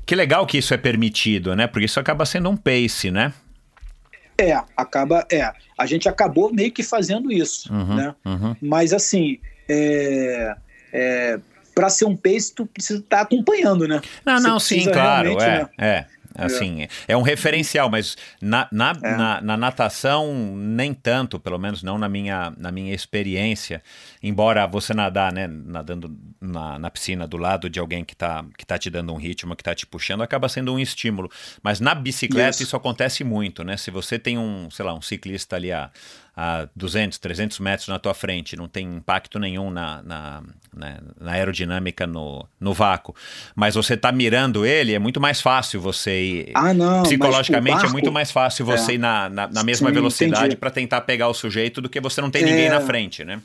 Que 0.04 0.14
legal 0.16 0.44
que 0.46 0.58
isso 0.58 0.74
é 0.74 0.76
permitido, 0.76 1.54
né? 1.54 1.66
Porque 1.68 1.84
isso 1.84 2.00
acaba 2.00 2.26
sendo 2.26 2.48
um 2.48 2.56
pace, 2.56 3.10
né? 3.10 3.32
É, 4.36 4.52
acaba, 4.76 5.26
é. 5.30 5.52
A 5.76 5.84
gente 5.86 6.08
acabou 6.08 6.52
meio 6.52 6.72
que 6.72 6.82
fazendo 6.82 7.30
isso, 7.30 7.72
Uhum, 7.72 7.94
né? 7.96 8.14
uhum. 8.24 8.56
Mas 8.62 8.92
assim, 8.92 9.38
é, 9.68 10.56
é, 10.92 11.40
para 11.78 11.88
ser 11.88 12.06
um 12.06 12.16
pace, 12.16 12.52
tu 12.52 12.66
precisa 12.66 12.98
estar 12.98 13.20
acompanhando, 13.20 13.86
né? 13.86 14.00
Não, 14.26 14.40
não, 14.40 14.58
sim, 14.58 14.84
claro, 14.90 15.40
é, 15.40 15.60
né? 15.60 15.68
é. 15.78 16.06
Assim, 16.34 16.86
é. 17.08 17.16
um 17.16 17.22
referencial, 17.22 17.88
mas 17.88 18.16
na, 18.40 18.68
na, 18.70 18.96
É. 19.02 19.16
na, 19.16 19.40
na 19.40 19.56
natação, 19.56 20.56
nem 20.56 20.92
tanto, 20.94 21.38
pelo 21.40 21.58
menos 21.58 21.82
não 21.82 21.98
na 21.98 22.08
minha, 22.08 22.52
na 22.56 22.70
minha 22.70 22.94
experiência. 22.94 23.82
Embora 24.22 24.66
você 24.66 24.94
nadar, 24.94 25.32
né, 25.32 25.48
nadando 25.48 26.16
na, 26.40 26.78
na 26.78 26.90
piscina 26.90 27.26
do 27.26 27.36
lado 27.36 27.68
de 27.68 27.80
alguém 27.80 28.04
que 28.04 28.14
tá, 28.14 28.44
que 28.56 28.64
tá 28.64 28.78
te 28.78 28.88
dando 28.88 29.12
um 29.12 29.16
ritmo, 29.16 29.56
que 29.56 29.64
tá 29.64 29.74
te 29.74 29.84
puxando, 29.84 30.22
acaba 30.22 30.48
sendo 30.48 30.72
um 30.72 30.78
estímulo. 30.78 31.28
Mas 31.60 31.80
na 31.80 31.94
bicicleta 31.94 32.50
isso, 32.50 32.62
Isso. 32.62 32.76
acontece 32.76 33.24
muito, 33.24 33.64
né? 33.64 33.76
Se 33.76 33.90
você 33.90 34.16
tem 34.16 34.38
um, 34.38 34.68
sei 34.70 34.84
lá, 34.84 34.94
um 34.94 35.02
ciclista 35.02 35.56
ali 35.56 35.72
a, 35.72 35.90
a 36.40 36.68
200, 36.76 37.18
300 37.18 37.58
metros 37.58 37.88
na 37.88 37.98
tua 37.98 38.14
frente, 38.14 38.54
não 38.54 38.68
tem 38.68 38.86
impacto 38.94 39.40
nenhum 39.40 39.72
na, 39.72 40.00
na, 40.04 40.42
na, 40.72 40.98
na 41.20 41.32
aerodinâmica 41.32 42.06
no, 42.06 42.46
no 42.60 42.72
vácuo, 42.72 43.12
mas 43.56 43.74
você 43.74 43.96
tá 43.96 44.12
mirando 44.12 44.64
ele, 44.64 44.94
é 44.94 45.00
muito 45.00 45.20
mais 45.20 45.40
fácil 45.40 45.80
você 45.80 46.22
ir. 46.22 46.52
Ah, 46.54 46.72
não. 46.72 47.02
Psicologicamente 47.02 47.74
barco- 47.78 47.88
é 47.88 47.92
muito 47.92 48.12
mais 48.12 48.30
fácil 48.30 48.64
você 48.64 48.92
É. 48.92 48.94
ir 48.94 48.98
na, 48.98 49.28
na, 49.28 49.48
na 49.48 49.64
mesma 49.64 49.88
Sim, 49.88 49.94
velocidade 49.94 50.54
para 50.56 50.70
tentar 50.70 51.00
pegar 51.00 51.26
o 51.26 51.34
sujeito 51.34 51.80
do 51.80 51.88
que 51.88 52.00
você 52.00 52.20
não 52.20 52.30
tem 52.30 52.44
ninguém 52.44 52.66
É. 52.66 52.70
na 52.70 52.80
frente, 52.82 53.24
né? 53.24 53.40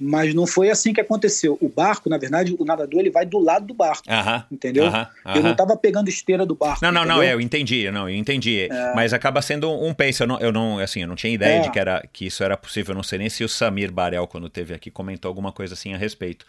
Mas 0.00 0.34
não 0.34 0.46
foi 0.46 0.70
assim 0.70 0.92
que 0.92 1.00
aconteceu. 1.00 1.56
O 1.60 1.68
barco, 1.68 2.10
na 2.10 2.18
verdade, 2.18 2.54
o 2.58 2.64
nadador 2.64 3.00
ele 3.00 3.10
vai 3.10 3.24
do 3.24 3.38
lado 3.38 3.64
do 3.66 3.74
barco, 3.74 4.02
Aham. 4.08 4.44
entendeu? 4.50 4.86
aham, 4.86 5.06
Eu 5.34 5.42
não 5.42 5.52
estava 5.52 5.76
pegando 5.76 6.08
esteira 6.08 6.44
do 6.44 6.54
barco. 6.54 6.80
Não, 6.82 6.90
não, 6.90 7.04
não, 7.04 7.16
entendeu? 7.16 7.30
é, 7.30 7.34
eu 7.34 7.40
entendi, 7.40 7.90
não, 7.90 8.08
eu 8.08 8.16
entendi. 8.16 8.68
Mas 8.94 9.12
acaba 9.12 9.40
sendo 9.40 9.70
um 9.70 9.94
pace. 9.94 10.20
Eu 10.20 10.26
não, 10.26 10.40
eu 10.40 10.52
não, 10.52 10.78
assim, 10.78 11.02
eu 11.02 11.08
não 11.08 11.14
tinha 11.14 11.32
ideia 11.32 11.58
É. 11.58 11.60
de 11.60 11.70
que, 11.70 11.78
era, 11.78 12.04
que 12.12 12.26
isso 12.26 12.42
era 12.42 12.56
possível. 12.56 12.92
Eu 12.92 12.96
não 12.96 13.02
sei 13.02 13.18
nem 13.18 13.28
se 13.30 13.44
o 13.44 13.48
Samir 13.48 13.92
Barel, 13.92 14.26
quando 14.26 14.48
teve 14.48 14.74
aqui, 14.74 14.90
comentou 14.90 15.28
alguma 15.28 15.52
coisa 15.52 15.74
assim 15.74 15.94
a 15.94 15.96
respeito. 15.96 16.44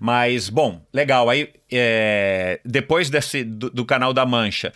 Mas, 0.00 0.48
bom, 0.48 0.80
legal. 0.92 1.28
Aí, 1.28 1.50
é, 1.70 2.60
depois 2.64 3.10
desse, 3.10 3.42
do, 3.44 3.70
do 3.70 3.84
Canal 3.84 4.12
da 4.12 4.24
Mancha, 4.24 4.72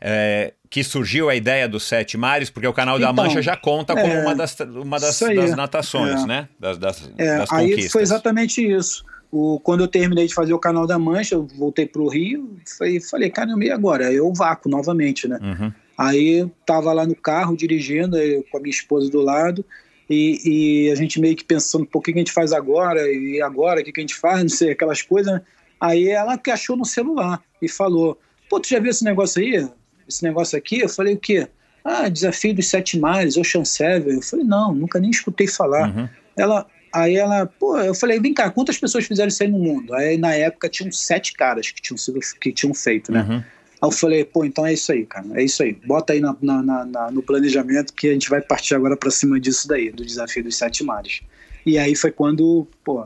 é, 0.00 0.52
que 0.72 0.82
surgiu 0.82 1.28
a 1.28 1.36
ideia 1.36 1.68
dos 1.68 1.82
Sete 1.82 2.16
Mares, 2.16 2.48
porque 2.48 2.66
o 2.66 2.72
Canal 2.72 2.98
da 2.98 3.10
Então, 3.10 3.24
Mancha 3.26 3.42
já 3.42 3.54
conta 3.54 3.94
como 3.94 4.10
é, 4.10 4.22
uma 4.22 4.34
das, 4.34 4.58
uma 4.60 4.98
das, 4.98 5.22
aí, 5.22 5.36
das 5.36 5.54
natações, 5.54 6.22
é. 6.22 6.26
né? 6.26 6.48
Das, 6.58 6.78
das, 6.78 7.10
É, 7.18 7.36
das 7.36 7.52
aí 7.52 7.68
conquistas. 7.68 7.92
foi 7.92 8.00
exatamente 8.00 8.66
isso. 8.66 9.04
O, 9.30 9.60
quando 9.60 9.82
eu 9.82 9.88
terminei 9.88 10.26
de 10.26 10.32
fazer 10.32 10.54
o 10.54 10.58
Canal 10.58 10.86
da 10.86 10.98
Mancha, 10.98 11.34
eu 11.34 11.46
voltei 11.58 11.84
para 11.84 12.00
o 12.00 12.08
Rio 12.08 12.56
e 12.80 13.00
falei, 13.02 13.28
caramba, 13.28 13.62
e 13.62 13.70
agora? 13.70 14.10
Eu 14.10 14.32
vácuo 14.32 14.70
novamente, 14.70 15.28
né? 15.28 15.38
Uhum. 15.42 15.70
Aí 15.98 16.38
eu 16.38 16.50
tava 16.64 16.90
lá 16.94 17.06
no 17.06 17.14
carro 17.14 17.54
dirigindo 17.54 18.16
eu, 18.16 18.42
com 18.50 18.56
a 18.56 18.60
minha 18.60 18.70
esposa 18.70 19.10
do 19.10 19.20
lado 19.20 19.62
e, 20.08 20.86
e 20.86 20.90
a 20.90 20.94
gente 20.94 21.20
meio 21.20 21.36
que 21.36 21.44
pensando, 21.44 21.84
pô, 21.84 21.98
o 21.98 22.02
que, 22.02 22.14
que 22.14 22.18
a 22.18 22.22
gente 22.22 22.32
faz 22.32 22.50
agora? 22.50 23.12
E 23.12 23.42
agora, 23.42 23.82
o 23.82 23.84
que, 23.84 23.92
que 23.92 24.00
a 24.00 24.04
gente 24.04 24.14
faz? 24.14 24.40
Não 24.40 24.48
sei, 24.48 24.70
aquelas 24.70 25.02
coisas. 25.02 25.34
né? 25.34 25.42
Aí 25.78 26.08
ela 26.08 26.38
que 26.38 26.50
achou 26.50 26.78
no 26.78 26.86
celular 26.86 27.42
e 27.60 27.68
falou, 27.68 28.18
pô, 28.48 28.58
tu 28.58 28.70
já 28.70 28.80
viu 28.80 28.90
esse 28.90 29.04
negócio 29.04 29.42
aí? 29.42 29.68
Esse 30.12 30.22
negócio 30.22 30.56
aqui? 30.58 30.80
Eu 30.80 30.88
falei, 30.88 31.14
o 31.14 31.18
quê? 31.18 31.48
Ah, 31.84 32.08
Desafio 32.08 32.54
dos 32.54 32.68
Sete 32.68 32.98
Mares, 32.98 33.36
Ocean 33.36 33.64
Seven. 33.64 34.14
Eu 34.14 34.22
falei, 34.22 34.44
não, 34.44 34.74
nunca 34.74 35.00
nem 35.00 35.10
escutei 35.10 35.48
falar. 35.48 35.88
Uhum. 35.88 36.08
Ela, 36.36 36.66
aí 36.92 37.16
ela, 37.16 37.46
pô, 37.46 37.76
eu 37.78 37.94
falei, 37.94 38.20
vem 38.20 38.32
cá, 38.32 38.50
quantas 38.50 38.78
pessoas 38.78 39.04
fizeram 39.06 39.28
isso 39.28 39.42
aí 39.42 39.48
no 39.48 39.58
mundo? 39.58 39.92
Aí 39.94 40.16
na 40.16 40.32
época 40.34 40.68
tinham 40.68 40.92
sete 40.92 41.32
caras 41.32 41.70
que 41.70 41.82
tinham 41.82 41.98
sido, 41.98 42.20
que 42.40 42.52
tinham 42.52 42.72
feito, 42.74 43.10
né? 43.10 43.26
Uhum. 43.28 43.36
Aí 43.36 43.44
eu 43.82 43.90
falei, 43.90 44.24
pô, 44.24 44.44
então 44.44 44.64
é 44.64 44.72
isso 44.74 44.92
aí, 44.92 45.04
cara, 45.04 45.26
é 45.34 45.42
isso 45.42 45.60
aí. 45.62 45.72
Bota 45.84 46.12
aí 46.12 46.20
na, 46.20 46.36
na- 46.40 46.84
na- 46.84 47.10
no 47.10 47.20
planejamento 47.20 47.92
que 47.92 48.08
a 48.08 48.12
gente 48.12 48.30
vai 48.30 48.40
partir 48.40 48.76
agora 48.76 48.96
pra 48.96 49.10
cima 49.10 49.40
disso 49.40 49.66
daí, 49.66 49.90
do 49.90 50.04
desafio 50.06 50.44
dos 50.44 50.54
sete 50.56 50.84
mares. 50.84 51.22
E 51.66 51.76
aí 51.78 51.96
foi 51.96 52.12
quando, 52.12 52.68
pô, 52.84 53.04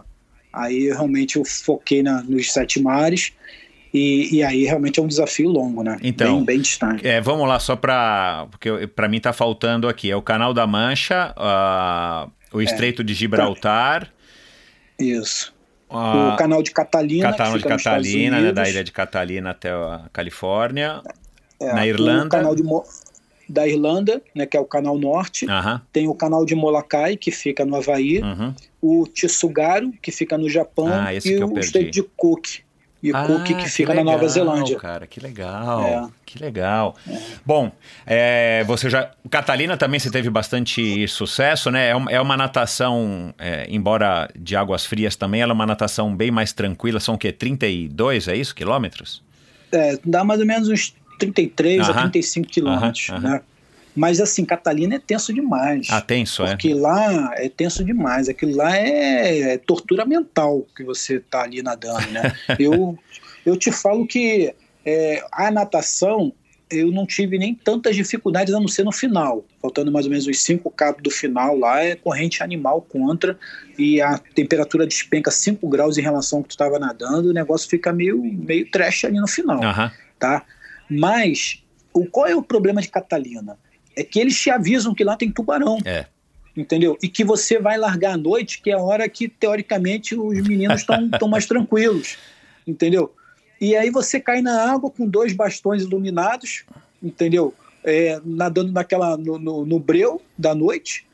aí 0.53 0.89
realmente 0.89 1.37
eu 1.37 1.45
foquei 1.47 2.03
na, 2.03 2.23
nos 2.23 2.53
sete 2.53 2.81
mares. 2.83 3.33
E, 3.95 4.37
e 4.37 4.43
aí 4.43 4.64
realmente 4.64 5.01
é 5.01 5.03
um 5.03 5.07
desafio 5.07 5.49
longo, 5.49 5.82
né? 5.82 5.97
Então, 6.03 6.37
bem, 6.37 6.45
bem 6.45 6.61
distante. 6.61 7.07
É, 7.07 7.20
vamos 7.20 7.49
lá, 7.49 7.59
só 7.59 7.76
para. 7.76 8.47
Porque 8.51 8.87
pra 8.89 9.09
mim 9.09 9.20
tá 9.20 9.32
faltando 9.32 9.89
aqui. 9.89 10.11
É 10.11 10.16
o 10.16 10.20
Canal 10.22 10.53
da 10.53 10.66
Mancha, 10.66 11.32
ah, 11.37 12.28
o 12.53 12.61
Estreito 12.61 13.03
de 13.03 13.14
Gibraltar, 13.14 14.12
Isso. 14.99 15.55
ah, 15.89 16.32
o 16.34 16.37
canal 16.37 16.62
de 16.62 16.70
Catalina. 16.72 17.32
Canal 17.32 17.59
de 17.59 17.64
Catalina, 17.64 18.41
né, 18.41 18.53
da 18.53 18.68
ilha 18.68 18.84
de 18.84 18.93
Catalina 18.93 19.51
até 19.51 19.70
a 19.70 20.03
Califórnia. 20.12 21.01
É, 21.61 21.72
na 21.72 21.87
Irlanda. 21.87 22.26
O 22.26 22.28
canal 22.28 22.55
de 22.55 22.62
Mo- 22.62 22.84
da 23.49 23.66
Irlanda, 23.66 24.20
né, 24.34 24.45
que 24.45 24.57
é 24.57 24.61
o 24.61 24.64
canal 24.64 24.99
norte. 24.99 25.47
Tem 25.93 26.09
o 26.09 26.14
canal 26.14 26.45
de 26.45 26.55
Molokai, 26.55 27.16
que 27.16 27.30
fica 27.30 27.64
no 27.64 27.76
Havaí. 27.76 28.20
uhum. 28.20 28.53
O 28.82 29.07
Tsugaru, 29.07 29.93
que 30.03 30.12
fica 30.12 30.37
no 30.37 30.49
Japão. 30.51 30.89
Ah, 30.93 31.14
esse 31.14 31.32
e 31.32 31.37
que 31.37 31.43
eu 31.43 31.47
o 31.47 31.55
perdi. 31.55 31.66
Estreito 31.66 31.91
de 31.93 32.03
Cook. 32.03 32.66
E 33.07 33.13
Ah, 33.15 33.25
Cook, 33.25 33.45
que 33.45 33.69
fica 33.69 33.95
na 33.95 34.03
Nova 34.03 34.17
legal, 34.17 34.29
Zelândia. 34.29 34.77
Cara, 34.81 35.07
que 35.07 35.21
legal, 35.21 35.81
É. 35.85 36.09
que 36.25 36.39
legal. 36.43 36.97
Bom, 37.45 37.71
é, 38.05 38.65
você 38.65 38.91
já. 38.91 39.13
Catalina 39.31 39.77
também 39.77 40.01
você 40.01 40.11
teve 40.11 40.29
bastante 40.29 41.07
sucesso, 41.07 41.71
né? 41.71 41.91
É 41.91 41.95
uma, 41.95 42.11
é 42.11 42.21
uma 42.21 42.37
natação, 42.37 43.33
é, 43.39 43.65
embora 43.71 44.29
de 44.37 44.57
águas 44.57 44.85
frias 44.85 45.15
também, 45.15 45.41
ela 45.41 45.53
é 45.53 45.55
uma 45.55 45.67
natação 45.67 46.17
bem 46.17 46.33
mais 46.33 46.53
tranquila. 46.53 46.99
São 46.99 47.15
o 47.15 47.19
quê? 47.19 47.31
32, 47.31 48.27
é 48.27 48.35
isso? 48.35 48.53
Quilômetros? 48.57 49.23
É, 49.71 49.97
dá 50.05 50.25
mais 50.25 50.41
ou 50.41 50.47
menos 50.47 50.69
uns 50.69 50.93
33 51.21 51.89
Aham. 51.89 51.91
a 51.91 52.01
35 52.11 52.49
quilômetros, 52.49 53.09
Aham, 53.11 53.21
né? 53.21 53.41
Mas 53.97 54.21
assim, 54.21 54.45
Catalina 54.45 54.97
é 54.97 54.99
tenso 54.99 55.33
demais. 55.33 55.89
Ah, 55.91 56.01
tenso, 56.01 56.45
é? 56.45 56.51
Porque 56.51 56.75
lá 56.75 57.33
é 57.35 57.49
tenso 57.49 57.83
demais. 57.85 58.29
Aquilo 58.29 58.57
lá 58.57 58.77
é, 58.77 59.55
é 59.55 59.59
tortura 59.59 60.05
mental 60.05 60.67
que 60.77 60.85
você 60.85 61.19
tá 61.19 61.43
ali 61.43 61.63
nadando, 61.63 62.11
né? 62.11 62.33
eu, 62.59 62.99
eu 63.45 63.57
te 63.57 63.73
falo 63.73 64.07
que 64.07 64.55
é, 64.85 65.25
a 65.33 65.51
natação 65.51 66.33
eu 66.69 66.91
não 66.91 67.07
tive 67.07 67.39
nem 67.39 67.55
tantas 67.55 67.95
dificuldades 67.95 68.53
a 68.53 68.59
não 68.59 68.67
ser 68.67 68.85
no 68.85 68.91
final. 68.91 69.45
Faltando 69.63 69.93
mais 69.93 70.05
ou 70.05 70.11
menos 70.11 70.27
os 70.27 70.43
5 70.43 70.69
cabos 70.73 71.01
do 71.01 71.11
final 71.11 71.57
lá, 71.57 71.81
é 71.83 71.95
corrente 71.95 72.43
animal 72.43 72.83
contra 72.83 73.39
e 73.79 74.01
a 74.01 74.19
temperatura 74.19 74.85
despenca 74.85 75.31
5 75.31 75.67
graus 75.69 75.97
em 75.97 76.03
relação 76.03 76.41
ao 76.41 76.43
que 76.43 76.49
tu 76.49 76.53
estava 76.53 76.79
nadando, 76.79 77.31
o 77.31 77.33
negócio 77.33 77.69
fica 77.71 77.93
meio, 77.93 78.21
meio 78.21 78.69
trash 78.69 79.05
ali 79.05 79.21
no 79.21 79.29
final 79.29 79.61
tá? 80.19 80.45
Mas 80.89 81.63
o, 81.93 82.07
qual 82.07 82.27
é 82.27 82.35
o 82.35 82.43
problema 82.43 82.81
de 82.81 82.89
Catalina? 82.89 83.59
É 83.97 84.05
que 84.05 84.21
eles 84.21 84.39
te 84.39 84.51
avisam 84.51 84.95
que 84.95 85.03
lá 85.03 85.17
tem 85.17 85.31
tubarão. 85.31 85.79
É. 85.85 86.07
Entendeu? 86.57 86.97
E 87.03 87.09
que 87.09 87.25
você 87.25 87.59
vai 87.59 87.77
largar 87.77 88.15
à 88.15 88.17
noite, 88.17 88.63
que 88.63 88.71
é 88.71 88.75
a 88.75 88.79
hora 88.79 89.09
que, 89.09 89.29
teoricamente, 89.29 90.15
os 90.15 90.41
meninos 90.47 90.81
estão 90.81 91.29
mais 91.29 91.47
tranquilos. 91.47 92.17
Entendeu? 92.67 93.15
E 93.61 93.75
aí 93.75 93.91
você 93.91 94.21
cai 94.21 94.41
na 94.41 94.71
água 94.71 94.91
com 94.91 95.07
dois 95.07 95.33
bastões 95.33 95.83
iluminados, 95.83 96.65
entendeu? 97.03 97.55
É, 97.85 98.21
nadando 98.25 98.73
naquela, 98.73 99.17
no, 99.17 99.39
no, 99.39 99.65
no 99.65 99.79
breu 99.79 100.21
da 100.37 100.55
noite. 100.55 101.07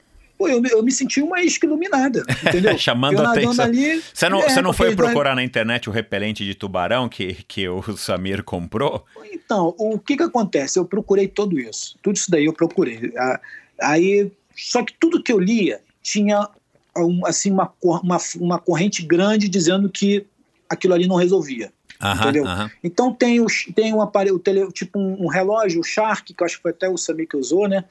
Pô, 0.42 0.48
eu, 0.48 0.60
me- 0.60 0.70
eu 0.70 0.82
me 0.82 0.90
senti 0.90 1.22
uma 1.22 1.40
isca 1.40 1.66
iluminada, 1.66 2.24
entendeu? 2.42 2.76
Chamando 2.78 3.20
eu 3.20 3.26
a 3.26 3.30
atenção. 3.30 3.64
ali. 3.64 4.02
Você 4.12 4.28
não, 4.28 4.42
é, 4.42 4.48
você 4.48 4.60
não 4.60 4.72
foi 4.72 4.94
procurar 4.96 5.36
na 5.36 5.44
internet 5.44 5.88
o 5.88 5.92
repelente 5.92 6.44
de 6.44 6.52
tubarão 6.54 7.08
que, 7.08 7.34
que 7.46 7.68
o 7.68 7.80
Samir 7.96 8.42
comprou? 8.42 9.04
Então, 9.32 9.72
o 9.78 9.98
que 10.00 10.16
que 10.16 10.22
acontece? 10.24 10.78
Eu 10.78 10.84
procurei 10.84 11.28
tudo 11.28 11.60
isso. 11.60 11.96
Tudo 12.02 12.16
isso 12.16 12.28
daí 12.30 12.44
eu 12.46 12.52
procurei. 12.52 13.12
Aí, 13.80 14.32
só 14.56 14.82
que 14.84 14.92
tudo 14.98 15.22
que 15.22 15.32
eu 15.32 15.38
lia 15.38 15.80
tinha 16.02 16.48
assim, 17.24 17.50
uma, 17.52 17.72
uma, 17.80 18.18
uma 18.40 18.58
corrente 18.58 19.02
grande 19.02 19.48
dizendo 19.48 19.88
que 19.88 20.26
aquilo 20.68 20.94
ali 20.94 21.06
não 21.06 21.16
resolvia. 21.16 21.72
Aham, 22.00 22.20
Entendeu? 22.20 22.44
aham. 22.46 22.70
Então 22.82 23.12
tem, 23.12 23.40
os, 23.40 23.64
tem 23.76 23.94
um 23.94 24.02
aparelho, 24.02 24.42
tipo 24.72 24.98
um, 24.98 25.24
um 25.24 25.28
relógio, 25.28 25.80
o 25.80 25.84
Shark, 25.84 26.34
que 26.34 26.42
eu 26.42 26.44
acho 26.44 26.56
que 26.56 26.62
foi 26.62 26.72
até 26.72 26.88
o 26.88 26.96
Samir 26.96 27.28
que 27.28 27.36
usou, 27.36 27.68
né? 27.68 27.84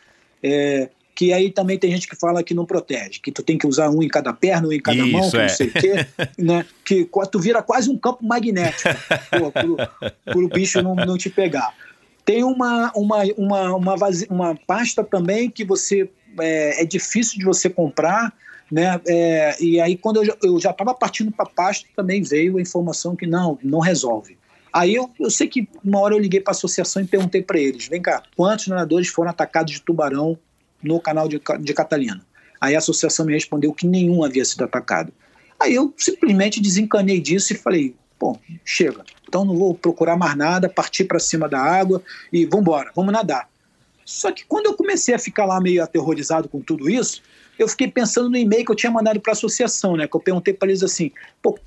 É, 0.44 0.90
que 1.16 1.34
aí 1.34 1.52
também 1.52 1.78
tem 1.78 1.92
gente 1.92 2.08
que 2.08 2.16
fala 2.16 2.44
que 2.44 2.54
não 2.54 2.66
protege, 2.66 3.20
que 3.20 3.32
tu 3.32 3.44
tem 3.44 3.58
que 3.58 3.68
usar 3.68 3.90
um 3.90 4.02
em 4.02 4.08
cada 4.08 4.34
perna, 4.34 4.68
um 4.68 4.72
em 4.72 4.80
cada 4.80 5.06
mão, 5.06 5.22
Isso, 5.22 5.32
que 5.32 5.38
é. 5.38 5.42
não 5.42 5.50
sei 5.50 5.68
o 5.68 5.72
quê, 5.72 6.08
né? 6.38 6.66
Que 6.86 7.06
qu- 7.06 7.26
tu 7.28 7.40
vira 7.40 7.62
quase 7.62 7.90
um 7.90 7.98
campo 7.98 8.26
magnético 8.26 8.90
pro, 9.54 9.78
pro 10.26 10.48
bicho 10.50 10.82
não, 10.82 10.96
não 10.96 11.18
te 11.18 11.30
pegar. 11.30 11.74
Tem 12.24 12.44
uma, 12.44 12.92
uma, 12.96 13.24
uma, 13.38 13.76
uma, 13.76 13.96
uma 14.30 14.56
pasta 14.56 15.04
também 15.04 15.50
que 15.50 15.66
você 15.66 16.10
é, 16.40 16.82
é 16.82 16.86
difícil 16.86 17.40
de 17.40 17.46
você 17.46 17.70
comprar, 17.70 18.34
né? 18.72 19.02
É, 19.08 19.58
e 19.62 19.82
aí, 19.82 19.98
quando 19.98 20.24
eu, 20.24 20.60
já 20.60 20.72
estava 20.72 20.94
partindo 20.94 21.32
para 21.32 21.46
pasto, 21.46 21.88
também 21.96 22.22
veio 22.22 22.58
a 22.58 22.62
informação 22.62 23.16
que 23.16 23.28
não, 23.28 23.60
não 23.62 23.80
resolve. 23.80 24.38
Aí 24.72 24.96
eu, 24.96 25.10
eu 25.20 25.30
sei 25.30 25.48
que 25.48 25.68
uma 25.84 26.00
hora 26.00 26.16
eu 26.16 26.20
liguei 26.20 26.40
para 26.40 26.52
a 26.52 26.56
associação 26.56 27.02
e 27.02 27.06
perguntei 27.06 27.42
para 27.42 27.60
eles: 27.60 27.88
vem 27.88 28.02
cá, 28.02 28.24
quantos 28.36 28.68
nadadores 28.68 29.10
foram 29.10 29.30
atacados 29.30 29.74
de 29.74 29.82
tubarão 29.82 30.38
no 30.84 31.00
canal 31.00 31.28
de, 31.28 31.42
de 31.60 31.74
Catalina? 31.74 32.26
Aí 32.60 32.76
a 32.76 32.80
associação 32.80 33.26
me 33.26 33.34
respondeu 33.34 33.74
que 33.74 33.88
nenhum 33.88 34.24
havia 34.24 34.46
sido 34.46 34.64
atacado. 34.64 35.12
Aí 35.60 35.74
eu 35.74 35.94
simplesmente 35.98 36.62
desencanei 36.62 37.20
disso 37.20 37.54
e 37.54 37.56
falei: 37.56 37.96
bom, 38.20 38.40
chega, 38.64 39.04
então 39.28 39.44
não 39.44 39.58
vou 39.58 39.74
procurar 39.74 40.16
mais 40.16 40.36
nada, 40.36 40.70
partir 40.70 41.06
para 41.06 41.20
cima 41.20 41.50
da 41.50 41.60
água 41.60 42.04
e 42.32 42.46
vamos 42.46 42.62
embora, 42.62 42.92
vamos 42.96 43.12
nadar. 43.12 43.50
Só 44.06 44.32
que 44.32 44.44
quando 44.46 44.66
eu 44.66 44.74
comecei 44.74 45.14
a 45.14 45.20
ficar 45.20 45.46
lá 45.46 45.60
meio 45.60 45.84
aterrorizado 45.84 46.50
com 46.50 46.60
tudo 46.60 46.90
isso, 46.90 47.22
eu 47.58 47.68
fiquei 47.68 47.88
pensando 47.88 48.30
no 48.30 48.38
e-mail 48.38 48.66
que 48.66 48.72
eu 48.72 48.76
tinha 48.76 48.92
mandado 48.92 49.20
para 49.20 49.32
a 49.32 49.34
associação, 49.34 49.96
né? 49.96 50.08
Que 50.08 50.16
eu 50.16 50.20
perguntei 50.20 50.54
para 50.54 50.70
eles 50.70 50.84
assim: 50.84 51.12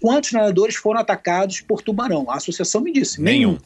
quantos 0.00 0.32
nadadores 0.32 0.76
foram 0.76 1.00
atacados 1.00 1.60
por 1.60 1.82
tubarão? 1.82 2.30
A 2.30 2.36
associação 2.36 2.80
me 2.80 2.92
disse: 2.92 3.20
nenhum. 3.20 3.52
nenhum. 3.52 3.58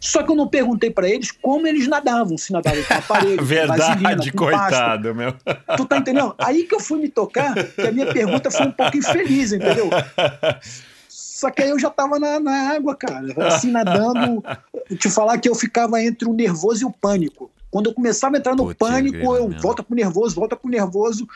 Só 0.00 0.22
que 0.22 0.32
eu 0.32 0.34
não 0.36 0.48
perguntei 0.48 0.90
para 0.90 1.08
eles 1.08 1.30
como 1.30 1.66
eles 1.66 1.86
nadavam, 1.86 2.38
se 2.38 2.52
nadavam 2.52 2.82
com 2.82 2.94
aparelho, 2.94 3.44
Verdade, 3.44 4.02
vaselina, 4.02 4.32
com 4.32 4.38
coitado, 4.38 4.70
pasto. 4.70 5.14
meu. 5.14 5.34
Tu 5.76 5.84
tá 5.84 5.98
entendendo? 5.98 6.34
Aí 6.38 6.64
que 6.64 6.74
eu 6.74 6.80
fui 6.80 6.98
me 6.98 7.08
tocar, 7.08 7.54
que 7.54 7.82
a 7.86 7.92
minha 7.92 8.10
pergunta 8.12 8.50
foi 8.50 8.66
um 8.66 8.72
pouco 8.72 8.96
infeliz, 8.96 9.52
entendeu? 9.52 9.90
Só 11.08 11.50
que 11.50 11.62
aí 11.62 11.70
eu 11.70 11.78
já 11.78 11.90
tava 11.90 12.18
na, 12.18 12.40
na 12.40 12.70
água, 12.70 12.94
cara, 12.94 13.26
assim, 13.46 13.70
nadando. 13.70 14.42
Te 14.98 15.08
falar 15.10 15.38
que 15.38 15.48
eu 15.48 15.54
ficava 15.54 16.02
entre 16.02 16.28
o 16.28 16.32
nervoso 16.32 16.82
e 16.82 16.84
o 16.84 16.90
pânico. 16.90 17.50
Quando 17.70 17.88
eu 17.88 17.94
começava 17.94 18.36
a 18.36 18.38
entrar 18.38 18.56
no 18.56 18.64
Putz, 18.64 18.78
pânico, 18.78 19.36
eu 19.36 19.48
mesmo. 19.48 19.62
volta 19.62 19.82
pro 19.82 19.94
nervoso, 19.94 20.34
volta 20.34 20.56
pro 20.56 20.68
nervoso 20.70 21.28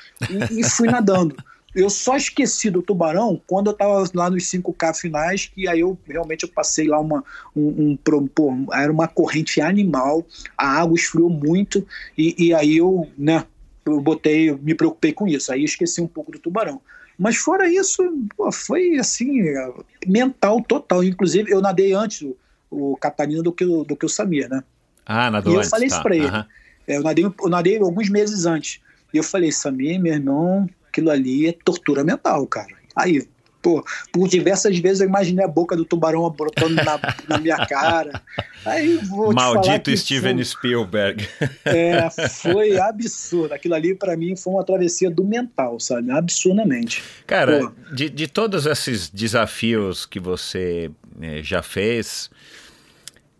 e, 0.51 0.61
e 0.61 0.65
fui 0.65 0.89
nadando. 0.89 1.37
Eu 1.75 1.91
só 1.91 2.17
esqueci 2.17 2.71
do 2.71 2.83
tubarão 2.83 3.41
quando 3.47 3.69
eu 3.69 3.73
estava 3.73 4.05
lá 4.15 4.31
nos 4.31 4.45
5K 4.45 4.95
finais, 4.95 5.51
que 5.53 5.67
aí 5.67 5.81
eu 5.81 5.99
realmente 6.07 6.45
eu 6.45 6.49
passei 6.49 6.87
lá 6.87 7.01
uma. 7.01 7.25
Um, 7.55 7.99
um, 8.07 8.27
pô, 8.27 8.53
era 8.73 8.93
uma 8.93 9.09
corrente 9.09 9.61
animal, 9.61 10.25
a 10.57 10.81
água 10.81 10.95
esfriou 10.95 11.29
muito, 11.29 11.85
e, 12.17 12.47
e 12.47 12.55
aí 12.55 12.77
eu, 12.77 13.09
né, 13.19 13.45
eu 13.85 14.01
botei, 14.01 14.53
me 14.53 14.75
preocupei 14.75 15.13
com 15.13 15.27
isso. 15.27 15.53
Aí 15.53 15.65
esqueci 15.65 16.01
um 16.01 16.07
pouco 16.07 16.31
do 16.31 16.39
tubarão. 16.39 16.81
Mas 17.19 17.37
fora 17.37 17.69
isso, 17.69 18.03
pô, 18.37 18.51
foi 18.51 18.97
assim, 18.97 19.43
mental 20.07 20.63
total. 20.63 21.03
Inclusive, 21.03 21.51
eu 21.51 21.61
nadei 21.61 21.93
antes 21.93 22.23
o, 22.23 22.37
o 22.71 22.97
Catarina 22.97 23.43
do 23.43 23.53
que, 23.53 23.65
o, 23.65 23.85
do 23.85 23.97
que 23.97 24.07
o 24.07 24.09
Samir, 24.09 24.49
né? 24.49 24.63
Ah, 25.07 25.31
nadou 25.31 25.53
E 25.53 25.55
eu 25.57 25.59
antes, 25.61 25.71
falei 25.71 25.89
tá. 25.89 25.95
isso 25.95 26.03
pra 26.03 26.17
ele. 26.17 26.27
Uhum. 26.27 26.45
É, 26.87 26.97
eu, 26.97 27.03
nadei, 27.03 27.25
eu 27.25 27.49
nadei 27.49 27.79
alguns 27.79 28.09
meses 28.09 28.47
antes. 28.47 28.81
E 29.13 29.17
eu 29.17 29.23
falei, 29.23 29.53
Samir, 29.53 30.01
meu 30.01 30.13
irmão, 30.13 30.69
aquilo 30.95 31.11
ali 31.11 31.49
é 31.49 31.53
tortura 31.65 32.05
mental, 32.05 32.47
cara. 32.47 32.73
Aí, 32.95 33.27
pô, 33.61 33.85
por 34.13 34.29
diversas 34.29 34.79
vezes 34.79 35.01
eu 35.01 35.09
imaginei 35.09 35.45
a 35.45 35.49
boca 35.49 35.77
do 35.77 35.85
tubarão 35.85 36.31
brotando 36.31 36.77
na, 36.77 37.01
na 37.29 37.39
minha 37.39 37.67
cara. 37.67 38.23
Aí 38.65 38.97
vou 38.99 39.33
Maldito 39.33 39.95
Steven 39.97 40.37
foi, 40.37 40.45
Spielberg. 40.45 41.29
É, 41.65 42.09
foi 42.31 42.79
absurdo. 42.79 43.53
Aquilo 43.53 43.75
ali 43.75 43.95
para 43.95 44.17
mim 44.17 44.37
foi 44.37 44.53
uma 44.53 44.65
travessia 44.65 45.11
do 45.11 45.25
mental, 45.25 45.81
sabe? 45.81 46.13
Absurdamente. 46.13 47.03
Cara, 47.27 47.73
de, 47.93 48.09
de 48.09 48.29
todos 48.29 48.67
esses 48.67 49.09
desafios 49.09 50.07
que 50.07 50.21
você 50.21 50.91
é, 51.21 51.43
já 51.43 51.63
fez, 51.63 52.31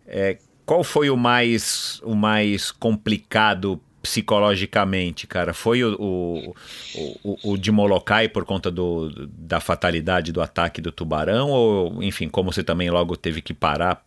é, 0.05 0.37
qual 0.65 0.83
foi 0.83 1.09
o 1.09 1.15
mais, 1.15 2.01
o 2.03 2.15
mais 2.15 2.71
complicado 2.71 3.79
psicologicamente, 4.05 5.25
cara? 5.25 5.51
Foi 5.51 5.83
o, 5.83 5.95
o, 5.99 6.55
o, 7.23 7.51
o 7.51 7.57
de 7.57 7.71
Molokai 7.71 8.29
por 8.29 8.45
conta 8.45 8.69
do, 8.69 9.09
da 9.27 9.59
fatalidade 9.59 10.31
do 10.31 10.41
ataque 10.41 10.79
do 10.79 10.91
tubarão? 10.91 11.49
Ou, 11.49 12.03
enfim, 12.03 12.29
como 12.29 12.53
você 12.53 12.63
também 12.63 12.87
logo 12.91 13.17
teve 13.17 13.41
que 13.41 13.51
parar, 13.51 14.05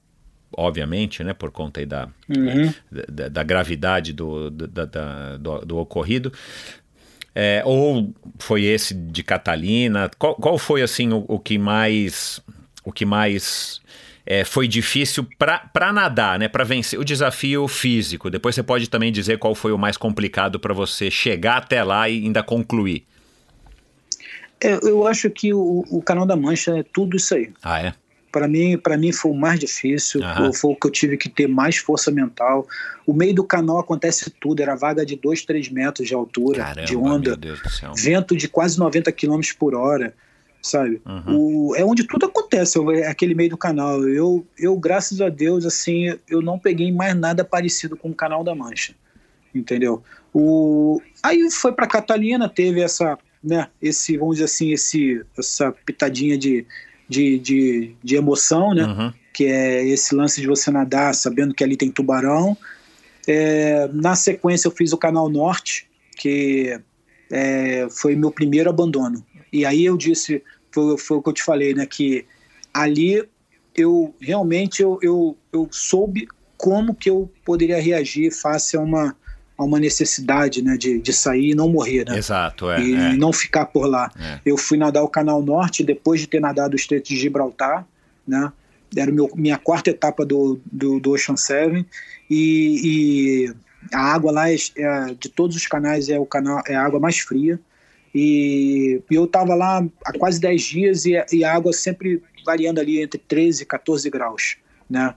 obviamente, 0.56 1.24
né? 1.24 1.34
Por 1.34 1.50
conta 1.50 1.80
aí 1.80 1.86
da, 1.86 2.08
uhum. 2.28 2.72
da, 3.08 3.28
da, 3.28 3.42
gravidade 3.42 4.12
do, 4.12 4.50
da, 4.50 4.84
da, 4.84 5.36
do, 5.36 5.58
do 5.66 5.78
ocorrido. 5.78 6.32
É, 7.34 7.62
ou 7.64 8.14
foi 8.38 8.62
esse 8.64 8.94
de 8.94 9.24
Catalina? 9.24 10.08
Qual, 10.16 10.36
qual 10.36 10.58
foi, 10.58 10.80
assim, 10.80 11.12
o, 11.12 11.24
o 11.26 11.38
que 11.40 11.58
mais... 11.58 12.40
O 12.84 12.92
que 12.92 13.04
mais 13.04 13.82
é, 14.30 14.44
foi 14.44 14.68
difícil 14.68 15.26
para 15.38 15.90
nadar, 15.90 16.38
né? 16.38 16.48
Para 16.48 16.62
vencer 16.62 17.00
o 17.00 17.04
desafio 17.04 17.66
físico. 17.66 18.28
Depois 18.28 18.54
você 18.54 18.62
pode 18.62 18.90
também 18.90 19.10
dizer 19.10 19.38
qual 19.38 19.54
foi 19.54 19.72
o 19.72 19.78
mais 19.78 19.96
complicado 19.96 20.60
para 20.60 20.74
você 20.74 21.10
chegar 21.10 21.56
até 21.56 21.82
lá 21.82 22.10
e 22.10 22.22
ainda 22.26 22.42
concluir. 22.42 23.06
É, 24.60 24.74
eu 24.82 25.06
acho 25.06 25.30
que 25.30 25.54
o, 25.54 25.82
o, 25.88 26.02
Canal 26.02 26.26
da 26.26 26.36
Mancha 26.36 26.78
é 26.78 26.82
tudo 26.82 27.16
isso 27.16 27.34
aí. 27.34 27.50
Ah, 27.62 27.80
é? 27.80 27.94
Para 28.30 28.46
mim, 28.46 28.76
para 28.76 28.98
mim 28.98 29.12
foi 29.12 29.30
o 29.30 29.34
mais 29.34 29.58
difícil, 29.58 30.20
foi, 30.36 30.52
foi, 30.52 30.72
o 30.72 30.76
que 30.76 30.86
eu 30.86 30.90
tive 30.90 31.16
que 31.16 31.30
ter 31.30 31.48
mais 31.48 31.78
força 31.78 32.10
mental. 32.10 32.66
O 33.06 33.14
meio 33.14 33.34
do 33.34 33.42
canal 33.42 33.78
acontece 33.78 34.30
tudo, 34.38 34.60
era 34.60 34.74
vaga 34.74 35.06
de 35.06 35.16
2, 35.16 35.42
3 35.46 35.70
metros 35.70 36.06
de 36.06 36.12
altura, 36.12 36.64
Caramba, 36.64 36.86
de 36.86 36.94
onda, 36.94 37.38
vento 37.96 38.36
de 38.36 38.46
quase 38.46 38.78
90 38.78 39.10
km 39.10 39.40
por 39.58 39.74
hora 39.74 40.12
sabe? 40.62 41.00
Uhum. 41.06 41.68
O, 41.70 41.76
é 41.76 41.84
onde 41.84 42.06
tudo 42.06 42.26
acontece, 42.26 42.78
é 42.96 43.06
aquele 43.06 43.34
meio 43.34 43.50
do 43.50 43.56
canal. 43.56 44.06
Eu, 44.06 44.46
eu, 44.58 44.76
graças 44.76 45.20
a 45.20 45.28
Deus, 45.28 45.64
assim, 45.64 46.14
eu 46.28 46.40
não 46.40 46.58
peguei 46.58 46.92
mais 46.92 47.16
nada 47.16 47.44
parecido 47.44 47.96
com 47.96 48.10
o 48.10 48.14
canal 48.14 48.42
da 48.44 48.54
Mancha, 48.54 48.94
entendeu? 49.54 50.02
O, 50.32 51.00
aí 51.22 51.50
foi 51.50 51.72
para 51.72 51.86
Catalina, 51.86 52.48
teve 52.48 52.80
essa, 52.80 53.18
né, 53.42 53.68
esse, 53.80 54.16
vamos 54.16 54.36
dizer 54.36 54.44
assim, 54.44 54.72
esse, 54.72 55.22
essa 55.36 55.72
pitadinha 55.72 56.36
de, 56.36 56.66
de, 57.08 57.38
de, 57.38 57.94
de 58.02 58.16
emoção, 58.16 58.74
né? 58.74 58.84
Uhum. 58.84 59.12
Que 59.32 59.46
é 59.46 59.86
esse 59.86 60.14
lance 60.14 60.40
de 60.40 60.46
você 60.46 60.70
nadar 60.70 61.14
sabendo 61.14 61.54
que 61.54 61.62
ali 61.62 61.76
tem 61.76 61.90
tubarão. 61.90 62.56
É, 63.26 63.88
na 63.92 64.16
sequência, 64.16 64.66
eu 64.66 64.72
fiz 64.72 64.92
o 64.92 64.98
Canal 64.98 65.28
Norte, 65.28 65.86
que 66.16 66.80
é, 67.30 67.86
foi 67.90 68.16
meu 68.16 68.30
primeiro 68.30 68.70
abandono. 68.70 69.24
E 69.52 69.64
aí 69.64 69.84
eu 69.84 69.96
disse, 69.96 70.42
foi, 70.70 70.98
foi 70.98 71.16
o 71.16 71.22
que 71.22 71.28
eu 71.28 71.34
te 71.34 71.42
falei, 71.42 71.74
né? 71.74 71.86
Que 71.86 72.24
ali 72.72 73.24
eu 73.74 74.14
realmente 74.20 74.82
eu, 74.82 74.98
eu, 75.02 75.36
eu 75.52 75.68
soube 75.70 76.28
como 76.56 76.94
que 76.94 77.08
eu 77.08 77.30
poderia 77.44 77.80
reagir 77.80 78.32
face 78.32 78.76
a 78.76 78.80
uma, 78.80 79.16
a 79.56 79.64
uma 79.64 79.78
necessidade 79.78 80.60
né, 80.62 80.76
de, 80.76 80.98
de 80.98 81.12
sair 81.12 81.50
e 81.50 81.54
não 81.54 81.68
morrer, 81.68 82.04
né? 82.04 82.18
Exato, 82.18 82.70
é. 82.70 82.82
E 82.82 82.94
é. 82.94 83.12
não 83.14 83.32
ficar 83.32 83.66
por 83.66 83.86
lá. 83.86 84.10
É. 84.18 84.40
Eu 84.44 84.56
fui 84.56 84.76
nadar 84.76 85.02
o 85.02 85.08
Canal 85.08 85.40
Norte 85.42 85.84
depois 85.84 86.20
de 86.20 86.26
ter 86.26 86.40
nadado 86.40 86.72
o 86.72 86.76
Estreito 86.76 87.08
de 87.08 87.16
Gibraltar, 87.16 87.86
né? 88.26 88.52
Era 88.96 89.12
meu, 89.12 89.30
minha 89.34 89.58
quarta 89.58 89.90
etapa 89.90 90.24
do, 90.24 90.58
do, 90.64 90.98
do 90.98 91.10
Ocean 91.10 91.36
Seven 91.36 91.84
e, 92.28 92.80
e 92.84 93.54
a 93.92 94.00
água 94.00 94.32
lá 94.32 94.50
é, 94.50 94.56
é, 94.76 95.14
de 95.18 95.28
todos 95.28 95.56
os 95.56 95.66
canais 95.66 96.08
é 96.08 96.18
o 96.18 96.24
canal 96.24 96.62
é 96.66 96.74
a 96.74 96.82
água 96.82 96.98
mais 96.98 97.18
fria 97.18 97.60
e, 98.14 99.02
e 99.10 99.14
eu 99.14 99.24
estava 99.24 99.54
lá 99.54 99.84
há 100.04 100.18
quase 100.18 100.40
10 100.40 100.62
dias 100.62 101.06
e, 101.06 101.12
e, 101.32 101.44
a 101.44 101.54
água 101.54 101.72
sempre 101.72 102.22
variando 102.44 102.80
ali 102.80 103.00
entre 103.00 103.18
13 103.18 103.62
e 103.62 103.66
14 103.66 104.08
graus, 104.10 104.56
né? 104.88 105.14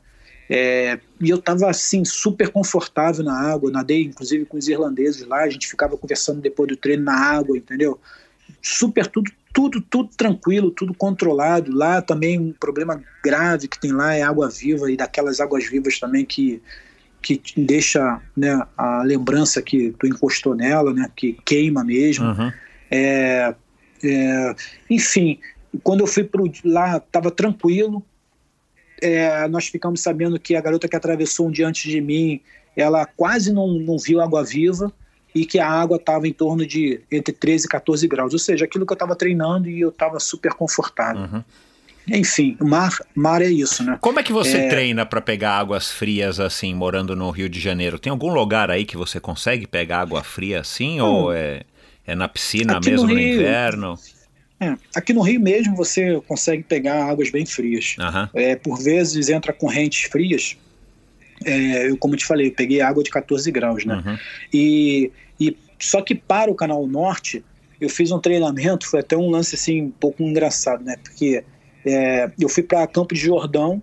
É, 0.50 1.00
e 1.22 1.30
eu 1.30 1.38
estava 1.38 1.70
assim 1.70 2.04
super 2.04 2.50
confortável 2.50 3.24
na 3.24 3.40
água, 3.40 3.72
nadei 3.72 4.04
inclusive 4.04 4.44
com 4.44 4.58
os 4.58 4.68
irlandeses 4.68 5.26
lá, 5.26 5.44
a 5.44 5.50
gente 5.50 5.66
ficava 5.66 5.98
conversando 5.98 6.42
depois 6.42 6.68
do 6.68 6.76
treino 6.76 7.04
na 7.06 7.16
água, 7.16 7.58
entendeu? 7.58 7.98
Super 8.62 9.08
tudo, 9.08 9.32
tudo, 9.54 9.80
tudo 9.82 10.10
tranquilo, 10.16 10.70
tudo 10.70 10.94
controlado. 10.94 11.74
Lá 11.74 12.02
também 12.02 12.38
um 12.38 12.52
problema 12.52 13.02
grave 13.24 13.70
que 13.70 13.80
tem 13.80 13.94
lá 13.94 14.14
é 14.14 14.24
água 14.24 14.50
viva 14.50 14.92
e 14.92 14.98
daquelas 14.98 15.40
águas 15.40 15.66
vivas 15.66 16.00
também 16.00 16.26
que 16.26 16.62
que 17.22 17.40
deixa 17.56 18.20
né, 18.36 18.60
a 18.76 19.04
lembrança 19.04 19.62
que 19.62 19.94
tu 20.00 20.08
encostou 20.08 20.56
nela, 20.56 20.92
né, 20.92 21.10
que 21.16 21.34
queima 21.46 21.84
mesmo. 21.84 22.26
Uhum. 22.26 22.52
É, 22.92 23.56
é, 24.04 24.56
enfim, 24.90 25.40
quando 25.82 26.02
eu 26.02 26.08
fui 26.08 26.24
pro, 26.24 26.52
lá, 26.66 26.98
estava 26.98 27.32
tranquilo. 27.32 28.04
É, 29.02 29.48
nós 29.48 29.68
ficamos 29.68 30.02
sabendo 30.02 30.40
que 30.40 30.56
a 30.56 30.62
garota 30.62 30.88
que 30.88 30.96
atravessou 30.96 31.48
um 31.48 31.52
dia 31.52 31.68
antes 31.68 31.90
de 31.90 32.00
mim, 32.00 32.40
ela 32.76 33.06
quase 33.06 33.52
não, 33.52 33.68
não 33.68 33.98
viu 33.98 34.22
água 34.22 34.44
viva 34.44 34.94
e 35.34 35.46
que 35.46 35.60
a 35.60 35.68
água 35.68 35.98
estava 35.98 36.28
em 36.28 36.34
torno 36.34 36.66
de 36.66 37.02
entre 37.12 37.34
13 37.34 37.66
e 37.66 37.70
14 37.70 38.08
graus. 38.08 38.34
Ou 38.34 38.40
seja, 38.40 38.66
aquilo 38.66 38.86
que 38.86 38.92
eu 38.92 38.96
estava 38.96 39.16
treinando 39.16 39.70
e 39.70 39.80
eu 39.80 39.90
estava 39.90 40.20
super 40.20 40.54
confortável. 40.54 41.22
Uhum. 41.22 41.44
Enfim, 42.08 42.58
mar, 42.60 42.98
mar 43.16 43.42
é 43.42 43.50
isso, 43.50 43.84
né? 43.84 43.98
Como 44.02 44.20
é 44.20 44.24
que 44.24 44.34
você 44.34 44.58
é... 44.58 44.70
treina 44.70 45.06
para 45.06 45.22
pegar 45.22 45.54
águas 45.54 45.90
frias 45.90 46.40
assim, 46.40 46.74
morando 46.74 47.16
no 47.16 47.30
Rio 47.30 47.48
de 47.48 47.60
Janeiro? 47.60 48.00
Tem 48.00 48.12
algum 48.12 48.34
lugar 48.34 48.70
aí 48.70 48.86
que 48.86 48.98
você 48.98 49.20
consegue 49.20 49.68
pegar 49.68 50.02
água 50.02 50.24
fria 50.24 50.60
assim? 50.60 50.98
Não. 50.98 51.06
Ou 51.06 51.34
é. 51.34 51.62
É 52.06 52.16
na 52.16 52.28
piscina 52.28 52.78
aqui 52.78 52.90
mesmo 52.90 53.08
no, 53.08 53.14
Rio, 53.14 53.28
no 53.28 53.34
inverno? 53.34 54.00
É, 54.60 54.76
aqui 54.96 55.14
no 55.14 55.22
Rio 55.22 55.40
mesmo 55.40 55.76
você 55.76 56.22
consegue 56.28 56.64
pegar 56.64 57.06
águas 57.06 57.32
bem 57.32 57.46
frias. 57.46 57.96
Uhum. 58.00 58.28
É, 58.34 58.56
por 58.56 58.82
vezes 58.82 59.30
entra 59.30 59.52
correntes 59.54 60.10
frias. 60.10 60.58
É, 61.44 61.90
eu, 61.90 61.98
como 61.98 62.16
te 62.16 62.26
falei, 62.26 62.48
eu 62.48 62.52
peguei 62.52 62.82
água 62.82 63.04
de 63.04 63.10
14 63.10 63.50
graus, 63.52 63.86
né? 63.86 64.04
Uhum. 64.06 64.18
E, 64.54 65.12
e 65.40 65.58
só 65.80 66.02
que 66.02 66.14
para 66.14 66.52
o 66.52 66.56
canal 66.56 66.86
norte 66.86 67.44
eu 67.80 67.90
fiz 67.90 68.12
um 68.12 68.20
treinamento, 68.20 68.88
foi 68.88 69.00
até 69.00 69.18
um 69.18 69.30
lance 69.30 69.56
assim 69.56 69.82
um 69.82 69.92
pouco 69.92 70.22
engraçado, 70.22 70.84
né? 70.84 70.96
Porque 71.04 71.44
é, 71.84 72.32
eu 72.40 72.48
fui 72.48 72.62
para 72.62 72.86
Campo 72.86 73.16
de 73.16 73.22
Jordão 73.22 73.82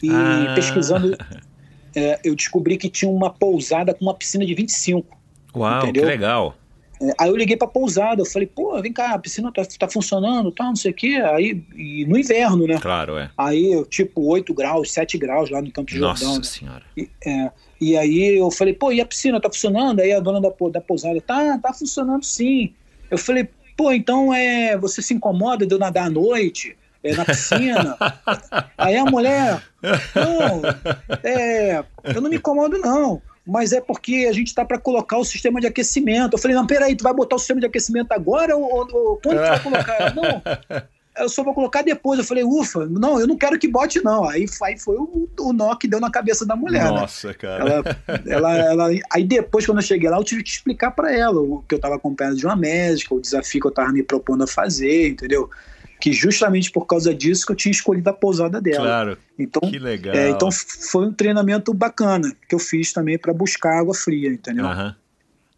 e 0.00 0.08
Ah. 0.10 0.52
pesquisando, 0.54 1.16
é, 1.94 2.20
eu 2.22 2.36
descobri 2.36 2.76
que 2.76 2.88
tinha 2.88 3.10
uma 3.10 3.30
pousada 3.30 3.92
com 3.92 4.04
uma 4.04 4.14
piscina 4.14 4.46
de 4.46 4.54
25. 4.54 5.18
Uau, 5.56 5.82
Entendeu? 5.82 6.04
que 6.04 6.08
legal. 6.08 6.56
Aí 7.18 7.30
eu 7.30 7.36
liguei 7.36 7.56
pra 7.56 7.66
pousada, 7.66 8.20
eu 8.20 8.26
falei, 8.26 8.46
pô, 8.46 8.78
vem 8.82 8.92
cá, 8.92 9.12
a 9.12 9.18
piscina 9.18 9.50
tá, 9.50 9.62
tá 9.78 9.88
funcionando, 9.88 10.52
tá, 10.52 10.64
não 10.64 10.76
sei 10.76 10.90
o 10.90 10.94
quê. 10.94 11.14
Aí, 11.32 11.62
e 11.74 12.04
no 12.04 12.18
inverno, 12.18 12.66
né? 12.66 12.78
Claro, 12.78 13.16
é. 13.16 13.30
Aí, 13.38 13.82
tipo, 13.88 14.20
8 14.22 14.52
graus, 14.52 14.92
7 14.92 15.16
graus 15.16 15.48
lá 15.48 15.62
no 15.62 15.72
Campo 15.72 15.90
de 15.90 15.98
Nossa 15.98 16.24
Jordão. 16.24 16.38
né? 16.38 16.44
senhora. 16.44 16.82
E, 16.94 17.08
é, 17.24 17.50
e 17.80 17.96
aí 17.96 18.36
eu 18.38 18.50
falei, 18.50 18.74
pô, 18.74 18.92
e 18.92 19.00
a 19.00 19.06
piscina 19.06 19.40
tá 19.40 19.48
funcionando? 19.48 20.00
Aí 20.00 20.12
a 20.12 20.20
dona 20.20 20.42
da, 20.42 20.50
da 20.70 20.80
pousada, 20.80 21.18
tá, 21.22 21.58
tá 21.58 21.72
funcionando 21.72 22.22
sim. 22.22 22.74
Eu 23.10 23.16
falei, 23.16 23.48
pô, 23.76 23.90
então 23.92 24.34
é, 24.34 24.76
você 24.76 25.00
se 25.00 25.14
incomoda 25.14 25.66
de 25.66 25.74
eu 25.74 25.78
nadar 25.78 26.06
à 26.06 26.10
noite? 26.10 26.76
É, 27.02 27.16
na 27.16 27.24
piscina? 27.24 27.96
aí 28.76 28.94
a 28.94 29.06
mulher, 29.06 29.62
não, 30.14 30.62
é, 31.22 31.82
eu 32.14 32.20
não 32.20 32.28
me 32.28 32.36
incomodo 32.36 32.76
não. 32.76 33.22
Mas 33.46 33.72
é 33.72 33.80
porque 33.80 34.26
a 34.28 34.32
gente 34.32 34.48
está 34.48 34.64
para 34.64 34.78
colocar 34.78 35.16
o 35.18 35.24
sistema 35.24 35.60
de 35.60 35.66
aquecimento. 35.66 36.34
Eu 36.34 36.38
falei, 36.38 36.56
não, 36.56 36.66
peraí, 36.66 36.94
tu 36.94 37.02
vai 37.02 37.12
botar 37.14 37.36
o 37.36 37.38
sistema 37.38 37.58
de 37.60 37.66
aquecimento 37.66 38.12
agora 38.12 38.56
ou, 38.56 38.64
ou- 38.92 39.16
quando 39.16 39.42
tu 39.42 39.48
vai 39.48 39.62
colocar? 39.62 39.94
Ela, 39.94 40.12
Não, 40.14 40.42
eu 41.18 41.28
só 41.28 41.42
vou 41.42 41.54
colocar 41.54 41.82
depois. 41.82 42.18
Eu 42.18 42.24
falei, 42.24 42.44
ufa, 42.44 42.86
não, 42.86 43.18
eu 43.18 43.26
não 43.26 43.36
quero 43.36 43.58
que 43.58 43.66
bote, 43.66 44.02
não. 44.04 44.28
Aí, 44.28 44.46
aí 44.62 44.78
foi 44.78 44.96
o, 44.96 45.28
o 45.40 45.52
nó 45.52 45.74
que 45.74 45.88
deu 45.88 45.98
na 46.00 46.10
cabeça 46.10 46.44
da 46.46 46.54
mulher, 46.54 46.84
né? 46.84 46.90
Nossa, 47.00 47.32
cara. 47.34 47.62
Ela, 47.64 47.84
ela, 48.26 48.56
ela- 48.58 49.00
aí 49.12 49.24
depois, 49.24 49.66
quando 49.66 49.78
eu 49.78 49.82
cheguei 49.82 50.08
lá, 50.08 50.18
eu 50.18 50.24
tive 50.24 50.42
que 50.42 50.50
explicar 50.50 50.90
para 50.92 51.12
ela 51.14 51.40
o 51.40 51.62
que 51.66 51.74
eu 51.74 51.76
estava 51.76 51.96
acompanhando 51.96 52.36
de 52.36 52.46
uma 52.46 52.54
médica, 52.56 53.14
o 53.14 53.20
desafio 53.20 53.60
que 53.60 53.66
eu 53.66 53.70
estava 53.70 53.90
me 53.90 54.02
propondo 54.02 54.44
a 54.44 54.46
fazer, 54.46 55.08
entendeu? 55.08 55.50
Que 56.00 56.12
justamente 56.12 56.70
por 56.70 56.86
causa 56.86 57.14
disso 57.14 57.44
que 57.46 57.52
eu 57.52 57.56
tinha 57.56 57.72
escolhido 57.72 58.08
a 58.08 58.12
pousada 58.12 58.60
dela. 58.60 58.86
Claro, 58.86 59.18
Então, 59.38 59.70
que 59.70 59.78
legal. 59.78 60.14
é, 60.14 60.30
então 60.30 60.48
foi 60.50 61.06
um 61.06 61.12
treinamento 61.12 61.72
bacana 61.74 62.34
que 62.48 62.54
eu 62.54 62.58
fiz 62.58 62.92
também 62.92 63.18
para 63.18 63.32
buscar 63.32 63.78
água 63.78 63.94
fria, 63.94 64.30
entendeu? 64.30 64.66
Aham. 64.66 64.96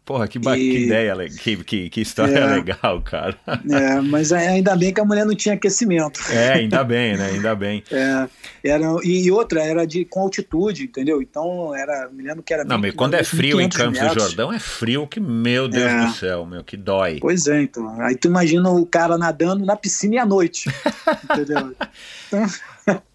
Porra, 0.05 0.27
que, 0.27 0.37
ba- 0.37 0.57
E- 0.57 0.69
que 0.71 0.77
ideia, 0.85 1.15
que, 1.29 1.55
que, 1.63 1.89
que 1.89 2.01
história 2.01 2.37
É. 2.37 2.45
legal, 2.55 3.01
cara. 3.01 3.37
É, 3.71 4.01
mas 4.01 4.33
ainda 4.33 4.75
bem 4.75 4.93
que 4.93 4.99
a 4.99 5.05
mulher 5.05 5.25
não 5.25 5.33
tinha 5.33 5.55
aquecimento. 5.55 6.19
É, 6.29 6.51
ainda 6.53 6.83
bem, 6.83 7.15
né? 7.15 7.27
Ainda 7.27 7.55
bem. 7.55 7.81
É, 7.89 8.27
era, 8.65 8.83
e 9.03 9.31
outra, 9.31 9.61
era 9.61 9.85
de, 9.87 10.03
com 10.03 10.19
altitude, 10.21 10.83
entendeu? 10.83 11.21
Então, 11.21 11.73
era, 11.73 12.09
me 12.11 12.21
lembro 12.23 12.43
que 12.43 12.53
era. 12.53 12.63
Não, 12.65 12.77
mas 12.77 12.89
20, 12.91 12.95
quando 12.97 13.13
é 13.13 13.23
frio 13.23 13.61
em 13.61 13.63
1500 13.63 13.77
Campos 13.77 13.99
do 13.99 14.03
metros. 14.05 14.23
Jordão, 14.23 14.53
é 14.53 14.59
frio 14.59 15.07
que, 15.07 15.19
meu 15.21 15.67
Deus 15.69 15.91
É. 15.91 16.05
do 16.05 16.11
céu, 16.13 16.45
meu, 16.45 16.63
que 16.65 16.75
dói. 16.75 17.19
Pois 17.21 17.47
é, 17.47 17.61
então. 17.61 18.01
Aí 18.01 18.15
tu 18.15 18.27
imagina 18.27 18.69
o 18.69 18.85
cara 18.85 19.17
nadando 19.17 19.65
na 19.65 19.75
piscina 19.77 20.15
e 20.15 20.17
à 20.17 20.25
noite. 20.25 20.69
entendeu? 21.31 21.73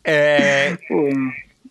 É, 0.05 0.77
Pô, 0.89 1.10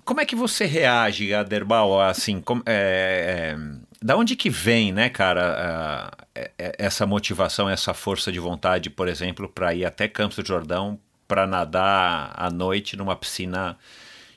como 0.06 0.22
é 0.22 0.26
que 0.26 0.36
você 0.36 0.66
reage, 0.66 1.34
Aderbal, 1.34 2.00
assim, 2.02 2.40
como- 2.40 2.64
é, 2.66 3.56
é, 3.56 3.58
da 4.02 4.16
onde 4.16 4.36
que 4.36 4.50
vem, 4.50 4.92
né, 4.92 5.10
cara, 5.10 6.12
é- 6.36 6.52
é- 6.58 6.76
essa 6.78 7.06
motivação, 7.06 7.70
essa 7.70 7.94
força 7.94 8.32
de 8.32 8.40
vontade, 8.40 8.90
por 8.90 9.08
exemplo, 9.08 9.50
para 9.50 9.74
ir 9.74 9.86
até 9.86 10.08
Campos 10.08 10.38
do 10.38 10.46
Jordão 10.46 11.00
para 11.28 11.46
nadar 11.48 12.32
à 12.36 12.50
noite 12.50 12.96
numa 12.96 13.16
piscina 13.16 13.78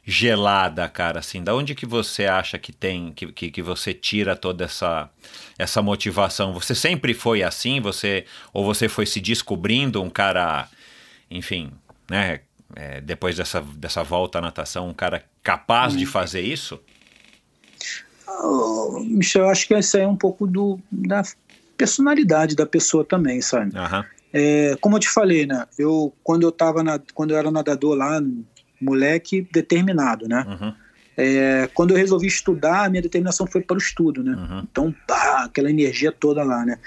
gelada, 0.05 0.89
cara, 0.89 1.21
assim, 1.21 1.45
da 1.45 1.55
onde 1.55 1.75
que 1.75 1.87
você 1.87 2.27
acha 2.27 2.59
que 2.59 2.73
tem, 2.73 3.13
que, 3.13 3.31
que, 3.33 3.51
que 3.51 3.63
você 3.63 3.93
tira 3.95 4.35
toda 4.35 4.65
essa, 4.65 5.09
essa 5.59 5.83
motivação? 5.83 6.53
Você 6.55 6.75
sempre 6.75 7.15
foi 7.15 7.43
assim, 7.43 7.81
você, 7.81 8.25
ou 8.53 8.65
você 8.65 8.89
foi 8.89 9.07
se 9.07 9.21
descobrindo 9.21 10.03
um 10.03 10.11
cara, 10.11 10.69
enfim, 11.31 11.71
né, 12.11 12.41
é, 12.75 13.01
depois 13.01 13.37
dessa, 13.37 13.61
dessa 13.61 14.03
volta 14.03 14.39
à 14.39 14.41
natação, 14.41 14.89
um 14.89 14.95
cara 14.95 15.25
capaz 15.43 15.93
de 15.97 16.07
fazer 16.07 16.41
isso? 16.41 16.81
Oh, 18.43 19.01
Michel, 19.01 19.43
eu 19.45 19.51
acho 19.51 19.67
que 19.67 19.77
isso 19.79 19.97
aí 19.97 20.03
é 20.03 20.09
um 20.09 20.17
pouco 20.17 20.47
do, 20.47 20.79
da 20.91 21.23
personalidade 21.77 22.55
da 22.55 22.67
pessoa 22.67 23.05
também, 23.05 23.41
sabe? 23.41 23.77
Aham, 23.77 24.05
É, 24.33 24.77
como 24.81 24.97
eu 24.97 25.01
te 25.01 25.09
falei, 25.09 25.47
né? 25.47 25.67
Eu, 25.79 26.13
quando 26.23 26.43
eu 26.45 26.53
tava 26.53 26.83
na, 26.83 27.01
quando 27.15 27.33
eu 27.33 27.37
era 27.37 27.51
nadador 27.51 27.97
lá, 27.97 28.21
moleque 28.81 29.47
determinado, 29.53 30.29
né? 30.29 30.47
uhum, 30.49 30.75
É, 31.17 31.69
quando 31.75 31.91
eu 31.91 31.97
resolvi 31.97 32.27
estudar, 32.27 32.89
minha 32.91 33.03
determinação 33.03 33.47
foi 33.47 33.61
para 33.61 33.75
o 33.75 33.79
estudo, 33.79 34.23
né? 34.23 34.33
uhum. 34.37 34.67
Então, 34.71 34.95
pá, 35.07 35.45
aquela 35.45 35.69
energia 35.69 36.13
toda 36.13 36.43
lá, 36.45 36.65
né? 36.65 36.79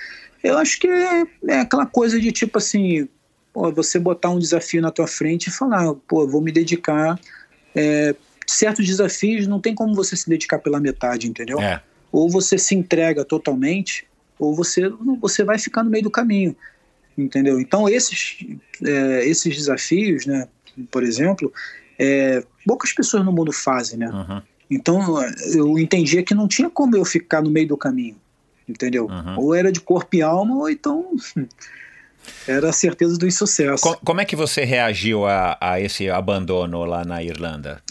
Eu 0.44 0.58
acho 0.58 0.80
que 0.80 0.88
é, 0.88 1.24
é 1.48 1.60
aquela 1.60 1.86
coisa 1.86 2.20
de 2.20 2.32
tipo 2.32 2.58
assim, 2.58 3.08
pô, 3.54 3.72
você 3.72 4.00
botar 4.00 4.30
um 4.30 4.40
desafio 4.40 4.82
na 4.82 4.92
tua 4.92 5.08
frente 5.08 5.48
e 5.48 5.52
falar, 5.52 5.94
pô, 6.08 6.28
vou 6.28 6.42
me 6.42 6.52
dedicar. 6.52 7.20
É, 7.76 8.16
certos 8.56 8.86
desafios 8.86 9.48
não 9.48 9.60
tem 9.60 9.74
como 9.76 9.94
você 9.94 10.16
se 10.16 10.30
dedicar 10.30 10.60
pela 10.60 10.80
metade, 10.80 11.28
entendeu? 11.28 11.60
É, 11.60 11.82
Ou 12.12 12.30
você 12.30 12.58
se 12.58 12.76
entrega 12.76 13.24
totalmente, 13.26 14.06
ou 14.40 14.56
você, 14.56 14.90
você 15.20 15.44
vai 15.44 15.58
ficar 15.60 15.84
no 15.84 15.90
meio 15.90 16.04
do 16.04 16.12
caminho, 16.12 16.56
entendeu? 17.18 17.60
Então, 17.60 17.88
esses, 17.90 18.38
é, 18.84 19.26
esses 19.26 19.56
desafios, 19.56 20.26
né, 20.26 20.48
por 20.92 21.04
exemplo, 21.04 21.52
é, 22.00 22.44
poucas 22.66 22.92
pessoas 22.94 23.24
no 23.24 23.32
mundo 23.32 23.52
fazem, 23.52 24.00
né? 24.00 24.10
uhum, 24.10 24.42
Então 24.72 25.22
eu 25.54 25.78
entendia 25.78 26.24
que 26.24 26.34
não 26.34 26.48
tinha 26.48 26.70
como 26.70 26.96
eu 26.98 27.06
ficar 27.06 27.42
no 27.42 27.50
meio 27.52 27.68
do 27.68 27.78
caminho, 27.78 28.16
entendeu? 28.68 29.06
Uhum. 29.08 29.40
Ou 29.40 29.56
era 29.56 29.72
de 29.72 29.80
corpo 29.80 30.16
e 30.16 30.22
alma, 30.22 30.56
ou 30.56 30.70
então 30.70 31.12
era 32.48 32.70
a 32.70 32.74
certeza 32.74 33.18
do 33.18 33.28
insucesso. 33.28 33.84
Co- 33.84 34.00
como 34.04 34.22
é 34.22 34.26
que 34.26 34.36
você 34.36 34.64
reagiu 34.64 35.26
a, 35.26 35.58
a 35.62 35.80
esse 35.80 36.10
abandono 36.10 36.84
lá 36.86 37.06
na 37.06 37.22
Irlanda? 37.24 37.82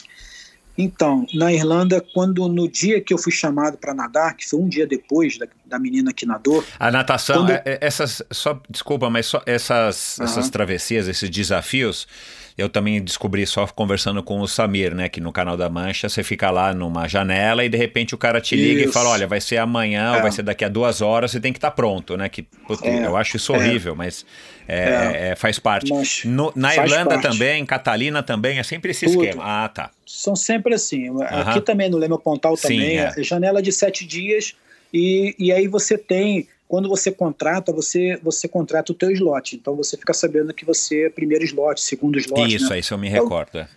Então, 0.76 1.26
na 1.34 1.52
Irlanda, 1.52 2.02
quando 2.14 2.48
no 2.48 2.66
dia 2.68 3.00
que 3.00 3.12
eu 3.12 3.18
fui 3.18 3.30
chamado 3.32 3.76
para 3.76 3.92
nadar, 3.92 4.34
que 4.36 4.48
foi 4.48 4.58
um 4.58 4.68
dia 4.68 4.86
depois 4.86 5.36
da, 5.38 5.46
da 5.66 5.78
menina 5.78 6.12
que 6.12 6.24
nadou, 6.24 6.64
A 6.78 6.90
natação, 6.90 7.36
Quando- 7.44 7.50
é- 7.50 7.62
é- 7.64 7.78
essas, 7.80 8.22
só, 8.30 8.58
desculpa, 8.70 9.10
mas 9.10 9.26
só 9.26 9.42
essas, 9.44 10.18
Aham. 10.18 10.30
essas 10.30 10.48
travessias, 10.50 11.08
esses 11.08 11.28
desafios, 11.28 12.08
eu 12.56 12.68
também 12.68 13.02
descobri 13.02 13.46
só 13.46 13.66
conversando 13.66 14.22
com 14.22 14.40
o 14.40 14.46
Samir, 14.48 14.94
né, 14.94 15.08
que 15.08 15.20
no 15.20 15.32
canal 15.32 15.56
da 15.56 15.68
Mancha 15.68 16.08
você 16.08 16.22
fica 16.22 16.50
lá 16.50 16.72
numa 16.74 17.08
janela 17.08 17.64
e 17.64 17.68
de 17.68 17.76
repente 17.76 18.14
o 18.14 18.18
cara 18.18 18.40
te 18.40 18.54
liga 18.56 18.80
e 18.80 18.84
Isso. 18.84 18.92
fala, 18.92 19.10
olha, 19.10 19.26
vai 19.26 19.40
ser 19.40 19.56
amanhã 19.58 20.12
ou 20.12 20.16
É. 20.18 20.22
vai 20.22 20.30
ser 20.32 20.42
daqui 20.42 20.64
a 20.64 20.68
duas 20.68 21.00
horas, 21.00 21.30
você 21.30 21.40
tem 21.40 21.52
que 21.52 21.58
estar 21.58 21.70
pronto, 21.72 22.16
né, 22.16 22.28
que 22.28 22.42
putz, 22.42 22.82
É. 22.82 23.06
eu 23.06 23.16
acho 23.16 23.36
isso 23.36 23.54
É. 23.54 23.58
horrível, 23.58 23.94
mas 23.96 24.24
é, 24.68 25.30
é, 25.30 25.36
faz 25.36 25.58
parte. 25.58 25.92
Mas 25.92 26.22
No- 26.24 26.52
na 26.54 26.70
faz 26.70 26.90
Irlanda 26.90 27.10
parte. 27.18 27.22
também, 27.28 27.64
Catalina 27.66 28.22
também, 28.22 28.58
é 28.58 28.62
sempre 28.62 28.92
esse 28.92 29.06
Tudo. 29.06 29.24
esquema. 29.24 29.42
Ah, 29.44 29.68
tá. 29.68 29.90
são 30.06 30.36
sempre 30.36 30.74
assim. 30.74 31.08
Aham. 31.08 31.50
Aqui 31.50 31.60
também 31.62 31.88
no 31.90 31.96
Leme 31.96 32.18
Pontal 32.22 32.54
Sim, 32.56 32.68
também 32.68 32.98
é. 32.98 33.12
é 33.16 33.22
janela 33.22 33.62
de 33.62 33.72
sete 33.72 34.06
dias 34.06 34.54
e, 34.92 35.34
e 35.38 35.50
aí 35.50 35.66
você 35.66 35.96
tem 35.96 36.46
quando 36.72 36.88
você 36.88 37.12
contrata 37.12 37.70
você 37.70 38.18
você 38.22 38.48
contrata 38.48 38.92
o 38.92 38.94
teu 38.94 39.10
slot. 39.10 39.56
Então 39.56 39.76
você 39.76 39.94
fica 39.94 40.14
sabendo 40.14 40.54
que 40.54 40.64
você 40.64 41.02
é 41.04 41.10
primeiro 41.10 41.44
slot, 41.44 41.78
segundo 41.78 42.18
slot. 42.18 42.54
isso, 42.56 42.70
né? 42.70 42.78
isso 42.78 42.94
eu 42.94 42.98
me 42.98 43.08
Eu- 43.08 43.22
recordo. 43.24 43.58
é. 43.58 43.68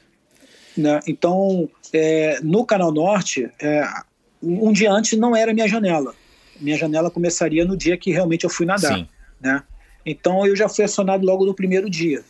né? 0.78 1.02
Então, 1.06 1.70
é, 1.92 2.40
no 2.42 2.66
Canal 2.66 2.94
Norte, 2.94 3.52
é, 3.62 3.86
um 4.42 4.72
dia 4.72 4.94
antes 4.94 5.20
não 5.20 5.36
era 5.36 5.54
minha 5.54 5.68
janela. 5.68 6.14
Minha 6.58 6.78
janela 6.78 7.12
começaria 7.12 7.66
no 7.66 7.76
dia 7.76 7.98
que 7.98 8.12
realmente 8.14 8.46
eu 8.46 8.50
fui 8.50 8.66
nadar. 8.66 8.96
Sim. 8.96 9.08
Né? 9.42 9.62
Então, 10.06 10.48
eu 10.48 10.56
já 10.56 10.70
fui 10.70 10.86
acionado 10.86 11.26
logo 11.26 11.46
no 11.46 11.54
primeiro 11.54 11.90
dia. 11.90 12.24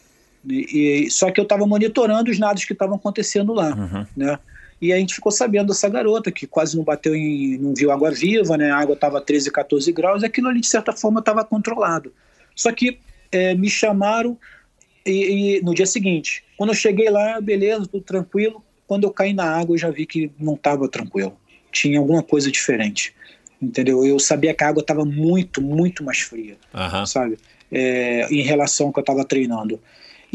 E, 0.49 1.05
e- 1.05 1.11
só 1.11 1.29
que 1.29 1.39
eu 1.39 1.43
estava 1.43 1.67
monitorando 1.67 2.31
os 2.31 2.39
nados 2.39 2.65
que 2.65 2.73
estavam 2.73 2.95
acontecendo 2.95 3.53
lá. 3.53 3.69
Uhum. 3.69 4.05
Né? 4.17 4.39
E 4.81 4.91
a 4.91 4.97
gente 4.97 5.15
ficou 5.15 5.31
sabendo 5.31 5.67
dessa 5.67 5.87
garota 5.87 6.31
que 6.31 6.45
quase 6.45 6.75
não 6.75 6.83
bateu 6.83 7.15
em. 7.15 7.57
não 7.57 7.73
viu 7.73 7.91
água 7.91 8.11
viva, 8.11 8.57
né? 8.57 8.71
A 8.71 8.77
água 8.77 8.93
estava 8.93 9.21
13, 9.21 9.51
14 9.51 9.91
graus, 9.91 10.21
e 10.21 10.25
aquilo 10.25 10.47
ali, 10.47 10.59
de 10.59 10.67
certa 10.67 10.91
forma, 10.91 11.19
estava 11.19 11.43
controlado. 11.43 12.11
Só 12.55 12.71
que 12.71 12.99
é, 13.31 13.55
me 13.55 13.69
chamaram 13.69 14.37
e, 15.05 15.57
e 15.57 15.61
no 15.61 15.73
dia 15.73 15.85
seguinte. 15.85 16.43
Quando 16.57 16.71
eu 16.71 16.75
cheguei 16.75 17.09
lá, 17.09 17.39
beleza, 17.39 17.85
tudo 17.85 18.03
tranquilo. 18.03 18.63
Quando 18.87 19.05
eu 19.05 19.11
caí 19.11 19.33
na 19.33 19.45
água, 19.45 19.75
eu 19.75 19.77
já 19.77 19.89
vi 19.89 20.05
que 20.05 20.31
não 20.39 20.55
estava 20.55 20.87
tranquilo. 20.87 21.37
Tinha 21.71 21.99
alguma 21.99 22.23
coisa 22.23 22.51
diferente. 22.51 23.13
Entendeu? 23.61 24.05
Eu 24.05 24.19
sabia 24.19 24.53
que 24.53 24.63
a 24.63 24.69
água 24.69 24.81
estava 24.81 25.05
muito, 25.05 25.61
muito 25.61 26.03
mais 26.03 26.19
fria 26.19 26.57
Aham. 26.73 27.05
sabe? 27.05 27.37
É, 27.71 28.27
em 28.29 28.41
relação 28.41 28.87
ao 28.87 28.93
que 28.93 28.99
eu 28.99 29.01
estava 29.01 29.23
treinando. 29.25 29.79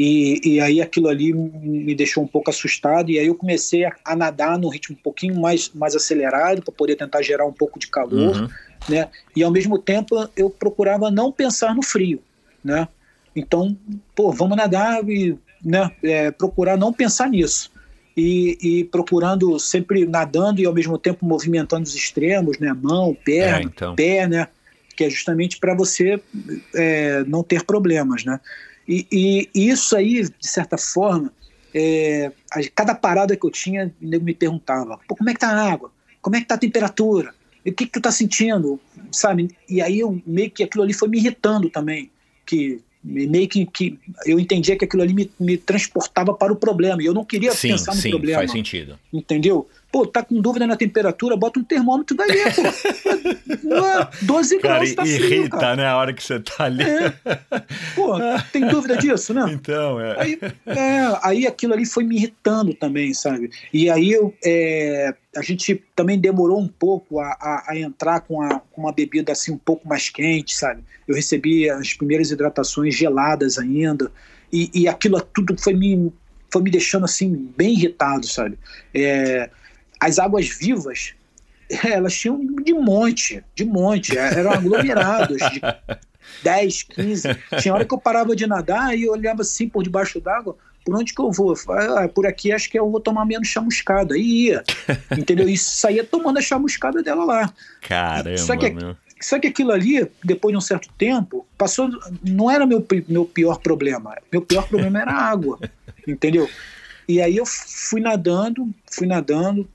E, 0.02 0.40
e 0.55 0.60
aí 0.60 0.81
aquilo 0.81 1.09
ali 1.09 1.31
me 1.35 1.94
deixou 1.94 2.24
um 2.24 2.27
pouco 2.27 2.48
assustado, 2.48 3.10
e 3.10 3.18
aí 3.18 3.27
eu 3.27 3.35
comecei 3.35 3.85
a, 3.85 3.94
a 4.02 4.16
nadar 4.16 4.59
num 4.59 4.70
ritmo 4.70 4.97
um 4.98 5.02
pouquinho 5.02 5.39
mais, 5.39 5.70
mais 5.74 5.94
acelerado, 5.94 6.62
para 6.62 6.72
poder 6.72 6.97
tentar 6.97 7.20
gerar 7.20 7.44
um 7.44 7.52
pouco 7.52 7.78
de 7.78 7.86
calor, 7.86 8.35
Uhum. 8.35 8.48
né? 8.89 9.09
E 9.36 9.43
ao 9.43 9.51
mesmo 9.51 9.78
tempo 9.78 10.27
eu 10.35 10.48
procurava 10.48 11.10
não 11.10 11.31
pensar 11.31 11.74
no 11.74 11.82
frio, 11.82 12.22
né? 12.64 12.89
Então, 13.36 13.77
pô, 14.16 14.32
vamos 14.32 14.56
nadar 14.56 15.06
e 15.06 15.36
né, 15.62 15.90
é, 16.02 16.31
procurar 16.31 16.78
não 16.78 16.94
pensar 16.94 17.28
nisso. 17.28 17.70
E, 18.16 18.56
e 18.62 18.85
procurando 18.85 19.59
sempre 19.59 20.06
nadando 20.06 20.62
e 20.62 20.66
ao 20.66 20.72
mesmo 20.72 20.97
tempo 20.97 21.27
movimentando 21.27 21.82
os 21.82 21.94
extremos, 21.94 22.59
né? 22.59 22.72
Mão, 22.72 23.14
perna, 23.22 23.59
É, 23.59 23.62
então. 23.64 23.94
pé, 23.94 24.27
né? 24.27 24.48
que 24.97 25.05
é 25.05 25.09
justamente 25.10 25.59
para 25.59 25.74
você 25.74 26.20
é, 26.74 27.24
não 27.27 27.43
ter 27.43 27.64
problemas, 27.64 28.24
né? 28.24 28.39
E, 28.90 29.06
e, 29.12 29.48
e, 29.54 29.68
isso 29.70 29.96
aí, 29.96 30.22
de 30.24 30.48
certa 30.48 30.76
forma, 30.76 31.32
é, 31.72 32.32
a, 32.50 32.60
cada 32.74 32.92
parada 32.92 33.36
que 33.36 33.46
eu 33.46 33.50
tinha, 33.50 33.94
me 34.00 34.34
perguntava, 34.34 34.98
Pô, 35.06 35.14
como 35.14 35.30
é 35.30 35.32
que 35.32 35.38
tá 35.38 35.48
a 35.48 35.72
água? 35.72 35.92
Como 36.20 36.34
é 36.34 36.40
que 36.40 36.46
tá 36.46 36.56
a 36.56 36.58
temperatura? 36.58 37.32
E 37.64 37.70
o 37.70 37.72
que, 37.72 37.86
que 37.86 37.92
tu 37.92 38.00
tá 38.00 38.10
sentindo? 38.10 38.80
Sabe? 39.12 39.54
E 39.68 39.80
aí 39.80 40.00
eu 40.00 40.20
meio 40.26 40.50
que 40.50 40.64
aquilo 40.64 40.82
ali 40.82 40.92
foi 40.92 41.08
me 41.08 41.18
irritando 41.18 41.70
também, 41.70 42.10
que 42.44 42.80
meio 43.02 43.48
que, 43.48 43.64
que 43.64 43.98
eu 44.26 44.40
entendia 44.40 44.76
que 44.76 44.84
aquilo 44.84 45.02
ali 45.02 45.14
me, 45.14 45.30
me 45.38 45.56
transportava 45.56 46.34
para 46.34 46.52
o 46.52 46.56
problema 46.56 47.00
e 47.00 47.06
eu 47.06 47.14
não 47.14 47.24
queria 47.24 47.52
sim, 47.52 47.68
pensar 47.68 47.94
no 47.94 48.00
sim, 48.00 48.10
problema. 48.10 48.40
faz 48.40 48.50
sentido. 48.50 48.98
Entendeu? 49.12 49.68
Pô, 49.92 50.06
tá 50.06 50.22
com 50.22 50.40
dúvida 50.40 50.66
na 50.66 50.76
temperatura, 50.76 51.36
bota 51.36 51.58
um 51.58 51.64
termômetro 51.64 52.16
daí, 52.16 52.42
pô. 52.54 52.62
12 54.22 54.58
cara, 54.58 54.74
graus, 54.74 54.94
tá 54.94 55.04
irrita, 55.04 55.26
frio, 55.26 55.50
cara. 55.50 55.76
né, 55.76 55.86
a 55.86 55.96
hora 55.96 56.12
que 56.12 56.22
você 56.22 56.38
tá 56.40 56.64
ali. 56.64 56.82
É. 56.82 57.12
Pô, 57.94 58.14
tem 58.52 58.66
dúvida 58.66 58.96
disso, 58.96 59.34
né? 59.34 59.50
Então, 59.52 60.00
é. 60.00 60.20
Aí, 60.20 60.38
é, 60.66 61.18
aí 61.22 61.46
aquilo 61.46 61.74
ali 61.74 61.84
foi 61.84 62.04
me 62.04 62.16
irritando 62.16 62.72
também, 62.74 63.12
sabe? 63.12 63.50
E 63.72 63.90
aí 63.90 64.12
eu, 64.12 64.34
é, 64.44 65.14
a 65.36 65.42
gente 65.42 65.82
também 65.94 66.18
demorou 66.18 66.60
um 66.60 66.68
pouco 66.68 67.20
a, 67.20 67.28
a, 67.40 67.64
a 67.70 67.78
entrar 67.78 68.20
com, 68.20 68.42
a, 68.42 68.60
com 68.60 68.82
uma 68.82 68.92
bebida 68.92 69.32
assim 69.32 69.52
um 69.52 69.58
pouco 69.58 69.88
mais 69.88 70.08
quente, 70.08 70.54
sabe? 70.54 70.82
Eu 71.06 71.14
recebi 71.14 71.68
as 71.68 71.94
primeiras 71.94 72.30
hidratações 72.30 72.94
geladas 72.94 73.58
ainda, 73.58 74.10
e, 74.52 74.70
e 74.74 74.88
aquilo 74.88 75.20
tudo 75.20 75.56
foi 75.60 75.74
me, 75.74 76.12
foi 76.50 76.62
me 76.62 76.70
deixando 76.70 77.04
assim 77.04 77.52
bem 77.56 77.72
irritado, 77.72 78.26
sabe? 78.26 78.58
É, 78.94 79.50
as 80.01 80.18
águas 80.18 80.48
vivas, 80.48 81.14
elas 81.85 82.14
tinham 82.14 82.39
de 82.62 82.72
monte, 82.72 83.44
de 83.55 83.64
monte, 83.64 84.16
eram 84.16 84.52
aglomerados 84.52 85.36
de 85.36 85.60
10, 86.43 86.82
15. 86.85 87.28
Tinha 87.60 87.74
hora 87.74 87.85
que 87.85 87.93
eu 87.93 87.98
parava 87.98 88.35
de 88.35 88.47
nadar 88.47 88.97
e 88.97 89.09
olhava 89.09 89.43
assim 89.43 89.68
por 89.68 89.82
debaixo 89.82 90.20
d'água, 90.20 90.56
por 90.85 90.97
onde 90.97 91.14
que 91.14 91.20
eu 91.20 91.31
vou? 91.31 91.55
Ah, 91.68 92.09
por 92.09 92.27
aqui 92.27 92.52
acho 92.52 92.70
que 92.70 92.78
eu 92.78 92.90
vou 92.90 93.01
tomar 93.01 93.24
menos 93.24 93.48
chamuscada. 93.48 94.16
E 94.16 94.47
ia, 94.47 94.64
entendeu? 95.16 95.48
E 95.48 95.56
saía 95.56 96.05
tomando 96.05 96.39
a 96.39 96.43
chamuscada 96.43 97.02
dela 97.02 97.24
lá. 97.24 97.52
Caramba, 97.82 98.39
só 98.39 98.56
que, 98.56 98.70
meu. 98.70 98.97
Só 99.20 99.39
que 99.39 99.48
aquilo 99.48 99.70
ali, 99.70 100.10
depois 100.24 100.52
de 100.52 100.56
um 100.56 100.62
certo 100.62 100.89
tempo, 100.97 101.47
passou. 101.59 101.90
Não 102.27 102.51
era 102.51 102.64
meu, 102.64 102.85
meu 103.06 103.27
pior 103.27 103.59
problema. 103.59 104.16
Meu 104.32 104.40
pior 104.40 104.66
problema 104.66 105.01
era 105.01 105.12
a 105.12 105.24
água, 105.31 105.59
entendeu? 106.09 106.48
E 107.10 107.20
aí 107.20 107.36
eu 107.36 107.44
fui 107.44 108.00
nadando, 108.00 108.72
fui 108.88 109.04
nadando. 109.04 109.68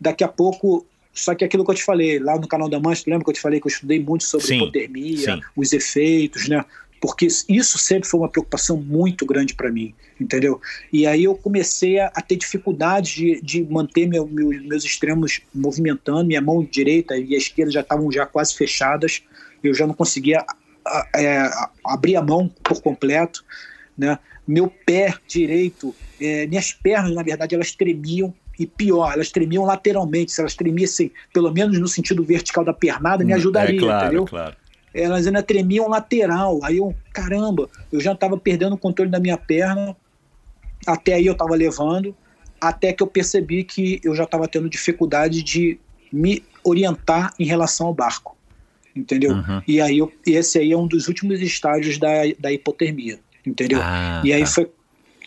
Daqui 0.00 0.24
a 0.24 0.28
pouco, 0.28 0.84
só 1.14 1.36
que 1.36 1.44
aquilo 1.44 1.64
que 1.64 1.70
eu 1.70 1.74
te 1.76 1.84
falei 1.84 2.18
lá 2.18 2.36
no 2.36 2.48
canal 2.48 2.68
da 2.68 2.80
Mancha, 2.80 3.04
lembra 3.06 3.22
que 3.22 3.30
eu 3.30 3.34
te 3.34 3.40
falei 3.40 3.60
que 3.60 3.68
eu 3.68 3.70
estudei 3.70 4.00
muito 4.00 4.24
sobre 4.24 4.48
Sim, 4.48 4.56
hipotermia, 4.56 5.36
sim. 5.36 5.40
os 5.54 5.72
efeitos, 5.72 6.48
né? 6.48 6.64
Porque 7.00 7.28
isso 7.48 7.78
sempre 7.78 8.08
foi 8.08 8.18
uma 8.18 8.28
preocupação 8.28 8.76
muito 8.76 9.24
grande 9.24 9.54
para 9.54 9.70
mim, 9.70 9.94
entendeu? 10.20 10.60
E 10.92 11.06
aí 11.06 11.24
eu 11.24 11.34
comecei 11.36 12.00
a, 12.00 12.06
a 12.08 12.20
ter 12.20 12.34
dificuldade 12.34 13.14
de, 13.14 13.40
de 13.40 13.64
manter 13.64 14.08
meu, 14.08 14.26
meu, 14.26 14.48
meus 14.48 14.84
extremos 14.84 15.40
movimentando, 15.54 16.26
minha 16.26 16.40
mão 16.40 16.66
direita 16.68 17.16
e 17.16 17.34
a 17.34 17.38
esquerda 17.38 17.70
já 17.70 17.80
estavam 17.82 18.10
já 18.10 18.26
quase 18.26 18.54
fechadas, 18.54 19.22
eu 19.62 19.72
já 19.72 19.86
não 19.86 19.94
conseguia 19.94 20.44
a, 20.84 21.08
é, 21.14 21.50
abrir 21.84 22.16
a 22.16 22.22
mão 22.22 22.50
por 22.62 22.82
completo, 22.82 23.44
né? 23.96 24.18
Meu 24.46 24.68
pé 24.68 25.14
direito, 25.26 25.94
é, 26.20 26.46
minhas 26.46 26.72
pernas, 26.72 27.14
na 27.14 27.22
verdade, 27.22 27.54
elas 27.54 27.72
tremiam, 27.72 28.34
e 28.58 28.66
pior, 28.66 29.14
elas 29.14 29.30
tremiam 29.30 29.64
lateralmente. 29.64 30.32
Se 30.32 30.40
elas 30.40 30.54
tremissem, 30.54 31.10
pelo 31.32 31.50
menos 31.50 31.78
no 31.78 31.88
sentido 31.88 32.22
vertical 32.22 32.62
da 32.62 32.74
pernada, 32.74 33.24
me 33.24 33.32
ajudaria, 33.32 33.76
é, 33.76 33.78
claro, 33.78 34.04
entendeu? 34.04 34.24
Claro. 34.26 34.56
Elas 34.92 35.26
ainda 35.26 35.42
tremiam 35.42 35.88
lateral. 35.88 36.60
Aí 36.62 36.76
eu, 36.76 36.94
caramba, 37.10 37.70
eu 37.90 38.00
já 38.00 38.12
estava 38.12 38.36
perdendo 38.36 38.74
o 38.74 38.78
controle 38.78 39.10
da 39.10 39.18
minha 39.18 39.38
perna. 39.38 39.96
Até 40.86 41.14
aí 41.14 41.24
eu 41.24 41.32
estava 41.32 41.54
levando, 41.54 42.14
até 42.60 42.92
que 42.92 43.02
eu 43.02 43.06
percebi 43.06 43.64
que 43.64 43.98
eu 44.04 44.14
já 44.14 44.24
estava 44.24 44.46
tendo 44.46 44.68
dificuldade 44.68 45.42
de 45.42 45.78
me 46.12 46.42
orientar 46.62 47.32
em 47.38 47.44
relação 47.44 47.86
ao 47.86 47.94
barco. 47.94 48.36
Entendeu? 48.94 49.32
Uhum. 49.32 49.62
E 49.66 49.80
aí 49.80 49.98
eu, 49.98 50.12
esse 50.26 50.58
aí 50.58 50.72
é 50.72 50.76
um 50.76 50.86
dos 50.86 51.08
últimos 51.08 51.40
estágios 51.40 51.96
da, 51.96 52.10
da 52.38 52.52
hipotermia. 52.52 53.18
Entendeu? 53.46 53.80
Ah, 53.82 54.22
e 54.24 54.32
aí 54.32 54.42
tá. 54.42 54.46
foi, 54.46 54.70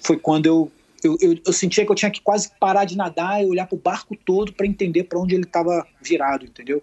foi 0.04 0.18
quando 0.18 0.46
eu 0.46 0.72
eu, 1.04 1.18
eu, 1.20 1.38
eu, 1.46 1.52
sentia 1.52 1.86
que 1.86 1.92
eu 1.92 1.96
tinha 1.96 2.10
que 2.10 2.22
quase 2.22 2.50
parar 2.60 2.86
de 2.86 2.96
nadar 2.96 3.44
e 3.44 3.46
olhar 3.46 3.68
para 3.68 3.76
o 3.76 3.80
barco 3.80 4.16
todo 4.16 4.54
para 4.54 4.66
entender 4.66 5.04
para 5.04 5.20
onde 5.20 5.36
ele 5.36 5.44
estava 5.44 5.86
virado, 6.02 6.46
entendeu? 6.46 6.82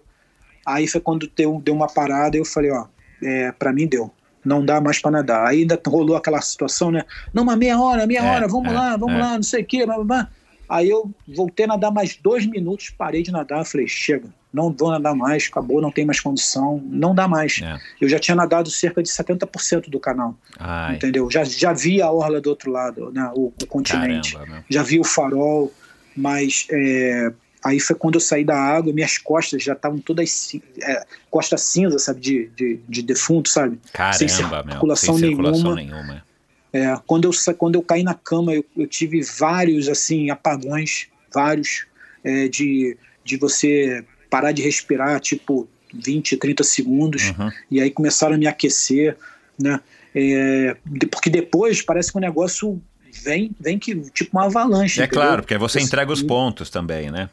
Aí 0.65 0.87
foi 0.87 1.01
quando 1.01 1.27
deu, 1.35 1.59
deu 1.59 1.73
uma 1.73 1.87
parada 1.87 2.37
e 2.37 2.39
eu 2.39 2.45
falei, 2.45 2.69
ó, 2.71 2.85
é, 3.21 3.51
para 3.51 3.73
mim 3.73 3.87
deu, 3.87 4.11
não 4.45 4.63
dá 4.63 4.79
mais 4.79 4.99
para 4.99 5.11
nadar. 5.11 5.47
Aí 5.47 5.61
ainda 5.61 5.79
rolou 5.87 6.15
aquela 6.15 6.39
situação, 6.41 6.91
né? 6.91 7.03
Não, 7.33 7.43
mas 7.43 7.57
meia 7.57 7.79
hora, 7.79 8.05
meia 8.05 8.19
É, 8.19 8.31
hora, 8.31 8.47
vamos 8.47 8.71
é, 8.71 8.75
lá, 8.75 8.97
vamos 8.97 9.15
é. 9.15 9.19
lá, 9.19 9.35
não 9.35 9.43
sei 9.43 9.63
o 9.63 9.65
quê, 9.65 9.85
blá, 9.85 9.95
blá, 9.95 10.03
blá. 10.03 10.29
Aí 10.69 10.89
eu 10.89 11.11
voltei 11.27 11.65
a 11.65 11.69
nadar 11.69 11.91
mais 11.91 12.15
dois 12.15 12.45
minutos, 12.45 12.89
parei 12.89 13.23
de 13.23 13.31
nadar, 13.31 13.65
falei, 13.65 13.87
chega, 13.87 14.29
não 14.53 14.71
vou 14.71 14.91
nadar 14.91 15.15
mais, 15.15 15.47
acabou, 15.49 15.81
não 15.81 15.91
tem 15.91 16.05
mais 16.05 16.19
condição, 16.19 16.81
não 16.85 17.15
dá 17.15 17.27
mais. 17.27 17.61
É. 17.63 17.77
Eu 17.99 18.09
já 18.09 18.19
tinha 18.19 18.35
nadado 18.35 18.69
cerca 18.69 19.01
de 19.01 19.09
70% 19.09 19.89
do 19.89 19.99
canal, 19.99 20.35
Ai, 20.59 20.95
entendeu? 20.95 21.29
Já, 21.31 21.43
já 21.43 21.71
vi 21.73 22.01
a 22.01 22.11
orla 22.11 22.41
do 22.41 22.49
outro 22.49 22.71
lado, 22.71 23.11
né, 23.11 23.31
o, 23.33 23.53
o 23.61 23.67
continente 23.67 24.33
caramba, 24.33 24.53
meu. 24.53 24.63
já 24.69 24.83
vi 24.83 24.99
o 24.99 25.03
farol, 25.03 25.71
mas 26.15 26.67
é, 26.69 27.31
aí 27.63 27.79
foi 27.79 27.95
quando 27.95 28.15
eu 28.15 28.21
saí 28.21 28.43
da 28.43 28.57
água, 28.57 28.91
minhas 28.91 29.17
costas 29.17 29.63
já 29.63 29.73
estavam 29.73 29.99
todas 29.99 30.51
é, 30.81 31.05
costa 31.29 31.57
cinza, 31.57 31.97
sabe, 31.97 32.19
de, 32.19 32.51
de, 32.55 32.79
de 32.87 33.01
defunto, 33.01 33.49
sabe? 33.49 33.79
Sem 34.13 34.27
Caramba, 34.27 34.63
meu. 34.63 34.71
circulação 34.73 35.17
Sem 35.17 35.29
circulação 35.29 35.75
nenhuma. 35.75 36.01
nenhuma. 36.01 36.31
É, 36.73 36.95
quando, 37.05 37.25
eu, 37.25 37.55
quando 37.57 37.75
eu 37.75 37.81
caí 37.81 38.01
na 38.01 38.13
cama, 38.13 38.53
eu, 38.53 38.65
eu 38.77 38.87
tive 38.87 39.21
vários 39.21 39.89
assim 39.89 40.29
apagões, 40.29 41.07
vários, 41.33 41.85
é, 42.23 42.47
de, 42.47 42.97
de 43.23 43.37
você 43.37 44.05
parar 44.31 44.51
de 44.53 44.63
respirar, 44.63 45.19
tipo 45.19 45.67
20, 45.93 46.37
30 46.37 46.63
segundos, 46.63 47.33
Uhum. 47.37 47.51
e 47.69 47.81
aí 47.81 47.91
começaram 47.91 48.33
a 48.35 48.37
me 48.37 48.47
aquecer, 48.47 49.15
né? 49.59 49.79
É, 50.15 50.75
porque 51.11 51.29
depois 51.29 51.81
parece 51.81 52.11
que 52.11 52.17
o 52.17 52.21
negócio 52.21 52.81
vem, 53.23 53.51
vem 53.59 53.77
que 53.77 53.95
tipo 54.11 54.37
uma 54.37 54.45
avalanche. 54.45 54.99
É 55.01 55.03
entendeu? 55.05 55.21
claro, 55.21 55.41
porque 55.43 55.57
você 55.57 55.79
entrega 55.79 56.11
os 56.11 56.23
pontos 56.23 56.69
também, 56.69 57.11
né? 57.11 57.29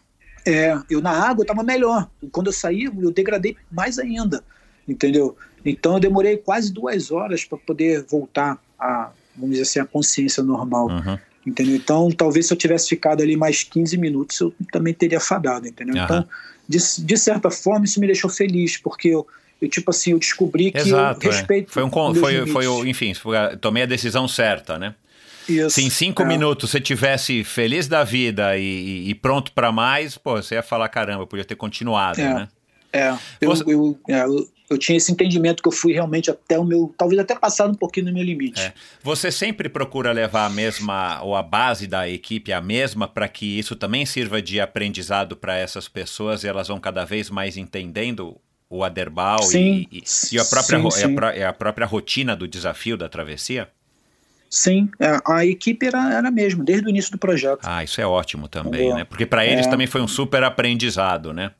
É, 0.46 0.76
eu 0.90 1.00
na 1.00 1.10
água 1.10 1.42
eu 1.42 1.46
tava 1.46 1.62
melhor. 1.62 2.08
Quando 2.32 2.48
eu 2.48 2.52
saí, 2.52 2.84
eu 2.84 3.10
degradei 3.12 3.56
mais 3.70 3.98
ainda, 3.98 4.42
entendeu? 4.88 5.36
Então 5.64 5.94
eu 5.94 6.00
demorei 6.00 6.36
quase 6.36 6.72
duas 6.72 7.10
horas 7.10 7.44
para 7.44 7.58
poder 7.58 8.04
voltar 8.08 8.58
a, 8.78 9.10
vamos 9.36 9.50
dizer 9.56 9.62
assim, 9.62 9.80
a 9.80 9.84
consciência 9.84 10.42
normal, 10.42 10.88
Uhum. 10.88 11.18
entendeu? 11.46 11.74
Então 11.76 12.10
talvez 12.10 12.46
se 12.46 12.52
eu 12.52 12.56
tivesse 12.56 12.88
ficado 12.88 13.22
ali 13.22 13.36
mais 13.36 13.62
15 13.62 13.96
minutos, 13.98 14.38
eu 14.40 14.52
também 14.72 14.94
teria 14.94 15.20
fadado, 15.20 15.66
entendeu? 15.68 15.96
Aham. 15.96 16.04
Então, 16.04 16.28
de, 16.68 16.78
de 16.98 17.16
certa 17.16 17.50
forma, 17.50 17.84
isso 17.84 17.98
me 18.00 18.06
deixou 18.06 18.28
feliz, 18.30 18.76
porque 18.76 19.08
eu, 19.08 19.26
eu 19.60 19.68
tipo 19.68 19.90
assim, 19.90 20.12
eu 20.12 20.18
descobri 20.18 20.70
que 20.70 20.78
Exato. 20.78 21.24
eu 21.26 21.30
é. 21.30 21.34
respeito 21.34 21.72
Foi 21.72 21.82
um 21.82 21.90
foi, 22.20 22.46
foi 22.46 22.88
enfim, 22.88 23.14
foi 23.14 23.36
a- 23.36 23.56
tomei 23.56 23.84
a 23.84 23.86
decisão 23.86 24.28
certa, 24.28 24.78
né? 24.78 24.94
Isso, 25.48 25.70
Se 25.70 25.82
em 25.82 25.88
cinco 25.88 26.22
é. 26.22 26.26
minutos 26.26 26.70
você 26.70 26.78
tivesse 26.78 27.42
feliz 27.42 27.88
da 27.88 28.04
vida 28.04 28.58
e, 28.58 29.08
e- 29.08 29.14
pronto 29.14 29.50
pra 29.52 29.72
mais, 29.72 30.18
pô, 30.18 30.36
você 30.36 30.56
ia 30.56 30.62
falar 30.62 30.88
caramba, 30.90 31.22
eu 31.22 31.26
podia 31.26 31.44
ter 31.44 31.54
continuado, 31.56 32.20
É. 32.20 32.34
né? 32.34 32.48
É, 32.92 33.14
eu, 33.40 33.48
Você- 33.50 33.64
eu, 33.66 33.98
é, 34.08 34.20
eu, 34.24 34.48
eu 34.70 34.76
tinha 34.78 34.96
esse 34.98 35.10
entendimento 35.10 35.62
que 35.62 35.68
eu 35.68 35.72
fui 35.72 35.92
realmente 35.92 36.30
até 36.30 36.58
o 36.58 36.64
meu, 36.64 36.94
talvez 36.96 37.18
até 37.20 37.34
passado 37.34 37.70
um 37.70 37.74
pouquinho 37.74 38.06
no 38.06 38.12
meu 38.12 38.22
limite. 38.22 38.60
É. 38.60 38.72
Você 39.02 39.30
sempre 39.32 39.68
procura 39.68 40.12
levar 40.12 40.44
a 40.46 40.50
mesma, 40.50 41.22
ou 41.22 41.34
a 41.34 41.42
base 41.42 41.86
da 41.86 42.08
equipe 42.08 42.52
a 42.52 42.60
mesma, 42.60 43.08
para 43.08 43.28
que 43.28 43.58
isso 43.58 43.74
também 43.74 44.04
sirva 44.04 44.42
de 44.42 44.60
aprendizado 44.60 45.36
para 45.36 45.56
essas 45.56 45.88
pessoas 45.88 46.44
e 46.44 46.48
elas 46.48 46.68
vão 46.68 46.78
cada 46.78 47.04
vez 47.04 47.30
mais 47.30 47.56
entendendo 47.56 48.36
o 48.70 48.84
Aderbal 48.84 49.42
Sim, 49.44 49.86
e, 49.90 49.98
e- 49.98 50.04
e 50.32 50.38
a, 50.38 50.44
própria, 50.44 50.76
sim, 50.78 50.82
ro- 50.84 50.90
e 50.90 51.32
a 51.32 51.34
sim. 51.38 51.42
a 51.44 51.52
própria 51.54 51.86
rotina 51.86 52.36
do 52.36 52.46
desafio 52.46 52.96
da 52.98 53.08
travessia? 53.08 53.68
Sim, 54.50 54.88
é, 54.98 55.18
a 55.26 55.44
equipe 55.44 55.86
era, 55.86 56.14
era 56.14 56.28
a 56.28 56.30
mesma, 56.30 56.64
desde 56.64 56.86
o 56.86 56.90
início 56.90 57.12
do 57.12 57.18
projeto. 57.18 57.60
Ah, 57.62 57.84
isso 57.84 58.00
é 58.00 58.06
ótimo 58.06 58.48
também, 58.48 58.94
né? 58.94 59.04
Porque 59.04 59.26
para 59.26 59.44
eles 59.46 59.66
É. 59.66 59.70
também 59.70 59.86
foi 59.86 60.00
um 60.00 60.08
super 60.08 60.42
aprendizado, 60.42 61.32
né? 61.34 61.50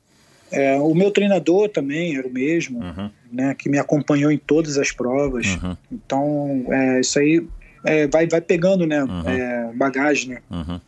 É, 0.51 0.75
o 0.77 0.93
meu 0.95 1.11
treinador 1.11 1.69
também 1.69 2.15
era 2.17 2.27
o 2.27 2.31
mesmo, 2.31 2.79
Uhum. 2.79 3.09
né, 3.31 3.55
que 3.57 3.69
me 3.69 3.77
acompanhou 3.77 4.31
em 4.31 4.37
todas 4.37 4.77
as 4.77 4.91
provas. 4.91 5.45
Uhum. 5.61 5.77
Então, 5.91 6.65
é, 6.69 6.99
isso 6.99 7.19
aí 7.19 7.45
é, 7.85 8.07
vai, 8.07 8.27
vai 8.27 8.41
pegando 8.41 8.85
né, 8.85 9.03
Uhum. 9.03 9.29
é, 9.29 9.71
bagagem. 9.75 10.29
Né? 10.29 10.41
Uhum. 10.49 10.79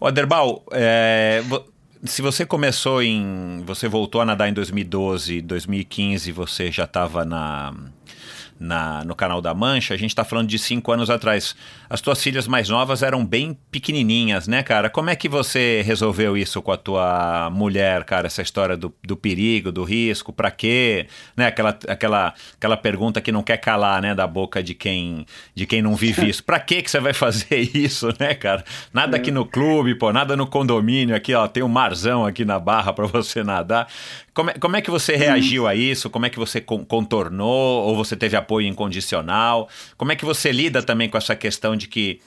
Ô, 0.00 0.06
Aderbal, 0.06 0.62
é, 0.72 1.42
se 2.04 2.20
você 2.20 2.44
começou 2.44 3.02
em. 3.02 3.62
Você 3.64 3.86
voltou 3.88 4.20
a 4.20 4.24
nadar 4.24 4.48
em 4.48 4.52
2012, 4.52 5.40
2015, 5.40 6.32
você 6.32 6.70
já 6.70 6.84
estava 6.84 7.24
na, 7.24 7.72
na, 8.62 9.04
no 9.04 9.14
canal 9.14 9.42
da 9.42 9.52
Mancha, 9.52 9.92
a 9.92 9.96
gente 9.96 10.10
está 10.10 10.24
falando 10.24 10.48
de 10.48 10.58
cinco 10.58 10.92
anos 10.92 11.10
atrás. 11.10 11.54
As 11.90 12.00
tuas 12.00 12.22
filhas 12.22 12.46
mais 12.46 12.68
novas 12.68 13.02
eram 13.02 13.26
bem 13.26 13.58
pequenininhas, 13.70 14.46
né, 14.46 14.62
cara? 14.62 14.88
Como 14.88 15.10
é 15.10 15.16
que 15.16 15.28
você 15.28 15.82
resolveu 15.84 16.36
isso 16.36 16.62
com 16.62 16.70
a 16.70 16.76
tua 16.76 17.50
mulher, 17.50 18.04
cara? 18.04 18.28
Essa 18.28 18.40
história 18.40 18.76
do, 18.76 18.94
do 19.02 19.16
perigo, 19.16 19.72
do 19.72 19.82
risco, 19.82 20.32
para 20.32 20.50
quê? 20.50 21.06
Né? 21.36 21.46
Aquela, 21.46 21.76
aquela, 21.88 22.34
aquela 22.56 22.76
pergunta 22.76 23.20
que 23.20 23.32
não 23.32 23.42
quer 23.42 23.56
calar, 23.56 24.00
né, 24.00 24.14
da 24.14 24.26
boca 24.26 24.62
de 24.62 24.74
quem, 24.74 25.26
de 25.54 25.66
quem 25.66 25.82
não 25.82 25.96
vive 25.96 26.28
isso. 26.30 26.44
Para 26.44 26.60
que 26.60 26.82
que 26.82 26.90
você 26.90 27.00
vai 27.00 27.12
fazer 27.12 27.58
isso, 27.74 28.08
né, 28.18 28.34
cara? 28.34 28.64
Nada 28.92 29.16
aqui 29.16 29.30
no 29.30 29.44
clube, 29.44 29.94
pô, 29.96 30.12
nada 30.12 30.36
no 30.36 30.46
condomínio 30.46 31.16
aqui, 31.16 31.34
ó, 31.34 31.48
tem 31.48 31.62
um 31.62 31.68
marzão 31.68 32.24
aqui 32.24 32.44
na 32.44 32.58
barra 32.58 32.92
para 32.92 33.06
você 33.06 33.42
nadar. 33.42 33.88
Como 34.34 34.48
é, 34.48 34.54
como 34.54 34.76
é 34.76 34.80
que 34.80 34.90
você 34.90 35.14
reagiu 35.14 35.66
a 35.66 35.74
isso? 35.74 36.08
Como 36.08 36.24
é 36.24 36.30
que 36.30 36.38
você 36.38 36.58
contornou? 36.60 37.84
Ou 37.84 37.94
você 37.94 38.16
teve 38.16 38.34
apoio 38.34 38.51
incondicional? 38.60 39.68
Como 39.96 40.12
é 40.12 40.16
que 40.16 40.24
você 40.24 40.52
lida 40.52 40.82
também 40.82 41.08
com 41.08 41.16
essa 41.16 41.34
questão 41.34 41.76
de 41.76 41.88
que, 41.88 42.20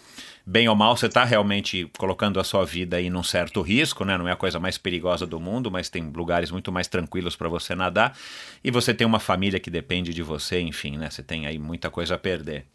bem 0.46 0.68
ou 0.68 0.76
mal, 0.76 0.96
você 0.96 1.06
está 1.06 1.24
realmente 1.24 1.90
colocando 1.98 2.40
a 2.40 2.44
sua 2.44 2.66
vida 2.66 2.98
aí 2.98 3.10
num 3.10 3.24
certo 3.24 3.62
risco, 3.62 4.04
né? 4.04 4.18
Não 4.18 4.28
é 4.28 4.32
a 4.32 4.36
coisa 4.36 4.60
mais 4.60 4.78
perigosa 4.78 5.26
do 5.26 5.40
mundo, 5.40 5.70
mas 5.70 5.90
tem 5.90 6.10
lugares 6.10 6.52
muito 6.52 6.72
mais 6.72 6.88
tranquilos 6.88 7.36
para 7.36 7.50
você 7.50 7.76
nadar. 7.76 8.18
E 8.64 8.72
você 8.72 8.94
tem 8.94 9.06
uma 9.06 9.20
família 9.20 9.60
que 9.60 9.70
depende 9.70 10.14
de 10.14 10.24
você, 10.24 10.60
enfim, 10.62 10.98
né? 10.98 11.10
Você 11.10 11.22
tem 11.22 11.46
aí 11.46 11.60
muita 11.60 11.90
coisa 11.90 12.16
a 12.16 12.18
perder. 12.18 12.66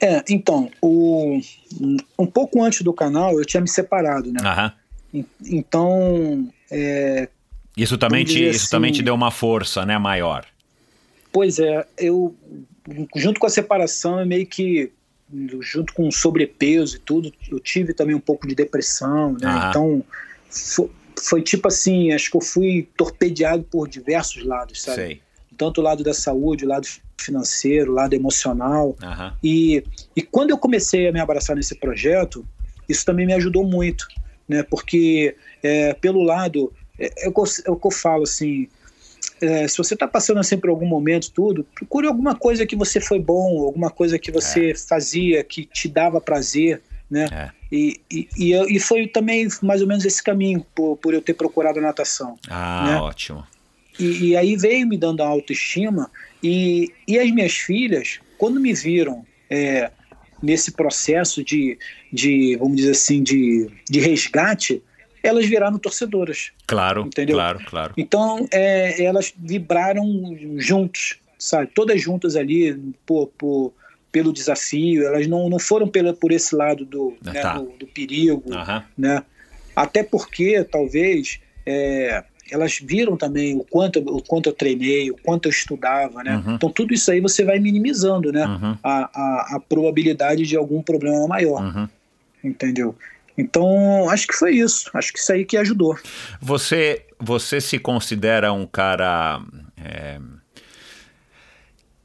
É, 0.00 0.22
então, 0.28 0.70
o, 0.80 1.40
um 2.18 2.26
pouco 2.26 2.62
antes 2.62 2.82
do 2.82 2.92
canal 2.92 3.38
eu 3.38 3.44
tinha 3.44 3.60
me 3.60 3.68
separado, 3.68 4.32
né? 4.32 4.40
Aham. 4.42 4.72
Então, 5.44 6.48
é, 6.70 7.28
isso 7.76 7.96
também, 7.96 8.24
te, 8.24 8.44
assim, 8.44 8.56
isso 8.56 8.70
também 8.70 8.92
te 8.92 9.02
deu 9.02 9.14
uma 9.14 9.30
força, 9.30 9.86
né, 9.86 9.96
maior. 9.98 10.44
Pois 11.32 11.58
é, 11.58 11.86
eu 11.98 12.34
junto 13.14 13.40
com 13.40 13.46
a 13.46 13.50
separação, 13.50 14.20
eu 14.20 14.26
meio 14.26 14.46
que 14.46 14.92
junto 15.60 15.94
com 15.94 16.08
o 16.08 16.12
sobrepeso 16.12 16.96
e 16.96 16.98
tudo, 16.98 17.32
eu 17.50 17.58
tive 17.58 17.94
também 17.94 18.14
um 18.14 18.20
pouco 18.20 18.46
de 18.46 18.54
depressão, 18.54 19.32
né? 19.32 19.40
Ah. 19.44 19.66
Então 19.70 20.04
foi, 20.50 20.90
foi, 21.18 21.42
tipo 21.42 21.68
assim, 21.68 22.12
acho 22.12 22.30
que 22.30 22.36
eu 22.36 22.40
fui 22.40 22.88
torpedeado 22.96 23.62
por 23.64 23.88
diversos 23.88 24.44
lados, 24.44 24.82
sabe? 24.82 24.96
Sei. 24.96 25.22
Tanto 25.56 25.80
o 25.80 25.84
lado 25.84 26.02
da 26.02 26.12
saúde, 26.12 26.64
o 26.64 26.68
lado 26.68 26.86
financeiro, 27.18 27.92
o 27.92 27.94
lado 27.94 28.14
emocional. 28.14 28.96
E, 29.42 29.84
e 30.14 30.22
quando 30.22 30.50
eu 30.50 30.58
comecei 30.58 31.08
a 31.08 31.12
me 31.12 31.20
abraçar 31.20 31.56
nesse 31.56 31.74
projeto, 31.74 32.44
isso 32.88 33.04
também 33.04 33.26
me 33.26 33.32
ajudou 33.34 33.64
muito, 33.64 34.06
né? 34.48 34.62
Porque 34.62 35.36
é, 35.62 35.94
pelo 35.94 36.22
lado 36.22 36.72
é, 36.98 37.26
é, 37.26 37.28
o, 37.28 37.32
é 37.66 37.70
o 37.70 37.76
que 37.76 37.86
eu 37.86 37.90
falo 37.90 38.24
assim. 38.24 38.68
É, 39.42 39.66
se 39.66 39.76
você 39.76 39.94
está 39.94 40.06
passando 40.06 40.38
assim 40.38 40.56
por 40.56 40.70
algum 40.70 40.86
momento, 40.86 41.32
tudo, 41.32 41.66
procure 41.74 42.06
alguma 42.06 42.34
coisa 42.36 42.64
que 42.64 42.76
você 42.76 43.00
foi 43.00 43.18
bom, 43.18 43.64
alguma 43.64 43.90
coisa 43.90 44.16
que 44.18 44.30
você 44.30 44.70
É. 44.70 44.74
fazia, 44.74 45.42
que 45.42 45.64
te 45.64 45.88
dava 45.88 46.20
prazer, 46.20 46.80
né? 47.10 47.26
É. 47.32 47.50
E, 47.70 48.00
e, 48.10 48.28
e, 48.38 48.76
e 48.76 48.78
foi 48.78 49.08
também 49.08 49.48
mais 49.60 49.82
ou 49.82 49.88
menos 49.88 50.04
esse 50.04 50.22
caminho, 50.22 50.64
por, 50.74 50.96
por 50.96 51.12
eu 51.12 51.20
ter 51.20 51.34
procurado 51.34 51.78
a 51.80 51.82
natação. 51.82 52.38
Ah, 52.48 52.84
Né? 52.84 52.96
ótimo. 52.98 53.44
E, 53.98 54.28
e 54.28 54.36
aí 54.36 54.56
veio 54.56 54.86
me 54.86 54.96
dando 54.96 55.22
a 55.22 55.26
autoestima, 55.26 56.10
e, 56.42 56.92
e 57.06 57.18
as 57.18 57.30
minhas 57.30 57.52
filhas, 57.52 58.20
quando 58.38 58.60
me 58.60 58.72
viram 58.72 59.24
é, 59.50 59.90
nesse 60.42 60.72
processo 60.72 61.42
de, 61.44 61.78
de, 62.12 62.56
vamos 62.56 62.76
dizer 62.76 62.92
assim, 62.92 63.22
de, 63.22 63.68
de 63.88 64.00
resgate, 64.00 64.82
elas 65.22 65.46
viraram 65.46 65.78
torcedoras. 65.78 66.50
Claro, 66.66 67.02
Entendeu? 67.06 67.36
claro, 67.36 67.60
claro. 67.64 67.94
Então, 67.96 68.46
é, 68.50 69.02
elas 69.04 69.32
vibraram 69.36 70.04
juntos, 70.56 71.18
sabe? 71.38 71.68
Todas 71.74 72.00
juntas 72.00 72.36
ali 72.36 72.74
por, 73.06 73.28
por- 73.38 73.72
pelo 74.10 74.32
desafio. 74.32 75.06
Elas 75.06 75.26
não, 75.26 75.48
não 75.48 75.58
foram 75.58 75.88
pela, 75.88 76.12
por 76.12 76.32
esse 76.32 76.54
lado 76.54 76.84
do, 76.84 77.16
Ah, 77.26 77.32
né, 77.32 77.40
tá. 77.40 77.52
do, 77.58 77.64
do 77.78 77.86
perigo, 77.86 78.50
né? 78.98 79.24
Até 79.74 80.02
porque, 80.02 80.62
talvez, 80.64 81.38
é, 81.64 82.22
elas 82.50 82.78
viram 82.82 83.16
também 83.16 83.56
o 83.56 83.64
quanto, 83.64 83.98
eu- 84.00 84.04
o 84.16 84.22
quanto 84.22 84.48
eu 84.50 84.52
treinei, 84.52 85.10
o 85.10 85.16
quanto 85.16 85.46
eu 85.46 85.50
estudava, 85.50 86.22
né? 86.22 86.36
Uhum. 86.44 86.54
Então, 86.56 86.68
tudo 86.70 86.92
isso 86.92 87.10
aí 87.10 87.20
você 87.20 87.42
vai 87.42 87.58
minimizando, 87.58 88.30
né? 88.30 88.44
Uhum. 88.44 88.76
A, 88.82 89.10
a, 89.14 89.56
a 89.56 89.60
probabilidade 89.60 90.42
de 90.44 90.56
algum 90.56 90.82
problema 90.82 91.26
maior, 91.26 91.62
Uhum. 91.62 91.88
entendeu? 92.44 92.94
Então, 93.36 94.08
acho 94.10 94.26
que 94.26 94.34
foi 94.34 94.56
isso. 94.56 94.90
Acho 94.94 95.12
que 95.12 95.18
isso 95.18 95.32
aí 95.32 95.44
que 95.44 95.56
ajudou. 95.56 95.98
Você, 96.40 97.06
você 97.18 97.60
se 97.60 97.78
considera 97.78 98.52
um 98.52 98.66
cara 98.66 99.40
é, 99.76 100.18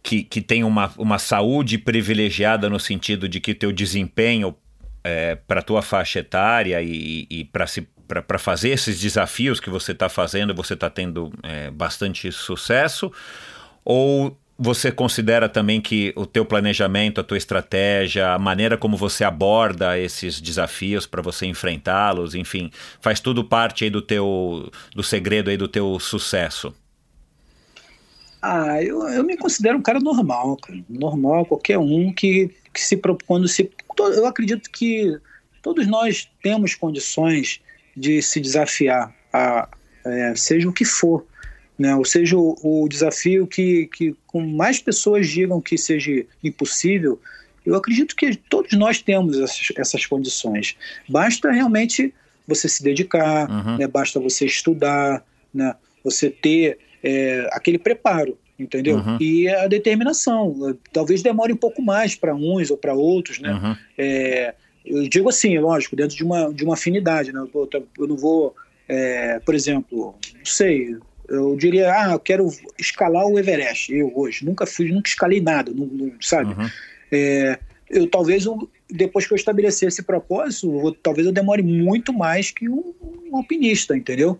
que, 0.02 0.24
que 0.24 0.42
tem 0.42 0.64
uma, 0.64 0.92
uma 0.98 1.20
saúde 1.20 1.78
privilegiada 1.78 2.70
no 2.70 2.80
sentido 2.80 3.28
de 3.28 3.40
que 3.40 3.54
teu 3.54 3.72
desempenho 3.72 4.56
é, 5.04 5.36
para 5.36 5.62
tua 5.62 5.82
faixa 5.82 6.20
etária 6.20 6.82
e, 6.82 7.28
e 7.30 7.44
para 7.46 7.68
se 7.68 7.88
para 8.08 8.40
fazer 8.40 8.70
esses 8.70 8.98
desafios 9.00 9.60
que 9.60 9.70
você 9.70 9.92
está 9.92 10.08
fazendo, 10.08 10.56
você 10.56 10.76
está 10.76 10.90
tendo 10.90 11.30
é, 11.44 11.70
bastante 11.70 12.32
sucesso? 12.32 13.12
Ou 13.84 14.40
você 14.58 14.92
considera 14.92 15.48
também 15.48 15.80
que 15.80 16.12
o 16.16 16.26
teu 16.26 16.44
planejamento, 16.44 17.22
a 17.22 17.24
tua 17.24 17.38
estratégia, 17.38 18.34
a 18.34 18.40
maneira 18.40 18.78
como 18.78 18.98
você 18.98 19.24
aborda 19.24 20.00
esses 20.00 20.42
desafios 20.42 21.06
para 21.06 21.22
você 21.22 21.46
enfrentá-los, 21.46 22.34
enfim, 22.34 22.72
faz 23.00 23.20
tudo 23.20 23.44
parte 23.44 23.84
aí 23.84 23.90
do 23.90 24.02
teu 24.02 24.72
do 24.96 25.04
segredo 25.04 25.50
aí 25.52 25.58
do 25.58 25.68
teu 25.68 26.00
sucesso? 26.00 26.74
Ah, 28.42 28.82
eu, 28.82 29.08
eu 29.10 29.24
me 29.24 29.38
considero 29.38 29.78
um 29.78 29.82
cara 29.82 30.00
normal. 30.00 30.58
Normal, 30.90 31.46
qualquer 31.46 31.78
um 31.78 32.12
que, 32.14 32.52
que 32.74 32.82
se 32.82 33.00
quando 33.26 33.48
se. 33.48 33.70
Eu 34.00 34.26
acredito 34.26 34.70
que 34.72 35.20
todos 35.62 35.86
nós 35.86 36.30
temos 36.42 36.74
condições 36.76 37.60
de 37.96 38.22
se 38.22 38.40
desafiar, 38.40 39.14
a, 39.34 39.68
é, 40.06 40.36
seja 40.36 40.70
o 40.70 40.74
que 40.74 40.86
for. 40.86 41.26
Né? 41.78 41.96
Ou 41.96 42.04
seja, 42.06 42.36
o, 42.38 42.58
o 42.64 42.88
desafio 42.90 43.46
que, 43.46 43.88
que 43.88 44.16
com 44.26 44.42
mais 44.42 44.80
pessoas 44.80 45.28
digam 45.28 45.62
que 45.62 45.78
seja 45.78 46.26
impossível, 46.44 47.20
eu 47.66 47.76
acredito 47.76 48.16
que 48.16 48.36
todos 48.36 48.74
nós 48.74 49.02
temos 49.02 49.38
essas, 49.40 49.68
essas 49.78 50.06
condições. 50.06 50.76
Basta 51.08 51.52
realmente 51.52 52.14
você 52.48 52.68
se 52.70 52.82
dedicar, 52.82 53.50
Uhum. 53.50 53.78
né? 53.78 53.88
basta 53.88 54.20
você 54.20 54.46
estudar, 54.46 55.24
né? 55.54 55.76
você 56.04 56.30
ter 56.30 56.80
é, 57.04 57.48
aquele 57.52 57.78
preparo, 57.78 58.38
entendeu? 58.58 58.98
Uhum. 58.98 59.18
E 59.20 59.50
a 59.50 59.68
determinação. 59.68 60.78
Talvez 60.92 61.22
demore 61.22 61.54
um 61.54 61.58
pouco 61.58 61.82
mais 61.82 62.16
para 62.16 62.34
uns 62.34 62.72
ou 62.72 62.78
para 62.78 62.94
outros, 62.94 63.40
né? 63.40 63.52
Uhum. 63.52 63.76
É, 63.98 64.56
eu 64.86 65.08
digo 65.10 65.28
assim, 65.30 65.58
lógico, 65.60 65.96
dentro 65.96 66.16
de 66.16 66.24
uma, 66.24 66.54
de 66.54 66.64
uma 66.64 66.74
afinidade, 66.74 67.34
né? 67.34 67.46
Eu 68.00 68.08
não 68.08 68.16
vou, 68.16 68.56
é, 68.88 69.40
por 69.40 69.54
exemplo, 69.54 70.16
não 70.34 70.46
sei, 70.46 70.96
eu 71.28 71.56
diria, 71.56 71.92
ah, 71.94 72.12
eu 72.14 72.20
quero 72.20 72.48
escalar 72.80 73.26
o 73.26 73.38
Everest, 73.38 73.94
eu 73.94 74.12
hoje, 74.16 74.46
nunca 74.46 74.66
fiz, 74.66 74.92
nunca 74.92 75.10
escalei 75.10 75.42
nada, 75.42 75.72
não, 75.74 75.86
não- 75.86 76.14
sabe? 76.22 76.54
Uhum. 76.54 76.70
É, 77.12 77.60
eu 77.90 78.08
talvez, 78.08 78.46
eu- 78.46 78.70
depois 78.90 79.26
que 79.26 79.34
eu 79.34 79.36
estabelecer 79.36 79.88
esse 79.88 80.04
propósito, 80.04 80.68
eu 80.86 80.92
talvez 80.92 81.26
eu 81.28 81.34
demore 81.34 81.62
muito 81.64 82.14
mais 82.14 82.52
que 82.52 82.70
um, 82.70 82.94
um 83.30 83.38
alpinista, 83.38 83.96
entendeu? 83.96 84.40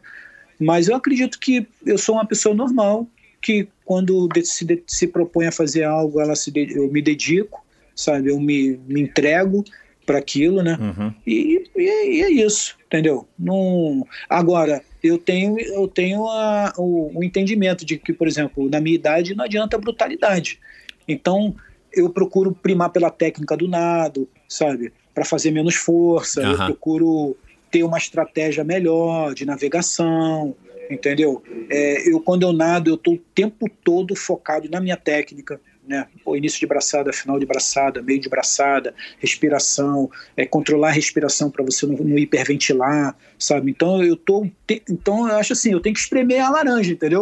Mas 0.60 0.88
eu 0.88 0.96
acredito 0.96 1.40
que 1.40 1.68
eu 1.86 1.98
sou 1.98 2.16
uma 2.16 2.26
pessoa 2.26 2.56
normal, 2.56 3.08
que 3.42 3.68
quando 3.86 4.28
se, 4.44 4.84
se 4.88 5.08
propõe 5.08 5.48
a 5.48 5.52
fazer 5.52 5.84
algo, 5.84 6.20
ela 6.20 6.36
se 6.36 6.52
eu 6.56 6.92
me 6.92 7.02
dedico, 7.02 7.64
sabe? 7.96 8.30
Eu 8.30 8.40
me, 8.40 8.80
me 8.88 9.02
entrego 9.02 9.64
para 10.08 10.18
aquilo, 10.20 10.64
né? 10.64 10.78
Uhum. 10.80 11.14
E, 11.28 11.62
e 11.76 11.86
é- 11.86 12.10
e 12.12 12.22
é 12.24 12.32
isso, 12.32 12.78
entendeu? 12.88 13.28
Não, 13.38 14.08
agora, 14.30 14.82
eu 15.04 15.18
tenho, 15.18 15.60
eu 15.60 15.86
tenho 15.88 16.26
a- 16.28 16.74
o, 16.78 17.20
o 17.20 17.24
entendimento 17.24 17.86
de 17.86 17.98
que, 17.98 18.14
por 18.14 18.26
exemplo, 18.26 18.70
na 18.70 18.80
minha 18.80 18.96
idade 18.96 19.36
não 19.36 19.44
adianta 19.44 19.78
brutalidade. 19.78 20.60
Então, 21.06 21.54
eu 21.94 22.10
procuro 22.10 22.56
primar 22.56 22.90
pela 22.90 23.12
técnica 23.12 23.58
do 23.58 23.68
nado, 23.68 24.30
sabe? 24.48 24.94
Para 25.14 25.26
fazer 25.26 25.52
menos 25.52 25.76
força, 25.76 26.42
eu 26.42 26.54
Aham. 26.54 26.66
procuro 26.68 27.38
ter 27.70 27.84
uma 27.84 27.98
estratégia 27.98 28.64
melhor 28.64 29.34
de 29.34 29.46
navegação, 29.46 30.56
entendeu? 30.90 31.44
É, 31.70 32.10
eu, 32.10 32.22
quando 32.22 32.44
eu 32.44 32.54
nado, 32.54 32.90
eu 32.90 32.96
estou 32.96 33.16
o 33.16 33.22
tempo 33.36 33.70
todo 33.84 34.16
focado 34.16 34.70
na 34.70 34.80
minha 34.80 34.96
técnica, 34.96 35.60
né? 35.88 36.08
O 36.26 36.36
início 36.36 36.60
de 36.60 36.66
braçada, 36.68 37.14
final 37.14 37.40
de 37.40 37.46
braçada, 37.46 38.02
meio 38.02 38.20
de 38.20 38.28
braçada, 38.30 38.94
respiração, 39.20 40.10
é, 40.36 40.46
controlar 40.46 40.90
a 40.90 40.92
respiração 40.92 41.50
para 41.50 41.64
você 41.64 41.86
não, 41.86 41.96
não 41.96 42.18
hiperventilar, 42.18 43.16
sabe? 43.40 43.72
Então 43.72 44.04
eu 44.04 44.16
tô, 44.18 44.46
te- 44.66 44.84
então 44.90 45.28
eu 45.30 45.36
acho 45.38 45.54
assim, 45.54 45.72
eu 45.72 45.80
tenho 45.80 45.94
que 45.96 46.02
espremer 46.02 46.44
a 46.44 46.50
laranja, 46.50 46.92
entendeu? 46.92 47.22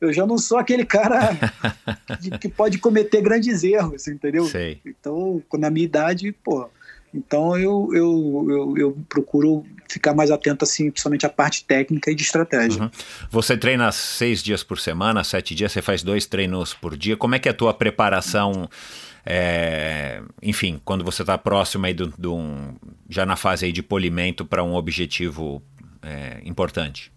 Eu 0.00 0.12
já 0.12 0.26
não 0.26 0.38
sou 0.38 0.58
aquele 0.58 0.84
cara 0.84 1.30
de- 2.20 2.30
que 2.38 2.48
pode 2.48 2.78
cometer 2.78 3.20
grandes 3.20 3.62
erros, 3.62 4.08
entendeu? 4.08 4.46
Sei. 4.46 4.80
Então, 4.86 5.42
na 5.54 5.68
minha 5.70 5.84
idade, 5.84 6.32
pô, 6.32 6.68
então 7.14 7.56
eu, 7.58 7.90
eu, 7.92 8.46
eu, 8.48 8.76
eu 8.78 8.98
procuro 9.08 9.64
ficar 9.88 10.14
mais 10.14 10.30
atento, 10.30 10.64
assim, 10.64 10.90
principalmente 10.90 11.26
à 11.26 11.28
parte 11.28 11.64
técnica 11.64 12.10
e 12.10 12.14
de 12.14 12.22
estratégia. 12.22 12.82
Uhum. 12.82 12.90
Você 13.30 13.56
treina 13.56 13.90
seis 13.92 14.42
dias 14.42 14.62
por 14.62 14.78
semana, 14.78 15.22
sete 15.24 15.54
dias, 15.54 15.72
você 15.72 15.82
faz 15.82 16.02
dois 16.02 16.26
treinos 16.26 16.74
por 16.74 16.96
dia. 16.96 17.16
Como 17.16 17.34
é 17.34 17.38
que 17.38 17.48
é 17.48 17.52
a 17.52 17.54
tua 17.54 17.72
preparação? 17.74 18.68
É, 19.24 20.22
enfim, 20.42 20.80
quando 20.84 21.04
você 21.04 21.22
está 21.22 21.36
próximo 21.36 21.84
aí 21.86 21.92
do, 21.92 22.06
do 22.16 22.34
um, 22.34 22.74
já 23.08 23.26
na 23.26 23.34
fase 23.34 23.66
aí 23.66 23.72
de 23.72 23.82
polimento 23.82 24.44
para 24.44 24.62
um 24.62 24.74
objetivo 24.74 25.60
é, 26.02 26.40
importante? 26.44 27.10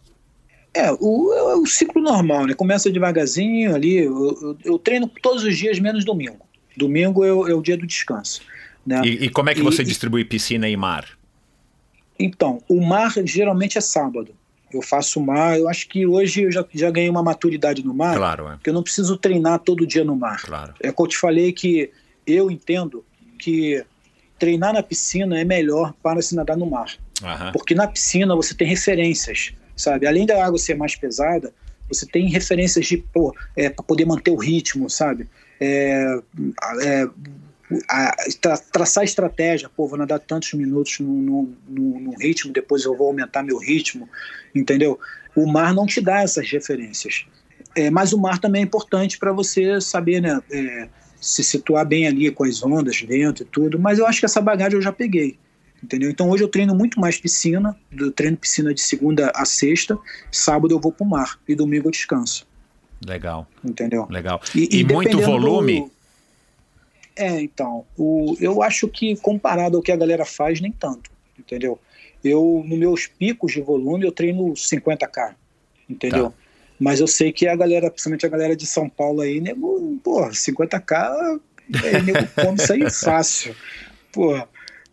É, 0.74 0.92
o, 0.92 1.34
é 1.34 1.56
o 1.56 1.66
ciclo 1.66 2.02
normal, 2.02 2.48
né? 2.48 2.54
Começa 2.54 2.92
devagarzinho 2.92 3.76
ali. 3.76 3.98
Eu, 3.98 4.38
eu, 4.42 4.58
eu 4.64 4.80
treino 4.80 5.08
todos 5.22 5.44
os 5.44 5.58
dias, 5.58 5.80
menos 5.80 6.06
domingo. 6.06 6.48
Domingo 6.76 7.24
é, 7.26 7.34
o, 7.34 7.48
é 7.48 7.54
o 7.54 7.62
dia 7.62 7.78
do 7.78 7.86
descanso. 7.86 8.42
Né? 8.86 9.02
E, 9.04 9.26
e 9.26 9.30
como 9.30 9.50
é 9.50 9.56
que 9.56 9.62
você 9.62 9.82
e, 9.82 9.86
distribui 9.86 10.24
piscina 10.26 10.68
e 10.70 10.78
mar? 10.78 11.06
Então, 12.20 12.62
o 12.68 12.86
mar 12.86 13.14
geralmente 13.24 13.78
é 13.78 13.82
sábado. 13.82 14.36
Eu 14.72 14.82
faço 14.82 15.20
mar, 15.20 15.58
eu 15.58 15.68
acho 15.68 15.88
que 15.88 16.06
hoje 16.06 16.44
eu 16.44 16.52
já, 16.52 16.64
já 16.74 16.92
ganhei 16.92 17.10
uma 17.10 17.24
maturidade 17.24 17.84
no 17.84 17.94
mar. 17.94 18.16
Claro, 18.16 18.48
é. 18.50 18.52
Porque 18.52 18.70
eu 18.70 18.74
não 18.74 18.84
preciso 18.84 19.18
treinar 19.18 19.60
todo 19.60 19.88
dia 19.88 20.04
no 20.04 20.16
mar. 20.16 20.42
Claro. 20.42 20.74
É 20.80 20.92
que 20.92 21.02
eu 21.02 21.08
te 21.08 21.18
falei 21.18 21.52
que 21.52 21.92
eu 22.28 22.52
entendo 22.52 23.04
que 23.40 23.84
treinar 24.38 24.74
na 24.74 24.84
piscina 24.84 25.40
é 25.40 25.44
melhor 25.44 25.94
para 26.04 26.22
se 26.22 26.36
nadar 26.36 26.56
no 26.56 26.70
mar. 26.70 26.92
Uhum. 27.22 27.52
Porque 27.52 27.74
na 27.74 27.88
piscina 27.88 28.36
você 28.36 28.54
tem 28.54 28.68
referências, 28.68 29.54
sabe? 29.76 30.06
Além 30.06 30.26
da 30.26 30.44
água 30.44 30.60
ser 30.60 30.76
mais 30.76 30.96
pesada, 30.96 31.52
você 31.88 32.06
tem 32.06 32.30
referências 32.30 32.86
de, 32.86 32.98
pô, 32.98 33.36
é, 33.56 33.70
para 33.70 33.84
poder 33.84 34.06
manter 34.06 34.32
o 34.32 34.36
ritmo, 34.36 34.90
sabe? 34.90 35.28
É, 35.60 36.20
é, 36.82 37.08
a, 37.88 38.16
tra, 38.42 38.58
traçar 38.58 39.04
estratégia, 39.04 39.70
pô, 39.70 39.88
vou 39.88 39.98
nadar 39.98 40.20
tantos 40.20 40.54
minutos 40.54 41.00
no, 41.00 41.54
no, 41.68 42.00
no, 42.00 42.18
ritmo, 42.18 42.52
depois 42.52 42.84
eu 42.84 42.96
vou 42.96 43.08
aumentar 43.08 43.44
meu 43.44 43.58
ritmo, 43.58 44.10
entendeu? 44.54 45.00
O 45.36 45.46
mar 45.46 45.74
não 45.74 45.86
te 45.86 46.02
dá 46.02 46.22
essas 46.22 46.50
referências. 46.50 47.26
É, 47.76 47.90
mas 47.92 48.14
o 48.14 48.18
mar 48.18 48.40
também 48.40 48.62
é 48.62 48.66
importante 48.66 49.18
para 49.20 49.32
você 49.32 49.80
saber, 49.80 50.22
né? 50.22 50.42
É, 50.52 50.90
se 51.22 51.44
situar 51.44 51.86
bem 51.86 52.08
ali 52.08 52.32
com 52.32 52.46
as 52.46 52.64
ondas 52.64 53.02
dentro 53.02 53.44
e 53.44 53.46
tudo, 53.46 53.78
mas 53.78 54.00
eu 54.00 54.08
acho 54.08 54.20
que 54.20 54.26
essa 54.26 54.42
bagagem 54.42 54.78
eu 54.78 54.82
já 54.82 54.92
peguei, 54.92 55.38
entendeu? 55.84 56.10
Então 56.10 56.30
hoje 56.30 56.44
eu 56.44 56.48
treino 56.48 56.74
muito 56.74 57.00
mais 57.00 57.18
piscina, 57.18 57.78
eu 57.92 58.10
treino 58.12 58.38
piscina 58.38 58.74
de 58.74 58.82
segunda 58.82 59.30
a 59.36 59.44
sexta, 59.44 59.98
sábado 60.32 60.74
eu 60.74 60.80
vou 60.80 60.94
pro 60.94 61.06
mar 61.06 61.38
e 61.48 61.54
domingo 61.56 61.90
eu 61.90 61.92
descanso. 61.92 62.48
Legal. 63.06 63.48
Entendeu? 63.64 64.08
Legal. 64.10 64.42
E, 64.56 64.70
e, 64.72 64.80
e 64.80 64.84
muito 64.86 65.20
volume? 65.20 65.82
Do, 65.82 65.92
é, 67.20 67.42
então, 67.42 67.86
o, 67.98 68.34
eu 68.40 68.64
acho 68.64 68.88
que 68.88 69.14
comparado 69.18 69.76
ao 69.76 69.84
que 69.84 69.92
a 69.92 69.98
galera 69.98 70.24
faz, 70.24 70.62
nem 70.62 70.72
tanto, 70.72 71.12
entendeu? 71.38 71.78
Eu, 72.24 72.64
nos 72.66 72.80
meus 72.80 73.08
picos 73.08 73.52
de 73.52 73.62
volume, 73.62 74.06
eu 74.06 74.12
treino 74.14 74.54
50k, 74.54 75.36
entendeu? 75.90 76.30
Tá. 76.30 76.36
Mas 76.80 77.02
eu 77.02 77.08
sei 77.08 77.34
que 77.34 77.46
a 77.46 77.58
galera, 77.58 77.92
principalmente 77.92 78.26
a 78.26 78.30
galera 78.30 78.56
de 78.56 78.66
São 78.66 78.88
Paulo 78.88 79.20
aí, 79.20 79.42
nego, 79.42 80.00
pô, 80.02 80.30
50k, 80.30 81.42
é, 81.84 82.02
nego 82.04 82.26
come 82.42 82.58
isso 82.58 82.72
aí 82.72 82.90
fácil. 82.90 83.54
Pô, 84.14 84.42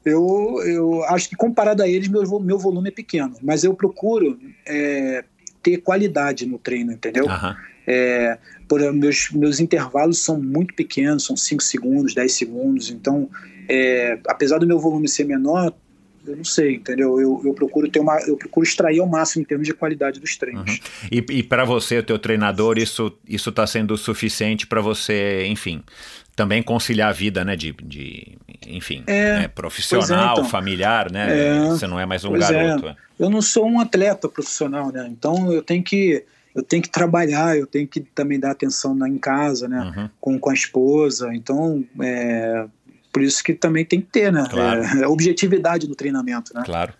eu, 0.04 0.60
eu 0.66 1.04
acho 1.04 1.28
que 1.28 1.36
comparado 1.36 1.80
a 1.80 1.88
eles, 1.88 2.08
meu, 2.08 2.40
meu 2.40 2.58
volume 2.58 2.88
é 2.88 2.92
pequeno, 2.92 3.36
mas 3.40 3.62
eu 3.62 3.72
procuro 3.72 4.36
é, 4.66 5.22
ter 5.62 5.76
qualidade 5.76 6.44
no 6.44 6.58
treino, 6.58 6.90
entendeu? 6.90 7.26
Uhum. 7.26 7.54
É, 7.86 8.36
por, 8.68 8.80
meus, 8.92 9.30
meus 9.30 9.60
intervalos 9.60 10.18
são 10.18 10.40
muito 10.40 10.74
pequenos, 10.74 11.24
são 11.24 11.36
5 11.36 11.62
segundos, 11.62 12.14
10 12.14 12.32
segundos, 12.32 12.90
então, 12.90 13.28
é, 13.68 14.18
apesar 14.26 14.58
do 14.58 14.66
meu 14.66 14.78
volume 14.78 15.08
ser 15.08 15.24
menor, 15.24 15.72
eu 16.26 16.36
não 16.36 16.44
sei, 16.44 16.74
entendeu? 16.74 17.20
Eu, 17.20 17.40
eu 17.44 17.54
procuro 17.54 17.88
ter 17.88 18.00
uma, 18.00 18.18
eu 18.26 18.36
procuro 18.36 18.66
extrair 18.66 18.98
ao 18.98 19.06
máximo 19.06 19.42
em 19.42 19.44
termos 19.44 19.66
de 19.66 19.72
qualidade 19.72 20.18
dos 20.18 20.36
treinos. 20.36 20.68
Uhum. 20.68 21.08
E, 21.10 21.24
e 21.38 21.42
para 21.42 21.64
você, 21.64 21.98
o 21.98 22.02
teu 22.02 22.18
treinador, 22.18 22.78
isso 22.78 23.16
isso 23.28 23.50
está 23.50 23.66
sendo 23.66 23.96
suficiente 23.96 24.66
para 24.66 24.80
você, 24.80 25.46
enfim, 25.46 25.82
também 26.34 26.62
conciliar 26.62 27.10
a 27.10 27.12
vida, 27.12 27.44
né, 27.44 27.54
de, 27.54 27.72
de 27.82 28.36
enfim, 28.66 29.04
é, 29.06 29.40
né, 29.40 29.48
profissional, 29.48 30.30
é, 30.30 30.32
então, 30.32 30.44
familiar, 30.44 31.10
né? 31.10 31.48
É, 31.48 31.68
você 31.68 31.86
não 31.86 31.98
é 31.98 32.04
mais 32.04 32.24
um 32.24 32.34
é. 32.34 32.38
garoto. 32.40 32.96
Eu 33.18 33.30
não 33.30 33.40
sou 33.40 33.66
um 33.66 33.80
atleta 33.80 34.28
profissional, 34.28 34.90
né? 34.92 35.08
Então 35.10 35.52
eu 35.52 35.62
tenho 35.62 35.82
que 35.82 36.24
eu 36.56 36.62
tenho 36.62 36.82
que 36.82 36.90
trabalhar, 36.90 37.56
eu 37.56 37.66
tenho 37.66 37.86
que 37.86 38.00
também 38.00 38.40
dar 38.40 38.50
atenção 38.50 38.94
na, 38.94 39.06
em 39.08 39.18
casa, 39.18 39.68
né? 39.68 39.92
Uhum. 39.94 40.08
Com, 40.18 40.38
com 40.40 40.50
a 40.50 40.54
esposa. 40.54 41.34
Então, 41.34 41.84
é, 42.00 42.64
por 43.12 43.22
isso 43.22 43.44
que 43.44 43.52
também 43.52 43.84
tem 43.84 44.00
que 44.00 44.08
ter, 44.08 44.32
né? 44.32 44.46
Claro. 44.50 44.82
É, 44.82 45.02
é 45.02 45.06
objetividade 45.06 45.86
no 45.86 45.94
treinamento, 45.94 46.52
né? 46.54 46.62
Claro. 46.64 46.94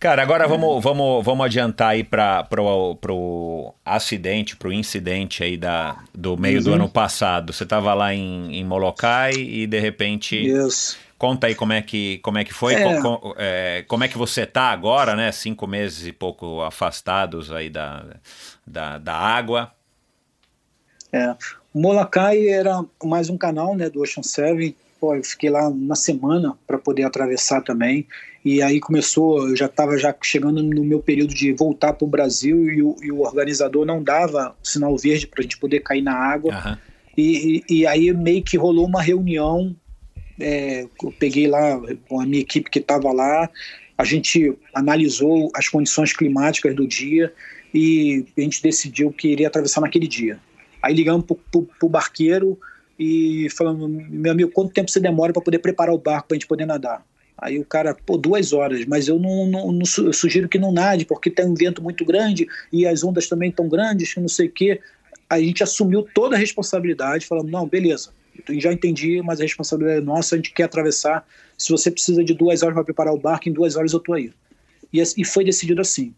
Cara, 0.00 0.22
agora 0.22 0.48
vamos, 0.48 0.82
vamos, 0.82 1.24
vamos 1.24 1.46
adiantar 1.46 1.90
aí 1.90 2.02
para 2.02 2.44
pro 2.44 3.74
acidente, 3.84 4.56
pro 4.56 4.72
incidente 4.72 5.44
aí 5.44 5.56
da, 5.56 5.96
do 6.12 6.36
meio 6.36 6.58
uhum. 6.58 6.64
do 6.64 6.72
ano 6.72 6.88
passado. 6.88 7.52
Você 7.52 7.62
estava 7.62 7.94
lá 7.94 8.12
em, 8.12 8.56
em 8.56 8.64
Molokai 8.64 9.32
e 9.34 9.66
de 9.66 9.78
repente. 9.78 10.36
Isso. 10.36 10.98
Conta 11.18 11.46
aí 11.46 11.54
como 11.54 11.72
é 11.72 11.80
que, 11.80 12.18
como 12.18 12.36
é 12.36 12.44
que 12.44 12.52
foi, 12.52 12.74
é. 12.74 13.00
Com, 13.00 13.34
é, 13.38 13.84
como 13.88 14.04
é 14.04 14.08
que 14.08 14.18
você 14.18 14.44
tá 14.44 14.70
agora, 14.70 15.16
né? 15.16 15.32
Cinco 15.32 15.66
meses 15.66 16.06
e 16.06 16.12
pouco 16.12 16.60
afastados 16.60 17.50
aí 17.50 17.70
da, 17.70 18.04
da, 18.66 18.98
da 18.98 19.14
água. 19.14 19.72
É, 21.10 21.34
o 21.72 21.80
Molokai 21.80 22.46
era 22.48 22.84
mais 23.02 23.30
um 23.30 23.38
canal, 23.38 23.74
né, 23.74 23.88
do 23.88 24.02
Ocean 24.02 24.22
Seven. 24.22 24.74
Pô, 25.00 25.14
eu 25.14 25.24
fiquei 25.24 25.48
lá 25.48 25.68
uma 25.68 25.96
semana 25.96 26.56
para 26.66 26.78
poder 26.78 27.04
atravessar 27.04 27.62
também. 27.62 28.06
E 28.44 28.62
aí 28.62 28.78
começou, 28.78 29.48
eu 29.48 29.56
já 29.56 29.66
estava 29.66 29.98
já 29.98 30.14
chegando 30.22 30.62
no 30.62 30.84
meu 30.84 31.00
período 31.00 31.34
de 31.34 31.52
voltar 31.52 31.94
para 31.94 32.04
o 32.04 32.08
Brasil 32.08 32.70
e 32.70 32.82
o, 32.82 32.96
e 33.02 33.10
o 33.10 33.22
organizador 33.22 33.84
não 33.84 34.02
dava 34.02 34.54
sinal 34.62 34.96
verde 34.96 35.26
para 35.26 35.40
a 35.40 35.42
gente 35.42 35.58
poder 35.58 35.80
cair 35.80 36.02
na 36.02 36.14
água. 36.14 36.54
Uhum. 36.54 36.76
E, 37.16 37.64
e, 37.68 37.80
e, 37.80 37.86
aí 37.86 38.12
meio 38.12 38.42
que 38.42 38.56
rolou 38.56 38.86
uma 38.86 39.02
reunião 39.02 39.74
é, 40.38 40.86
eu 41.02 41.12
peguei 41.18 41.46
lá 41.46 41.80
com 42.08 42.20
a 42.20 42.26
minha 42.26 42.42
equipe 42.42 42.70
que 42.70 42.78
estava 42.78 43.12
lá, 43.12 43.48
a 43.96 44.04
gente 44.04 44.56
analisou 44.74 45.50
as 45.54 45.68
condições 45.68 46.12
climáticas 46.12 46.74
do 46.74 46.86
dia 46.86 47.32
e 47.72 48.24
a 48.36 48.40
gente 48.40 48.62
decidiu 48.62 49.10
que 49.10 49.28
iria 49.28 49.48
atravessar 49.48 49.80
naquele 49.80 50.06
dia. 50.06 50.38
Aí 50.82 50.94
ligamos 50.94 51.24
para 51.24 51.36
o 51.82 51.88
barqueiro 51.88 52.58
e 52.98 53.48
falando, 53.50 53.88
meu 53.88 54.32
amigo, 54.32 54.50
quanto 54.50 54.72
tempo 54.72 54.90
você 54.90 55.00
demora 55.00 55.32
para 55.32 55.42
poder 55.42 55.58
preparar 55.58 55.94
o 55.94 55.98
barco 55.98 56.28
para 56.28 56.36
a 56.36 56.38
gente 56.38 56.46
poder 56.46 56.66
nadar? 56.66 57.04
Aí 57.38 57.58
o 57.58 57.64
cara, 57.64 57.94
pô, 57.94 58.16
duas 58.16 58.52
horas, 58.52 58.84
mas 58.86 59.08
eu 59.08 59.18
não, 59.18 59.46
não, 59.46 59.72
não 59.72 59.82
eu 59.98 60.12
sugiro 60.12 60.48
que 60.48 60.58
não 60.58 60.72
nade, 60.72 61.04
porque 61.04 61.30
tem 61.30 61.44
um 61.44 61.54
vento 61.54 61.82
muito 61.82 62.04
grande 62.04 62.46
e 62.72 62.86
as 62.86 63.04
ondas 63.04 63.28
também 63.28 63.50
estão 63.50 63.68
grandes, 63.68 64.14
não 64.16 64.28
sei 64.28 64.46
o 64.46 64.52
quê. 64.52 64.80
A 65.28 65.38
gente 65.38 65.62
assumiu 65.62 66.02
toda 66.14 66.36
a 66.36 66.38
responsabilidade, 66.38 67.26
falando, 67.26 67.50
não, 67.50 67.66
beleza, 67.66 68.10
já 68.58 68.72
entendi, 68.72 69.20
mas 69.22 69.40
a 69.40 69.42
responsabilidade 69.42 70.00
é 70.00 70.04
nossa, 70.04 70.34
a 70.34 70.38
gente 70.38 70.52
quer 70.52 70.64
atravessar. 70.64 71.26
Se 71.56 71.70
você 71.70 71.90
precisa 71.90 72.24
de 72.24 72.34
duas 72.34 72.62
horas 72.62 72.74
para 72.74 72.84
preparar 72.84 73.14
o 73.14 73.18
barco, 73.18 73.48
em 73.48 73.52
duas 73.52 73.76
horas 73.76 73.92
eu 73.92 73.98
estou 73.98 74.14
aí. 74.14 74.32
E, 74.92 75.02
e 75.02 75.24
foi 75.24 75.44
decidido 75.44 75.80
assim. 75.80 76.14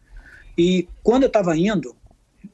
E 0.56 0.88
quando 1.02 1.22
eu 1.22 1.28
estava 1.28 1.56
indo, 1.56 1.94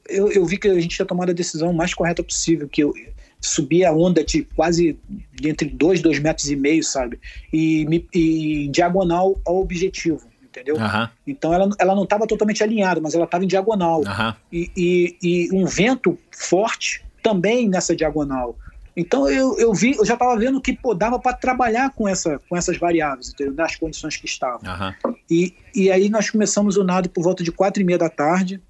eu, 0.07 0.31
eu, 0.31 0.45
vi 0.45 0.57
que 0.57 0.67
a 0.67 0.75
gente 0.75 0.95
tinha 0.95 1.05
tomado 1.05 1.29
a 1.29 1.33
decisão 1.33 1.73
mais 1.73 1.93
correta 1.93 2.23
possível, 2.23 2.67
que 2.67 2.83
eu 2.83 2.93
subia 3.41 3.89
a 3.89 3.93
onda 3.93 4.23
de 4.23 4.43
quase 4.55 4.97
entre 5.43 5.69
dois, 5.69 6.01
dois 6.01 6.19
metros 6.19 6.49
e 6.49 6.55
meio, 6.55 6.83
sabe? 6.83 7.19
E, 7.51 7.85
me, 7.85 8.07
e 8.13 8.67
diagonal 8.69 9.39
ao 9.45 9.57
objetivo, 9.57 10.21
entendeu? 10.43 10.75
Uhum. 10.75 11.07
Então 11.25 11.53
ela, 11.53 11.69
ela 11.79 11.95
não 11.95 12.03
estava 12.03 12.27
totalmente 12.27 12.63
alinhada, 12.63 13.01
mas 13.01 13.13
ela 13.13 13.25
estava 13.25 13.43
em 13.43 13.47
diagonal. 13.47 14.01
Uhum. 14.01 14.33
E, 14.51 14.71
e, 14.75 15.17
e 15.21 15.49
um 15.51 15.65
vento 15.65 16.17
forte 16.31 17.03
também 17.21 17.67
nessa 17.67 17.95
diagonal. 17.95 18.57
Então 18.95 19.29
eu, 19.29 19.57
eu 19.59 19.73
vi, 19.73 19.95
eu 19.97 20.05
já 20.05 20.13
estava 20.13 20.37
vendo 20.37 20.61
que 20.61 20.73
pô, 20.73 20.93
dava 20.93 21.19
para 21.19 21.35
trabalhar 21.35 21.89
com, 21.91 22.07
essa, 22.07 22.39
com 22.47 22.55
essas 22.55 22.77
variáveis, 22.77 23.29
entendeu? 23.29 23.53
nas 23.53 23.75
condições 23.75 24.15
que 24.15 24.25
estavam. 24.25 24.61
Uhum. 24.63 25.15
E, 25.29 25.53
e 25.75 25.91
aí 25.91 26.07
nós 26.07 26.29
começamos 26.29 26.77
o 26.77 26.83
nado 26.83 27.09
por 27.09 27.21
volta 27.21 27.43
de 27.43 27.51
quatro 27.51 27.81
e 27.81 27.85
meia 27.85 27.97
da 27.97 28.09
tarde. 28.09 28.61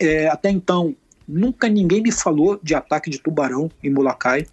É, 0.00 0.28
até 0.28 0.50
então, 0.50 0.94
nunca 1.26 1.68
ninguém 1.68 2.00
me 2.00 2.12
falou 2.12 2.60
de 2.62 2.74
ataque 2.74 3.10
de 3.10 3.18
tubarão 3.18 3.70
em 3.82 3.90
Mulacai. 3.90 4.46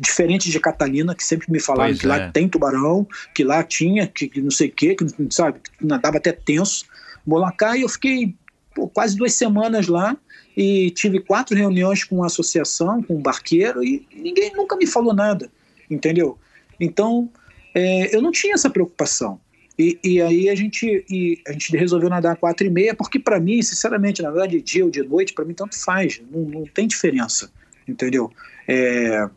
Diferente 0.00 0.48
de 0.48 0.60
Catalina, 0.60 1.12
que 1.12 1.24
sempre 1.24 1.50
me 1.50 1.58
falaram 1.58 1.90
pois 1.90 2.00
que 2.00 2.06
é. 2.06 2.08
lá 2.08 2.30
tem 2.30 2.48
tubarão, 2.48 3.04
que 3.34 3.42
lá 3.42 3.64
tinha, 3.64 4.06
que, 4.06 4.28
que 4.28 4.40
não 4.40 4.52
sei 4.52 4.68
o 4.68 4.72
quê, 4.72 4.94
que 4.94 5.04
sabe, 5.30 5.58
que 5.58 5.84
nadava 5.84 6.18
até 6.18 6.30
tenso. 6.30 6.86
Mulacai, 7.26 7.82
eu 7.82 7.88
fiquei 7.88 8.36
pô, 8.72 8.86
quase 8.86 9.16
duas 9.16 9.34
semanas 9.34 9.88
lá 9.88 10.16
e 10.58 10.90
tive 10.90 11.20
quatro 11.20 11.56
reuniões 11.56 12.02
com 12.02 12.24
a 12.24 12.26
associação, 12.26 13.00
com 13.00 13.14
o 13.14 13.20
barqueiro, 13.20 13.84
e 13.84 14.04
ninguém 14.12 14.52
nunca 14.56 14.74
me 14.74 14.88
falou 14.88 15.14
nada, 15.14 15.48
entendeu? 15.88 16.36
Então, 16.80 17.30
é, 17.72 18.12
eu 18.12 18.20
não 18.20 18.32
tinha 18.32 18.54
essa 18.54 18.68
preocupação. 18.68 19.38
E, 19.78 19.96
e 20.02 20.20
aí 20.20 20.48
a 20.48 20.56
gente, 20.56 21.04
e 21.08 21.40
a 21.46 21.52
gente 21.52 21.76
resolveu 21.76 22.10
nadar 22.10 22.34
quatro 22.34 22.66
e 22.66 22.70
meia, 22.70 22.92
porque 22.92 23.20
para 23.20 23.38
mim, 23.38 23.62
sinceramente, 23.62 24.20
nadar 24.20 24.48
de 24.48 24.60
dia 24.60 24.84
ou 24.84 24.90
de 24.90 25.00
noite, 25.04 25.32
para 25.32 25.44
mim 25.44 25.54
tanto 25.54 25.80
faz, 25.80 26.20
não, 26.28 26.40
não 26.40 26.64
tem 26.66 26.88
diferença, 26.88 27.52
entendeu? 27.86 28.28
É, 28.66 29.30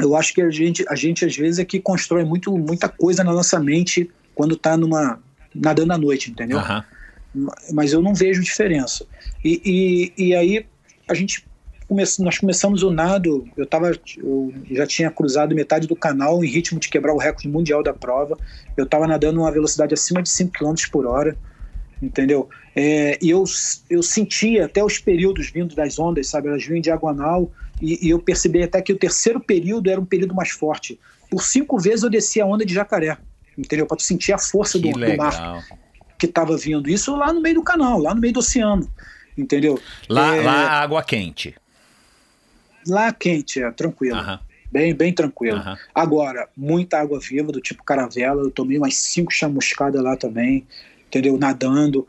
eu 0.00 0.16
acho 0.16 0.34
que 0.34 0.42
a 0.42 0.50
gente, 0.50 0.84
a 0.88 0.96
gente 0.96 1.24
às 1.24 1.36
vezes 1.36 1.60
é 1.60 1.64
que 1.64 1.78
constrói 1.78 2.24
muito, 2.24 2.50
muita 2.58 2.88
coisa 2.88 3.22
na 3.22 3.32
nossa 3.32 3.60
mente 3.60 4.10
quando 4.34 4.56
está 4.56 4.76
numa 4.76 5.20
nadando 5.54 5.92
à 5.92 5.98
noite, 5.98 6.28
entendeu? 6.28 6.58
Aham. 6.58 6.84
Mas 7.72 7.92
eu 7.92 8.02
não 8.02 8.14
vejo 8.14 8.42
diferença. 8.42 9.06
E, 9.44 10.12
e, 10.16 10.28
e 10.28 10.34
aí 10.34 10.66
a 11.08 11.14
gente 11.14 11.46
come, 11.88 12.02
nós 12.20 12.38
começamos 12.38 12.82
o 12.82 12.90
nado, 12.90 13.48
eu, 13.56 13.66
tava, 13.66 13.92
eu 14.16 14.52
já 14.70 14.86
tinha 14.86 15.10
cruzado 15.10 15.54
metade 15.54 15.86
do 15.86 15.96
canal 15.96 16.44
em 16.44 16.48
ritmo 16.48 16.78
de 16.78 16.88
quebrar 16.88 17.14
o 17.14 17.18
recorde 17.18 17.48
mundial 17.48 17.82
da 17.82 17.94
prova. 17.94 18.38
Eu 18.76 18.84
estava 18.84 19.06
nadando 19.06 19.40
uma 19.40 19.50
velocidade 19.50 19.94
acima 19.94 20.22
de 20.22 20.28
5 20.28 20.52
km 20.52 20.74
por 20.92 21.06
hora, 21.06 21.36
entendeu? 22.02 22.48
É, 22.76 23.18
e 23.20 23.30
eu, 23.30 23.44
eu 23.90 24.02
sentia 24.02 24.66
até 24.66 24.84
os 24.84 24.98
períodos 24.98 25.50
vindo 25.50 25.74
das 25.74 25.98
ondas, 25.98 26.28
sabe? 26.28 26.48
Elas 26.48 26.64
vinham 26.64 26.78
em 26.78 26.82
diagonal, 26.82 27.50
e, 27.80 28.06
e 28.06 28.10
eu 28.10 28.18
percebi 28.18 28.62
até 28.62 28.82
que 28.82 28.92
o 28.92 28.98
terceiro 28.98 29.40
período 29.40 29.90
era 29.90 30.00
um 30.00 30.04
período 30.04 30.34
mais 30.34 30.50
forte. 30.50 30.98
Por 31.30 31.42
cinco 31.42 31.78
vezes 31.78 32.02
eu 32.02 32.10
descia 32.10 32.44
a 32.44 32.46
onda 32.46 32.64
de 32.64 32.74
jacaré, 32.74 33.16
entendeu? 33.56 33.86
Para 33.86 33.98
sentir 33.98 34.32
a 34.32 34.38
força 34.38 34.78
do, 34.78 34.90
do 34.90 35.16
mar 35.16 35.64
que 36.18 36.26
estava 36.26 36.56
vindo. 36.56 36.90
Isso 36.90 37.14
lá 37.14 37.32
no 37.32 37.40
meio 37.40 37.56
do 37.56 37.62
canal, 37.62 37.98
lá 37.98 38.14
no 38.14 38.20
meio 38.20 38.32
do 38.34 38.40
oceano, 38.40 38.90
entendeu? 39.36 39.80
Lá, 40.08 40.36
É, 40.36 40.42
lá 40.42 40.52
água 40.82 41.02
quente. 41.02 41.54
lá 42.86 43.12
quente, 43.12 43.62
é 43.62 43.70
tranquilo. 43.70 44.18
Aham. 44.18 44.40
Bem, 44.70 44.94
bem 44.94 45.12
tranquilo. 45.12 45.58
Aham. 45.58 45.78
Agora, 45.94 46.48
muita 46.56 46.98
água 47.00 47.18
viva, 47.18 47.50
do 47.50 47.60
tipo 47.60 47.82
caravela. 47.84 48.42
Eu 48.42 48.50
tomei 48.50 48.76
umas 48.76 48.96
cinco 48.96 49.32
chamuscadas 49.32 50.02
lá 50.02 50.16
também, 50.16 50.66
entendeu? 51.06 51.38
Nadando. 51.38 52.06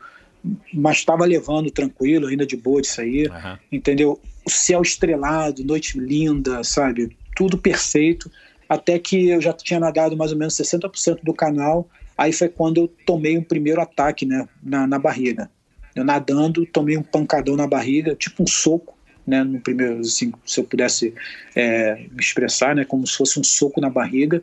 Mas 0.72 0.98
estava 0.98 1.24
levando 1.24 1.70
tranquilo, 1.70 2.26
ainda 2.26 2.46
de 2.46 2.56
boa 2.56 2.80
disso 2.80 3.00
aí, 3.00 3.28
Aham. 3.28 3.58
entendeu? 3.70 4.20
O 4.44 4.50
céu 4.50 4.80
estrelado, 4.82 5.64
noite 5.64 5.98
linda, 5.98 6.64
sabe? 6.64 7.16
Tudo 7.36 7.56
perfeito. 7.58 8.30
Até 8.68 8.98
que 8.98 9.28
eu 9.28 9.40
já 9.40 9.52
tinha 9.52 9.80
nadado 9.80 10.16
mais 10.16 10.32
ou 10.32 10.38
menos 10.38 10.54
60% 10.54 11.20
do 11.22 11.34
canal. 11.34 11.88
Aí 12.20 12.34
foi 12.34 12.50
quando 12.50 12.82
eu 12.82 12.88
tomei 13.06 13.38
um 13.38 13.42
primeiro 13.42 13.80
ataque, 13.80 14.26
né? 14.26 14.46
Na, 14.62 14.86
na 14.86 14.98
barriga. 14.98 15.50
Eu 15.96 16.04
nadando, 16.04 16.66
tomei 16.66 16.94
um 16.98 17.02
pancadão 17.02 17.56
na 17.56 17.66
barriga, 17.66 18.14
tipo 18.14 18.42
um 18.42 18.46
soco, 18.46 18.94
né? 19.26 19.42
No 19.42 19.58
primeiro, 19.58 20.00
assim, 20.00 20.30
se 20.44 20.60
eu 20.60 20.64
pudesse 20.64 21.14
é, 21.56 21.94
me 21.94 22.20
expressar, 22.20 22.76
né? 22.76 22.84
Como 22.84 23.06
se 23.06 23.16
fosse 23.16 23.40
um 23.40 23.42
soco 23.42 23.80
na 23.80 23.88
barriga. 23.88 24.42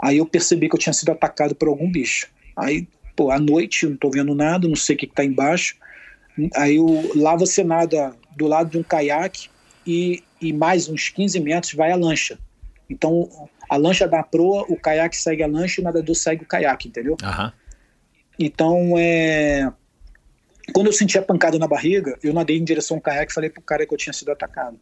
Aí 0.00 0.18
eu 0.18 0.26
percebi 0.26 0.68
que 0.68 0.76
eu 0.76 0.78
tinha 0.78 0.92
sido 0.92 1.10
atacado 1.10 1.52
por 1.56 1.66
algum 1.66 1.90
bicho. 1.90 2.28
Aí, 2.56 2.86
pô, 3.16 3.32
à 3.32 3.40
noite, 3.40 3.82
eu 3.82 3.90
não 3.90 3.96
tô 3.96 4.08
vendo 4.08 4.32
nada, 4.32 4.68
não 4.68 4.76
sei 4.76 4.94
o 4.94 4.98
que, 5.00 5.08
que 5.08 5.14
tá 5.14 5.24
embaixo. 5.24 5.74
Aí 6.54 6.76
eu, 6.76 7.10
lá 7.16 7.34
você 7.34 7.64
nada 7.64 8.14
do 8.36 8.46
lado 8.46 8.70
de 8.70 8.78
um 8.78 8.84
caiaque 8.84 9.48
e, 9.84 10.22
e 10.40 10.52
mais 10.52 10.88
uns 10.88 11.08
15 11.08 11.40
metros 11.40 11.74
vai 11.74 11.90
a 11.90 11.96
lancha. 11.96 12.38
Então 12.88 13.28
a 13.68 13.76
lancha 13.76 14.06
dá 14.06 14.20
a 14.20 14.22
proa, 14.22 14.64
o 14.68 14.76
caiaque 14.76 15.16
segue 15.16 15.42
a 15.42 15.46
lancha 15.46 15.80
e 15.80 15.82
o 15.82 15.84
nadador 15.84 16.14
segue 16.14 16.44
o 16.44 16.46
caiaque, 16.46 16.88
entendeu? 16.88 17.16
Aham. 17.22 17.52
Então 18.38 18.94
é. 18.96 19.70
Quando 20.72 20.86
eu 20.88 20.92
senti 20.92 21.16
a 21.16 21.22
pancada 21.22 21.58
na 21.58 21.68
barriga, 21.68 22.18
eu 22.22 22.32
nadei 22.34 22.58
em 22.58 22.64
direção 22.64 22.96
ao 22.96 23.00
caiaque 23.00 23.30
e 23.30 23.34
falei 23.34 23.48
pro 23.50 23.62
cara 23.62 23.86
que 23.86 23.94
eu 23.94 23.98
tinha 23.98 24.12
sido 24.12 24.30
atacado. 24.32 24.78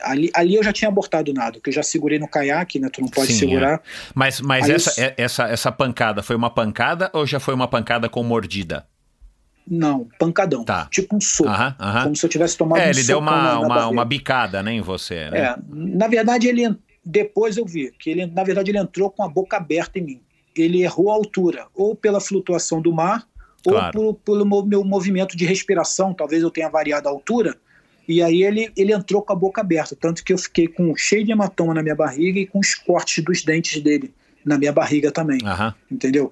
Ali, 0.00 0.30
ali 0.34 0.54
eu 0.54 0.62
já 0.62 0.72
tinha 0.72 0.88
abortado 0.88 1.30
o 1.30 1.34
nado, 1.34 1.60
que 1.60 1.70
eu 1.70 1.74
já 1.74 1.82
segurei 1.82 2.18
no 2.18 2.28
caiaque, 2.28 2.78
né? 2.78 2.88
Tu 2.92 3.00
não 3.00 3.08
pode 3.08 3.32
Sim, 3.32 3.38
segurar. 3.38 3.82
Mas, 4.14 4.40
mas 4.40 4.64
Aí 4.66 4.70
eu 4.72 4.76
essa, 4.76 4.90
s- 4.90 5.00
é- 5.00 5.14
essa, 5.16 5.48
essa 5.48 5.72
pancada 5.72 6.22
foi 6.22 6.36
uma 6.36 6.50
pancada 6.50 7.10
ou 7.14 7.26
já 7.26 7.40
foi 7.40 7.54
uma 7.54 7.66
pancada 7.66 8.08
com 8.08 8.22
mordida? 8.22 8.86
Não, 9.66 10.06
pancadão. 10.18 10.62
Tá. 10.62 10.88
Tipo 10.90 11.16
um 11.16 11.20
soco. 11.20 11.48
Aham, 11.48 11.74
aham. 11.80 12.02
Como 12.04 12.16
se 12.16 12.26
eu 12.26 12.30
tivesse 12.30 12.56
tomado 12.58 12.80
É, 12.80 12.86
um 12.88 12.90
ele 12.90 13.02
deu 13.02 13.18
socão 13.18 13.34
na- 13.34 13.58
uma, 13.60 13.68
na 13.68 13.74
uma, 13.74 13.88
uma 13.88 14.04
bicada 14.04 14.62
né, 14.62 14.72
em 14.72 14.82
você, 14.82 15.30
né? 15.30 15.38
É, 15.40 15.56
na 15.70 16.06
verdade 16.06 16.46
ele 16.48 16.76
depois 17.04 17.56
eu 17.56 17.64
vi 17.66 17.92
que 17.98 18.10
ele 18.10 18.26
na 18.26 18.42
verdade 18.44 18.70
ele 18.70 18.78
entrou 18.78 19.10
com 19.10 19.22
a 19.22 19.28
boca 19.28 19.56
aberta 19.56 19.98
em 19.98 20.02
mim. 20.02 20.20
Ele 20.56 20.82
errou 20.82 21.10
a 21.10 21.14
altura, 21.14 21.66
ou 21.74 21.94
pela 21.96 22.20
flutuação 22.20 22.80
do 22.80 22.92
mar, 22.92 23.26
Claro. 23.62 23.98
ou 24.00 24.14
pelo 24.14 24.44
meu 24.66 24.84
movimento 24.84 25.36
de 25.36 25.46
respiração, 25.46 26.12
talvez 26.12 26.42
eu 26.42 26.50
tenha 26.50 26.68
variado 26.68 27.08
a 27.08 27.10
altura. 27.10 27.56
E 28.06 28.22
aí 28.22 28.42
ele, 28.44 28.70
ele 28.76 28.92
entrou 28.92 29.22
com 29.22 29.32
a 29.32 29.36
boca 29.36 29.62
aberta, 29.62 29.96
tanto 29.98 30.22
que 30.22 30.34
eu 30.34 30.38
fiquei 30.38 30.68
com 30.68 30.94
cheio 30.94 31.24
de 31.24 31.32
hematoma 31.32 31.72
na 31.72 31.82
minha 31.82 31.94
barriga 31.94 32.38
e 32.38 32.46
com 32.46 32.58
os 32.58 32.74
cortes 32.74 33.24
dos 33.24 33.42
dentes 33.42 33.80
dele 33.82 34.12
na 34.44 34.58
minha 34.58 34.70
barriga 34.72 35.10
também, 35.10 35.38
Aham, 35.42 35.74
entendeu? 35.90 36.30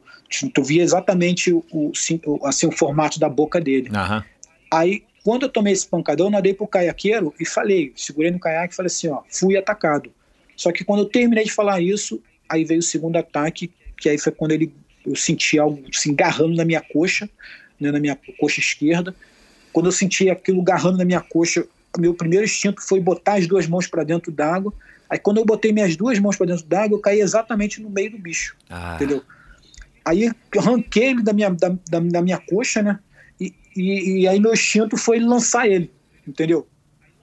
Tu 0.53 0.63
via 0.63 0.83
exatamente 0.83 1.51
o, 1.51 1.65
o- 1.73 1.95
sim- 1.95 2.21
o- 2.27 2.47
assim, 2.47 2.67
o 2.67 2.71
formato 2.73 3.19
da 3.19 3.31
boca 3.31 3.59
dele. 3.59 3.89
aham. 3.95 4.23
Aí, 4.71 5.03
quando 5.25 5.45
eu 5.45 5.49
tomei 5.49 5.73
esse 5.73 5.87
pancadão, 5.87 6.27
eu 6.27 6.31
nadei 6.31 6.53
pro 6.53 6.67
caiaqueiro 6.67 7.33
e 7.41 7.47
falei, 7.47 7.93
segurei 7.97 8.31
no 8.31 8.39
caiaque 8.39 8.75
e 8.75 8.77
falei 8.77 8.89
assim, 8.89 9.09
ó, 9.09 9.23
fui 9.31 9.57
atacado. 9.57 10.13
Só 10.63 10.71
que 10.71 10.85
quando 10.85 11.01
eu 11.01 11.07
terminei 11.07 11.43
de 11.43 11.53
falar 11.53 11.81
isso, 11.81 12.23
aí 12.49 12.65
veio 12.65 12.79
o 12.79 12.85
segundo 12.85 13.17
ataque, 13.17 13.69
que 13.97 14.09
aí 14.09 14.17
foi 14.17 14.31
quando 14.31 14.53
ele, 14.53 14.73
eu 15.05 15.17
senti 15.17 15.59
algo 15.59 15.83
se 15.93 16.09
engarrando 16.09 16.55
na 16.55 16.65
minha 16.65 16.81
coxa, 16.81 17.29
né, 17.81 17.91
na 17.91 17.99
minha 17.99 18.17
coxa 18.39 18.61
esquerda. 18.61 19.13
Quando 19.73 19.87
eu 19.87 19.93
senti 19.93 20.31
aquilo 20.31 20.61
agarrando 20.61 20.99
na 20.99 21.05
minha 21.05 21.21
coxa, 21.21 21.67
meu 21.99 22.15
primeiro 22.15 22.45
instinto 22.45 22.81
foi 22.81 23.01
botar 23.01 23.35
as 23.39 23.49
duas 23.49 23.67
mãos 23.67 23.89
para 23.89 24.05
dentro 24.05 24.31
d'água. 24.31 24.73
Aí 25.11 25.19
quando 25.19 25.39
eu 25.39 25.45
botei 25.45 25.73
minhas 25.73 25.97
duas 25.97 26.17
mãos 26.21 26.37
para 26.37 26.47
dentro 26.47 26.65
d'água, 26.65 26.97
eu 26.97 27.01
caí 27.01 27.21
exatamente 27.21 27.83
no 27.83 27.91
meio 27.91 28.13
do 28.13 28.19
bicho 28.19 28.57
Ah, 28.71 28.95
entendeu? 28.95 29.21
Aí 30.05 30.27
eu 30.27 30.61
arranquei 30.61 31.09
ele 31.09 31.23
da 31.25 31.33
minha, 31.33 31.51
da, 31.51 31.71
da, 31.91 31.99
da 31.99 32.23
minha 32.23 32.39
coxa, 32.39 32.83
né? 32.83 33.01
E, 33.41 33.53
e, 33.77 34.21
e 34.21 34.29
aí 34.29 34.39
meu 34.39 34.53
instinto 34.53 34.97
foi 34.97 35.19
lançar 35.19 35.67
ele, 35.67 35.91
entendeu? 36.27 36.69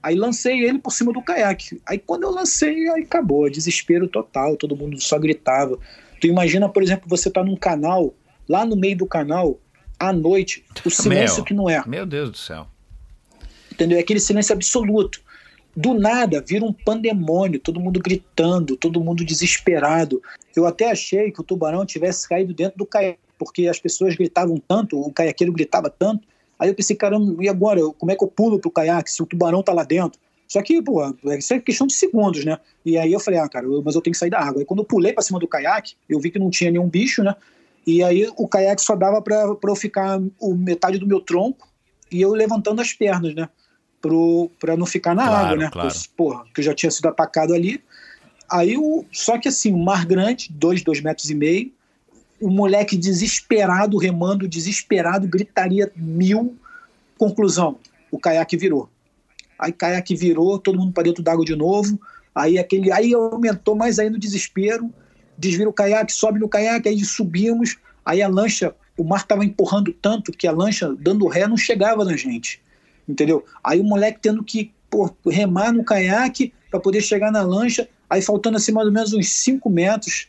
Aí 0.01 0.15
lancei 0.15 0.63
ele 0.63 0.79
por 0.79 0.91
cima 0.91 1.11
do 1.11 1.21
caiaque. 1.21 1.81
Aí 1.85 1.97
quando 1.99 2.23
eu 2.23 2.31
lancei, 2.31 2.89
aí 2.89 3.03
acabou, 3.03 3.49
desespero 3.49 4.07
total, 4.07 4.55
todo 4.55 4.75
mundo 4.75 4.99
só 5.01 5.19
gritava. 5.19 5.77
Tu 6.19 6.27
imagina, 6.27 6.69
por 6.69 6.83
exemplo, 6.83 7.07
você 7.07 7.29
tá 7.29 7.43
num 7.43 7.55
canal, 7.55 8.13
lá 8.47 8.65
no 8.65 8.75
meio 8.75 8.97
do 8.97 9.05
canal, 9.05 9.59
à 9.99 10.13
noite, 10.13 10.63
o 10.85 10.89
silêncio 10.89 11.37
Meu. 11.37 11.45
que 11.45 11.53
não 11.53 11.69
é 11.69 11.83
Meu 11.85 12.05
Deus 12.05 12.31
do 12.31 12.37
céu. 12.37 12.67
entendeu? 13.71 13.97
É 13.97 14.01
aquele 14.01 14.19
silêncio 14.19 14.53
absoluto. 14.53 15.21
Do 15.75 15.93
nada 15.93 16.43
vira 16.45 16.65
um 16.65 16.73
pandemônio, 16.73 17.59
todo 17.59 17.79
mundo 17.79 17.99
gritando, 17.99 18.75
todo 18.75 19.01
mundo 19.03 19.23
desesperado. 19.23 20.21
Eu 20.55 20.65
até 20.65 20.91
achei 20.91 21.31
que 21.31 21.39
o 21.39 21.43
tubarão 21.43 21.85
tivesse 21.85 22.27
caído 22.27 22.53
dentro 22.53 22.77
do 22.77 22.85
caiaque, 22.85 23.19
porque 23.37 23.67
as 23.67 23.79
pessoas 23.79 24.15
gritavam 24.15 24.57
tanto, 24.57 24.99
o 24.99 25.11
caiaqueiro 25.11 25.53
gritava 25.53 25.89
tanto. 25.89 26.27
Aí 26.59 26.69
eu 26.69 26.75
pensei, 26.75 26.95
caramba, 26.95 27.41
e 27.41 27.47
agora? 27.47 27.79
Como 27.97 28.11
é 28.11 28.15
que 28.15 28.23
eu 28.23 28.27
pulo 28.27 28.59
pro 28.59 28.69
caiaque 28.69 29.09
se 29.11 29.23
o 29.23 29.25
tubarão 29.25 29.63
tá 29.63 29.71
lá 29.71 29.83
dentro? 29.83 30.19
Só 30.47 30.61
que, 30.61 30.81
pô, 30.81 31.01
isso 31.37 31.53
é 31.53 31.59
questão 31.59 31.85
de 31.87 31.93
segundos, 31.93 32.43
né? 32.43 32.57
E 32.83 32.97
aí 32.97 33.13
eu 33.13 33.19
falei, 33.19 33.39
ah, 33.39 33.47
cara, 33.47 33.67
mas 33.85 33.95
eu 33.95 34.01
tenho 34.01 34.13
que 34.13 34.17
sair 34.17 34.31
da 34.31 34.39
água. 34.39 34.61
Aí 34.61 34.65
quando 34.65 34.79
eu 34.79 34.85
pulei 34.85 35.13
pra 35.13 35.23
cima 35.23 35.39
do 35.39 35.47
caiaque, 35.47 35.93
eu 36.09 36.19
vi 36.19 36.31
que 36.31 36.39
não 36.39 36.49
tinha 36.49 36.71
nenhum 36.71 36.89
bicho, 36.89 37.23
né? 37.23 37.35
E 37.85 38.03
aí 38.03 38.27
o 38.35 38.47
caiaque 38.47 38.81
só 38.81 38.95
dava 38.95 39.21
pra 39.21 39.55
pra 39.55 39.71
eu 39.71 39.75
ficar 39.75 40.19
o 40.39 40.53
metade 40.55 40.97
do 40.97 41.07
meu 41.07 41.21
tronco 41.21 41.67
e 42.11 42.19
eu 42.19 42.31
levantando 42.33 42.81
as 42.81 42.91
pernas, 42.91 43.33
né? 43.35 43.47
Pro, 44.01 44.49
pra 44.59 44.75
não 44.75 44.85
ficar 44.85 45.13
na 45.13 45.25
Claro, 45.27 45.45
água, 45.45 45.57
né? 45.57 45.69
claro. 45.71 45.89
Pois, 45.89 46.07
Porra, 46.07 46.45
que 46.53 46.61
eu 46.61 46.65
já 46.65 46.73
tinha 46.73 46.91
sido 46.91 47.07
atacado 47.07 47.53
ali. 47.53 47.81
Aí, 48.49 48.75
o, 48.75 49.05
só 49.11 49.37
que 49.37 49.47
assim, 49.47 49.71
um 49.71 49.83
mar 49.83 50.05
grande, 50.05 50.49
dois, 50.51 50.81
dois 50.81 50.99
metros 51.01 51.29
e 51.29 51.35
meio, 51.35 51.71
o 52.41 52.49
moleque 52.49 52.97
desesperado, 52.97 53.97
remando, 53.97 54.47
desesperado, 54.47 55.27
gritaria 55.27 55.91
mil. 55.95 56.55
Conclusão, 57.17 57.77
o 58.11 58.19
caiaque 58.19 58.55
virou. 58.57 58.89
Aí 59.57 59.73
caiaque 59.73 60.15
virou, 60.15 60.57
todo 60.57 60.79
mundo 60.79 60.93
para 60.93 61.03
dentro 61.03 61.21
d'água 61.21 61.43
de 61.43 61.55
novo. 61.55 61.99
Aí 62.33 62.57
aquele, 62.57 62.91
aí 62.91 63.13
aumentou 63.13 63.75
mais 63.75 63.99
ainda 63.99 64.15
o 64.15 64.19
desespero. 64.19 64.89
Desvira 65.37 65.69
o 65.69 65.73
caiaque, 65.73 66.13
sobe 66.13 66.39
no 66.39 66.47
caiaque, 66.47 66.87
aí 66.87 67.03
subimos. 67.03 67.77
Aí 68.05 68.21
a 68.21 68.27
lancha, 68.27 68.73
o 68.97 69.03
mar 69.03 69.21
estava 69.21 69.43
empurrando 69.43 69.91
tanto 69.93 70.31
que 70.31 70.47
a 70.47 70.51
lancha, 70.51 70.95
dando 70.97 71.27
ré, 71.27 71.47
não 71.47 71.57
chegava 71.57 72.05
na 72.05 72.15
gente. 72.15 72.61
Entendeu? 73.07 73.43
Aí 73.63 73.79
o 73.79 73.83
moleque 73.83 74.19
tendo 74.21 74.43
que 74.43 74.71
pô, 74.89 75.09
remar 75.27 75.73
no 75.73 75.83
caiaque 75.83 76.53
para 76.71 76.79
poder 76.79 77.01
chegar 77.01 77.31
na 77.31 77.41
lancha. 77.41 77.87
Aí 78.09 78.21
faltando 78.21 78.57
assim 78.57 78.71
mais 78.71 78.87
ou 78.87 78.93
menos 78.93 79.13
uns 79.13 79.29
5 79.29 79.69
metros, 79.69 80.27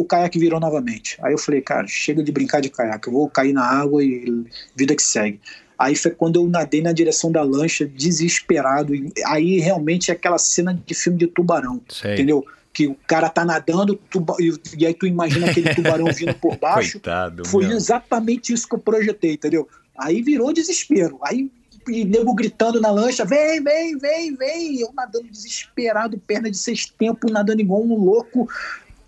o 0.00 0.04
caiaque 0.04 0.38
virou 0.38 0.60
novamente. 0.60 1.18
Aí 1.22 1.32
eu 1.32 1.38
falei, 1.38 1.60
cara, 1.60 1.86
chega 1.88 2.22
de 2.22 2.30
brincar 2.30 2.60
de 2.60 2.68
caiaque, 2.70 3.08
eu 3.08 3.12
vou 3.12 3.28
cair 3.28 3.52
na 3.52 3.64
água 3.64 4.02
e 4.04 4.44
vida 4.76 4.94
que 4.94 5.02
segue. 5.02 5.40
Aí 5.78 5.94
foi 5.96 6.10
quando 6.12 6.36
eu 6.36 6.46
nadei 6.48 6.80
na 6.82 6.92
direção 6.92 7.30
da 7.32 7.42
lancha, 7.42 7.84
desesperado. 7.86 8.92
Aí 9.26 9.58
realmente 9.58 10.10
é 10.10 10.14
aquela 10.14 10.38
cena 10.38 10.72
de 10.86 10.94
filme 10.94 11.18
de 11.18 11.26
tubarão, 11.26 11.80
Sei. 11.88 12.14
entendeu? 12.14 12.44
Que 12.72 12.86
o 12.86 12.96
cara 13.06 13.28
tá 13.28 13.44
nadando 13.44 13.96
tuba- 13.96 14.36
e, 14.38 14.52
e 14.76 14.86
aí 14.86 14.94
tu 14.94 15.06
imagina 15.06 15.50
aquele 15.50 15.74
tubarão 15.74 16.06
vindo 16.12 16.34
por 16.34 16.56
baixo. 16.58 16.92
Coitado. 16.92 17.44
Foi 17.46 17.66
meu. 17.66 17.76
exatamente 17.76 18.52
isso 18.52 18.68
que 18.68 18.74
eu 18.74 18.78
projetei, 18.78 19.32
entendeu? 19.34 19.68
Aí 19.96 20.22
virou 20.22 20.52
desespero. 20.52 21.18
Aí 21.22 21.50
e 21.88 22.04
nego 22.04 22.34
gritando 22.34 22.80
na 22.80 22.90
lancha, 22.90 23.24
vem, 23.24 23.62
vem, 23.62 23.96
vem, 23.96 24.34
vem. 24.36 24.80
Eu 24.80 24.92
nadando 24.94 25.26
desesperado, 25.28 26.18
perna 26.18 26.50
de 26.50 26.58
seis 26.58 26.84
tempos, 26.86 27.32
nadando 27.32 27.60
igual 27.62 27.82
um 27.82 27.94
louco. 27.96 28.46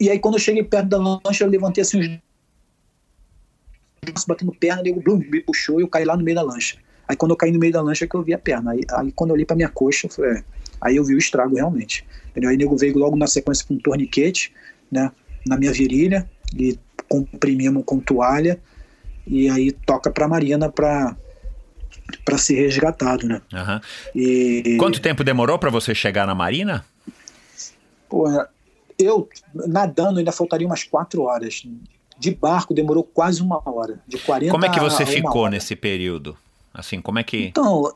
E 0.01 0.09
aí 0.09 0.19
quando 0.19 0.35
eu 0.35 0.41
cheguei 0.41 0.65
perto 0.65 0.89
da 0.89 0.99
lancha, 0.99 1.45
eu 1.45 1.49
levantei 1.49 1.83
assim 1.83 1.99
uns 2.01 2.21
braços 4.03 4.25
batendo 4.27 4.53
perna, 4.53 4.83
nego 4.83 5.01
blum, 5.01 5.19
me 5.19 5.41
puxou 5.43 5.79
e 5.79 5.83
eu 5.83 5.89
caí 5.89 6.05
lá 6.05 6.17
no 6.17 6.25
meio 6.25 6.35
da 6.35 6.43
lancha. 6.43 6.79
Aí 7.07 7.17
quando 7.17 7.33
eu 7.33 7.37
caí 7.37 7.53
no 7.53 7.59
meio 7.59 7.73
da 7.73 7.83
lancha 7.83 8.05
é 8.05 8.09
que 8.09 8.15
eu 8.15 8.23
vi 8.23 8.33
a 8.33 8.39
perna. 8.39 8.73
Aí, 8.73 8.81
aí 8.93 9.13
quando 9.13 9.31
eu 9.31 9.35
olhei 9.35 9.45
pra 9.45 9.57
minha 9.57 9.69
coxa, 9.69 10.07
eu 10.07 10.11
falei, 10.11 10.39
é. 10.39 10.45
aí 10.81 10.97
eu 10.97 11.05
vi 11.05 11.15
o 11.15 11.19
estrago 11.19 11.55
realmente. 11.55 12.07
Entendeu? 12.31 12.51
Aí 12.51 12.57
nego 12.57 12.77
veio 12.77 12.97
logo 12.97 13.17
na 13.17 13.27
sequência 13.27 13.67
com 13.67 13.75
um 13.75 13.79
torniquete, 13.79 14.53
né, 14.91 15.13
na 15.47 15.57
minha 15.57 15.73
virilha 15.73 16.29
e 16.57 16.79
comprimimos 17.09 17.83
com 17.85 17.99
toalha 17.99 18.59
e 19.27 19.51
aí 19.51 19.73
toca 19.73 20.11
para 20.11 20.25
a 20.25 20.29
Marina 20.29 20.71
para 20.71 21.17
para 22.25 22.39
ser 22.39 22.55
resgatado, 22.55 23.27
né? 23.27 23.41
Aham. 23.53 23.81
E 24.15 24.77
Quanto 24.79 25.01
tempo 25.01 25.23
demorou 25.23 25.59
para 25.59 25.71
você 25.71 25.95
chegar 25.95 26.27
na 26.27 26.35
Marina? 26.35 26.85
Porra, 28.09 28.49
eu 29.01 29.29
nadando 29.55 30.19
ainda 30.19 30.33
faltaria 30.33 30.67
umas 30.67 30.85
quatro 30.85 31.23
horas. 31.23 31.67
De 32.19 32.35
barco 32.35 32.75
demorou 32.75 33.03
quase 33.03 33.43
uma 33.43 33.61
hora. 33.69 34.01
De 34.07 34.19
40 34.19 34.53
Como 34.53 34.65
é 34.67 34.69
que 34.69 34.79
você 34.81 35.07
ficou 35.07 35.43
hora. 35.43 35.53
nesse 35.53 35.75
período? 35.75 36.37
Assim, 36.73 37.01
como 37.01 37.19
é 37.19 37.25
que. 37.25 37.45
Então, 37.47 37.93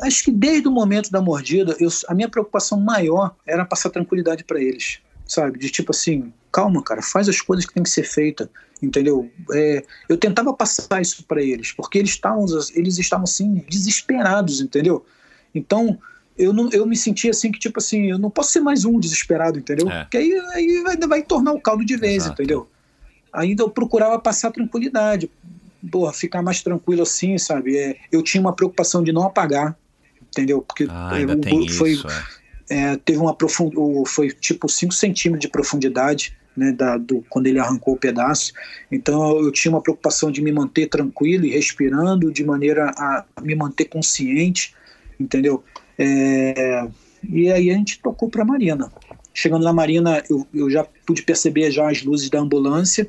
acho 0.00 0.24
que 0.24 0.30
desde 0.30 0.68
o 0.68 0.70
momento 0.70 1.10
da 1.10 1.20
mordida, 1.22 1.76
eu- 1.80 1.88
a 2.08 2.14
minha 2.14 2.28
preocupação 2.28 2.78
maior 2.80 3.34
era 3.46 3.64
passar 3.64 3.90
tranquilidade 3.90 4.44
para 4.44 4.60
eles, 4.60 4.98
sabe? 5.26 5.58
De 5.58 5.70
tipo 5.70 5.92
assim, 5.92 6.32
calma, 6.52 6.82
cara, 6.82 7.00
faz 7.00 7.28
as 7.28 7.40
coisas 7.40 7.64
que 7.64 7.72
tem 7.72 7.82
que 7.82 7.90
ser 7.90 8.02
feita, 8.04 8.50
entendeu? 8.82 9.30
É, 9.52 9.84
eu 10.08 10.16
tentava 10.18 10.52
passar 10.52 11.00
isso 11.00 11.24
para 11.24 11.42
eles, 11.42 11.72
porque 11.72 11.98
eles 11.98 12.10
estavam, 12.10 12.44
eles 12.74 12.98
estavam 12.98 13.24
assim 13.24 13.64
desesperados, 13.68 14.60
entendeu? 14.60 15.06
Então 15.54 15.98
eu, 16.36 16.52
não, 16.52 16.68
eu 16.70 16.84
me 16.86 16.96
sentia 16.96 17.30
assim 17.30 17.50
que 17.52 17.58
tipo 17.58 17.78
assim, 17.78 18.10
eu 18.10 18.18
não 18.18 18.30
posso 18.30 18.52
ser 18.52 18.60
mais 18.60 18.84
um 18.84 18.98
desesperado, 18.98 19.58
entendeu? 19.58 19.88
É. 19.90 20.02
Porque 20.02 20.16
aí, 20.16 20.32
aí 20.54 20.82
vai, 20.82 20.96
vai 20.96 21.22
tornar 21.22 21.52
o 21.52 21.60
caldo 21.60 21.84
de 21.84 21.96
vez, 21.96 22.24
Exato. 22.24 22.32
entendeu? 22.32 22.68
Ainda 23.32 23.62
eu 23.62 23.70
procurava 23.70 24.18
passar 24.18 24.50
tranquilidade, 24.50 25.30
porra, 25.90 26.12
ficar 26.12 26.42
mais 26.42 26.62
tranquilo 26.62 27.02
assim, 27.02 27.36
sabe? 27.38 27.76
É, 27.76 27.96
eu 28.10 28.22
tinha 28.22 28.40
uma 28.40 28.52
preocupação 28.52 29.02
de 29.02 29.12
não 29.12 29.22
apagar, 29.22 29.76
entendeu? 30.28 30.62
Porque 30.62 30.86
Ah, 30.88 31.10
é, 31.12 31.18
ainda 31.18 31.38
foi, 31.76 31.92
isso. 31.92 32.06
é. 32.08 32.92
é, 32.92 32.96
teve 32.96 33.18
uma 33.18 33.34
profund... 33.34 33.72
foi 34.06 34.30
tipo 34.30 34.68
5 34.68 34.92
centímetros 34.92 35.42
de 35.42 35.48
profundidade, 35.48 36.36
né, 36.56 36.72
da, 36.72 36.96
do, 36.96 37.24
quando 37.28 37.46
ele 37.46 37.58
arrancou 37.58 37.94
o 37.94 37.96
pedaço. 37.96 38.52
Então 38.90 39.40
eu 39.40 39.50
tinha 39.50 39.72
uma 39.72 39.82
preocupação 39.82 40.30
de 40.30 40.40
me 40.40 40.52
manter 40.52 40.88
tranquilo 40.88 41.44
e 41.44 41.50
respirando 41.50 42.32
de 42.32 42.44
maneira 42.44 42.92
a 42.96 43.24
me 43.42 43.54
manter 43.54 43.86
consciente, 43.86 44.74
entendeu? 45.18 45.64
É, 45.98 46.86
e 47.28 47.50
aí 47.50 47.70
a 47.70 47.74
gente 47.74 48.00
tocou 48.00 48.28
para 48.28 48.42
a 48.42 48.46
Marina. 48.46 48.92
Chegando 49.32 49.64
na 49.64 49.72
Marina, 49.72 50.22
eu, 50.30 50.46
eu 50.54 50.70
já 50.70 50.86
pude 51.06 51.22
perceber 51.22 51.70
já 51.70 51.90
as 51.90 52.02
luzes 52.02 52.30
da 52.30 52.40
ambulância. 52.40 53.08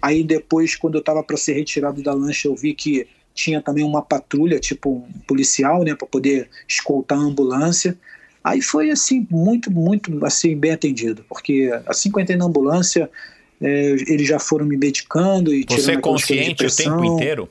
Aí 0.00 0.22
depois, 0.22 0.76
quando 0.76 0.94
eu 0.94 1.00
estava 1.00 1.22
para 1.22 1.36
ser 1.36 1.54
retirado 1.54 2.02
da 2.02 2.12
lancha, 2.12 2.48
eu 2.48 2.54
vi 2.54 2.74
que 2.74 3.06
tinha 3.34 3.60
também 3.60 3.84
uma 3.84 4.00
patrulha, 4.00 4.60
tipo 4.60 4.90
um 4.90 5.20
policial, 5.26 5.82
né, 5.82 5.94
para 5.94 6.06
poder 6.06 6.48
escoltar 6.68 7.18
a 7.18 7.22
ambulância. 7.22 7.98
Aí 8.42 8.62
foi 8.62 8.90
assim 8.90 9.26
muito, 9.30 9.70
muito 9.70 10.24
assim 10.24 10.56
bem 10.56 10.72
atendido, 10.72 11.24
porque 11.28 11.70
assim 11.86 12.10
que 12.10 12.18
eu 12.18 12.22
entrei 12.22 12.36
na 12.36 12.44
ambulância, 12.44 13.10
é, 13.60 13.90
eles 14.06 14.28
já 14.28 14.38
foram 14.38 14.66
me 14.66 14.76
medicando 14.76 15.52
e 15.52 15.64
Você 15.66 15.76
tirando 15.76 16.02
consciente 16.02 16.66
o 16.66 16.76
tempo 16.76 17.04
inteiro? 17.04 17.48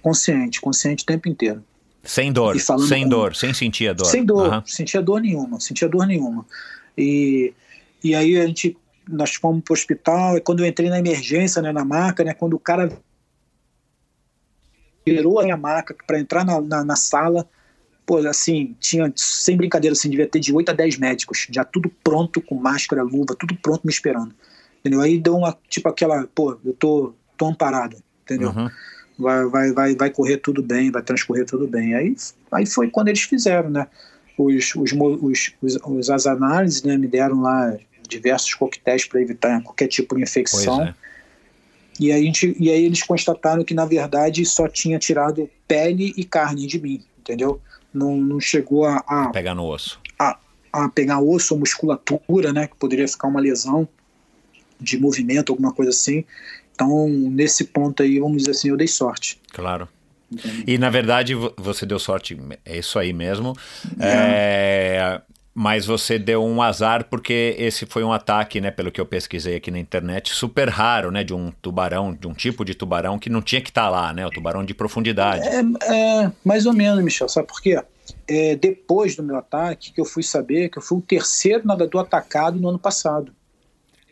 Consciente, 0.00 0.60
consciente 0.60 1.02
o 1.02 1.06
tempo 1.06 1.28
inteiro. 1.28 1.62
Sem 2.02 2.32
dor, 2.32 2.58
sem 2.58 3.02
com- 3.02 3.08
dor, 3.08 3.36
sem 3.36 3.52
sentir 3.52 3.88
a 3.88 3.92
dor. 3.92 4.06
Sem 4.06 4.24
dor, 4.24 4.46
Aham. 4.46 4.62
sentia 4.66 5.02
dor 5.02 5.20
nenhuma, 5.20 5.60
sentia 5.60 5.88
dor 5.88 6.06
nenhuma. 6.06 6.46
E, 6.96 7.52
e 8.02 8.14
aí 8.14 8.38
a 8.38 8.46
gente, 8.46 8.76
nós 9.08 9.34
fomos 9.34 9.62
pro 9.62 9.74
hospital, 9.74 10.36
e 10.36 10.40
quando 10.40 10.60
eu 10.60 10.66
entrei 10.66 10.88
na 10.88 10.98
emergência, 10.98 11.60
né, 11.60 11.72
na 11.72 11.84
maca, 11.84 12.24
né, 12.24 12.32
quando 12.32 12.54
o 12.54 12.58
cara 12.58 12.90
virou 15.04 15.40
a 15.40 15.44
minha 15.44 15.56
maca 15.56 15.94
para 16.06 16.18
entrar 16.18 16.44
na, 16.44 16.60
na, 16.60 16.84
na 16.84 16.96
sala, 16.96 17.46
pô, 18.06 18.18
assim, 18.18 18.74
tinha, 18.80 19.12
sem 19.16 19.56
brincadeira, 19.56 19.92
assim, 19.92 20.10
devia 20.10 20.26
ter 20.26 20.40
de 20.40 20.52
8 20.54 20.70
a 20.70 20.72
10 20.72 20.98
médicos, 20.98 21.46
já 21.50 21.64
tudo 21.64 21.90
pronto, 22.02 22.40
com 22.40 22.54
máscara, 22.54 23.02
luva, 23.02 23.34
tudo 23.38 23.54
pronto 23.56 23.82
me 23.84 23.92
esperando. 23.92 24.34
Entendeu? 24.80 25.00
Aí 25.00 25.18
deu 25.18 25.36
uma, 25.36 25.56
tipo 25.68 25.88
aquela, 25.88 26.26
pô, 26.34 26.58
eu 26.64 26.72
tô, 26.72 27.12
tô 27.36 27.46
amparado, 27.46 27.96
entendeu? 28.22 28.50
Uhum. 28.50 28.70
Vai, 29.20 29.46
vai, 29.46 29.72
vai, 29.72 29.94
vai 29.94 30.10
correr 30.10 30.38
tudo 30.38 30.62
bem, 30.62 30.90
vai 30.90 31.02
transcorrer 31.02 31.44
tudo 31.46 31.66
bem. 31.66 31.94
Aí, 31.94 32.16
aí 32.50 32.66
foi 32.66 32.90
quando 32.90 33.08
eles 33.08 33.22
fizeram, 33.22 33.70
né? 33.70 33.86
Os, 34.36 34.74
os, 34.74 34.92
os, 34.92 35.52
os, 35.62 35.78
os 35.84 36.10
as 36.10 36.26
análises 36.26 36.82
né, 36.82 36.96
me 36.96 37.06
deram 37.06 37.42
lá 37.42 37.76
diversos 38.08 38.54
coquetéis 38.54 39.04
para 39.04 39.20
evitar 39.20 39.62
qualquer 39.62 39.86
tipo 39.86 40.16
de 40.16 40.22
infecção. 40.22 40.82
é. 40.82 40.94
E, 41.98 42.10
aí 42.10 42.22
a 42.22 42.24
gente, 42.24 42.56
e 42.58 42.70
aí 42.70 42.84
eles 42.84 43.02
constataram 43.02 43.62
que, 43.62 43.74
na 43.74 43.84
verdade, 43.84 44.44
só 44.46 44.66
tinha 44.66 44.98
tirado 44.98 45.50
pele 45.68 46.14
e 46.16 46.24
carne 46.24 46.66
de 46.66 46.80
mim, 46.80 47.04
entendeu? 47.18 47.60
Não, 47.92 48.16
não 48.16 48.40
chegou 48.40 48.86
a, 48.86 49.04
a, 49.06 49.28
Pegar 49.28 49.54
no 49.54 49.66
osso. 49.66 50.00
a 50.18 50.88
pegar 50.88 51.20
osso 51.20 51.54
ou 51.54 51.60
musculatura, 51.60 52.52
né? 52.52 52.66
Que 52.68 52.76
poderia 52.76 53.06
ficar 53.06 53.28
uma 53.28 53.40
lesão 53.40 53.86
de 54.80 54.98
movimento, 54.98 55.52
alguma 55.52 55.72
coisa 55.72 55.90
assim. 55.90 56.24
Então, 56.80 57.06
nesse 57.08 57.64
ponto 57.64 58.02
aí, 58.02 58.18
vamos 58.18 58.38
dizer 58.38 58.52
assim, 58.52 58.70
eu 58.70 58.76
dei 58.76 58.88
sorte. 58.88 59.38
Claro. 59.52 59.86
E 60.66 60.78
na 60.78 60.88
verdade 60.88 61.34
vo- 61.34 61.52
você 61.58 61.84
deu 61.84 61.98
sorte, 61.98 62.38
é 62.64 62.78
isso 62.78 62.98
aí 62.98 63.12
mesmo. 63.12 63.54
É, 64.00 65.20
mas 65.52 65.84
você 65.84 66.18
deu 66.18 66.42
um 66.42 66.62
azar 66.62 67.04
porque 67.10 67.54
esse 67.58 67.84
foi 67.84 68.02
um 68.02 68.12
ataque, 68.12 68.60
né? 68.62 68.70
Pelo 68.70 68.90
que 68.90 68.98
eu 69.00 69.04
pesquisei 69.04 69.56
aqui 69.56 69.70
na 69.70 69.78
internet, 69.78 70.30
super 70.30 70.70
raro, 70.70 71.10
né? 71.10 71.22
De 71.22 71.34
um 71.34 71.52
tubarão, 71.60 72.14
de 72.14 72.26
um 72.26 72.32
tipo 72.32 72.64
de 72.64 72.74
tubarão 72.74 73.18
que 73.18 73.28
não 73.28 73.42
tinha 73.42 73.60
que 73.60 73.68
estar 73.70 73.90
lá, 73.90 74.12
né? 74.14 74.26
O 74.26 74.30
tubarão 74.30 74.64
de 74.64 74.72
profundidade. 74.72 75.46
É, 75.46 75.60
é, 76.24 76.32
mais 76.44 76.64
ou 76.64 76.72
menos, 76.72 77.02
Michel, 77.04 77.28
sabe 77.28 77.48
por 77.48 77.60
quê? 77.60 77.78
É, 78.26 78.56
depois 78.56 79.14
do 79.16 79.22
meu 79.22 79.36
ataque, 79.36 79.92
que 79.92 80.00
eu 80.00 80.04
fui 80.06 80.22
saber 80.22 80.68
que 80.70 80.78
eu 80.78 80.82
fui 80.82 80.96
o 80.98 81.02
terceiro 81.02 81.66
nadador 81.66 82.02
atacado 82.02 82.58
no 82.58 82.68
ano 82.68 82.78
passado. 82.78 83.32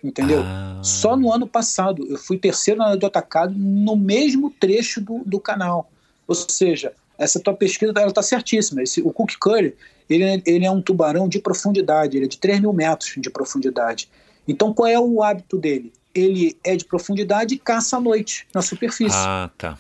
Entendeu? 0.02 0.42
Ah. 0.44 0.80
Só 0.82 1.16
no 1.16 1.32
ano 1.32 1.46
passado 1.46 2.06
eu 2.08 2.16
fui 2.16 2.38
terceiro 2.38 2.78
nadador 2.78 3.08
atacado 3.08 3.54
no 3.56 3.96
mesmo 3.96 4.50
trecho 4.50 5.00
do, 5.00 5.22
do 5.24 5.40
canal. 5.40 5.90
Ou 6.26 6.34
seja, 6.34 6.92
essa 7.16 7.40
tua 7.40 7.54
pesquisa 7.54 7.92
ela 7.96 8.08
está 8.08 8.22
certíssima. 8.22 8.82
Esse, 8.82 9.00
o 9.00 9.12
Cook 9.12 9.32
Curry 9.40 9.74
ele, 10.08 10.24
é- 10.24 10.42
ele 10.46 10.64
é 10.64 10.70
um 10.70 10.80
tubarão 10.80 11.28
de 11.28 11.38
profundidade, 11.40 12.16
ele 12.16 12.26
é 12.26 12.28
de 12.28 12.38
3 12.38 12.60
mil 12.60 12.72
metros 12.72 13.14
de 13.18 13.28
profundidade. 13.30 14.08
Então 14.46 14.72
qual 14.72 14.86
é 14.88 14.98
o 14.98 15.22
hábito 15.22 15.58
dele? 15.58 15.92
Ele 16.14 16.56
é 16.64 16.74
de 16.76 16.84
profundidade 16.84 17.54
e 17.54 17.58
caça 17.58 17.96
à 17.96 18.00
noite, 18.00 18.46
na 18.54 18.62
superfície. 18.62 19.16
Ah, 19.16 19.50
tá. 19.58 19.78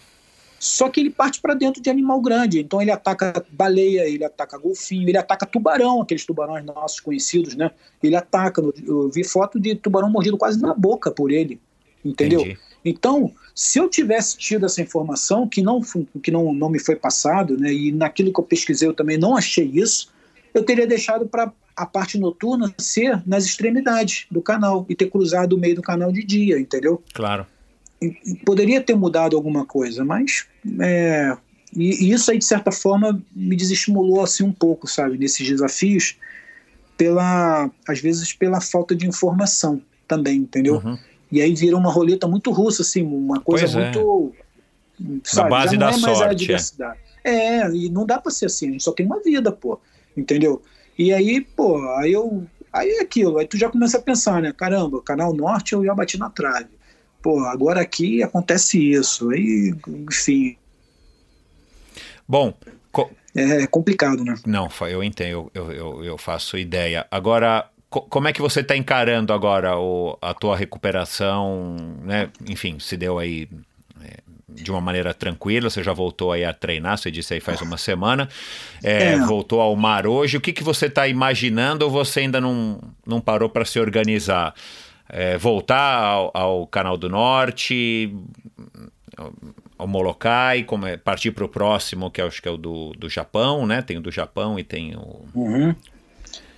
Só 0.58 0.88
que 0.88 1.00
ele 1.00 1.10
parte 1.10 1.40
para 1.40 1.54
dentro 1.54 1.80
de 1.80 1.88
animal 1.88 2.20
grande. 2.20 2.60
Então 2.60 2.82
ele 2.82 2.90
ataca 2.90 3.44
baleia, 3.50 4.08
ele 4.08 4.24
ataca 4.24 4.58
golfinho, 4.58 5.08
ele 5.08 5.18
ataca 5.18 5.46
tubarão, 5.46 6.02
aqueles 6.02 6.26
tubarões 6.26 6.64
nossos 6.64 7.00
conhecidos, 7.00 7.54
né? 7.54 7.70
Ele 8.02 8.16
ataca. 8.16 8.60
Eu 8.84 9.08
vi 9.08 9.24
foto 9.24 9.60
de 9.60 9.74
tubarão 9.74 10.10
mordido 10.10 10.36
quase 10.36 10.60
na 10.60 10.74
boca 10.74 11.10
por 11.10 11.30
ele. 11.30 11.60
Entendeu? 12.04 12.40
Entendi. 12.40 12.58
Então, 12.84 13.32
se 13.54 13.78
eu 13.78 13.88
tivesse 13.88 14.36
tido 14.36 14.66
essa 14.66 14.80
informação, 14.80 15.48
que 15.48 15.60
não, 15.60 15.80
que 16.22 16.30
não, 16.30 16.52
não 16.54 16.70
me 16.70 16.78
foi 16.78 16.96
passado, 16.96 17.56
né? 17.56 17.72
E 17.72 17.92
naquilo 17.92 18.32
que 18.32 18.40
eu 18.40 18.44
pesquisei 18.44 18.88
eu 18.88 18.94
também 18.94 19.18
não 19.18 19.36
achei 19.36 19.64
isso, 19.64 20.12
eu 20.54 20.64
teria 20.64 20.86
deixado 20.86 21.26
para 21.26 21.52
a 21.76 21.86
parte 21.86 22.18
noturna 22.18 22.74
ser 22.78 23.22
nas 23.26 23.44
extremidades 23.44 24.26
do 24.30 24.42
canal 24.42 24.84
e 24.88 24.96
ter 24.96 25.08
cruzado 25.08 25.52
o 25.52 25.58
meio 25.58 25.76
do 25.76 25.82
canal 25.82 26.10
de 26.10 26.24
dia, 26.24 26.58
entendeu? 26.58 27.02
Claro. 27.14 27.46
Poderia 28.44 28.80
ter 28.80 28.94
mudado 28.94 29.36
alguma 29.36 29.66
coisa, 29.66 30.04
mas 30.04 30.46
é, 30.80 31.36
e, 31.76 32.06
e 32.06 32.12
isso 32.12 32.30
aí 32.30 32.38
de 32.38 32.44
certa 32.44 32.70
forma 32.70 33.20
me 33.34 33.56
desestimulou 33.56 34.22
assim 34.22 34.44
um 34.44 34.52
pouco, 34.52 34.86
sabe, 34.86 35.18
nesses 35.18 35.46
desafios, 35.46 36.16
pela 36.96 37.70
às 37.88 38.00
vezes 38.00 38.32
pela 38.32 38.60
falta 38.60 38.94
de 38.94 39.06
informação 39.06 39.82
também, 40.06 40.38
entendeu? 40.38 40.76
Uhum. 40.76 40.96
E 41.30 41.42
aí 41.42 41.54
virou 41.54 41.80
uma 41.80 41.92
roleta 41.92 42.26
muito 42.26 42.50
russa, 42.52 42.82
assim, 42.82 43.02
uma 43.02 43.40
coisa 43.40 43.64
Pois 43.64 43.76
é. 43.76 43.84
muito 43.84 44.32
sabe, 45.24 45.50
base 45.50 45.74
já 45.74 45.80
não 45.80 46.00
da 46.00 46.10
é 46.10 46.14
sorte, 46.14 46.52
é. 46.52 46.96
É. 47.24 47.70
e 47.70 47.88
não 47.88 48.06
dá 48.06 48.18
pra 48.18 48.30
ser 48.30 48.46
assim, 48.46 48.68
a 48.68 48.72
gente 48.72 48.84
só 48.84 48.92
tem 48.92 49.04
uma 49.04 49.20
vida, 49.20 49.52
pô, 49.52 49.78
entendeu? 50.16 50.62
E 50.96 51.12
aí, 51.12 51.40
pô, 51.40 51.78
aí 51.96 52.12
eu 52.12 52.46
aí 52.72 52.90
é 52.90 53.00
aquilo, 53.00 53.38
aí 53.38 53.46
tu 53.46 53.56
já 53.56 53.68
começa 53.68 53.98
a 53.98 54.02
pensar, 54.02 54.40
né? 54.40 54.52
Caramba, 54.56 55.02
Canal 55.02 55.34
Norte 55.34 55.72
eu 55.72 55.84
já 55.84 55.94
bati 55.94 56.16
na 56.16 56.30
trave 56.30 56.77
pô, 57.22 57.40
agora 57.44 57.80
aqui 57.82 58.22
acontece 58.22 58.78
isso. 58.92 59.30
Aí, 59.30 59.74
enfim, 59.86 60.58
Bom, 62.26 62.54
co- 62.92 63.10
é 63.34 63.66
complicado, 63.66 64.24
né? 64.24 64.34
não, 64.44 64.68
eu 64.88 65.02
entendo, 65.04 65.50
eu, 65.54 65.72
eu, 65.72 66.04
eu 66.04 66.18
faço 66.18 66.56
ideia. 66.56 67.06
Agora, 67.10 67.68
co- 67.90 68.02
como 68.02 68.28
é 68.28 68.32
que 68.32 68.40
você 68.40 68.60
está 68.60 68.76
encarando 68.76 69.32
agora 69.32 69.76
o, 69.78 70.16
a 70.22 70.32
tua 70.32 70.56
recuperação, 70.56 71.76
né? 72.02 72.30
Enfim, 72.46 72.78
se 72.78 72.96
deu 72.96 73.18
aí 73.18 73.48
é, 74.02 74.18
de 74.48 74.70
uma 74.70 74.80
maneira 74.80 75.12
tranquila, 75.12 75.68
você 75.68 75.82
já 75.82 75.92
voltou 75.92 76.32
aí 76.32 76.44
a 76.44 76.52
treinar, 76.54 76.96
você 76.98 77.10
disse 77.10 77.34
aí 77.34 77.40
faz 77.40 77.60
uma 77.60 77.76
semana, 77.76 78.28
é, 78.82 79.16
É. 79.16 79.18
voltou 79.18 79.60
ao 79.60 79.76
mar 79.76 80.06
hoje. 80.06 80.36
O 80.36 80.40
que, 80.40 80.52
que 80.52 80.64
você 80.64 80.86
está 80.86 81.06
imaginando 81.08 81.84
ou 81.84 81.90
você 81.90 82.20
ainda 82.20 82.40
não, 82.40 82.80
não 83.06 83.20
parou 83.20 83.48
para 83.50 83.64
se 83.64 83.78
organizar? 83.80 84.54
É, 85.08 85.38
voltar 85.38 86.02
ao, 86.02 86.30
ao 86.34 86.66
Canal 86.66 86.96
do 86.96 87.08
Norte, 87.08 88.14
ao 89.76 89.86
Molokai, 89.86 90.64
como 90.64 90.86
é, 90.86 90.96
partir 90.96 91.30
para 91.30 91.44
o 91.44 91.48
próximo, 91.48 92.10
que 92.10 92.20
eu 92.20 92.26
acho 92.26 92.42
que 92.42 92.48
é 92.48 92.50
o 92.50 92.56
do, 92.56 92.92
do 92.92 93.08
Japão, 93.08 93.66
né? 93.66 93.80
Tem 93.80 93.96
o 93.96 94.00
do 94.00 94.10
Japão 94.10 94.58
e 94.58 94.64
tem 94.64 94.96
o. 94.96 95.24
Uhum. 95.34 95.74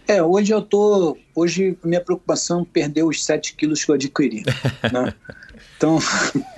É, 0.08 0.22
hoje 0.22 0.52
eu 0.52 0.62
tô. 0.62 1.16
Hoje 1.34 1.78
minha 1.84 2.00
preocupação 2.00 2.62
é 2.62 2.64
perder 2.64 3.04
os 3.04 3.24
7 3.24 3.54
quilos 3.54 3.84
que 3.84 3.90
eu 3.90 3.94
adquiri. 3.94 4.42
né? 4.92 5.14
Então, 5.80 5.98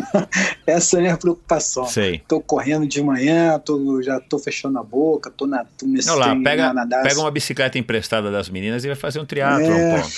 essa 0.66 0.96
é 0.96 0.98
a 0.98 1.02
minha 1.02 1.16
preocupação. 1.16 1.86
Sei. 1.86 2.20
Tô 2.26 2.40
correndo 2.40 2.88
de 2.88 3.00
manhã, 3.00 3.56
tô, 3.60 4.02
já 4.02 4.18
tô 4.18 4.36
fechando 4.36 4.80
a 4.80 4.82
boca, 4.82 5.30
tô, 5.30 5.46
na, 5.46 5.64
tô 5.78 5.86
nesse 5.86 6.08
Não, 6.08 6.16
lá, 6.16 6.34
pega, 6.34 6.72
na- 6.72 6.84
na- 6.84 7.02
pega 7.02 7.20
uma 7.20 7.30
bicicleta 7.30 7.78
emprestada 7.78 8.32
das 8.32 8.48
meninas 8.48 8.82
e 8.84 8.88
vai 8.88 8.96
fazer 8.96 9.20
um 9.20 9.24
triatlon, 9.24 9.70
É. 9.72 10.00
pô. 10.02 10.08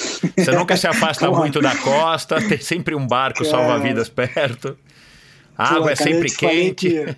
Você 0.42 0.50
nunca 0.52 0.74
se 0.78 0.86
afasta 0.86 1.28
muito 1.30 1.60
da 1.60 1.76
costa, 1.76 2.36
tem 2.48 2.58
sempre 2.58 2.94
um 2.94 3.06
barco 3.06 3.44
Cara. 3.44 3.50
salva-vidas 3.50 4.08
perto. 4.08 4.74
A 5.56 5.68
Pô, 5.68 5.74
água 5.76 5.92
é 5.92 5.96
cara, 5.96 6.10
sempre 6.10 6.30
quente. 6.34 6.88
que 6.88 7.16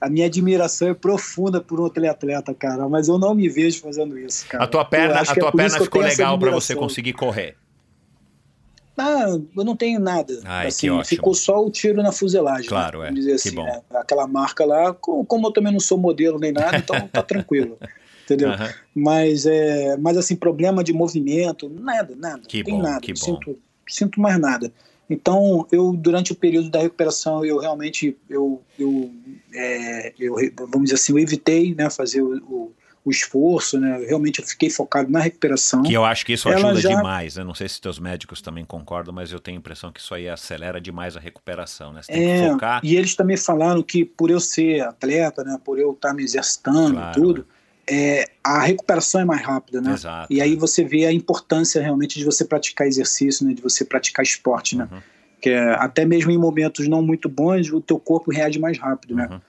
A 0.00 0.08
minha 0.10 0.26
admiração 0.26 0.88
é 0.88 0.94
profunda 0.94 1.60
por 1.60 1.80
um 1.80 1.88
triatleta, 1.88 2.52
cara, 2.52 2.88
mas 2.88 3.06
eu 3.06 3.16
não 3.16 3.32
me 3.32 3.48
vejo 3.48 3.80
fazendo 3.80 4.18
isso, 4.18 4.44
cara. 4.48 4.64
A 4.64 4.66
tua 4.66 4.84
Pô, 4.84 4.90
perna, 4.90 5.18
a 5.20 5.22
é 5.22 5.24
tua 5.24 5.34
isso 5.48 5.52
perna 5.56 5.78
ficou 5.80 6.02
legal 6.02 6.36
pra 6.36 6.50
você 6.50 6.74
conseguir 6.74 7.12
correr. 7.12 7.54
Ah, 8.98 9.26
eu 9.56 9.64
não 9.64 9.76
tenho 9.76 10.00
nada. 10.00 10.40
Ai, 10.44 10.66
assim, 10.66 10.88
ficou 11.04 11.32
só 11.34 11.64
o 11.64 11.70
tiro 11.70 12.02
na 12.02 12.10
fuselagem. 12.12 12.68
Claro, 12.68 13.00
né? 13.00 13.08
é. 13.08 13.12
Dizer 13.12 13.30
Que 13.30 13.34
assim, 13.36 13.54
bom. 13.54 13.64
né? 13.64 13.80
Aquela 13.90 14.26
marca 14.26 14.64
lá, 14.64 14.92
co- 14.92 15.24
como 15.24 15.46
eu 15.46 15.52
também 15.52 15.72
não 15.72 15.80
sou 15.80 15.96
modelo 15.96 16.38
nem 16.38 16.52
nada, 16.52 16.76
então 16.78 17.08
tá 17.12 17.22
tranquilo. 17.22 17.78
Entendeu? 18.24 18.50
Aham. 18.50 18.70
Mas, 18.94 19.46
é, 19.46 19.96
mas 19.96 20.16
assim, 20.16 20.34
problema 20.36 20.82
de 20.84 20.92
movimento, 20.92 21.68
nada, 21.68 22.14
nada. 22.16 22.42
Que 22.46 22.58
não 22.58 22.64
tem 22.64 22.74
bom, 22.74 22.82
nada. 22.82 23.00
que 23.00 23.12
bom. 23.12 23.16
Sinto, 23.16 23.58
sinto 23.88 24.20
mais 24.20 24.38
nada. 24.38 24.72
Então, 25.10 25.66
eu 25.72 25.92
durante 25.94 26.32
o 26.32 26.34
período 26.34 26.68
da 26.68 26.80
recuperação, 26.80 27.42
eu 27.42 27.58
realmente, 27.58 28.14
eu, 28.28 28.60
eu, 28.78 29.10
é, 29.54 30.12
eu 30.18 30.34
vamos 30.58 30.82
dizer 30.84 30.96
assim, 30.96 31.12
eu 31.12 31.18
evitei, 31.18 31.74
né, 31.74 31.88
fazer 31.88 32.20
o, 32.20 32.36
o, 32.36 32.72
o 33.08 33.10
esforço, 33.10 33.78
né? 33.80 34.04
Realmente 34.06 34.40
eu 34.40 34.46
fiquei 34.46 34.70
focado 34.70 35.10
na 35.10 35.18
recuperação. 35.20 35.82
Que 35.82 35.92
eu 35.94 36.04
acho 36.04 36.24
que 36.24 36.32
isso 36.34 36.48
ajuda 36.48 36.80
já- 36.80 36.88
demais. 36.94 37.36
Eu 37.36 37.44
não 37.44 37.54
sei 37.54 37.68
se 37.68 37.80
teus 37.80 37.98
médicos 37.98 38.40
também 38.40 38.64
concordam, 38.64 39.12
mas 39.14 39.32
eu 39.32 39.40
tenho 39.40 39.56
a 39.56 39.60
impressão 39.60 39.90
que 39.90 40.00
isso 40.00 40.14
aí 40.14 40.28
acelera 40.28 40.80
demais 40.80 41.16
a 41.16 41.20
recuperação, 41.20 41.92
né? 41.92 42.02
Você 42.02 42.12
tem 42.12 42.22
que 42.22 42.28
É, 42.28 42.50
focar. 42.52 42.80
e 42.84 42.96
eles 42.96 43.14
também 43.16 43.36
falaram 43.36 43.82
que 43.82 44.04
por 44.04 44.30
eu 44.30 44.38
ser 44.40 44.80
atleta, 44.82 45.42
né, 45.42 45.58
por 45.64 45.78
eu 45.78 45.92
estar 45.92 46.12
me 46.14 46.22
exercitando 46.22 46.94
Claro. 46.94 47.10
e 47.10 47.20
tudo, 47.22 47.46
é, 47.90 48.26
a 48.44 48.60
recuperação 48.60 49.20
é 49.20 49.24
mais 49.24 49.40
rápida, 49.42 49.80
né? 49.80 49.92
Exato. 49.94 50.32
E 50.32 50.40
aí 50.42 50.54
você 50.54 50.84
vê 50.84 51.06
a 51.06 51.12
importância 51.12 51.80
realmente 51.82 52.18
de 52.18 52.24
você 52.24 52.44
praticar 52.44 52.86
exercício, 52.86 53.46
né, 53.46 53.54
de 53.54 53.62
você 53.62 53.84
praticar 53.84 54.22
esporte, 54.22 54.76
né? 54.76 54.86
Uhum. 54.92 54.98
Que 55.40 55.50
é, 55.50 55.70
até 55.74 56.04
mesmo 56.04 56.30
em 56.30 56.36
momentos 56.36 56.86
não 56.88 57.00
muito 57.00 57.28
bons, 57.28 57.70
o 57.72 57.80
teu 57.80 57.98
corpo 57.98 58.30
reage 58.30 58.58
mais 58.58 58.76
rápido, 58.78 59.14
né? 59.14 59.28
Uhum. 59.30 59.40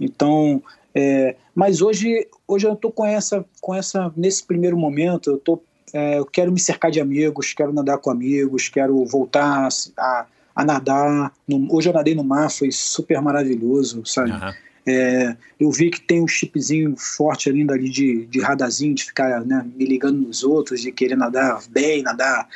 Então, 0.00 0.62
é, 0.94 1.36
mas 1.54 1.80
hoje, 1.80 2.26
hoje 2.46 2.66
eu 2.66 2.76
tô 2.76 2.90
com 2.90 3.04
essa, 3.04 3.44
com 3.60 3.74
essa, 3.74 4.12
nesse 4.16 4.44
primeiro 4.44 4.76
momento, 4.76 5.30
eu 5.30 5.38
tô, 5.38 5.62
é, 5.92 6.18
eu 6.18 6.26
quero 6.26 6.50
me 6.52 6.60
cercar 6.60 6.90
de 6.90 7.00
amigos, 7.00 7.52
quero 7.52 7.72
nadar 7.72 7.98
com 7.98 8.10
amigos, 8.10 8.68
quero 8.68 9.04
voltar 9.06 9.68
a, 9.96 10.26
a 10.54 10.64
nadar. 10.64 11.32
No- 11.46 11.74
hoje 11.74 11.88
eu 11.88 11.92
nadei 11.92 12.14
no 12.14 12.24
mar, 12.24 12.50
foi 12.50 12.70
super 12.70 13.20
maravilhoso, 13.20 14.04
sabe? 14.06 14.32
Aham. 14.32 14.54
É, 14.84 15.36
eu 15.60 15.70
vi 15.70 15.90
que 15.90 16.00
tem 16.00 16.20
um 16.20 16.26
chipzinho 16.26 16.96
forte 16.96 17.48
ali, 17.48 17.64
ali 17.70 17.88
de, 17.88 18.26
de 18.26 18.40
radarzinho, 18.40 18.94
de 18.96 19.04
ficar 19.04 19.44
né, 19.44 19.64
me 19.76 19.84
ligando 19.84 20.18
nos 20.18 20.42
outros, 20.42 20.80
de 20.80 20.90
querer 20.90 21.16
nadar 21.16 21.62
bem, 21.70 22.02
nadar, 22.02 22.48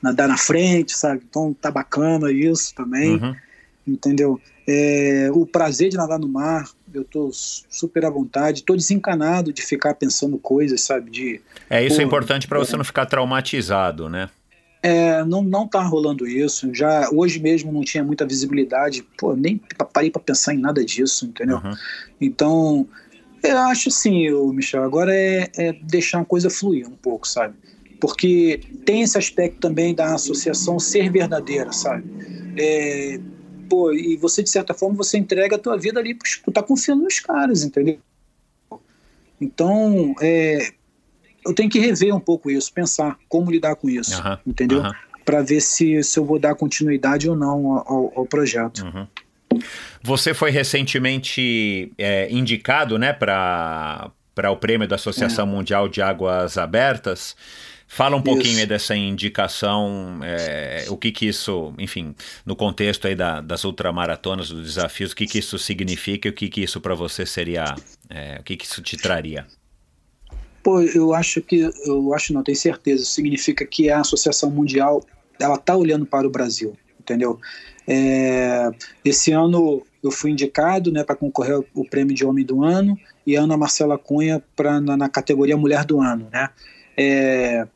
nadar 0.00 0.26
na 0.26 0.38
frente, 0.38 0.96
sabe? 0.96 1.22
Então 1.28 1.52
tá 1.52 1.70
bacana 1.70 2.32
isso 2.32 2.74
também 2.74 3.16
Uhum. 3.22 3.34
entendeu? 3.86 4.40
É, 4.66 5.28
o 5.34 5.44
prazer 5.44 5.90
de 5.90 5.96
nadar 5.98 6.18
no 6.18 6.26
mar, 6.26 6.66
eu 6.94 7.04
tô 7.04 7.30
super 7.32 8.04
à 8.04 8.10
vontade, 8.10 8.62
tô 8.62 8.76
desencanado 8.76 9.52
de 9.52 9.62
ficar 9.62 9.94
pensando 9.94 10.38
coisas, 10.38 10.80
sabe? 10.80 11.10
De 11.10 11.40
É 11.68 11.84
isso 11.84 12.00
é 12.00 12.04
Pô, 12.04 12.08
importante 12.08 12.46
para 12.46 12.58
é. 12.60 12.64
você 12.64 12.76
não 12.76 12.84
ficar 12.84 13.06
traumatizado, 13.06 14.08
né? 14.08 14.28
é, 14.82 15.24
não 15.24 15.42
não 15.42 15.66
tá 15.66 15.80
rolando 15.82 16.26
isso. 16.26 16.72
Já 16.74 17.08
hoje 17.10 17.40
mesmo 17.40 17.72
não 17.72 17.80
tinha 17.82 18.04
muita 18.04 18.26
visibilidade, 18.26 19.02
pô, 19.16 19.34
nem 19.34 19.56
pa- 19.56 19.86
parei 19.86 20.10
para 20.10 20.20
pensar 20.20 20.54
em 20.54 20.58
nada 20.58 20.84
disso, 20.84 21.24
entendeu? 21.24 21.56
Uhum. 21.56 21.72
Então, 22.20 22.88
eu 23.42 23.56
acho 23.58 23.88
assim, 23.88 24.30
o 24.30 24.52
Michel, 24.52 24.84
agora 24.84 25.14
é, 25.14 25.50
é 25.56 25.72
deixar 25.72 26.20
a 26.20 26.24
coisa 26.24 26.50
fluir 26.50 26.86
um 26.86 26.96
pouco, 26.96 27.26
sabe? 27.26 27.54
Porque 27.98 28.60
tem 28.84 29.00
esse 29.00 29.16
aspecto 29.16 29.58
também 29.58 29.94
da 29.94 30.14
associação 30.14 30.78
ser 30.78 31.10
verdadeira, 31.10 31.72
sabe? 31.72 32.04
É, 32.58 33.18
pô, 33.68 33.92
e 33.92 34.16
você, 34.16 34.42
de 34.42 34.50
certa 34.50 34.74
forma, 34.74 34.96
você 34.96 35.18
entrega 35.18 35.56
a 35.56 35.58
tua 35.58 35.76
vida 35.76 36.00
ali, 36.00 36.16
tu 36.44 36.52
tá 36.52 36.62
confiando 36.62 37.02
nos 37.02 37.20
caras, 37.20 37.62
entendeu? 37.62 37.98
Então, 39.40 40.14
é, 40.20 40.72
eu 41.46 41.54
tenho 41.54 41.68
que 41.68 41.78
rever 41.78 42.14
um 42.14 42.20
pouco 42.20 42.50
isso, 42.50 42.72
pensar 42.72 43.18
como 43.28 43.50
lidar 43.50 43.76
com 43.76 43.88
isso, 43.88 44.20
Aham, 44.20 44.38
entendeu? 44.46 44.80
aham. 44.80 44.92
Para 45.24 45.40
ver 45.40 45.60
se, 45.62 46.02
se 46.02 46.18
eu 46.18 46.24
vou 46.24 46.38
dar 46.38 46.54
continuidade 46.54 47.28
ou 47.28 47.34
não 47.34 47.78
ao, 47.86 48.12
ao 48.14 48.26
projeto. 48.26 48.84
Uhum. 48.84 49.06
Você 50.02 50.34
foi 50.34 50.50
recentemente 50.50 51.90
é, 51.96 52.30
indicado, 52.30 52.98
né, 52.98 53.12
para 53.12 54.10
para 54.34 54.50
o 54.50 54.56
prêmio 54.56 54.88
da 54.88 54.96
Associação 54.96 55.46
Mundial 55.46 55.88
de 55.88 56.02
Águas 56.02 56.58
Abertas. 56.58 57.36
Fala 57.94 58.16
um 58.16 58.22
pouquinho 58.22 58.54
Isso. 58.54 58.60
aí 58.62 58.66
dessa 58.66 58.96
indicação, 58.96 60.18
é, 60.24 60.84
o 60.88 60.96
que 60.96 61.12
que 61.12 61.26
isso, 61.26 61.72
enfim, 61.78 62.12
no 62.44 62.56
contexto 62.56 63.06
aí 63.06 63.14
da- 63.14 63.40
das 63.40 63.62
ultramaratonas, 63.62 64.48
dos 64.48 64.64
desafios, 64.64 65.12
o 65.12 65.16
que 65.16 65.28
que 65.28 65.38
isso 65.38 65.56
significa 65.60 66.26
e 66.26 66.30
o 66.32 66.34
que 66.34 66.48
que 66.48 66.60
isso 66.64 66.80
para 66.80 66.96
você 66.96 67.24
seria, 67.24 67.76
é, 68.10 68.38
o 68.40 68.42
que 68.42 68.56
que 68.56 68.64
isso 68.64 68.82
te 68.82 68.96
traria? 68.96 69.46
Pô, 70.60 70.80
eu 70.80 71.14
acho 71.14 71.40
que, 71.40 71.70
eu 71.86 72.12
acho 72.12 72.32
não, 72.32 72.42
tenho 72.42 72.58
certeza, 72.58 73.04
significa 73.04 73.64
que 73.64 73.88
a 73.88 74.00
Associação 74.00 74.50
Mundial, 74.50 75.00
ela 75.38 75.56
tá 75.56 75.76
olhando 75.76 76.04
para 76.04 76.26
o 76.26 76.30
Brasil, 76.30 76.76
entendeu? 76.98 77.38
É, 77.86 78.72
esse 79.04 79.30
ano 79.30 79.86
eu 80.02 80.10
fui 80.10 80.32
indicado, 80.32 80.90
né, 80.90 81.04
para 81.04 81.14
concorrer 81.14 81.54
ao, 81.54 81.84
prêmio 81.84 82.12
de 82.12 82.26
Homem 82.26 82.44
do 82.44 82.64
Ano 82.64 82.98
e 83.24 83.36
a 83.36 83.42
Ana 83.42 83.56
Marcela 83.56 83.96
Cunha 83.96 84.42
pra, 84.56 84.80
na, 84.80 84.96
na 84.96 85.08
categoria 85.08 85.56
Mulher 85.56 85.84
do 85.84 86.00
Ano, 86.00 86.28
né? 86.32 86.50
É, 86.96 87.66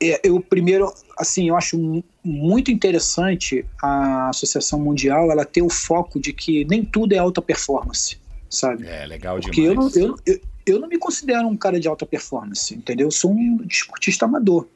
é, 0.00 0.20
eu 0.24 0.40
primeiro, 0.40 0.92
assim, 1.18 1.48
eu 1.48 1.56
acho 1.56 1.78
mu- 1.78 2.04
muito 2.24 2.70
interessante 2.70 3.64
a 3.82 4.28
Associação 4.30 4.80
Mundial, 4.80 5.30
ela 5.30 5.44
ter 5.44 5.62
o 5.62 5.70
foco 5.70 6.18
de 6.20 6.32
que 6.32 6.64
nem 6.64 6.84
tudo 6.84 7.12
é 7.14 7.18
alta 7.18 7.40
performance, 7.40 8.18
sabe? 8.50 8.86
É 8.86 9.06
legal 9.06 9.38
Porque 9.40 9.60
eu 9.60 9.74
não, 9.74 9.88
demais. 9.88 9.96
eu, 9.96 10.16
eu, 10.26 10.40
eu 10.66 10.80
não 10.80 10.88
me 10.88 10.98
considero 10.98 11.46
um 11.46 11.56
cara 11.56 11.78
de 11.78 11.86
alta 11.88 12.04
performance, 12.04 12.74
entendeu? 12.74 13.06
Eu 13.06 13.10
sou 13.12 13.32
um 13.32 13.58
desportista 13.58 14.24
amador. 14.24 14.66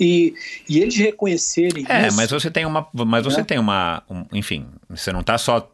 E, 0.00 0.34
e 0.68 0.80
eles 0.80 0.96
reconhecerem 0.96 1.84
É, 1.86 2.08
isso. 2.08 2.16
mas 2.16 2.30
você 2.30 2.50
tem 2.50 2.64
uma, 2.64 2.88
mas 2.94 3.24
você 3.24 3.38
né? 3.38 3.44
tem 3.44 3.58
uma, 3.58 4.02
um- 4.08 4.24
enfim, 4.32 4.66
você 4.88 5.12
não 5.12 5.20
está 5.20 5.36
só 5.36 5.70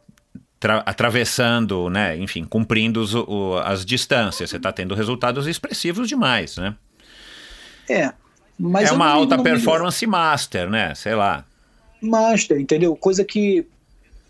atravessando, 0.85 1.89
né, 1.89 2.17
enfim, 2.17 2.43
cumprindo 2.43 3.01
os- 3.01 3.15
o- 3.15 3.57
as 3.63 3.85
distâncias, 3.85 4.49
você 4.49 4.57
está 4.57 4.71
tendo 4.71 4.93
resultados 4.95 5.47
expressivos 5.47 6.07
demais, 6.07 6.57
né? 6.57 6.75
É, 7.89 8.11
mas 8.59 8.89
é 8.89 8.91
uma 8.91 9.07
alta 9.07 9.37
não 9.37 9.43
me- 9.43 9.49
performance 9.49 10.05
master, 10.05 10.69
né? 10.69 10.93
Sei 10.95 11.15
lá. 11.15 11.45
Master, 12.01 12.59
entendeu? 12.59 12.95
Coisa 12.95 13.23
que 13.23 13.65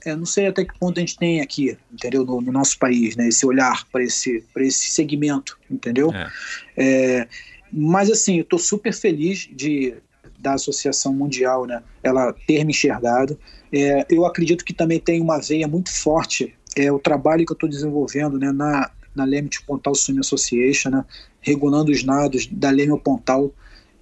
eu 0.05 0.15
não 0.17 0.25
sei 0.25 0.47
até 0.47 0.63
que 0.63 0.77
ponto 0.79 0.97
a 0.97 1.01
gente 1.01 1.17
tem 1.17 1.41
aqui, 1.41 1.77
entendeu? 1.91 2.25
No, 2.25 2.39
no 2.39 2.51
nosso 2.51 2.77
país, 2.79 3.15
né? 3.17 3.27
Esse 3.27 3.45
olhar 3.45 3.85
para 3.91 4.03
esse, 4.03 4.43
pra 4.53 4.63
esse 4.63 4.91
segmento, 4.91 5.57
entendeu? 5.69 6.11
É. 6.13 6.29
É, 6.77 7.27
mas 7.71 8.09
assim, 8.09 8.37
eu 8.37 8.43
estou 8.43 8.57
super 8.59 8.93
feliz 8.93 9.49
de 9.51 9.95
da 10.39 10.53
Associação 10.53 11.13
Mundial, 11.13 11.65
né? 11.65 11.83
Ela 12.01 12.33
ter 12.47 12.63
me 12.63 12.71
enxergado. 12.71 13.37
É, 13.71 14.05
eu 14.09 14.25
acredito 14.25 14.65
que 14.65 14.73
também 14.73 14.99
tem 14.99 15.21
uma 15.21 15.39
veia 15.39 15.67
muito 15.67 15.91
forte 15.91 16.55
é 16.75 16.91
o 16.91 16.99
trabalho 16.99 17.45
que 17.45 17.51
eu 17.51 17.55
estou 17.55 17.69
desenvolvendo, 17.69 18.37
né? 18.37 18.51
Na 18.51 18.91
na 19.15 19.25
Limit 19.25 19.63
Pontal 19.63 19.95
Swim 19.95 20.19
Association, 20.19 20.89
né? 20.89 21.05
Regulando 21.41 21.91
os 21.91 22.03
nados 22.03 22.47
da 22.47 22.69
Leme 22.69 22.97
Pontal. 22.99 23.51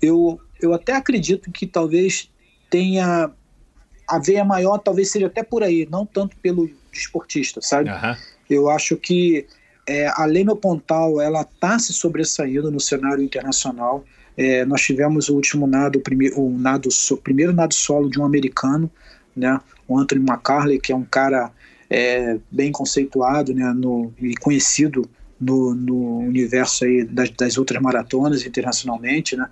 Eu 0.02 0.40
eu 0.62 0.74
até 0.74 0.94
acredito 0.94 1.52
que 1.52 1.68
talvez 1.68 2.30
tenha 2.70 3.32
a 4.08 4.20
veia 4.20 4.44
maior, 4.44 4.78
talvez 4.78 5.12
seja 5.12 5.28
até 5.28 5.44
por 5.44 5.64
aí, 5.64 5.88
não 5.90 6.06
tanto 6.06 6.36
pelo 6.38 6.70
desportista, 6.92 7.62
sabe? 7.62 7.90
Aham. 7.90 8.18
Eu 8.50 8.70
acho 8.70 8.96
que 8.96 9.46
é, 9.88 10.08
a 10.08 10.26
Leme 10.26 10.56
Pontal 10.56 11.22
ela 11.22 11.42
está 11.42 11.78
se 11.78 11.94
sobressaindo 11.94 12.72
no 12.72 12.80
cenário 12.80 13.24
internacional. 13.24 14.04
É, 14.38 14.64
nós 14.66 14.82
tivemos 14.82 15.28
o 15.30 15.36
último 15.36 15.66
nado, 15.66 15.98
o, 15.98 16.02
prime 16.02 16.32
o 16.36 16.50
nado, 16.50 16.92
so- 16.92 17.18
primeiro 17.18 17.52
nado 17.52 17.74
solo 17.74 18.10
de 18.10 18.20
um 18.20 18.26
americano, 18.26 18.90
né, 19.36 19.60
o 19.88 19.98
Anthony 19.98 20.22
McCarley, 20.22 20.80
que 20.80 20.92
é 20.92 20.96
um 20.96 21.04
cara 21.04 21.52
é, 21.90 22.38
bem 22.52 22.72
conceituado 22.72 23.54
né, 23.54 23.74
no, 23.74 24.14
e 24.20 24.36
conhecido 24.36 25.10
no, 25.40 25.74
no 25.74 26.20
universo 26.20 26.86
aí 26.86 27.04
das, 27.04 27.30
das 27.32 27.58
outras 27.58 27.82
maratonas 27.82 28.46
internacionalmente. 28.46 29.36
Né. 29.36 29.50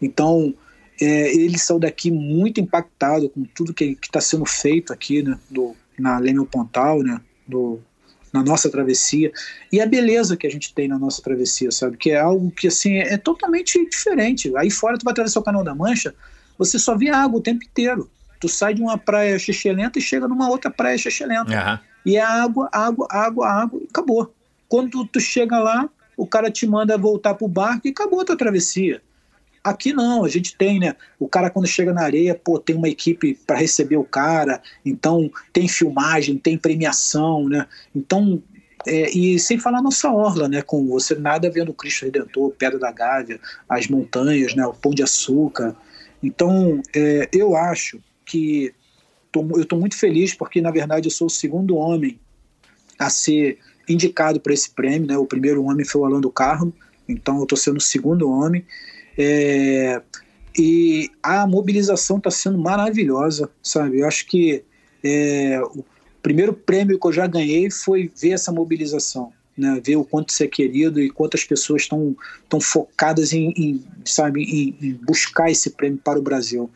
Então, 0.00 0.54
é, 1.00 1.34
ele 1.34 1.58
saiu 1.58 1.78
daqui 1.78 2.10
muito 2.10 2.60
impactado 2.60 3.28
com 3.28 3.44
tudo 3.44 3.74
que 3.74 3.96
está 4.02 4.20
sendo 4.20 4.44
feito 4.44 4.92
aqui 4.92 5.22
né, 5.22 5.38
do, 5.50 5.74
na 5.98 6.18
Leme 6.18 6.44
Pontal, 6.46 7.02
né, 7.02 7.20
do, 7.46 7.80
na 8.34 8.42
nossa 8.42 8.68
travessia 8.68 9.30
e 9.70 9.80
a 9.80 9.86
beleza 9.86 10.36
que 10.36 10.44
a 10.44 10.50
gente 10.50 10.74
tem 10.74 10.88
na 10.88 10.98
nossa 10.98 11.22
travessia, 11.22 11.70
sabe? 11.70 11.96
Que 11.96 12.10
é 12.10 12.18
algo 12.18 12.50
que 12.50 12.66
assim 12.66 12.96
é 12.96 13.16
totalmente 13.16 13.88
diferente. 13.88 14.52
Aí 14.56 14.72
fora 14.72 14.98
tu 14.98 15.04
vai 15.04 15.12
atravessar 15.12 15.38
o 15.38 15.44
Canal 15.44 15.62
da 15.62 15.72
Mancha, 15.72 16.12
você 16.58 16.76
só 16.76 16.96
vê 16.96 17.10
água 17.10 17.38
o 17.38 17.42
tempo 17.42 17.64
inteiro. 17.64 18.10
Tu 18.40 18.48
sai 18.48 18.74
de 18.74 18.82
uma 18.82 18.98
praia 18.98 19.38
xixelenta 19.38 20.00
e 20.00 20.02
chega 20.02 20.26
numa 20.26 20.48
outra 20.50 20.68
praia 20.68 20.98
xixelenta. 20.98 21.56
Aham. 21.56 21.80
E 22.04 22.16
é 22.16 22.20
água, 22.20 22.68
água, 22.72 23.06
água, 23.08 23.48
água 23.48 23.80
e 23.80 23.86
acabou. 23.88 24.34
Quando 24.68 24.90
tu, 24.90 25.06
tu 25.06 25.20
chega 25.20 25.58
lá, 25.60 25.88
o 26.16 26.26
cara 26.26 26.50
te 26.50 26.66
manda 26.66 26.98
voltar 26.98 27.34
pro 27.34 27.46
barco 27.46 27.86
e 27.86 27.90
acabou 27.90 28.20
a 28.20 28.24
tua 28.24 28.36
travessia. 28.36 29.00
Aqui 29.64 29.94
não, 29.94 30.24
a 30.24 30.28
gente 30.28 30.54
tem, 30.54 30.78
né? 30.78 30.94
O 31.18 31.26
cara 31.26 31.48
quando 31.48 31.66
chega 31.66 31.90
na 31.90 32.02
areia, 32.02 32.34
pô, 32.34 32.58
tem 32.58 32.76
uma 32.76 32.88
equipe 32.88 33.34
para 33.46 33.56
receber 33.56 33.96
o 33.96 34.04
cara, 34.04 34.60
então 34.84 35.30
tem 35.54 35.66
filmagem, 35.66 36.36
tem 36.36 36.58
premiação, 36.58 37.48
né? 37.48 37.66
Então, 37.96 38.42
é, 38.86 39.10
e 39.16 39.38
sem 39.38 39.58
falar 39.58 39.80
nossa 39.80 40.12
orla, 40.12 40.48
né? 40.48 40.60
Com 40.60 40.86
você 40.86 41.14
nada 41.14 41.50
vendo 41.50 41.70
o 41.70 41.74
Cristo 41.74 42.04
Redentor, 42.04 42.50
Pedra 42.50 42.78
da 42.78 42.92
Gávea, 42.92 43.40
as 43.66 43.88
montanhas, 43.88 44.54
né? 44.54 44.66
O 44.66 44.74
Pão 44.74 44.92
de 44.92 45.02
Açúcar. 45.02 45.74
Então, 46.22 46.82
é, 46.94 47.28
eu 47.32 47.56
acho 47.56 47.98
que 48.26 48.74
tô, 49.32 49.40
eu 49.54 49.62
estou 49.62 49.80
muito 49.80 49.96
feliz 49.96 50.34
porque, 50.34 50.60
na 50.60 50.70
verdade, 50.70 51.06
eu 51.06 51.10
sou 51.10 51.28
o 51.28 51.30
segundo 51.30 51.76
homem 51.76 52.20
a 52.98 53.08
ser 53.08 53.58
indicado 53.88 54.38
para 54.40 54.52
esse 54.52 54.70
prêmio, 54.70 55.08
né? 55.08 55.16
O 55.16 55.26
primeiro 55.26 55.64
homem 55.64 55.86
foi 55.86 56.02
o 56.02 56.04
Alan 56.04 56.20
do 56.20 56.30
Carmo, 56.30 56.72
então 57.08 57.38
eu 57.38 57.44
estou 57.44 57.56
sendo 57.56 57.78
o 57.78 57.82
segundo 57.82 58.30
homem. 58.30 58.64
É, 59.16 60.02
e 60.56 61.10
a 61.22 61.46
mobilização 61.46 62.18
está 62.18 62.30
sendo 62.30 62.58
maravilhosa, 62.58 63.50
sabe? 63.62 64.00
Eu 64.00 64.06
acho 64.06 64.26
que 64.26 64.62
é, 65.02 65.60
o 65.74 65.84
primeiro 66.22 66.52
prêmio 66.52 66.98
que 66.98 67.06
eu 67.06 67.12
já 67.12 67.26
ganhei 67.26 67.70
foi 67.70 68.10
ver 68.16 68.30
essa 68.30 68.52
mobilização, 68.52 69.32
né? 69.56 69.80
Ver 69.84 69.96
o 69.96 70.04
quanto 70.04 70.32
você 70.32 70.44
é 70.44 70.48
querido 70.48 71.00
e 71.00 71.10
quantas 71.10 71.44
pessoas 71.44 71.82
estão 71.82 72.16
tão 72.48 72.60
focadas 72.60 73.32
em, 73.32 73.52
em 73.56 73.84
sabe, 74.04 74.42
em, 74.42 74.76
em 74.80 74.92
buscar 74.94 75.50
esse 75.50 75.70
prêmio 75.70 76.00
para 76.02 76.18
o 76.18 76.22
Brasil. 76.22 76.70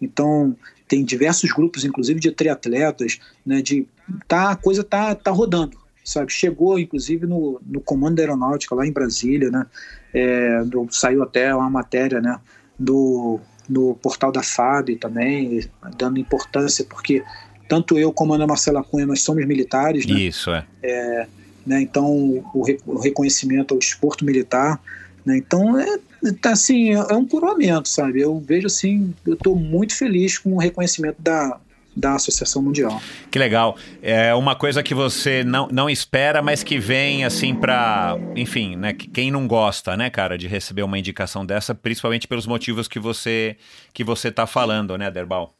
Então 0.00 0.54
tem 0.86 1.02
diversos 1.02 1.50
grupos, 1.52 1.84
inclusive 1.84 2.20
de 2.20 2.30
triatletas, 2.30 3.18
né? 3.46 3.62
De 3.62 3.86
tá 4.28 4.50
a 4.50 4.56
coisa 4.56 4.84
tá 4.84 5.14
tá 5.14 5.30
rodando, 5.30 5.78
sabe? 6.04 6.30
Chegou 6.30 6.78
inclusive 6.78 7.26
no, 7.26 7.58
no 7.64 7.80
comando 7.80 8.16
da 8.16 8.22
aeronáutica 8.22 8.74
lá 8.74 8.86
em 8.86 8.92
Brasília, 8.92 9.50
né? 9.50 9.66
É, 10.12 10.62
do, 10.64 10.86
saiu 10.90 11.22
até 11.22 11.54
uma 11.54 11.70
matéria, 11.70 12.20
né? 12.20 12.38
Do 12.78 13.40
no 13.68 13.94
portal 13.94 14.32
da 14.32 14.42
FAB 14.42 14.96
também, 14.96 15.60
dando 15.96 16.18
importância, 16.18 16.84
porque 16.84 17.22
tanto 17.68 17.98
eu 17.98 18.12
como 18.12 18.32
a 18.32 18.36
Ana 18.36 18.46
Marcela 18.46 18.82
Cunha, 18.82 19.06
nós 19.06 19.22
somos 19.22 19.46
militares, 19.46 20.04
né? 20.04 20.14
Isso, 20.20 20.50
é. 20.50 20.66
É, 20.82 21.26
né, 21.66 21.80
então 21.80 22.04
o, 22.06 22.64
o 22.86 22.98
reconhecimento 22.98 23.72
ao 23.72 23.78
desporto 23.78 24.24
militar, 24.24 24.80
né, 25.24 25.36
então 25.38 25.78
é, 25.78 25.98
tá, 26.40 26.50
assim, 26.50 26.90
é 26.90 26.98
é 26.98 27.14
um 27.14 27.26
coroamento, 27.26 27.88
sabe? 27.88 28.20
Eu 28.20 28.38
vejo 28.40 28.66
assim, 28.66 29.14
eu 29.24 29.34
estou 29.34 29.56
muito 29.56 29.94
feliz 29.94 30.38
com 30.38 30.54
o 30.54 30.58
reconhecimento 30.58 31.22
da, 31.22 31.58
da 31.94 32.14
Associação 32.14 32.62
Mundial. 32.62 33.00
Que 33.30 33.38
legal. 33.38 33.76
É 34.00 34.34
uma 34.34 34.54
coisa 34.56 34.82
que 34.82 34.94
você 34.94 35.44
não, 35.44 35.68
não 35.68 35.90
espera, 35.90 36.40
mas 36.40 36.62
que 36.62 36.78
vem 36.78 37.24
assim 37.24 37.54
pra. 37.54 38.16
Enfim, 38.34 38.76
né? 38.76 38.92
que- 38.92 39.08
Quem 39.08 39.30
não 39.30 39.46
gosta, 39.46 39.96
né, 39.96 40.08
cara, 40.08 40.38
de 40.38 40.46
receber 40.48 40.82
uma 40.82 40.98
indicação 40.98 41.44
dessa, 41.44 41.74
principalmente 41.74 42.26
pelos 42.26 42.46
motivos 42.46 42.88
que 42.88 42.98
você 42.98 43.56
que 43.92 44.02
você 44.02 44.30
tá 44.30 44.46
falando, 44.46 44.96
né, 44.96 45.10
Derbal? 45.10 45.54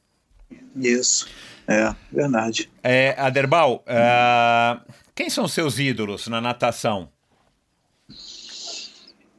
Isso, 0.77 1.27
é 1.69 1.95
verdade. 2.13 2.71
É, 2.83 3.15
Aderbal, 3.19 3.83
ah, 3.87 4.81
quem 5.15 5.29
são 5.31 5.47
seus 5.49 5.79
ídolos 5.79 6.29
na 6.29 6.41
natação? 6.41 7.09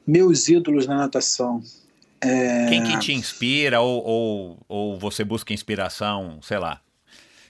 Meus 0.05 0.47
ídolos 0.49 0.85
na 0.85 0.97
natação. 0.97 1.61
É, 2.21 2.67
Quem 2.69 2.83
que 2.83 2.97
te 2.99 3.13
inspira 3.13 3.81
ou, 3.81 4.01
ou, 4.05 4.59
ou 4.67 4.99
você 4.99 5.23
busca 5.25 5.53
inspiração, 5.53 6.39
sei 6.41 6.57
lá, 6.57 6.79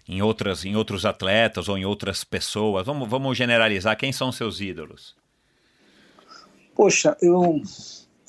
em, 0.08 0.22
outras, 0.22 0.66
em 0.66 0.76
outros 0.76 1.06
atletas 1.06 1.70
ou 1.70 1.78
em 1.78 1.86
outras 1.86 2.24
pessoas? 2.24 2.86
Vamos, 2.86 3.10
vamos 3.10 3.38
generalizar. 3.38 3.98
Quem 3.98 4.12
são 4.12 4.32
seus 4.32 4.60
ídolos? 4.60 5.16
Poxa, 6.76 7.16
eu, 7.22 7.62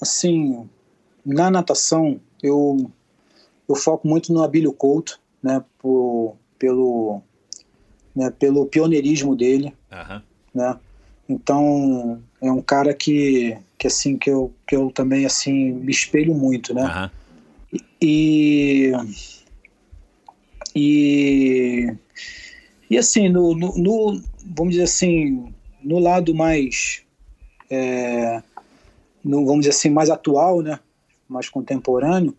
assim, 0.01 0.69
na 1.25 1.51
natação, 1.51 2.21
eu, 2.43 2.91
eu 3.69 3.75
foco 3.75 4.07
muito 4.07 4.33
no 4.33 4.43
Abílio 4.43 4.73
Couto, 4.73 5.19
né, 5.43 5.65
por, 5.79 6.37
pelo, 6.59 7.23
né, 8.15 8.31
pelo 8.31 8.67
pioneirismo 8.67 9.35
dele, 9.35 9.75
Aham. 9.91 10.23
né, 10.55 10.79
então 11.27 12.23
é 12.41 12.53
um 12.53 12.61
cara 12.61 12.93
que, 12.93 13.57
que 13.79 13.87
assim, 13.87 14.19
que 14.19 14.29
eu, 14.29 14.53
que 14.67 14.77
eu 14.77 14.91
também, 14.91 15.25
assim, 15.25 15.73
me 15.73 15.91
espelho 15.91 16.35
muito, 16.35 16.75
né, 16.75 16.85
Aham. 16.85 17.11
e 17.73 17.85
e 18.01 18.93
e 22.91 22.99
assim 22.99 23.29
no, 23.29 23.55
no, 23.55 23.77
no- 23.77 24.23
vamos 24.45 24.73
dizer 24.73 24.85
assim 24.85 25.55
no 25.83 25.99
lado 25.99 26.35
mais 26.35 27.03
é, 27.71 28.43
no, 29.25 29.45
vamos 29.45 29.61
dizer 29.61 29.71
assim 29.71 29.91
mais 29.91 30.11
atual 30.11 30.63
né 30.63 30.81
mais 31.29 31.49
contemporâneo 31.49 32.35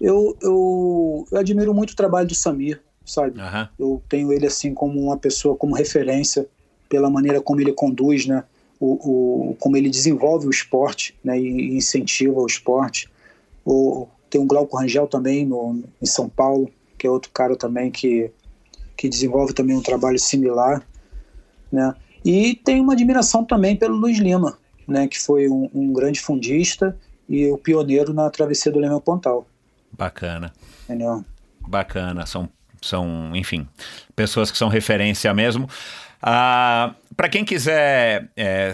eu, 0.00 0.36
eu, 0.40 1.26
eu 1.30 1.38
admiro 1.38 1.72
muito 1.72 1.90
o 1.90 1.96
trabalho 1.96 2.26
do 2.26 2.34
Samir 2.34 2.82
sabe? 3.04 3.40
Aham. 3.40 3.68
eu 3.78 4.02
tenho 4.08 4.32
ele 4.32 4.46
assim 4.46 4.72
como 4.74 5.00
uma 5.00 5.16
pessoa 5.16 5.56
como 5.56 5.74
referência 5.74 6.46
pela 6.88 7.10
maneira 7.10 7.40
como 7.40 7.60
ele 7.60 7.72
conduz 7.72 8.26
né 8.26 8.44
o, 8.80 9.50
o 9.50 9.56
como 9.56 9.76
ele 9.76 9.88
desenvolve 9.88 10.46
o 10.46 10.50
esporte 10.50 11.14
né 11.22 11.38
e 11.38 11.76
incentiva 11.76 12.40
o 12.40 12.46
esporte. 12.46 13.08
O, 13.64 14.08
tem 14.28 14.40
o 14.40 14.44
Glauco 14.44 14.76
Rangel 14.76 15.06
também 15.06 15.46
no, 15.46 15.84
em 16.00 16.06
São 16.06 16.28
Paulo 16.28 16.68
que 17.02 17.06
é 17.08 17.10
outro 17.10 17.32
cara 17.32 17.56
também 17.56 17.90
que 17.90 18.30
que 18.96 19.08
desenvolve 19.08 19.52
também 19.52 19.76
um 19.76 19.82
trabalho 19.82 20.18
similar 20.20 20.86
né 21.72 21.92
e 22.24 22.54
tem 22.54 22.80
uma 22.80 22.92
admiração 22.92 23.44
também 23.44 23.74
pelo 23.74 23.96
Luiz 23.96 24.18
Lima 24.18 24.56
né 24.86 25.08
que 25.08 25.18
foi 25.18 25.48
um, 25.48 25.68
um 25.74 25.92
grande 25.92 26.20
fundista 26.20 26.96
e 27.28 27.50
o 27.50 27.58
pioneiro 27.58 28.14
na 28.14 28.30
travessia 28.30 28.70
do 28.70 28.78
Leme 28.78 28.94
ao 28.94 29.00
Pontal 29.00 29.44
Bacana. 29.92 30.52
entendeu 30.84 31.24
Bacana, 31.66 32.26
são, 32.26 32.48
são, 32.80 33.34
enfim, 33.34 33.68
pessoas 34.16 34.50
que 34.50 34.58
são 34.58 34.68
referência 34.68 35.32
mesmo. 35.32 35.68
Ah, 36.20 36.94
para 37.16 37.28
quem 37.28 37.44
quiser 37.44 38.28
é, 38.36 38.72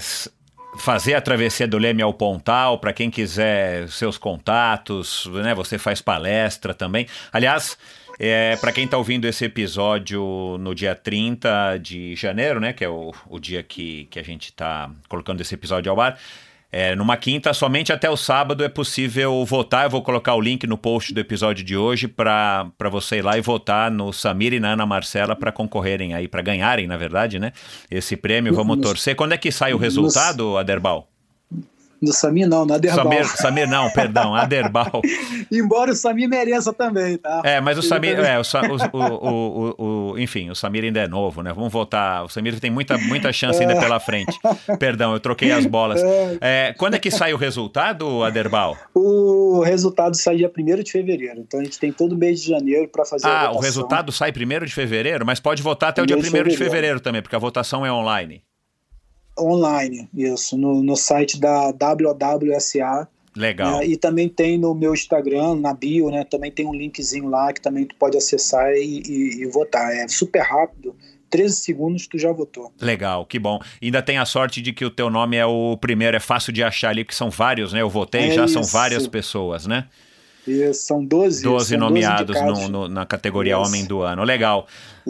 fazer 0.78 1.14
a 1.14 1.20
travessia 1.20 1.66
do 1.66 1.78
Leme 1.78 2.02
ao 2.02 2.14
Pontal, 2.14 2.78
para 2.78 2.92
quem 2.92 3.10
quiser 3.10 3.88
seus 3.88 4.16
contatos, 4.16 5.28
né? 5.42 5.54
Você 5.54 5.78
faz 5.78 6.00
palestra 6.00 6.72
também. 6.72 7.06
Aliás, 7.32 7.76
é, 8.18 8.56
para 8.56 8.72
quem 8.72 8.84
está 8.84 8.98
ouvindo 8.98 9.26
esse 9.26 9.44
episódio 9.44 10.56
no 10.58 10.74
dia 10.74 10.94
30 10.94 11.78
de 11.78 12.16
janeiro, 12.16 12.58
né? 12.58 12.72
Que 12.72 12.84
é 12.84 12.88
o, 12.88 13.12
o 13.28 13.38
dia 13.38 13.62
que, 13.62 14.06
que 14.10 14.18
a 14.18 14.24
gente 14.24 14.46
está 14.46 14.90
colocando 15.08 15.40
esse 15.40 15.54
episódio 15.54 15.90
ao 15.92 16.00
ar. 16.00 16.18
É, 16.70 16.94
numa 16.94 17.16
quinta, 17.16 17.54
somente 17.54 17.92
até 17.92 18.10
o 18.10 18.16
sábado 18.16 18.62
é 18.62 18.68
possível 18.68 19.42
votar. 19.44 19.84
Eu 19.84 19.90
vou 19.90 20.02
colocar 20.02 20.34
o 20.34 20.40
link 20.40 20.66
no 20.66 20.76
post 20.76 21.14
do 21.14 21.20
episódio 21.20 21.64
de 21.64 21.76
hoje 21.76 22.06
para 22.08 22.70
você 22.90 23.18
ir 23.18 23.22
lá 23.22 23.38
e 23.38 23.40
votar 23.40 23.90
no 23.90 24.12
Samir 24.12 24.52
e 24.52 24.60
na 24.60 24.72
Ana 24.72 24.84
Marcela 24.84 25.34
para 25.34 25.50
concorrerem 25.50 26.12
aí, 26.12 26.28
para 26.28 26.42
ganharem, 26.42 26.86
na 26.86 26.96
verdade, 26.96 27.38
né? 27.38 27.52
Esse 27.90 28.16
prêmio. 28.16 28.52
Vamos 28.52 28.80
torcer. 28.80 29.16
Quando 29.16 29.32
é 29.32 29.38
que 29.38 29.50
sai 29.50 29.72
o 29.72 29.78
resultado, 29.78 30.58
Aderbal? 30.58 31.08
No 32.00 32.12
Samir 32.12 32.48
não, 32.48 32.64
na 32.64 32.78
Derbal 32.78 33.04
Samir, 33.04 33.26
Samir 33.26 33.68
não, 33.68 33.90
perdão, 33.90 34.34
Aderbal. 34.34 35.02
embora 35.50 35.90
o 35.90 35.94
Samir 35.94 36.28
mereça 36.28 36.72
também 36.72 37.16
tá 37.18 37.42
É, 37.44 37.60
mas 37.60 37.76
o 37.76 37.80
Ele 37.80 37.88
Samir, 37.88 38.16
também- 38.16 38.30
é, 38.30 38.38
o, 38.38 38.42
o, 38.96 39.74
o, 39.78 40.10
o, 40.12 40.18
enfim, 40.18 40.50
o 40.50 40.54
Samir 40.54 40.84
ainda 40.84 41.00
é 41.00 41.08
novo, 41.08 41.42
né? 41.42 41.52
Vamos 41.52 41.72
votar. 41.72 42.24
O 42.24 42.28
Samir 42.28 42.58
tem 42.60 42.70
muita, 42.70 42.96
muita 42.98 43.32
chance 43.32 43.60
ainda 43.60 43.78
pela 43.78 43.98
frente. 44.00 44.38
Perdão, 44.78 45.12
eu 45.12 45.20
troquei 45.20 45.50
as 45.52 45.66
bolas. 45.66 46.00
É, 46.40 46.74
quando 46.78 46.94
é 46.94 46.98
que 46.98 47.10
sai 47.10 47.32
o 47.32 47.36
resultado, 47.36 48.22
Aderbal? 48.22 48.76
O 48.94 49.62
resultado 49.64 50.16
sai 50.16 50.36
dia 50.36 50.50
1 50.56 50.82
de 50.82 50.92
fevereiro. 50.92 51.40
Então 51.40 51.60
a 51.60 51.64
gente 51.64 51.78
tem 51.78 51.92
todo 51.92 52.16
mês 52.16 52.40
de 52.40 52.48
janeiro 52.48 52.88
para 52.88 53.04
fazer 53.04 53.26
a 53.26 53.46
Ah, 53.46 53.52
o 53.52 53.58
resultado 53.58 54.12
sai 54.12 54.32
primeiro 54.32 54.66
de 54.66 54.74
fevereiro, 54.74 55.24
mas 55.26 55.40
pode 55.40 55.62
votar 55.62 55.90
até 55.90 56.02
o 56.02 56.06
dia 56.06 56.16
1 56.16 56.20
Primeiro 56.20 56.48
de 56.48 56.56
fevereiro 56.56 57.00
também, 57.00 57.22
porque 57.22 57.36
a 57.36 57.38
votação 57.38 57.84
é 57.84 57.92
online. 57.92 58.42
Online, 59.38 60.08
isso, 60.14 60.56
no, 60.56 60.82
no 60.82 60.96
site 60.96 61.38
da 61.40 61.70
WWSA. 61.72 63.08
Legal. 63.36 63.78
né, 63.78 63.86
e 63.86 63.96
também 63.96 64.28
tem 64.28 64.58
no 64.58 64.74
meu 64.74 64.92
Instagram, 64.92 65.54
na 65.56 65.72
bio, 65.72 66.10
né? 66.10 66.24
Também 66.24 66.50
tem 66.50 66.66
um 66.66 66.74
linkzinho 66.74 67.28
lá 67.28 67.52
que 67.52 67.60
também 67.60 67.84
tu 67.84 67.94
pode 67.94 68.16
acessar 68.16 68.72
e, 68.72 69.00
e- 69.06 69.42
e 69.42 69.46
votar. 69.46 69.92
É 69.94 70.08
super 70.08 70.40
rápido. 70.42 70.96
13 71.30 71.54
segundos 71.56 72.06
tu 72.08 72.18
já 72.18 72.32
votou. 72.32 72.72
Legal, 72.80 73.24
que 73.26 73.38
bom. 73.38 73.60
Ainda 73.80 74.02
tem 74.02 74.18
a 74.18 74.24
sorte 74.24 74.60
de 74.60 74.72
que 74.72 74.84
o 74.84 74.90
teu 74.90 75.08
nome 75.10 75.36
é 75.36 75.46
o 75.46 75.76
primeiro, 75.76 76.16
é 76.16 76.20
fácil 76.20 76.52
de 76.52 76.64
achar 76.64 76.88
ali, 76.88 77.04
porque 77.04 77.14
são 77.14 77.30
vários, 77.30 77.72
né? 77.72 77.80
Eu 77.82 77.90
votei, 77.90 78.28
É 78.28 78.30
já 78.32 78.48
são 78.48 78.62
isso. 78.62 78.72
várias 78.72 79.06
pessoas, 79.06 79.66
né? 79.66 79.84
Isso, 80.46 80.86
são 80.86 81.04
12. 81.04 81.42
12 81.44 81.68
são 81.68 81.78
nomeados 81.78 82.34
12 82.40 82.62
no, 82.62 82.68
no, 82.68 82.88
na 82.88 83.04
categoria 83.04 83.52
Isso. 83.60 83.68
Homem 83.68 83.84
do 83.84 84.00
Ano. 84.00 84.24
Legal. 84.24 84.66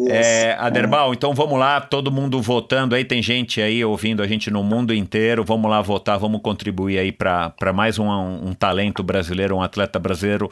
É, 0.08 0.56
Aderbal, 0.58 1.12
então 1.12 1.34
vamos 1.34 1.58
lá, 1.58 1.80
todo 1.80 2.12
mundo 2.12 2.40
votando 2.40 2.94
aí, 2.94 3.04
tem 3.04 3.22
gente 3.22 3.60
aí 3.60 3.84
ouvindo 3.84 4.22
a 4.22 4.26
gente 4.26 4.50
no 4.50 4.62
mundo 4.62 4.94
inteiro, 4.94 5.44
vamos 5.44 5.70
lá 5.70 5.80
votar, 5.80 6.18
vamos 6.18 6.40
contribuir 6.40 6.98
aí 6.98 7.10
para 7.10 7.72
mais 7.74 7.98
um, 7.98 8.08
um 8.08 8.54
talento 8.54 9.02
brasileiro, 9.02 9.56
um 9.56 9.62
atleta 9.62 9.98
brasileiro 9.98 10.50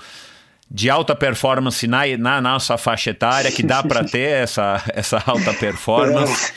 de 0.70 0.90
alta 0.90 1.14
performance 1.14 1.86
na, 1.86 2.04
na 2.18 2.40
nossa 2.40 2.76
faixa 2.76 3.10
etária, 3.10 3.52
que 3.52 3.62
dá 3.62 3.82
para 3.82 4.02
ter 4.02 4.42
essa, 4.42 4.82
essa 4.92 5.22
alta 5.24 5.54
performance, 5.54 6.52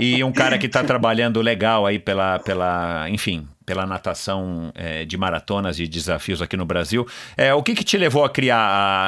e 0.00 0.22
um 0.24 0.32
cara 0.32 0.58
que 0.58 0.66
está 0.66 0.82
trabalhando 0.82 1.40
legal 1.40 1.86
aí 1.86 1.98
pela, 1.98 2.40
pela 2.40 3.08
enfim, 3.08 3.46
pela 3.66 3.84
natação 3.84 4.70
é, 4.76 5.04
de 5.04 5.16
maratonas 5.18 5.80
e 5.80 5.88
desafios 5.88 6.40
aqui 6.40 6.56
no 6.56 6.64
Brasil. 6.64 7.04
É, 7.36 7.52
o 7.52 7.62
que, 7.62 7.74
que 7.74 7.82
te 7.82 7.98
levou 7.98 8.24
a 8.24 8.30
criar 8.30 8.56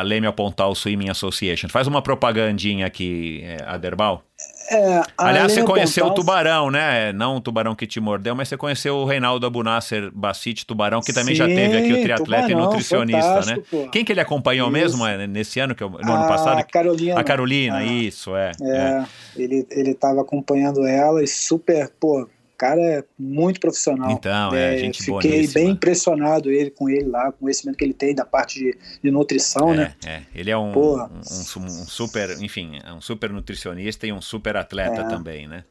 a 0.01 0.03
Leme 0.03 0.31
Pontal 0.33 0.75
Swimming 0.75 1.09
Association? 1.09 1.69
Faz 1.69 1.87
uma 1.87 2.03
propagandinha 2.03 2.85
aqui, 2.85 3.41
é, 3.45 3.63
Aderbal. 3.65 4.25
É, 4.71 4.99
a 4.99 5.05
Aliás, 5.17 5.53
você 5.53 5.61
Leme 5.61 5.73
conheceu 5.73 6.07
o 6.07 6.11
Tubarão, 6.15 6.71
né? 6.71 7.13
Não 7.13 7.37
o 7.37 7.41
Tubarão 7.41 7.75
que 7.75 7.87
te 7.87 7.99
mordeu, 8.01 8.35
mas 8.35 8.49
você 8.49 8.57
conheceu 8.57 8.97
o 8.97 9.05
Reinaldo 9.05 9.47
Abunasser 9.47 10.11
Bacite 10.13 10.67
Tubarão, 10.67 11.01
que 11.01 11.13
também 11.13 11.35
já 11.35 11.47
Sim, 11.47 11.55
teve 11.55 11.77
aqui 11.79 11.93
o 11.93 12.03
triatleta 12.03 12.45
e 12.45 12.49
Tubarão, 12.49 12.65
nutricionista, 12.67 13.41
né? 13.47 13.63
pô. 13.71 13.89
Quem 13.89 14.05
que 14.05 14.13
ele 14.13 14.21
acompanhou 14.21 14.67
Isso. 14.69 14.73
mesmo 14.73 15.07
é, 15.07 15.27
nesse 15.27 15.59
ano, 15.61 15.75
que 15.75 15.83
eu- 15.83 15.89
no 15.91 16.13
A 16.13 16.17
ano 16.17 16.29
passado? 16.29 16.65
Carolina. 16.71 17.19
A 17.19 17.25
Carolina, 17.25 17.77
Ah, 17.79 17.85
isso, 17.85 18.37
é. 18.37 18.53
é. 18.61 18.77
É, 18.77 19.05
ele 19.37 19.67
ele 19.71 19.91
estava 19.93 20.21
acompanhando 20.21 20.85
ela 20.87 21.23
e 21.23 21.27
super, 21.27 21.91
pô, 21.99 22.29
cara 22.59 22.81
é 22.81 23.05
muito 23.19 23.61
profissional. 23.61 24.11
Então, 24.11 24.53
é, 24.55 24.77
gente 24.79 24.99
Fiquei 24.99 25.15
boníssima. 25.31 25.55
bem 25.65 25.71
impressionado 25.71 26.51
ele 26.51 26.71
com 26.71 26.89
ele 26.91 27.07
lá, 27.09 27.31
com 27.31 27.37
o 27.39 27.41
conhecimento 27.43 27.77
que 27.77 27.85
ele 27.85 27.95
tem 27.95 28.15
da 28.15 28.25
parte 28.25 28.59
de, 28.59 28.77
de 29.03 29.11
nutrição, 29.11 29.73
né? 29.75 29.95
É, 30.05 30.11
é. 30.11 30.23
Ele 30.35 30.51
é 30.51 30.59
um, 30.59 30.73
um, 30.77 31.03
um- 31.05 31.65
um 31.65 31.69
super, 31.87 32.31
enfim, 32.43 32.79
é 32.85 32.93
um 32.93 33.01
super 33.01 33.31
nutricionista 33.31 34.07
e 34.07 34.13
um 34.13 34.21
super 34.21 34.57
atleta 34.57 35.03
É. 35.03 35.05
também, 35.09 35.47
né? 35.47 35.65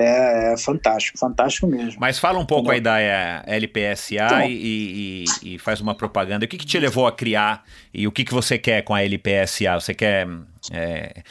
É, 0.00 0.52
é 0.52 0.56
fantástico, 0.56 1.18
fantástico 1.18 1.66
mesmo. 1.66 1.98
Mas 2.00 2.18
fala 2.18 2.38
um 2.38 2.46
pouco 2.46 2.70
aí 2.70 2.80
da 2.80 3.00
é, 3.00 3.42
LPSA 3.46 4.14
Então. 4.14 4.48
e, 4.48 5.24
e- 5.42 5.54
e 5.54 5.58
faz 5.58 5.80
uma 5.80 5.94
propaganda. 5.94 6.44
O 6.44 6.48
que, 6.48 6.56
que 6.56 6.64
te 6.66 6.78
levou 6.78 7.06
a 7.06 7.12
criar 7.12 7.64
e 7.92 8.06
o 8.06 8.12
que, 8.12 8.24
que 8.24 8.32
você 8.32 8.56
quer 8.58 8.82
com 8.82 8.94
a 8.94 9.02
LPSA? 9.02 9.74
Você 9.80 9.94
quer 9.94 10.28
é, 10.70 11.22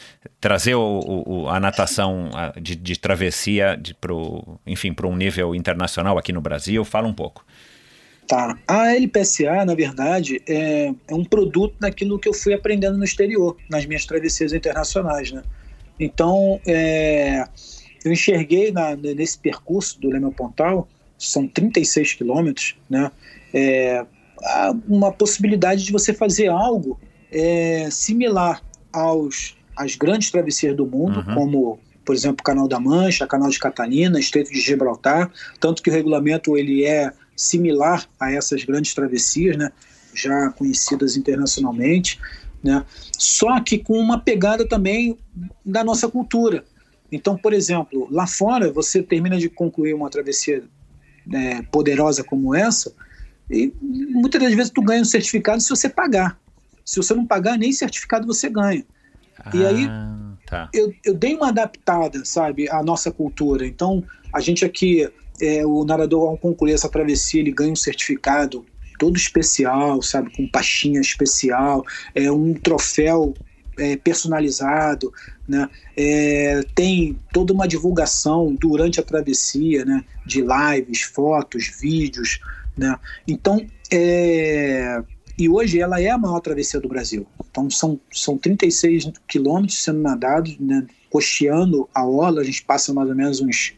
trazer 0.41 0.75
o- 0.75 1.23
o- 1.25 1.49
a 1.49 1.59
natação 1.59 2.29
de, 2.61 2.75
de 2.75 2.99
travessia 2.99 3.77
de, 3.79 3.93
pro, 3.93 4.59
enfim, 4.65 4.91
para 4.93 5.07
um 5.07 5.15
nível 5.15 5.55
internacional 5.55 6.17
aqui 6.17 6.33
no 6.33 6.41
Brasil? 6.41 6.83
Fala 6.83 7.07
um 7.07 7.13
pouco. 7.13 7.45
Tá. 8.27 8.57
A 8.67 8.93
LPSA, 8.93 9.63
na 9.63 9.73
verdade, 9.73 10.41
é, 10.45 10.91
é 11.07 11.15
um 11.15 11.23
produto 11.23 11.75
daquilo 11.79 12.19
que 12.19 12.27
eu 12.27 12.33
fui 12.33 12.53
aprendendo 12.53 12.97
no 12.97 13.05
exterior, 13.05 13.55
nas 13.69 13.85
minhas 13.85 14.05
travessias 14.05 14.51
internacionais, 14.51 15.31
né? 15.31 15.41
Então, 15.97 16.59
é, 16.67 17.45
eu 18.07 18.13
enxerguei 18.13 18.71
na- 18.71 18.95
nesse 18.95 19.37
percurso 19.37 19.99
do 19.99 20.09
Leme 20.09 20.25
ao 20.25 20.31
Pontal, 20.31 20.87
são 21.17 21.47
36 21.47 22.13
quilômetros, 22.13 22.75
né? 22.89 23.11
É, 23.53 24.05
uma 24.87 25.11
possibilidade 25.11 25.83
de 25.83 25.91
você 25.91 26.13
fazer 26.13 26.47
algo 26.47 26.99
é, 27.31 27.89
similar 27.91 28.63
aos 28.93 29.55
às 29.75 29.95
grandes 29.95 30.31
travessias 30.31 30.75
do 30.75 30.85
mundo, 30.87 31.19
Uhum. 31.27 31.33
como, 31.35 31.79
por 32.05 32.15
exemplo, 32.15 32.37
o 32.39 32.43
Canal 32.43 32.67
da 32.67 32.79
Mancha, 32.79 33.27
Canal 33.27 33.49
de 33.49 33.59
Catalina, 33.59 34.17
Estreito 34.19 34.49
de 34.51 34.59
Gibraltar, 34.61 35.29
tanto 35.59 35.83
que 35.83 35.89
o 35.89 35.93
regulamento 35.93 36.57
ele 36.57 36.83
é 36.85 37.11
similar 37.35 38.07
a 38.19 38.31
essas 38.31 38.63
grandes 38.63 38.93
travessias, 38.95 39.55
né, 39.57 39.71
já 40.15 40.49
conhecidas 40.51 41.15
internacionalmente, 41.17 42.19
né, 42.63 42.83
só 43.17 43.59
que 43.59 43.77
com 43.77 43.99
uma 43.99 44.17
pegada 44.19 44.65
também 44.67 45.17
da 45.65 45.83
nossa 45.83 46.07
cultura. 46.07 46.63
Então, 47.11 47.37
por 47.37 47.53
exemplo, 47.53 48.07
lá 48.11 48.27
fora 48.27 48.71
você 48.71 49.01
termina 49.01 49.37
de 49.37 49.49
concluir 49.49 49.93
uma 49.93 50.09
travessia 50.09 50.63
né, 51.25 51.61
poderosa 51.71 52.23
como 52.23 52.53
essa 52.55 52.93
e 53.49 53.73
muitas 53.81 54.41
das 54.41 54.53
vezes 54.53 54.71
tu 54.71 54.81
ganha 54.81 55.01
um 55.01 55.05
certificado 55.05 55.61
se 55.61 55.69
você 55.69 55.87
pagar. 55.87 56.39
Se 56.83 56.97
você 56.97 57.13
não 57.13 57.25
pagar, 57.25 57.57
nem 57.57 57.71
certificado 57.71 58.27
você 58.27 58.49
ganha. 58.49 58.85
E 59.53 59.65
aí- 59.65 59.87
Ah, 59.89 60.33
tá. 60.45 60.69
eu, 60.73 60.93
eu 61.05 61.13
dei 61.13 61.35
uma 61.35 61.49
adaptada, 61.49 62.23
sabe, 62.25 62.69
à 62.69 62.83
nossa 62.83 63.11
cultura. 63.11 63.65
Então, 63.65 64.03
a 64.33 64.39
gente 64.39 64.65
aqui, 64.65 65.09
é, 65.41 65.65
o 65.65 65.85
nadador, 65.85 66.29
ao 66.29 66.37
concluir 66.37 66.73
essa 66.73 66.89
travessia, 66.89 67.39
ele 67.39 67.51
ganha 67.51 67.71
um 67.71 67.75
certificado 67.75 68.65
todo 68.99 69.15
especial, 69.15 70.01
sabe, 70.01 70.35
com 70.35 70.47
pastinha 70.47 70.99
especial, 70.99 71.85
é 72.15 72.31
um 72.31 72.53
troféu 72.53 73.33
é, 73.77 73.95
personalizado, 73.95 75.13
né? 75.47 75.69
É, 75.95 76.63
tem 76.75 77.17
toda 77.31 77.53
uma 77.53 77.67
divulgação 77.67 78.55
durante 78.55 78.99
a 78.99 79.03
travessia, 79.03 79.85
né? 79.85 80.03
De 80.25 80.41
lives, 80.41 81.01
fotos, 81.01 81.67
vídeos, 81.79 82.39
né? 82.77 82.97
Então, 83.27 83.65
é, 83.91 85.01
e 85.37 85.47
hoje 85.47 85.79
ela 85.79 86.01
é 86.01 86.09
a 86.09 86.17
maior 86.17 86.39
travessia 86.39 86.79
do 86.79 86.87
Brasil. 86.87 87.27
Então 87.49 87.69
são, 87.69 87.99
são 88.11 88.37
36 88.37 89.11
quilômetros 89.27 89.83
sendo 89.83 89.99
nadados, 89.99 90.57
né, 90.59 90.85
costeando 91.09 91.87
a 91.93 92.05
orla, 92.05 92.41
a 92.41 92.43
gente 92.43 92.63
passa 92.63 92.93
mais 92.93 93.07
ou 93.07 93.15
menos 93.15 93.39
uns, 93.39 93.73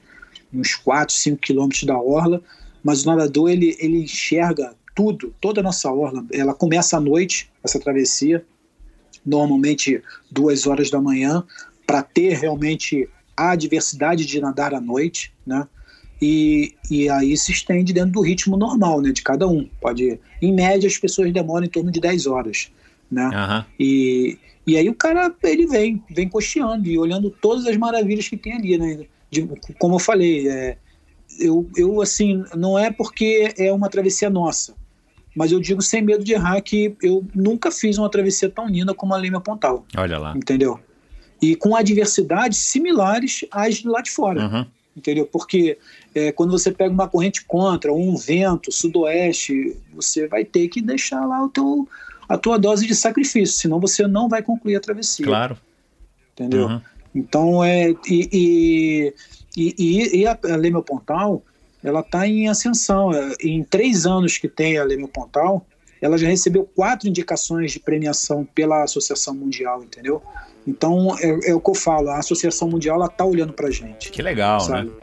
uns 0.53 0.75
4, 0.75 1.13
5 1.13 1.37
quilômetros 1.37 1.83
da 1.83 1.99
orla, 1.99 2.41
mas 2.81 3.03
o 3.03 3.07
nadador 3.07 3.49
ele, 3.49 3.75
ele 3.79 4.03
enxerga 4.03 4.73
tudo, 4.95 5.33
toda 5.41 5.59
a 5.59 5.63
nossa 5.63 5.91
orla. 5.91 6.25
Ela 6.31 6.53
começa 6.53 6.97
à 6.97 6.99
noite, 6.99 7.51
essa 7.61 7.79
travessia, 7.79 8.45
normalmente 9.25 10.01
duas 10.29 10.65
horas 10.67 10.89
da 10.89 11.01
manhã, 11.01 11.43
para 11.85 12.01
ter 12.03 12.33
realmente 12.37 13.09
a 13.35 13.55
diversidade 13.55 14.25
de 14.25 14.39
nadar 14.39 14.73
à 14.73 14.81
noite, 14.81 15.31
né? 15.45 15.67
E, 16.21 16.75
e 16.91 17.09
aí 17.09 17.37
se 17.37 17.51
estende 17.51 17.93
dentro 17.93 18.11
do 18.11 18.21
ritmo 18.21 18.57
normal, 18.57 19.01
né, 19.01 19.11
de 19.11 19.21
cada 19.21 19.47
um. 19.47 19.69
Pode, 19.79 20.19
em 20.41 20.53
média, 20.53 20.87
as 20.87 20.97
pessoas 20.97 21.31
demoram 21.31 21.65
em 21.65 21.69
torno 21.69 21.89
de 21.89 22.01
10 22.01 22.27
horas, 22.27 22.69
né? 23.09 23.23
Aham. 23.33 23.65
E, 23.79 24.37
e 24.67 24.75
aí 24.75 24.89
o 24.89 24.93
cara, 24.93 25.33
ele 25.43 25.65
vem, 25.65 26.03
vem 26.09 26.27
costeando 26.27 26.89
e 26.89 26.97
olhando 26.97 27.29
todas 27.29 27.65
as 27.65 27.77
maravilhas 27.77 28.27
que 28.27 28.35
tem 28.35 28.53
ali, 28.53 28.77
né? 28.77 29.05
De- 29.31 29.47
como 29.79 29.95
eu 29.95 29.99
falei, 29.99 30.49
é, 30.49 30.77
eu, 31.39 31.69
eu, 31.77 32.01
assim, 32.01 32.43
não 32.55 32.77
é 32.77 32.91
porque 32.91 33.53
é 33.57 33.71
uma 33.71 33.89
travessia 33.89 34.29
nossa, 34.29 34.75
mas 35.39 35.53
eu 35.53 35.59
digo 35.61 35.81
sem 35.81 36.01
medo 36.01 36.21
de 36.21 36.33
errar 36.33 36.59
que 36.61 36.93
eu 37.01 37.25
nunca 37.33 37.71
fiz 37.71 37.97
uma 37.97 38.09
travessia 38.09 38.49
tão 38.49 38.67
linda 38.67 38.93
como 38.93 39.13
a 39.13 39.17
Leme 39.17 39.39
Pontal, 39.41 39.85
Olha 39.95 40.17
lá. 40.19 40.33
entendeu? 40.35 40.77
E 41.41 41.55
com 41.55 41.73
adversidades 41.77 42.57
similares 42.59 43.45
às 43.49 43.75
de 43.75 43.87
lá 43.87 44.01
de 44.01 44.11
fora 44.11 44.41
Uhum. 44.45 44.65
entendeu? 44.97 45.25
Porque 45.25 45.77
é, 46.13 46.33
quando 46.33 46.51
você 46.51 46.69
pega 46.71 46.93
uma 46.93 47.07
corrente 47.07 47.45
contra, 47.45 47.89
ou 47.89 48.01
um 48.01 48.17
vento, 48.17 48.69
sudoeste, 48.69 49.77
você 49.93 50.27
vai 50.27 50.43
ter 50.43 50.67
que 50.67 50.81
deixar 50.81 51.25
lá 51.25 51.41
o 51.41 51.47
teu, 51.47 51.87
a 52.27 52.37
tua 52.37 52.57
dose 52.59 52.85
de 52.85 52.93
sacrifício, 52.93 53.55
senão 53.55 53.79
você 53.79 54.05
não 54.07 54.27
vai 54.27 54.41
concluir 54.43 54.75
a 54.75 54.81
travessia, 54.81 55.25
Claro. 55.25 55.57
entendeu? 56.33 56.67
Uhum. 56.67 56.81
Então, 57.15 57.63
é, 57.63 57.91
e, 58.07 58.29
e, 58.33 59.13
e, 59.55 59.75
e- 59.79 60.17
e 60.19 60.27
a, 60.27 60.37
a 60.43 60.55
Leme 60.57 60.83
Pontal, 60.83 61.41
ela 61.83 62.01
está 62.01 62.27
em 62.27 62.47
ascensão. 62.47 63.13
É, 63.13 63.33
Em 63.41 63.63
três 63.63 64.05
anos 64.05 64.37
que 64.37 64.47
tem 64.47 64.77
a 64.77 64.83
Leme 64.83 65.07
Pontal, 65.07 65.65
ela 66.01 66.17
já 66.17 66.27
recebeu 66.27 66.69
quatro 66.75 67.07
indicações 67.07 67.71
de 67.71 67.79
premiação 67.79 68.45
pela 68.55 68.83
Associação 68.83 69.33
Mundial, 69.33 69.83
entendeu? 69.83 70.21
Então, 70.67 71.15
é, 71.19 71.49
é 71.51 71.55
o 71.55 71.59
que 71.59 71.69
eu 71.69 71.75
falo, 71.75 72.09
a 72.09 72.19
Associação 72.19 72.69
Mundial 72.69 73.03
está 73.05 73.25
olhando 73.25 73.53
para 73.53 73.71
gente 73.71 74.11
Que 74.11 74.21
legal, 74.21 74.59
sabe? 74.59 74.89
né? 74.89 74.95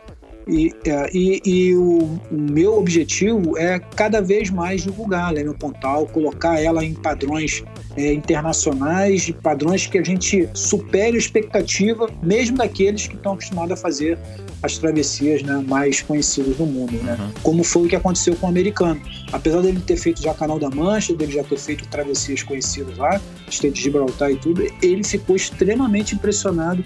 E, 0.49 0.73
é, 0.85 1.11
e, 1.13 1.43
e 1.45 1.75
o, 1.75 2.21
o 2.31 2.41
meu 2.53 2.79
objetivo 2.79 3.59
é 3.59 3.81
cada 3.81 4.21
vez 4.21 4.49
mais 4.49 4.83
divulgar 4.83 5.25
a 5.25 5.31
Leme 5.31 5.53
Pontal, 5.55 6.07
colocar 6.07 6.61
ela 6.61 6.85
em 6.85 6.95
padrões 6.95 7.65
é, 7.97 8.13
internacionais, 8.13 9.29
padrões 9.43 9.89
que 9.89 9.99
a 9.99 10.05
gente 10.05 10.49
supere 10.55 11.17
a 11.17 11.19
expectativa, 11.19 12.09
mesmo 12.23 12.59
daqueles 12.59 13.09
que 13.09 13.17
estão 13.17 13.33
acostumados 13.33 13.73
a 13.73 13.77
fazer 13.77 14.19
as 14.63 14.79
travessias 14.79 15.43
né, 15.43 15.65
mais 15.67 16.01
conhecidas 16.01 16.57
no 16.59 16.67
mundo, 16.67 16.93
né? 17.03 17.17
Uhum. 17.19 17.31
Como 17.43 17.65
foi 17.65 17.87
o 17.87 17.89
que 17.89 17.97
aconteceu 17.97 18.37
com 18.37 18.47
o 18.47 18.49
americano. 18.49 19.01
Apesar 19.33 19.63
dele 19.63 19.81
ter 19.85 19.97
feito 19.97 20.23
já 20.23 20.33
Canal 20.33 20.59
da 20.59 20.71
Mancha, 20.71 21.15
dele 21.15 21.33
já 21.33 21.43
ter 21.43 21.59
feito 21.59 21.87
travessias 21.89 22.43
conhecidas 22.43 22.97
lá, 22.97 23.21
Estreito 23.49 23.77
de 23.77 23.83
Gibraltar 23.83 24.31
e 24.31 24.37
tudo, 24.37 24.63
ele 24.81 25.03
ficou 25.03 25.35
extremamente 25.35 26.15
impressionado 26.15 26.85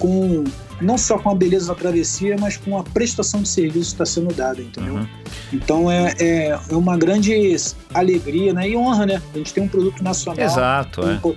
com 0.00 0.44
não 0.80 0.96
só 0.96 1.18
com 1.18 1.30
a 1.30 1.34
beleza 1.34 1.68
da 1.68 1.74
travessia, 1.74 2.36
mas 2.40 2.56
com 2.56 2.76
a 2.78 2.82
prestação 2.82 3.42
de 3.42 3.48
serviço 3.48 3.90
que 3.94 4.02
está 4.02 4.06
sendo 4.06 4.34
dada, 4.34 4.60
entendeu? 4.60 4.94
Uhum. 4.94 5.06
Então 5.52 5.90
é, 5.90 6.14
é, 6.18 6.58
é 6.70 6.74
uma 6.74 6.96
grande 6.96 7.54
alegria 7.92 8.52
né? 8.54 8.70
e 8.70 8.76
honra, 8.76 9.06
né? 9.06 9.22
A 9.34 9.38
gente 9.38 9.52
tem 9.52 9.62
um 9.62 9.68
produto 9.68 10.02
nacional. 10.02 10.44
Exato, 10.44 11.02
é. 11.02 11.20
Um- 11.22 11.34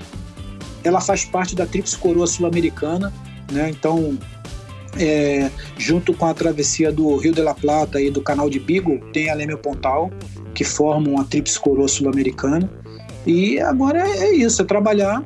Ela 0.84 1.02
faz 1.02 1.26
parte 1.26 1.56
da 1.56 1.66
Tríplice 1.66 1.98
Coroa 1.98 2.26
Sul-Americana, 2.26 3.12
né? 3.52 3.70
Então, 3.70 4.18
é, 4.98 5.52
junto 5.78 6.14
com 6.14 6.26
a 6.26 6.34
travessia 6.34 6.92
do 6.92 7.18
Rio 7.18 7.34
de 7.34 7.42
la 7.42 7.54
Plata 7.54 8.02
e 8.02 8.10
do 8.10 8.22
Canal 8.22 8.50
de 8.50 8.60
Beagle, 8.60 9.00
tem 9.12 9.30
a 9.30 9.34
Leme 9.34 9.58
Pontal, 9.58 10.10
que 10.54 10.64
formam 10.64 11.20
a 11.20 11.26
Tríplice 11.26 11.60
Coroa 11.60 11.88
Sul-Americana. 11.88 12.70
E 13.26 13.60
agora 13.60 14.08
é, 14.08 14.24
é 14.26 14.36
isso, 14.36 14.62
é 14.62 14.66
trabalhar 14.66 15.24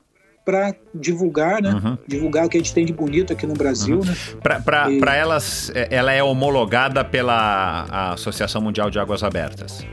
para 0.48 0.74
divulgar, 0.96 1.62
né? 1.62 1.72
Uhum. 1.74 1.98
Divulgar 2.08 2.46
o 2.46 2.50
que 2.50 2.56
a 2.56 2.60
gente 2.62 2.74
tem 2.74 2.86
de 2.86 2.94
bonito 2.94 3.34
aqui 3.34 3.46
no 3.46 3.54
Brasil, 3.54 4.00
né? 4.06 4.16
Para 4.64 4.90
E- 4.90 5.20
elas, 5.20 5.70
é, 5.76 5.90
ela 5.92 6.14
é 6.14 6.24
homologada 6.24 7.04
pela 7.04 8.14
Associação 8.14 8.62
Mundial 8.62 8.90
de 8.90 8.98
Águas 8.98 9.24
Abertas. 9.24 9.86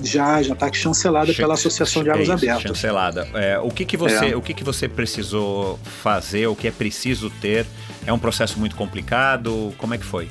Já, 0.00 0.40
já 0.42 0.52
está 0.54 0.72
chancelada 0.72 1.32
Ch- 1.32 1.36
pela 1.38 1.54
Associação 1.54 2.04
de 2.04 2.10
é 2.10 2.12
Águas 2.12 2.28
isso, 2.28 2.32
Abertas. 2.36 2.62
Chancelada. 2.62 3.26
É, 3.34 3.58
o 3.58 3.68
que 3.68 3.84
que 3.84 3.96
você, 3.96 4.26
É. 4.26 4.36
o 4.36 4.40
que 4.40 4.54
que 4.54 4.62
você 4.62 4.86
precisou 4.88 5.76
fazer? 5.82 6.46
O 6.46 6.54
que 6.54 6.68
é 6.68 6.70
preciso 6.70 7.28
ter? 7.40 7.66
É 8.06 8.12
um 8.12 8.18
processo 8.18 8.60
muito 8.60 8.76
complicado? 8.76 9.74
Como 9.76 9.92
é 9.92 9.98
que 9.98 10.04
foi? 10.04 10.28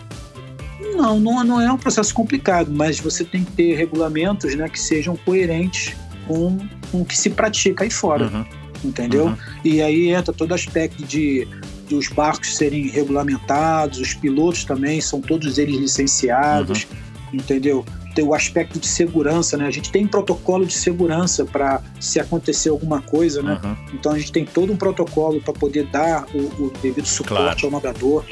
Não, 0.96 1.20
não, 1.20 1.44
não 1.44 1.60
é 1.60 1.70
um 1.70 1.78
processo 1.78 2.14
complicado, 2.14 2.72
mas 2.72 2.98
você 2.98 3.26
tem 3.26 3.44
que 3.44 3.52
ter 3.52 3.76
regulamentos 3.76 4.56
né, 4.56 4.70
que 4.70 4.80
sejam 4.80 5.18
coerentes 5.18 5.94
com, 6.28 6.58
com 6.92 7.02
o 7.02 7.06
que 7.06 7.18
se 7.18 7.30
pratica 7.32 7.84
aí 7.84 7.90
fora, 7.92 8.26
Uhum, 8.26 8.46
entendeu? 8.86 9.26
uhum. 9.28 9.36
E 9.64 9.82
aí 9.82 10.10
entra 10.10 10.34
todo 10.34 10.54
aspecto 10.54 11.04
de 11.04 11.48
dos 11.90 12.08
barcos 12.08 12.56
serem 12.58 12.88
regulamentados, 12.88 14.00
os 14.00 14.14
pilotos 14.14 14.64
também 14.66 15.00
são 15.00 15.22
todos 15.22 15.58
eles 15.60 15.78
licenciados, 15.78 16.88
Uhum. 17.32 17.40
entendeu? 17.40 17.86
Tem 18.16 18.24
o 18.26 18.34
aspecto 18.34 18.80
de 18.80 18.88
segurança, 18.88 19.56
né? 19.58 19.68
A 19.68 19.72
gente 19.72 19.92
tem 19.92 20.08
protocolo 20.08 20.66
de 20.66 20.74
segurança 20.74 21.46
para 21.46 21.82
se 22.00 22.20
acontecer 22.20 22.70
alguma 22.70 23.02
coisa, 23.02 23.44
né? 23.44 23.60
Uhum. 23.64 23.76
Então 23.94 24.14
a 24.14 24.18
gente 24.18 24.32
tem 24.32 24.46
todo 24.46 24.72
um 24.74 24.78
protocolo 24.78 25.42
para 25.42 25.54
poder 25.54 25.86
dar 25.88 26.26
o, 26.34 26.40
o 26.64 26.74
devido 26.82 27.06
suporte 27.06 27.62
Claro. 27.62 27.66
ao 27.66 27.72
nadador, 27.72 28.24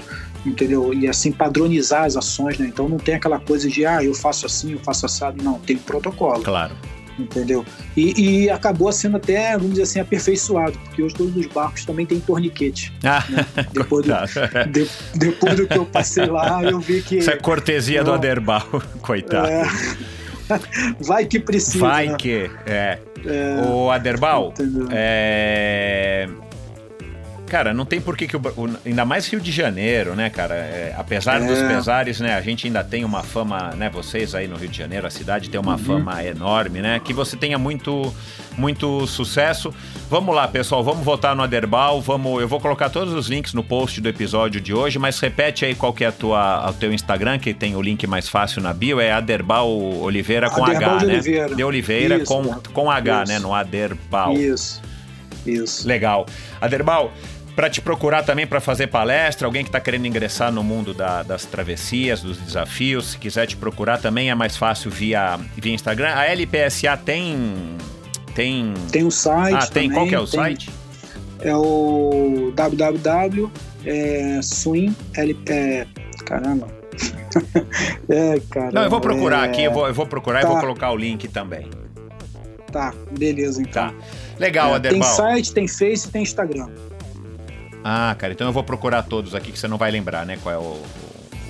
entendeu? 0.45 0.93
E 0.93 1.07
assim 1.07 1.31
padronizar 1.31 2.05
as 2.05 2.15
ações, 2.15 2.57
né? 2.57 2.65
Então 2.67 2.87
não 2.89 2.97
tem 2.97 3.15
aquela 3.15 3.39
coisa 3.39 3.69
de 3.69 3.85
ah, 3.85 4.03
eu 4.03 4.13
faço 4.15 4.45
assim, 4.45 4.71
eu 4.71 4.79
faço 4.79 5.05
assado, 5.05 5.43
não, 5.43 5.59
tem 5.59 5.75
um 5.75 5.79
protocolo, 5.79 6.41
Claro. 6.43 6.75
Entendeu? 7.19 7.65
E, 7.95 8.43
e 8.43 8.49
acabou 8.49 8.91
sendo 8.91 9.17
até, 9.17 9.53
vamos 9.53 9.71
dizer 9.71 9.83
assim, 9.83 9.99
aperfeiçoado, 9.99 10.77
porque 10.79 11.01
hoje 11.03 11.15
todos 11.15 11.35
os 11.35 11.45
barcos 11.47 11.85
também 11.85 12.05
têm 12.05 12.19
torniquete. 12.19 12.93
Ah, 13.03 13.23
Depois 13.73 14.05
do, 14.05 14.11
tá. 14.11 14.25
de- 14.71 14.89
depois 15.15 15.55
do 15.55 15.67
que 15.67 15.77
eu 15.77 15.85
passei 15.85 16.25
lá, 16.25 16.63
eu 16.63 16.79
vi 16.79 17.01
que 17.01 17.17
Isso 17.17 17.31
é 17.31 17.37
cortesia 17.37 18.03
do 18.03 18.07
Não. 18.11 18.15
Aderbal, 18.15 18.67
coitado. 19.01 19.47
é, 19.47 19.63
vai 20.99 21.25
que 21.25 21.39
precisa, 21.39 21.79
Vai 21.79 22.07
né? 22.07 22.15
que. 22.17 22.49
É. 22.65 22.99
É, 23.25 23.61
O 23.67 23.89
Aderbal, 23.89 24.53
é. 24.91 26.27
Cara, 27.53 27.71
não 27.71 27.85
tem 27.85 28.01
por 28.01 28.17
que 28.17 28.25
que 28.27 28.35
o, 28.35 28.41
ainda 28.83 29.05
mais 29.05 29.27
Rio 29.27 29.39
de 29.39 29.51
Janeiro, 29.51 30.15
né, 30.15 30.27
cara? 30.27 30.55
É, 30.55 30.95
apesar 30.97 31.39
É. 31.39 31.45
dos 31.45 31.59
pesares, 31.61 32.19
né, 32.19 32.33
a 32.33 32.41
gente 32.41 32.65
ainda 32.65 32.83
tem 32.83 33.05
uma 33.05 33.21
fama, 33.21 33.75
né, 33.75 33.91
vocês 33.91 34.33
aí 34.33 34.47
no 34.47 34.55
Rio 34.55 34.69
de 34.69 34.75
Janeiro, 34.79 35.05
a 35.05 35.09
cidade 35.11 35.51
tem 35.51 35.59
uma 35.59 35.73
Uhum. 35.73 35.77
fama 35.77 36.23
enorme, 36.23 36.81
né? 36.81 36.99
Que 36.99 37.13
você 37.13 37.37
tenha 37.37 37.59
muito 37.59 38.11
muito 38.57 39.05
sucesso. 39.05 39.71
Vamos 40.09 40.33
lá, 40.33 40.47
pessoal, 40.47 40.83
vamos 40.83 41.05
votar 41.05 41.35
no 41.35 41.43
Aderbal, 41.43 42.01
vamos, 42.01 42.41
eu 42.41 42.47
vou 42.47 42.59
colocar 42.59 42.89
todos 42.89 43.13
os 43.13 43.27
links 43.27 43.53
no 43.53 43.63
post 43.63 44.01
do 44.01 44.09
episódio 44.09 44.59
de 44.59 44.73
hoje, 44.73 44.97
mas 44.97 45.19
repete 45.19 45.63
aí 45.63 45.75
qual 45.75 45.93
que 45.93 46.03
é 46.03 46.07
a 46.07 46.11
tua, 46.11 46.67
o 46.71 46.73
teu 46.73 46.91
Instagram, 46.91 47.37
que 47.37 47.53
tem 47.53 47.75
o 47.75 47.81
link 47.83 48.07
mais 48.07 48.27
fácil 48.27 48.63
na 48.63 48.73
bio, 48.73 48.99
é 48.99 49.11
Aderbal 49.11 49.69
Oliveira 50.01 50.49
com 50.49 50.63
Aderbal 50.65 50.89
H, 50.95 50.97
de 50.99 51.05
né? 51.05 51.13
Oliveira. 51.13 51.55
De 51.55 51.63
Oliveira 51.63 52.15
Isso, 52.17 52.25
com, 52.25 52.43
com 52.73 52.89
H, 52.89 53.23
Isso. 53.23 53.31
né? 53.31 53.37
No 53.39 53.53
Aderbal. 53.53 54.33
Isso, 54.33 54.81
isso. 55.45 55.87
Legal. 55.87 56.25
Aderbal, 56.61 57.11
para 57.55 57.69
te 57.69 57.81
procurar 57.81 58.23
também 58.23 58.47
para 58.47 58.59
fazer 58.59 58.87
palestra, 58.87 59.45
alguém 59.47 59.63
que 59.63 59.69
está 59.69 59.79
querendo 59.79 60.05
ingressar 60.07 60.51
no 60.51 60.63
mundo 60.63 60.93
da- 60.93 61.23
das 61.23 61.45
travessias, 61.45 62.21
dos 62.21 62.37
desafios, 62.37 63.11
se 63.11 63.17
quiser 63.17 63.45
te 63.45 63.55
procurar 63.55 63.99
também 63.99 64.29
é 64.29 64.35
mais 64.35 64.57
fácil 64.57 64.89
via, 64.89 65.39
via 65.57 65.73
Instagram. 65.73 66.13
A 66.13 66.25
LPSA 66.25 66.97
tem. 66.97 67.53
Tem. 68.33 68.73
Tem 68.91 69.03
um 69.03 69.11
site 69.11 69.53
ah, 69.55 69.67
tem. 69.67 69.89
também, 69.89 69.91
Qual 69.91 70.07
que 70.07 70.15
é 70.15 70.19
o 70.19 70.27
tem- 70.27 70.39
site? 70.39 70.69
É 71.41 71.55
o 71.55 72.51
www 72.55 73.51
é, 73.85 74.39
swing 74.41 74.95
L, 75.15 75.37
é, 75.47 75.85
caramba. 76.25 76.67
é, 78.09 78.39
cara. 78.49 78.71
Não, 78.71 78.83
eu 78.83 78.89
vou 78.89 79.01
procurar 79.01 79.45
é, 79.47 79.49
aqui, 79.49 79.63
eu 79.63 79.71
vou, 79.71 79.87
eu 79.87 79.93
vou 79.93 80.05
procurar 80.05 80.39
e 80.39 80.43
tá. 80.43 80.49
vou 80.49 80.59
colocar 80.59 80.91
o 80.91 80.95
link 80.97 81.27
também. 81.27 81.69
Tá, 82.71 82.93
beleza 83.17 83.61
então. 83.61 83.89
Tá. 83.89 83.93
Legal, 84.39 84.75
É, 84.75 84.79
tem 84.79 84.89
Aderbal. 84.91 85.15
site, 85.15 85.53
tem 85.53 85.67
Face, 85.67 86.09
tem 86.09 86.23
Instagram. 86.23 86.67
Ah, 87.83 88.15
cara, 88.17 88.33
então 88.33 88.47
eu 88.47 88.53
vou 88.53 88.63
procurar 88.63 89.03
todos 89.03 89.35
aqui 89.35 89.51
que 89.51 89.59
você 89.59 89.67
não 89.67 89.77
vai 89.77 89.91
lembrar, 89.91 90.25
né? 90.25 90.37
Qual 90.41 90.53
é 90.53 90.57
o, 90.57 90.61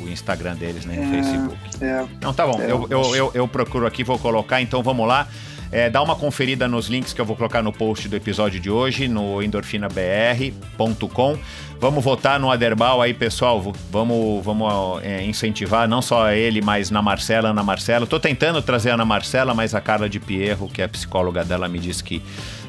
o- 0.01 0.09
Instagram 0.09 0.55
deles, 0.55 0.83
né? 0.85 0.95
No 0.97 1.03
É. 1.03 1.21
Facebook. 1.23 1.57
É, 1.81 2.05
Não, 2.21 2.33
tá 2.33 2.45
bom. 2.45 2.59
É, 2.61 2.69
eu, 2.71 2.87
eu, 2.89 3.15
eu, 3.15 3.31
eu 3.33 3.47
procuro 3.47 3.85
aqui, 3.87 4.03
vou 4.03 4.19
colocar, 4.19 4.61
então 4.61 4.83
vamos 4.83 5.07
lá. 5.07 5.27
É, 5.71 5.89
dá 5.89 6.01
uma 6.03 6.15
conferida 6.15 6.67
nos 6.67 6.87
links 6.87 7.13
que 7.13 7.21
eu 7.21 7.25
vou 7.25 7.35
colocar 7.35 7.63
no 7.63 7.71
post 7.73 8.07
do 8.07 8.15
episódio 8.15 8.59
de 8.59 8.69
hoje, 8.69 9.07
no 9.07 9.41
endorfinabr.com. 9.41 11.37
Vamos 11.79 12.03
votar 12.03 12.39
no 12.39 12.51
Aderbal 12.51 13.01
aí, 13.01 13.13
pessoal. 13.13 13.59
Vamos, 13.91 14.43
vamos 14.45 15.01
é, 15.03 15.23
incentivar 15.23 15.87
não 15.87 16.01
só 16.01 16.29
ele, 16.31 16.61
mas 16.61 16.89
na 16.91 17.01
Marcela, 17.01 17.49
Ana 17.49 17.63
Marcela. 17.63 18.05
Tô 18.05 18.19
tentando 18.19 18.61
trazer 18.61 18.91
a 18.91 18.93
Ana 18.93 19.05
Marcela, 19.05 19.53
mas 19.53 19.73
a 19.73 19.81
Carla 19.81 20.07
de 20.07 20.19
Pierro, 20.19 20.69
que 20.69 20.81
é 20.81 20.85
a 20.85 20.89
psicóloga 20.89 21.43
dela, 21.43 21.67
me 21.67 21.79
disse 21.79 22.03
que 22.03 22.21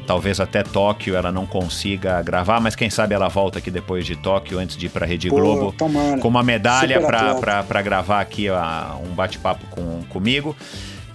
talvez 0.05 0.39
até 0.41 0.63
Tóquio 0.63 1.17
ela 1.17 1.33
não 1.33 1.47
consiga 1.47 2.21
gravar, 2.23 2.61
mas 2.61 2.77
quem 2.77 2.91
sabe 2.91 3.15
ela 3.15 3.29
volta 3.29 3.59
aqui 3.59 3.71
depois 3.71 4.07
de 4.07 4.17
Tóquio, 4.17 4.59
antes 4.59 4.77
de 4.77 4.87
ir 4.87 4.89
pra 4.91 5.07
Rede 5.07 5.29
pô, 5.29 5.37
Globo 5.37 5.73
tomara. 5.73 6.19
com 6.19 6.29
uma 6.29 6.43
medalha 6.43 7.01
pra 7.01 7.83
gravar 7.83 8.21
aqui 8.21 8.49
ó, 8.49 8.97
um 8.99 9.15
bate-papo 9.15 9.65
com, 9.71 10.03
comigo. 10.09 10.57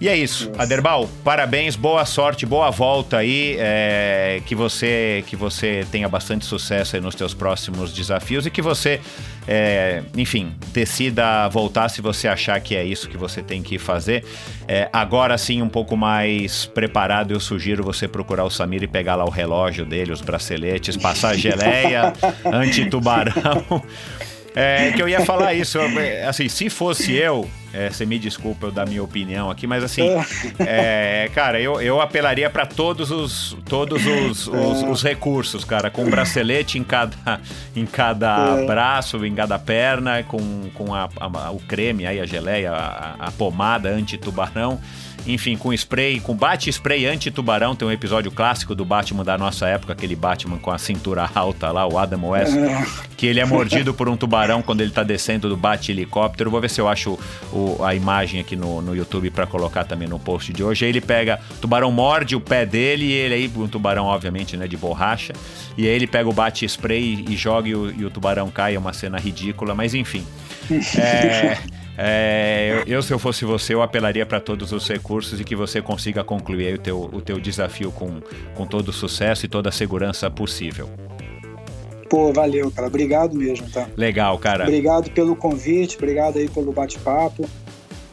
E 0.02 0.08
é 0.08 0.16
isso. 0.16 0.50
Aderbal, 0.58 1.10
parabéns, 1.26 1.76
boa 1.76 2.06
sorte, 2.06 2.46
boa 2.46 2.72
volta 2.72 3.18
aí. 3.18 3.58
é, 3.60 4.42
que 4.46 4.56
você 4.56 5.24
que 5.28 5.36
você 5.36 5.86
tenha 5.92 6.08
bastante 6.08 6.46
sucesso 6.46 6.96
aí 6.96 7.02
nos 7.02 7.16
teus 7.16 7.34
próximos 7.34 7.94
desafios 7.94 8.46
e 8.46 8.50
que 8.50 8.62
você, 8.62 9.02
é, 9.46 10.02
enfim, 10.16 10.54
decida 10.72 11.50
voltar 11.50 11.90
se 11.90 12.02
você 12.02 12.30
achar 12.30 12.60
que 12.62 12.76
é 12.76 12.84
isso 12.84 13.10
que 13.10 13.18
você 13.18 13.42
tem 13.42 13.62
que 13.62 13.78
fazer. 13.78 14.24
É, 14.68 14.88
agora 14.94 15.38
sim, 15.38 15.62
um 15.62 15.70
pouco 15.70 15.98
mais 15.98 16.66
preparado, 16.66 17.32
eu 17.32 17.40
sugiro 17.40 17.84
você 17.84 18.08
procurar 18.08 18.46
o 18.46 18.50
Samir 18.50 18.84
e 18.84 18.88
pegar 18.88 19.16
lá 19.16 19.26
o 19.26 19.30
relógio 19.30 19.86
dele, 19.86 20.14
os 20.14 20.22
braceletes, 20.22 20.96
passar 20.96 21.36
geleia, 21.36 22.14
anti-tubarão. 22.46 23.84
É, 24.56 24.92
que 24.92 25.02
eu 25.02 25.08
ia 25.08 25.22
falar 25.26 25.54
isso, 25.54 25.78
assim, 26.28 26.50
se 26.50 26.70
fosse 26.70 27.14
eu, 27.14 27.48
é, 27.72 27.90
você 27.90 28.04
me 28.06 28.18
desculpa 28.18 28.66
eu 28.68 28.72
dar 28.72 28.88
minha 28.88 29.04
opinião 29.04 29.50
aqui, 29.52 29.68
mas 29.68 29.84
assim, 29.84 30.08
é, 30.60 31.30
cara, 31.36 31.62
eu, 31.62 31.80
eu 31.82 32.02
apelaria 32.02 32.50
para 32.50 32.66
todos 32.66 33.12
os 33.12 33.56
todos 33.66 34.06
os, 34.06 34.48
os, 34.48 34.84
os 34.84 35.04
recursos, 35.04 35.64
cara, 35.64 35.90
com 35.92 36.04
um 36.04 36.10
bracelete 36.10 36.80
em 36.80 36.84
cada, 36.84 37.40
em 37.76 37.86
cada 37.86 38.58
É. 38.60 38.66
braço, 38.66 39.24
em 39.24 39.36
cada 39.36 39.60
perna, 39.60 40.24
com, 40.24 40.70
com 40.74 40.94
a, 40.96 41.08
a- 41.20 41.52
o 41.52 41.60
creme 41.60 42.08
aí, 42.08 42.20
a 42.20 42.26
geleia, 42.26 42.72
a, 42.72 43.16
a 43.28 43.32
pomada 43.32 43.90
anti-tubarão. 43.90 44.80
Enfim, 45.28 45.56
com 45.58 45.72
spray, 45.74 46.20
com 46.20 46.34
bate-spray 46.36 47.06
anti-tubarão. 47.06 47.76
Tem 47.76 47.88
um 47.88 47.92
episódio 47.92 48.32
clássico 48.32 48.74
do 48.74 48.84
Batman 48.84 49.24
da 49.24 49.38
nossa 49.38 49.68
época, 49.68 49.94
aquele 49.94 50.16
Batman 50.16 50.58
com 50.58 50.72
a 50.72 50.78
cintura 50.78 51.30
alta 51.36 51.72
lá, 51.72 51.88
o 51.88 51.98
Adam 51.98 52.30
West 52.30 52.54
que 53.18 53.28
ele 53.28 53.40
é 53.40 53.46
mordido 53.46 53.94
por 53.94 54.08
um 54.08 54.16
tubarão 54.16 54.62
quando 54.62 54.82
ele 54.82 54.92
tá 54.92 55.04
descendo 55.04 55.50
do 55.50 55.58
bate-helicóptero. 55.58 56.50
Vou 56.50 56.62
ver 56.62 56.70
se 56.70 56.80
eu 56.82 56.88
acho 56.88 57.20
o- 57.52 57.78
a 57.84 57.94
imagem 57.94 58.40
aqui 58.40 58.56
no, 58.56 58.82
no 58.82 58.96
YouTube 58.96 59.30
para 59.30 59.46
colocar 59.46 59.84
também 59.84 60.08
no 60.08 60.18
post 60.18 60.52
de 60.54 60.64
hoje. 60.64 60.86
Aí 60.86 60.92
ele 60.92 61.02
pega, 61.02 61.40
o 61.52 61.56
tubarão 61.56 61.92
morde 61.92 62.36
o 62.36 62.40
pé 62.42 62.66
dele 62.66 63.06
e 63.06 63.12
ele 63.12 63.34
aí, 63.34 63.52
um 63.58 63.68
tubarão 63.68 64.06
obviamente, 64.06 64.56
né, 64.58 64.68
de 64.68 64.78
borracha, 64.78 65.34
e 65.78 65.84
aí 65.86 65.94
ele 65.94 66.08
pega 66.08 66.30
o 66.30 66.34
bate-spray 66.34 67.26
e 67.30 67.36
joga 67.36 67.68
e 67.70 67.76
o, 67.76 67.92
e 67.92 68.06
o 68.06 68.10
tubarão 68.10 68.50
cai, 68.50 68.76
é 68.76 68.80
uma 68.80 68.94
cena 68.94 69.18
ridícula, 69.20 69.76
mas 69.76 69.94
enfim. 69.94 70.26
É, 70.98 71.58
é, 72.02 72.84
eu, 72.88 72.96
eu, 72.96 73.02
se 73.02 73.12
eu 73.12 73.20
fosse 73.20 73.44
você, 73.44 73.74
eu 73.74 73.82
apelaria 73.82 74.26
para 74.26 74.40
todos 74.40 74.72
os 74.72 74.88
recursos 74.88 75.38
e 75.38 75.44
que 75.44 75.54
você 75.54 75.82
consiga 75.82 76.24
concluir 76.24 76.68
aí 76.68 76.74
o 76.76 76.78
teu, 76.78 77.02
o 77.12 77.20
teu 77.20 77.38
desafio 77.42 77.92
com, 77.92 78.22
com 78.56 78.66
todo 78.66 78.88
o 78.88 78.94
sucesso 78.94 79.46
e 79.46 79.50
toda 79.50 79.68
a 79.68 79.72
segurança 79.72 80.32
possível. 80.32 80.90
Pô, 82.10 82.32
valeu, 82.32 82.72
cara. 82.72 82.88
Obrigado 82.88 83.36
mesmo, 83.36 83.70
tá? 83.70 83.90
Legal, 83.98 84.40
cara. 84.40 84.64
Obrigado 84.64 85.12
pelo 85.12 85.36
convite, 85.36 85.98
obrigado 85.98 86.38
aí 86.38 86.48
pelo 86.48 86.72
bate-papo. 86.72 87.48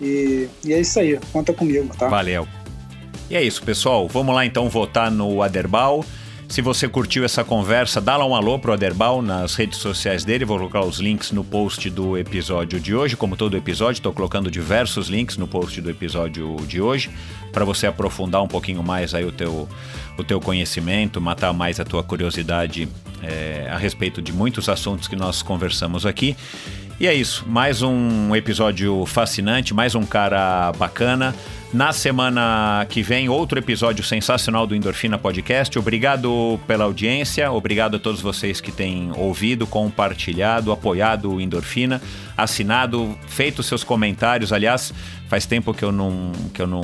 E, 0.00 0.48
e 0.64 0.74
é 0.74 0.80
isso 0.80 0.98
aí, 0.98 1.18
conta 1.32 1.52
comigo, 1.52 1.96
tá? 1.96 2.08
Valeu. 2.08 2.46
E 3.30 3.36
é 3.36 3.42
isso, 3.42 3.62
pessoal. 3.62 4.08
Vamos 4.08 4.34
lá 4.34 4.44
então 4.44 4.68
votar 4.68 5.12
no 5.12 5.42
Aderbal. 5.42 6.04
Se 6.48 6.62
você 6.62 6.88
curtiu 6.88 7.24
essa 7.24 7.44
conversa, 7.44 8.00
dá 8.00 8.16
lá 8.16 8.24
um 8.24 8.34
alô 8.34 8.58
pro 8.58 8.72
Aderbal 8.72 9.20
nas 9.20 9.54
redes 9.54 9.78
sociais 9.78 10.24
dele. 10.24 10.44
Vou 10.44 10.56
colocar 10.56 10.80
os 10.80 10.98
links 10.98 11.32
no 11.32 11.44
post 11.44 11.90
do 11.90 12.16
episódio 12.16 12.80
de 12.80 12.94
hoje. 12.94 13.16
Como 13.16 13.36
todo 13.36 13.56
episódio, 13.56 13.98
estou 13.98 14.12
colocando 14.12 14.50
diversos 14.50 15.08
links 15.08 15.36
no 15.36 15.46
post 15.46 15.80
do 15.80 15.90
episódio 15.90 16.56
de 16.66 16.80
hoje 16.80 17.10
para 17.52 17.64
você 17.64 17.86
aprofundar 17.86 18.42
um 18.42 18.48
pouquinho 18.48 18.82
mais 18.82 19.14
aí 19.14 19.24
o 19.24 19.32
teu, 19.32 19.68
o 20.16 20.24
teu 20.24 20.40
conhecimento, 20.40 21.20
matar 21.20 21.52
mais 21.52 21.80
a 21.80 21.84
tua 21.84 22.02
curiosidade 22.02 22.88
é, 23.22 23.68
a 23.70 23.76
respeito 23.76 24.22
de 24.22 24.32
muitos 24.32 24.68
assuntos 24.68 25.08
que 25.08 25.16
nós 25.16 25.42
conversamos 25.42 26.06
aqui. 26.06 26.36
E 26.98 27.06
é 27.06 27.12
isso, 27.12 27.44
mais 27.46 27.82
um 27.82 28.34
episódio 28.34 29.04
fascinante, 29.04 29.74
mais 29.74 29.94
um 29.94 30.06
cara 30.06 30.72
bacana. 30.78 31.34
Na 31.76 31.92
semana 31.92 32.86
que 32.88 33.02
vem, 33.02 33.28
outro 33.28 33.58
episódio 33.58 34.02
sensacional 34.02 34.66
do 34.66 34.74
Endorfina 34.74 35.18
Podcast. 35.18 35.78
Obrigado 35.78 36.58
pela 36.66 36.84
audiência, 36.84 37.52
obrigado 37.52 37.96
a 37.96 37.98
todos 37.98 38.22
vocês 38.22 38.62
que 38.62 38.72
têm 38.72 39.10
ouvido, 39.14 39.66
compartilhado, 39.66 40.72
apoiado 40.72 41.34
o 41.34 41.38
Endorfina, 41.38 42.00
assinado, 42.34 43.14
feito 43.28 43.62
seus 43.62 43.84
comentários. 43.84 44.54
Aliás, 44.54 44.94
faz 45.28 45.46
tempo 45.46 45.74
que 45.74 45.84
eu 45.84 45.92
não, 45.92 46.32
que 46.52 46.62
eu 46.62 46.66
não, 46.66 46.82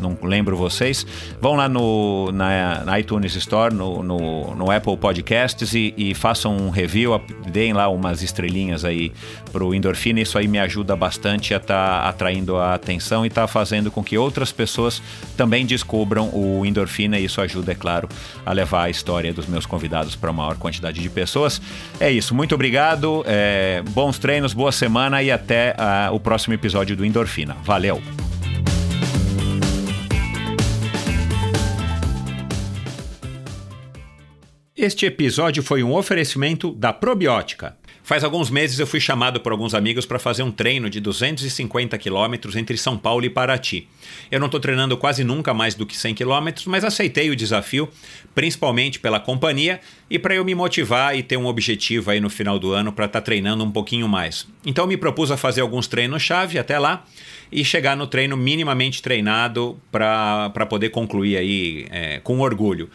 não 0.00 0.16
lembro 0.22 0.56
vocês. 0.56 1.06
Vão 1.40 1.54
lá 1.54 1.68
no, 1.68 2.30
na, 2.32 2.84
na 2.84 3.00
iTunes 3.00 3.34
Store, 3.36 3.74
no, 3.74 4.02
no, 4.02 4.54
no, 4.54 4.70
Apple 4.70 4.96
Podcasts 4.96 5.74
e, 5.74 5.92
e 5.96 6.14
façam 6.14 6.56
um 6.56 6.70
review, 6.70 7.20
deem 7.50 7.72
lá 7.72 7.88
umas 7.88 8.22
estrelinhas 8.22 8.84
aí 8.84 9.12
pro 9.50 9.74
Endorfina. 9.74 10.20
Isso 10.20 10.38
aí 10.38 10.46
me 10.46 10.58
ajuda 10.58 10.94
bastante 10.96 11.54
a 11.54 11.56
estar 11.56 12.02
tá 12.02 12.08
atraindo 12.08 12.56
a 12.56 12.74
atenção 12.74 13.26
e 13.26 13.30
tá 13.30 13.46
fazendo 13.46 13.90
com 13.90 14.02
que 14.02 14.16
outras 14.16 14.52
pessoas 14.52 15.02
também 15.36 15.66
descubram 15.66 16.30
o 16.32 16.64
Endorfina 16.64 17.18
e 17.18 17.24
isso 17.24 17.40
ajuda, 17.40 17.72
é 17.72 17.74
claro, 17.74 18.08
a 18.44 18.52
levar 18.52 18.84
a 18.84 18.90
história 18.90 19.32
dos 19.32 19.46
meus 19.46 19.66
convidados 19.66 20.14
para 20.14 20.30
a 20.30 20.32
maior 20.32 20.56
quantidade 20.56 21.00
de 21.00 21.10
pessoas. 21.10 21.60
É 21.98 22.10
isso, 22.10 22.34
muito 22.34 22.54
obrigado, 22.54 23.24
é, 23.26 23.82
bons 23.90 24.18
treinos, 24.18 24.52
boa 24.52 24.72
semana 24.72 25.22
e 25.22 25.30
até 25.30 25.74
uh, 25.78 26.14
o 26.14 26.20
próximo 26.20 26.54
episódio 26.54 26.96
do 26.96 27.04
Endorfina. 27.04 27.56
Este 34.76 35.06
episódio 35.06 35.62
foi 35.62 35.82
um 35.82 35.94
oferecimento 35.94 36.74
da 36.74 36.92
Probiótica. 36.92 37.78
Faz 38.04 38.24
alguns 38.24 38.50
meses 38.50 38.80
eu 38.80 38.86
fui 38.86 38.98
chamado 38.98 39.38
por 39.38 39.52
alguns 39.52 39.74
amigos 39.74 40.04
para 40.04 40.18
fazer 40.18 40.42
um 40.42 40.50
treino 40.50 40.90
de 40.90 40.98
250 40.98 41.96
quilômetros 41.98 42.56
entre 42.56 42.76
São 42.76 42.98
Paulo 42.98 43.24
e 43.24 43.30
Paraty. 43.30 43.86
Eu 44.28 44.40
não 44.40 44.46
estou 44.46 44.58
treinando 44.58 44.96
quase 44.96 45.22
nunca 45.22 45.54
mais 45.54 45.76
do 45.76 45.86
que 45.86 45.96
100 45.96 46.16
quilômetros, 46.16 46.66
mas 46.66 46.84
aceitei 46.84 47.30
o 47.30 47.36
desafio, 47.36 47.88
principalmente 48.34 48.98
pela 48.98 49.20
companhia 49.20 49.80
e 50.10 50.18
para 50.18 50.34
eu 50.34 50.44
me 50.44 50.52
motivar 50.52 51.16
e 51.16 51.22
ter 51.22 51.36
um 51.36 51.46
objetivo 51.46 52.10
aí 52.10 52.20
no 52.20 52.28
final 52.28 52.58
do 52.58 52.72
ano 52.72 52.92
para 52.92 53.04
estar 53.04 53.20
tá 53.20 53.24
treinando 53.24 53.62
um 53.62 53.70
pouquinho 53.70 54.08
mais. 54.08 54.48
Então 54.66 54.84
me 54.84 54.96
propus 54.96 55.30
a 55.30 55.36
fazer 55.36 55.60
alguns 55.60 55.86
treinos-chave 55.86 56.58
até 56.58 56.80
lá 56.80 57.04
e 57.52 57.64
chegar 57.64 57.96
no 57.96 58.08
treino 58.08 58.36
minimamente 58.36 59.00
treinado 59.00 59.78
para 59.92 60.66
poder 60.68 60.88
concluir 60.88 61.36
aí 61.36 61.86
é, 61.88 62.18
com 62.18 62.40
orgulho. 62.40 62.90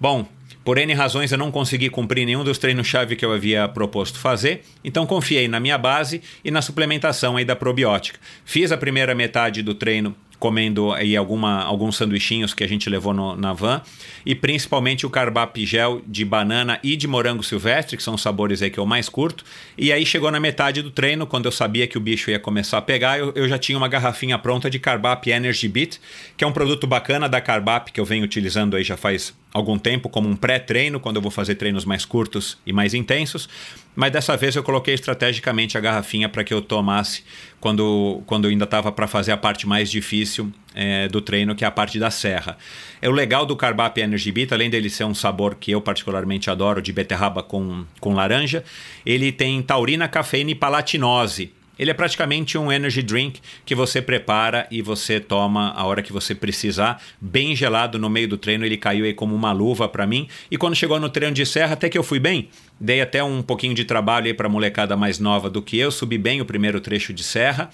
Bom, 0.00 0.26
por 0.64 0.78
N 0.78 0.92
razões 0.94 1.32
eu 1.32 1.38
não 1.38 1.50
consegui 1.50 1.88
cumprir 1.88 2.24
nenhum 2.26 2.44
dos 2.44 2.58
treinos-chave 2.58 3.16
que 3.16 3.24
eu 3.24 3.32
havia 3.32 3.68
proposto 3.68 4.18
fazer, 4.18 4.62
então 4.84 5.06
confiei 5.06 5.48
na 5.48 5.58
minha 5.58 5.78
base 5.78 6.22
e 6.44 6.50
na 6.50 6.62
suplementação 6.62 7.36
aí 7.36 7.44
da 7.44 7.56
probiótica. 7.56 8.18
Fiz 8.44 8.72
a 8.72 8.76
primeira 8.76 9.14
metade 9.14 9.62
do 9.62 9.74
treino 9.74 10.14
comendo 10.42 10.90
aí 10.90 11.16
alguma, 11.16 11.62
alguns 11.62 11.96
sanduichinhos 11.96 12.52
que 12.52 12.64
a 12.64 12.66
gente 12.66 12.90
levou 12.90 13.14
no, 13.14 13.36
na 13.36 13.52
van 13.52 13.80
e 14.26 14.34
principalmente 14.34 15.06
o 15.06 15.10
carbap 15.10 15.64
gel 15.64 16.02
de 16.04 16.24
banana 16.24 16.80
e 16.82 16.96
de 16.96 17.06
morango 17.06 17.44
silvestre, 17.44 17.96
que 17.96 18.02
são 18.02 18.14
os 18.14 18.22
sabores 18.22 18.60
aí 18.60 18.68
que 18.68 18.78
eu 18.78 18.84
mais 18.84 19.08
curto. 19.08 19.44
E 19.78 19.92
aí 19.92 20.04
chegou 20.04 20.32
na 20.32 20.40
metade 20.40 20.82
do 20.82 20.90
treino, 20.90 21.28
quando 21.28 21.46
eu 21.46 21.52
sabia 21.52 21.86
que 21.86 21.96
o 21.96 22.00
bicho 22.00 22.28
ia 22.28 22.40
começar 22.40 22.78
a 22.78 22.82
pegar, 22.82 23.20
eu, 23.20 23.32
eu 23.36 23.48
já 23.48 23.56
tinha 23.56 23.78
uma 23.78 23.86
garrafinha 23.86 24.36
pronta 24.36 24.68
de 24.68 24.80
carbap 24.80 25.30
Energy 25.30 25.68
Beat, 25.68 26.00
que 26.36 26.42
é 26.42 26.46
um 26.46 26.52
produto 26.52 26.88
bacana 26.88 27.28
da 27.28 27.40
carbap 27.40 27.92
que 27.92 28.00
eu 28.00 28.04
venho 28.04 28.24
utilizando 28.24 28.74
aí 28.74 28.82
já 28.82 28.96
faz 28.96 29.32
algum 29.52 29.78
tempo 29.78 30.08
como 30.08 30.28
um 30.28 30.34
pré-treino, 30.34 30.98
quando 30.98 31.16
eu 31.16 31.22
vou 31.22 31.30
fazer 31.30 31.56
treinos 31.56 31.84
mais 31.84 32.04
curtos 32.04 32.58
e 32.64 32.72
mais 32.72 32.94
intensos. 32.94 33.48
Mas 33.94 34.10
dessa 34.10 34.36
vez 34.36 34.56
eu 34.56 34.62
coloquei 34.62 34.94
estrategicamente 34.94 35.76
a 35.76 35.80
garrafinha 35.80 36.28
para 36.28 36.42
que 36.42 36.54
eu 36.54 36.62
tomasse 36.62 37.22
quando, 37.60 38.22
quando 38.26 38.46
eu 38.46 38.50
ainda 38.50 38.64
estava 38.64 38.90
para 38.90 39.06
fazer 39.06 39.32
a 39.32 39.36
parte 39.36 39.66
mais 39.66 39.90
difícil 39.90 40.50
é, 40.74 41.06
do 41.08 41.20
treino, 41.20 41.54
que 41.54 41.64
é 41.64 41.68
a 41.68 41.70
parte 41.70 41.98
da 41.98 42.10
serra. 42.10 42.56
É 43.02 43.08
o 43.08 43.12
legal 43.12 43.44
do 43.44 43.54
Carbap 43.54 44.00
Energy 44.00 44.32
Beat, 44.32 44.52
além 44.52 44.70
dele 44.70 44.88
ser 44.88 45.04
um 45.04 45.14
sabor 45.14 45.54
que 45.56 45.70
eu 45.70 45.80
particularmente 45.80 46.48
adoro, 46.48 46.80
de 46.80 46.92
beterraba 46.92 47.42
com, 47.42 47.84
com 48.00 48.14
laranja, 48.14 48.64
ele 49.04 49.30
tem 49.30 49.60
taurina, 49.60 50.08
cafeína 50.08 50.52
e 50.52 50.54
palatinose 50.54 51.52
ele 51.78 51.90
é 51.90 51.94
praticamente 51.94 52.58
um 52.58 52.70
energy 52.70 53.02
drink 53.02 53.40
que 53.64 53.74
você 53.74 54.02
prepara 54.02 54.66
e 54.70 54.82
você 54.82 55.18
toma 55.18 55.72
a 55.72 55.84
hora 55.84 56.02
que 56.02 56.12
você 56.12 56.34
precisar, 56.34 57.02
bem 57.20 57.56
gelado 57.56 57.98
no 57.98 58.10
meio 58.10 58.28
do 58.28 58.36
treino. 58.36 58.64
Ele 58.64 58.76
caiu 58.76 59.04
aí 59.04 59.14
como 59.14 59.34
uma 59.34 59.52
luva 59.52 59.88
para 59.88 60.06
mim. 60.06 60.28
E 60.50 60.56
quando 60.56 60.76
chegou 60.76 61.00
no 61.00 61.08
treino 61.08 61.34
de 61.34 61.46
serra, 61.46 61.72
até 61.72 61.88
que 61.88 61.96
eu 61.96 62.02
fui 62.02 62.18
bem. 62.18 62.48
Dei 62.78 63.00
até 63.00 63.22
um 63.22 63.42
pouquinho 63.42 63.74
de 63.74 63.84
trabalho 63.84 64.26
aí 64.26 64.34
para 64.34 64.48
molecada 64.48 64.96
mais 64.96 65.18
nova 65.18 65.48
do 65.48 65.62
que 65.62 65.78
eu, 65.78 65.90
subi 65.90 66.18
bem 66.18 66.40
o 66.40 66.44
primeiro 66.44 66.80
trecho 66.80 67.12
de 67.12 67.22
serra. 67.22 67.70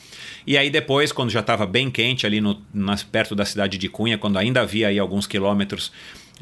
E 0.47 0.57
aí 0.57 0.71
depois, 0.71 1.13
quando 1.13 1.31
já 1.31 1.41
estava 1.41 1.67
bem 1.67 1.91
quente 1.91 2.27
ali 2.27 2.41
no, 2.41 2.63
nas, 2.73 3.03
perto 3.03 3.35
da 3.35 3.45
cidade 3.45 3.79
de 3.79 3.89
Cunha, 3.89 4.19
quando 4.19 4.39
ainda 4.39 4.61
havia 4.61 4.89
aí 4.89 4.99
alguns 4.99 5.27
quilômetros 5.27 5.91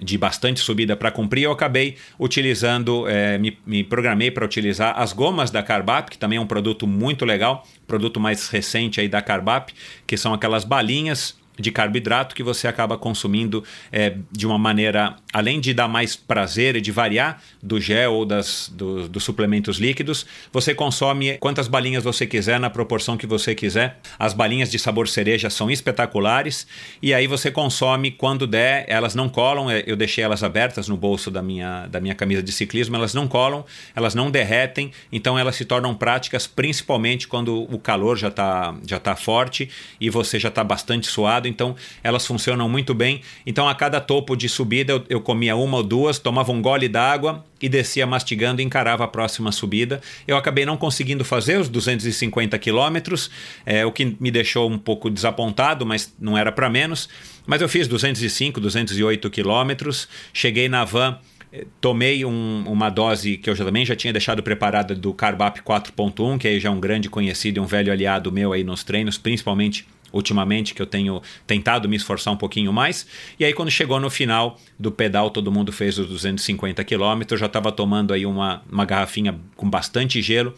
de 0.02 0.18
bastante 0.18 0.60
subida 0.60 0.96
para 0.96 1.10
cumprir, 1.10 1.44
eu 1.44 1.52
acabei 1.52 1.96
utilizando, 2.18 3.08
é, 3.08 3.38
me, 3.38 3.58
me, 3.66 3.82
programei 3.82 4.30
para 4.30 4.44
utilizar 4.44 4.98
as 4.98 5.12
gomas 5.12 5.50
da 5.50 5.62
Carbap, 5.62 6.10
que 6.10 6.18
também 6.18 6.38
é 6.38 6.40
um 6.40 6.46
produto 6.46 6.86
muito 6.86 7.24
legal, 7.24 7.66
produto 7.86 8.20
mais 8.20 8.48
recente 8.48 9.00
aí 9.00 9.08
da 9.08 9.22
Carbap, 9.22 9.72
que 10.06 10.16
são 10.16 10.34
aquelas 10.34 10.64
balinhas 10.64 11.36
de 11.58 11.70
carboidrato 11.70 12.34
que 12.34 12.42
você 12.42 12.68
acaba 12.68 12.98
consumindo 12.98 13.64
é, 13.90 14.16
de 14.30 14.46
uma 14.46 14.58
maneira, 14.58 15.16
além 15.36 15.60
de 15.60 15.74
dar 15.74 15.86
mais 15.86 16.16
prazer 16.16 16.76
e 16.76 16.80
de 16.80 16.90
variar 16.90 17.42
do 17.62 17.78
gel 17.78 18.14
ou 18.14 18.24
das, 18.24 18.72
do, 18.74 19.06
dos 19.06 19.22
suplementos 19.22 19.76
líquidos, 19.76 20.24
você 20.50 20.74
consome 20.74 21.36
quantas 21.36 21.68
balinhas 21.68 22.04
você 22.04 22.26
quiser, 22.26 22.58
na 22.58 22.70
proporção 22.70 23.18
que 23.18 23.26
você 23.26 23.54
quiser. 23.54 23.98
As 24.18 24.32
balinhas 24.32 24.70
de 24.70 24.78
sabor 24.78 25.06
cereja 25.06 25.50
são 25.50 25.70
espetaculares 25.70 26.66
e 27.02 27.12
aí 27.12 27.26
você 27.26 27.50
consome 27.50 28.10
quando 28.10 28.46
der, 28.46 28.86
elas 28.88 29.14
não 29.14 29.28
colam, 29.28 29.70
é, 29.70 29.84
eu 29.86 29.94
deixei 29.94 30.24
elas 30.24 30.42
abertas 30.42 30.88
no 30.88 30.96
bolso 30.96 31.30
da 31.30 31.42
minha, 31.42 31.86
da 31.86 32.00
minha 32.00 32.14
camisa 32.14 32.42
de 32.42 32.50
ciclismo, 32.50 32.96
elas 32.96 33.12
não 33.12 33.28
colam, 33.28 33.62
elas 33.94 34.14
não 34.14 34.30
derretem, 34.30 34.90
então 35.12 35.38
elas 35.38 35.54
se 35.56 35.66
tornam 35.66 35.94
práticas 35.94 36.46
principalmente 36.46 37.28
quando 37.28 37.62
o 37.70 37.78
calor 37.78 38.16
já 38.16 38.28
está 38.28 38.74
já 38.86 38.98
tá 38.98 39.14
forte 39.14 39.68
e 40.00 40.08
você 40.08 40.38
já 40.38 40.48
está 40.48 40.64
bastante 40.64 41.06
suado 41.06 41.46
então 41.46 41.76
elas 42.02 42.26
funcionam 42.26 42.70
muito 42.70 42.94
bem. 42.94 43.20
Então 43.44 43.68
a 43.68 43.74
cada 43.74 44.00
topo 44.00 44.34
de 44.34 44.48
subida 44.48 44.94
eu, 44.94 45.04
eu 45.10 45.25
comia 45.26 45.56
uma 45.56 45.78
ou 45.78 45.82
duas, 45.82 46.20
tomava 46.20 46.52
um 46.52 46.62
gole 46.62 46.88
d'água 46.88 47.44
e 47.60 47.68
descia 47.68 48.06
mastigando 48.06 48.62
e 48.62 48.64
encarava 48.64 49.02
a 49.02 49.08
próxima 49.08 49.50
subida. 49.50 50.00
Eu 50.24 50.36
acabei 50.36 50.64
não 50.64 50.76
conseguindo 50.76 51.24
fazer 51.24 51.58
os 51.58 51.68
250 51.68 52.56
quilômetros, 52.60 53.28
é, 53.66 53.84
o 53.84 53.90
que 53.90 54.16
me 54.20 54.30
deixou 54.30 54.70
um 54.70 54.78
pouco 54.78 55.10
desapontado, 55.10 55.84
mas 55.84 56.14
não 56.20 56.38
era 56.38 56.52
para 56.52 56.70
menos. 56.70 57.08
Mas 57.44 57.60
eu 57.60 57.68
fiz 57.68 57.88
205, 57.88 58.60
208 58.60 59.28
quilômetros, 59.28 60.08
cheguei 60.32 60.68
na 60.68 60.84
van 60.84 61.18
eh, 61.52 61.66
tomei 61.80 62.24
um, 62.24 62.62
uma 62.68 62.88
dose 62.88 63.36
que 63.36 63.50
eu 63.50 63.56
já, 63.56 63.64
também 63.64 63.84
já 63.84 63.96
tinha 63.96 64.12
deixado 64.12 64.44
preparada 64.44 64.94
do 64.94 65.12
Carbap 65.12 65.60
4.1, 65.60 66.38
que 66.38 66.46
aí 66.46 66.60
já 66.60 66.68
é 66.68 66.72
um 66.72 66.78
grande 66.78 67.10
conhecido 67.10 67.58
e 67.58 67.60
um 67.60 67.66
velho 67.66 67.90
aliado 67.90 68.30
meu 68.30 68.52
aí 68.52 68.62
nos 68.62 68.84
treinos, 68.84 69.18
principalmente 69.18 69.84
ultimamente 70.12 70.74
que 70.74 70.82
eu 70.82 70.86
tenho 70.86 71.20
tentado 71.46 71.88
me 71.88 71.96
esforçar 71.96 72.32
um 72.32 72.36
pouquinho 72.36 72.72
mais. 72.72 73.06
E 73.38 73.44
aí 73.44 73.52
quando 73.52 73.70
chegou 73.70 73.98
no 74.00 74.10
final 74.10 74.58
do 74.78 74.90
pedal, 74.90 75.30
todo 75.30 75.52
mundo 75.52 75.72
fez 75.72 75.98
os 75.98 76.06
250 76.06 76.82
quilômetros, 76.84 77.40
já 77.40 77.46
estava 77.46 77.72
tomando 77.72 78.12
aí 78.12 78.26
uma, 78.26 78.62
uma 78.70 78.84
garrafinha 78.84 79.38
com 79.56 79.68
bastante 79.68 80.20
gelo 80.22 80.54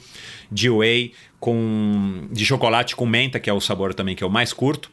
de 0.51 0.71
whey 0.71 1.13
com 1.41 2.27
de 2.31 2.45
chocolate 2.45 2.97
com 2.97 3.07
menta, 3.07 3.39
que 3.39 3.49
é 3.49 3.53
o 3.53 3.61
sabor 3.61 3.95
também 3.95 4.17
que 4.17 4.25
eu 4.25 4.31
mais 4.31 4.53
curto. 4.53 4.91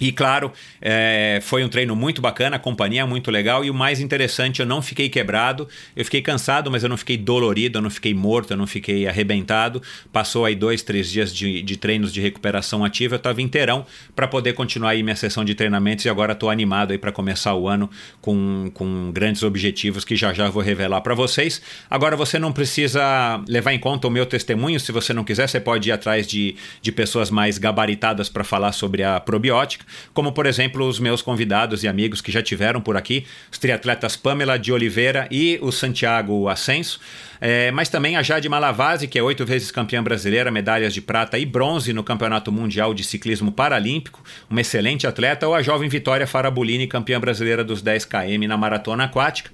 E 0.00 0.10
claro, 0.10 0.50
é, 0.80 1.40
foi 1.42 1.62
um 1.62 1.68
treino 1.68 1.94
muito 1.94 2.22
bacana, 2.22 2.56
a 2.56 2.58
companhia 2.58 3.02
é 3.02 3.04
muito 3.04 3.30
legal. 3.30 3.64
E 3.64 3.70
o 3.70 3.74
mais 3.74 4.00
interessante, 4.00 4.60
eu 4.60 4.66
não 4.66 4.80
fiquei 4.80 5.08
quebrado, 5.08 5.68
eu 5.94 6.04
fiquei 6.04 6.22
cansado, 6.22 6.70
mas 6.70 6.82
eu 6.82 6.88
não 6.88 6.96
fiquei 6.96 7.18
dolorido, 7.18 7.78
eu 7.78 7.82
não 7.82 7.90
fiquei 7.90 8.14
morto, 8.14 8.52
eu 8.52 8.56
não 8.56 8.66
fiquei 8.66 9.06
arrebentado. 9.06 9.82
Passou 10.10 10.46
aí 10.46 10.54
dois, 10.54 10.82
três 10.82 11.10
dias 11.10 11.34
de, 11.34 11.62
de 11.62 11.76
treinos 11.76 12.12
de 12.12 12.20
recuperação 12.20 12.84
ativa, 12.84 13.16
eu 13.16 13.18
estava 13.18 13.42
inteirão 13.42 13.84
para 14.16 14.26
poder 14.26 14.54
continuar 14.54 14.90
aí 14.90 15.02
minha 15.02 15.16
sessão 15.16 15.44
de 15.44 15.54
treinamentos. 15.54 16.04
E 16.06 16.08
agora 16.08 16.32
estou 16.32 16.48
animado 16.48 16.92
aí 16.92 16.98
para 16.98 17.12
começar 17.12 17.54
o 17.54 17.68
ano 17.68 17.90
com, 18.22 18.70
com 18.72 19.10
grandes 19.12 19.42
objetivos 19.42 20.04
que 20.04 20.16
já 20.16 20.32
já 20.32 20.48
vou 20.48 20.62
revelar 20.62 21.02
para 21.02 21.14
vocês. 21.14 21.60
Agora 21.90 22.16
você 22.16 22.38
não 22.38 22.52
precisa 22.52 23.42
levar 23.46 23.74
em 23.74 23.78
conta 23.78 24.08
o 24.08 24.10
meu 24.10 24.24
testemunho, 24.24 24.80
se 24.80 24.92
você 24.92 25.12
não 25.12 25.24
quiser, 25.24 25.46
você 25.48 25.60
pode 25.60 25.90
ir 25.90 25.92
atrás 25.92 26.26
de, 26.26 26.56
de 26.80 26.90
pessoas 26.90 27.30
mais 27.30 27.58
gabaritadas 27.58 28.28
para 28.28 28.44
falar 28.44 28.72
sobre 28.72 29.02
a 29.02 29.20
probiótica 29.20 29.89
como 30.12 30.32
por 30.32 30.46
exemplo 30.46 30.86
os 30.86 30.98
meus 30.98 31.22
convidados 31.22 31.82
e 31.84 31.88
amigos 31.88 32.20
que 32.20 32.32
já 32.32 32.42
tiveram 32.42 32.80
por 32.80 32.96
aqui, 32.96 33.26
os 33.50 33.58
triatletas 33.58 34.16
Pamela 34.16 34.58
de 34.58 34.72
Oliveira 34.72 35.28
e 35.30 35.58
o 35.62 35.70
Santiago 35.70 36.48
Ascenso. 36.48 37.00
É, 37.40 37.70
mas 37.70 37.88
também 37.88 38.16
a 38.16 38.22
Jade 38.22 38.48
Malavase, 38.50 39.08
que 39.08 39.18
é 39.18 39.22
oito 39.22 39.46
vezes 39.46 39.70
campeã 39.70 40.02
brasileira, 40.02 40.50
medalhas 40.50 40.92
de 40.92 41.00
prata 41.00 41.38
e 41.38 41.46
bronze 41.46 41.90
no 41.92 42.04
Campeonato 42.04 42.52
Mundial 42.52 42.92
de 42.92 43.02
Ciclismo 43.02 43.50
Paralímpico, 43.50 44.22
uma 44.50 44.60
excelente 44.60 45.06
atleta, 45.06 45.48
ou 45.48 45.54
a 45.54 45.62
jovem 45.62 45.88
Vitória 45.88 46.26
Farabolini, 46.26 46.86
campeã 46.86 47.18
brasileira 47.18 47.64
dos 47.64 47.80
10 47.80 48.04
km 48.04 48.46
na 48.46 48.58
maratona 48.58 49.04
aquática 49.04 49.50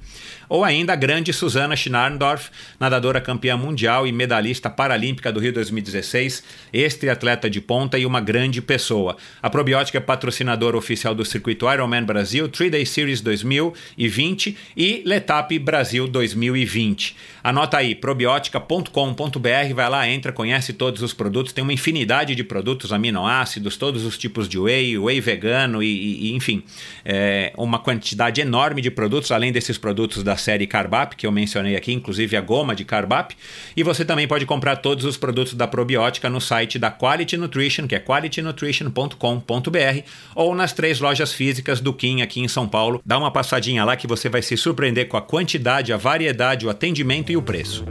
ou 0.48 0.64
ainda 0.64 0.93
a 0.93 0.97
grande 0.97 1.32
Susana 1.32 1.77
Schnarndorf, 1.77 2.51
nadadora 2.78 3.20
campeã 3.20 3.56
mundial 3.56 4.06
e 4.06 4.12
medalhista 4.12 4.70
paralímpica 4.70 5.32
do 5.32 5.40
Rio 5.40 5.52
2016, 5.52 6.43
este 6.73 7.09
atleta 7.09 7.48
de 7.48 7.60
ponta 7.60 7.98
e 7.98 8.06
uma 8.06 8.20
grande 8.20 8.62
pessoa. 8.62 9.16
A 9.43 9.51
Probiótica 9.51 9.98
é 9.98 10.01
patrocinadora 10.01 10.77
oficial 10.77 11.14
do 11.14 11.24
circuito 11.24 11.70
Ironman 11.70 12.05
Brasil, 12.05 12.48
3-Day 12.48 12.86
Series 12.86 13.20
2020 13.20 14.56
e 14.77 15.02
Letap 15.05 15.59
Brasil 15.59 16.06
2020. 16.06 17.16
Anota 17.43 17.78
aí, 17.78 17.94
probiotica.com.br, 17.94 19.74
vai 19.74 19.89
lá, 19.89 20.09
entra, 20.09 20.32
conhece 20.32 20.73
todos 20.73 21.02
os 21.02 21.12
produtos, 21.12 21.52
tem 21.52 21.62
uma 21.62 21.73
infinidade 21.73 22.35
de 22.35 22.43
produtos, 22.43 22.93
aminoácidos, 22.93 23.77
todos 23.77 24.05
os 24.05 24.18
tipos 24.18 24.48
de 24.48 24.59
whey, 24.59 24.98
whey 24.98 25.20
vegano 25.20 25.82
e, 25.82 26.27
e 26.27 26.32
enfim, 26.35 26.62
é, 27.05 27.52
uma 27.56 27.78
quantidade 27.78 28.40
enorme 28.40 28.82
de 28.82 28.90
produtos, 28.90 29.31
além 29.31 29.52
desses 29.52 29.78
produtos 29.78 30.23
da 30.23 30.36
série 30.37 30.67
Carbap, 30.67 31.17
que 31.17 31.27
eu 31.27 31.33
mencionei 31.33 31.77
aqui, 31.77 31.93
inclusive 31.93 32.37
a 32.37 32.41
goma 32.41 32.75
de 32.75 32.85
Carbap. 32.85 33.35
E 33.77 33.83
você 33.83 34.05
também 34.05 34.29
pode 34.29 34.47
comprar 34.47 34.77
todos 34.77 35.05
os 35.05 35.17
produtos 35.17 35.55
da 35.55 35.67
probiótica 35.67 36.29
no 36.29 36.41
site 36.41 36.79
da 36.79 36.91
Quality 36.91 37.37
Nutrition, 37.37 37.87
que 37.87 37.95
é 37.95 38.01
qualitynutrition.com.br, 38.01 40.03
ou 40.35 40.55
nas 40.55 40.73
três 40.73 41.01
lojas 41.01 41.33
físicas 41.33 41.81
do 41.81 41.93
Kim 41.93 42.23
aqui 42.23 42.41
em 42.41 42.49
São 42.49 42.69
Paulo. 42.69 43.01
Dá 43.05 43.19
uma 43.19 43.31
passadinha 43.31 43.85
lá 43.85 43.97
que 43.97 44.07
você 44.07 44.29
vai 44.29 44.43
se 44.43 44.57
surpreender 44.57 45.09
com 45.09 45.17
a 45.17 45.23
quantidade, 45.23 45.93
a 45.93 45.97
variedade, 45.97 46.67
o 46.67 46.71
atendimento 46.71 47.33
e 47.33 47.37
o 47.37 47.43
preço. 47.43 47.85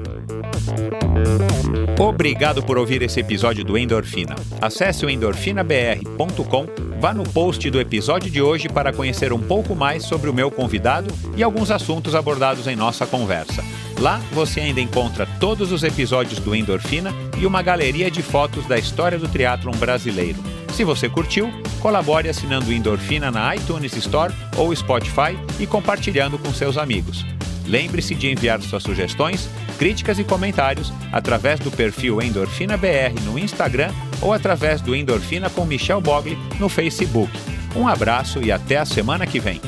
Obrigado 1.99 2.61
por 2.61 2.77
ouvir 2.77 3.01
esse 3.01 3.19
episódio 3.19 3.63
do 3.63 3.77
Endorfina. 3.77 4.35
Acesse 4.61 5.05
o 5.05 5.09
endorfinabr.com, 5.09 6.65
vá 6.99 7.13
no 7.13 7.23
post 7.23 7.69
do 7.69 7.79
episódio 7.79 8.29
de 8.29 8.41
hoje 8.41 8.67
para 8.67 8.91
conhecer 8.91 9.31
um 9.31 9.39
pouco 9.39 9.75
mais 9.75 10.03
sobre 10.03 10.29
o 10.29 10.33
meu 10.33 10.51
convidado 10.51 11.13
e 11.37 11.43
alguns 11.43 11.71
assuntos 11.71 12.13
abordados 12.35 12.67
em 12.67 12.75
nossa 12.75 13.07
conversa. 13.07 13.63
Lá 13.99 14.19
você 14.33 14.59
ainda 14.59 14.81
encontra 14.81 15.25
todos 15.39 15.71
os 15.71 15.83
episódios 15.83 16.39
do 16.39 16.53
Endorfina 16.53 17.13
e 17.39 17.45
uma 17.45 17.61
galeria 17.61 18.11
de 18.11 18.21
fotos 18.21 18.65
da 18.65 18.77
história 18.77 19.17
do 19.17 19.27
triatlon 19.27 19.71
brasileiro. 19.77 20.37
Se 20.73 20.83
você 20.83 21.07
curtiu, 21.07 21.49
colabore 21.79 22.27
assinando 22.27 22.73
Endorfina 22.73 23.31
na 23.31 23.55
iTunes 23.55 23.95
Store 23.95 24.33
ou 24.57 24.75
Spotify 24.75 25.37
e 25.57 25.65
compartilhando 25.65 26.37
com 26.37 26.53
seus 26.53 26.77
amigos. 26.77 27.25
Lembre-se 27.65 28.13
de 28.13 28.29
enviar 28.29 28.61
suas 28.61 28.83
sugestões, 28.83 29.49
críticas 29.79 30.19
e 30.19 30.23
comentários 30.23 30.91
através 31.11 31.59
do 31.61 31.71
perfil 31.71 32.21
Endorfina 32.21 32.75
BR 32.75 33.19
no 33.23 33.39
Instagram 33.39 33.91
ou 34.21 34.33
através 34.33 34.81
do 34.81 34.93
Endorfina 34.93 35.49
com 35.49 35.65
Michel 35.65 36.01
Bogli 36.01 36.37
no 36.59 36.67
Facebook. 36.67 37.31
Um 37.75 37.87
abraço 37.87 38.41
e 38.43 38.51
até 38.51 38.77
a 38.77 38.85
semana 38.85 39.25
que 39.25 39.39
vem. 39.39 39.61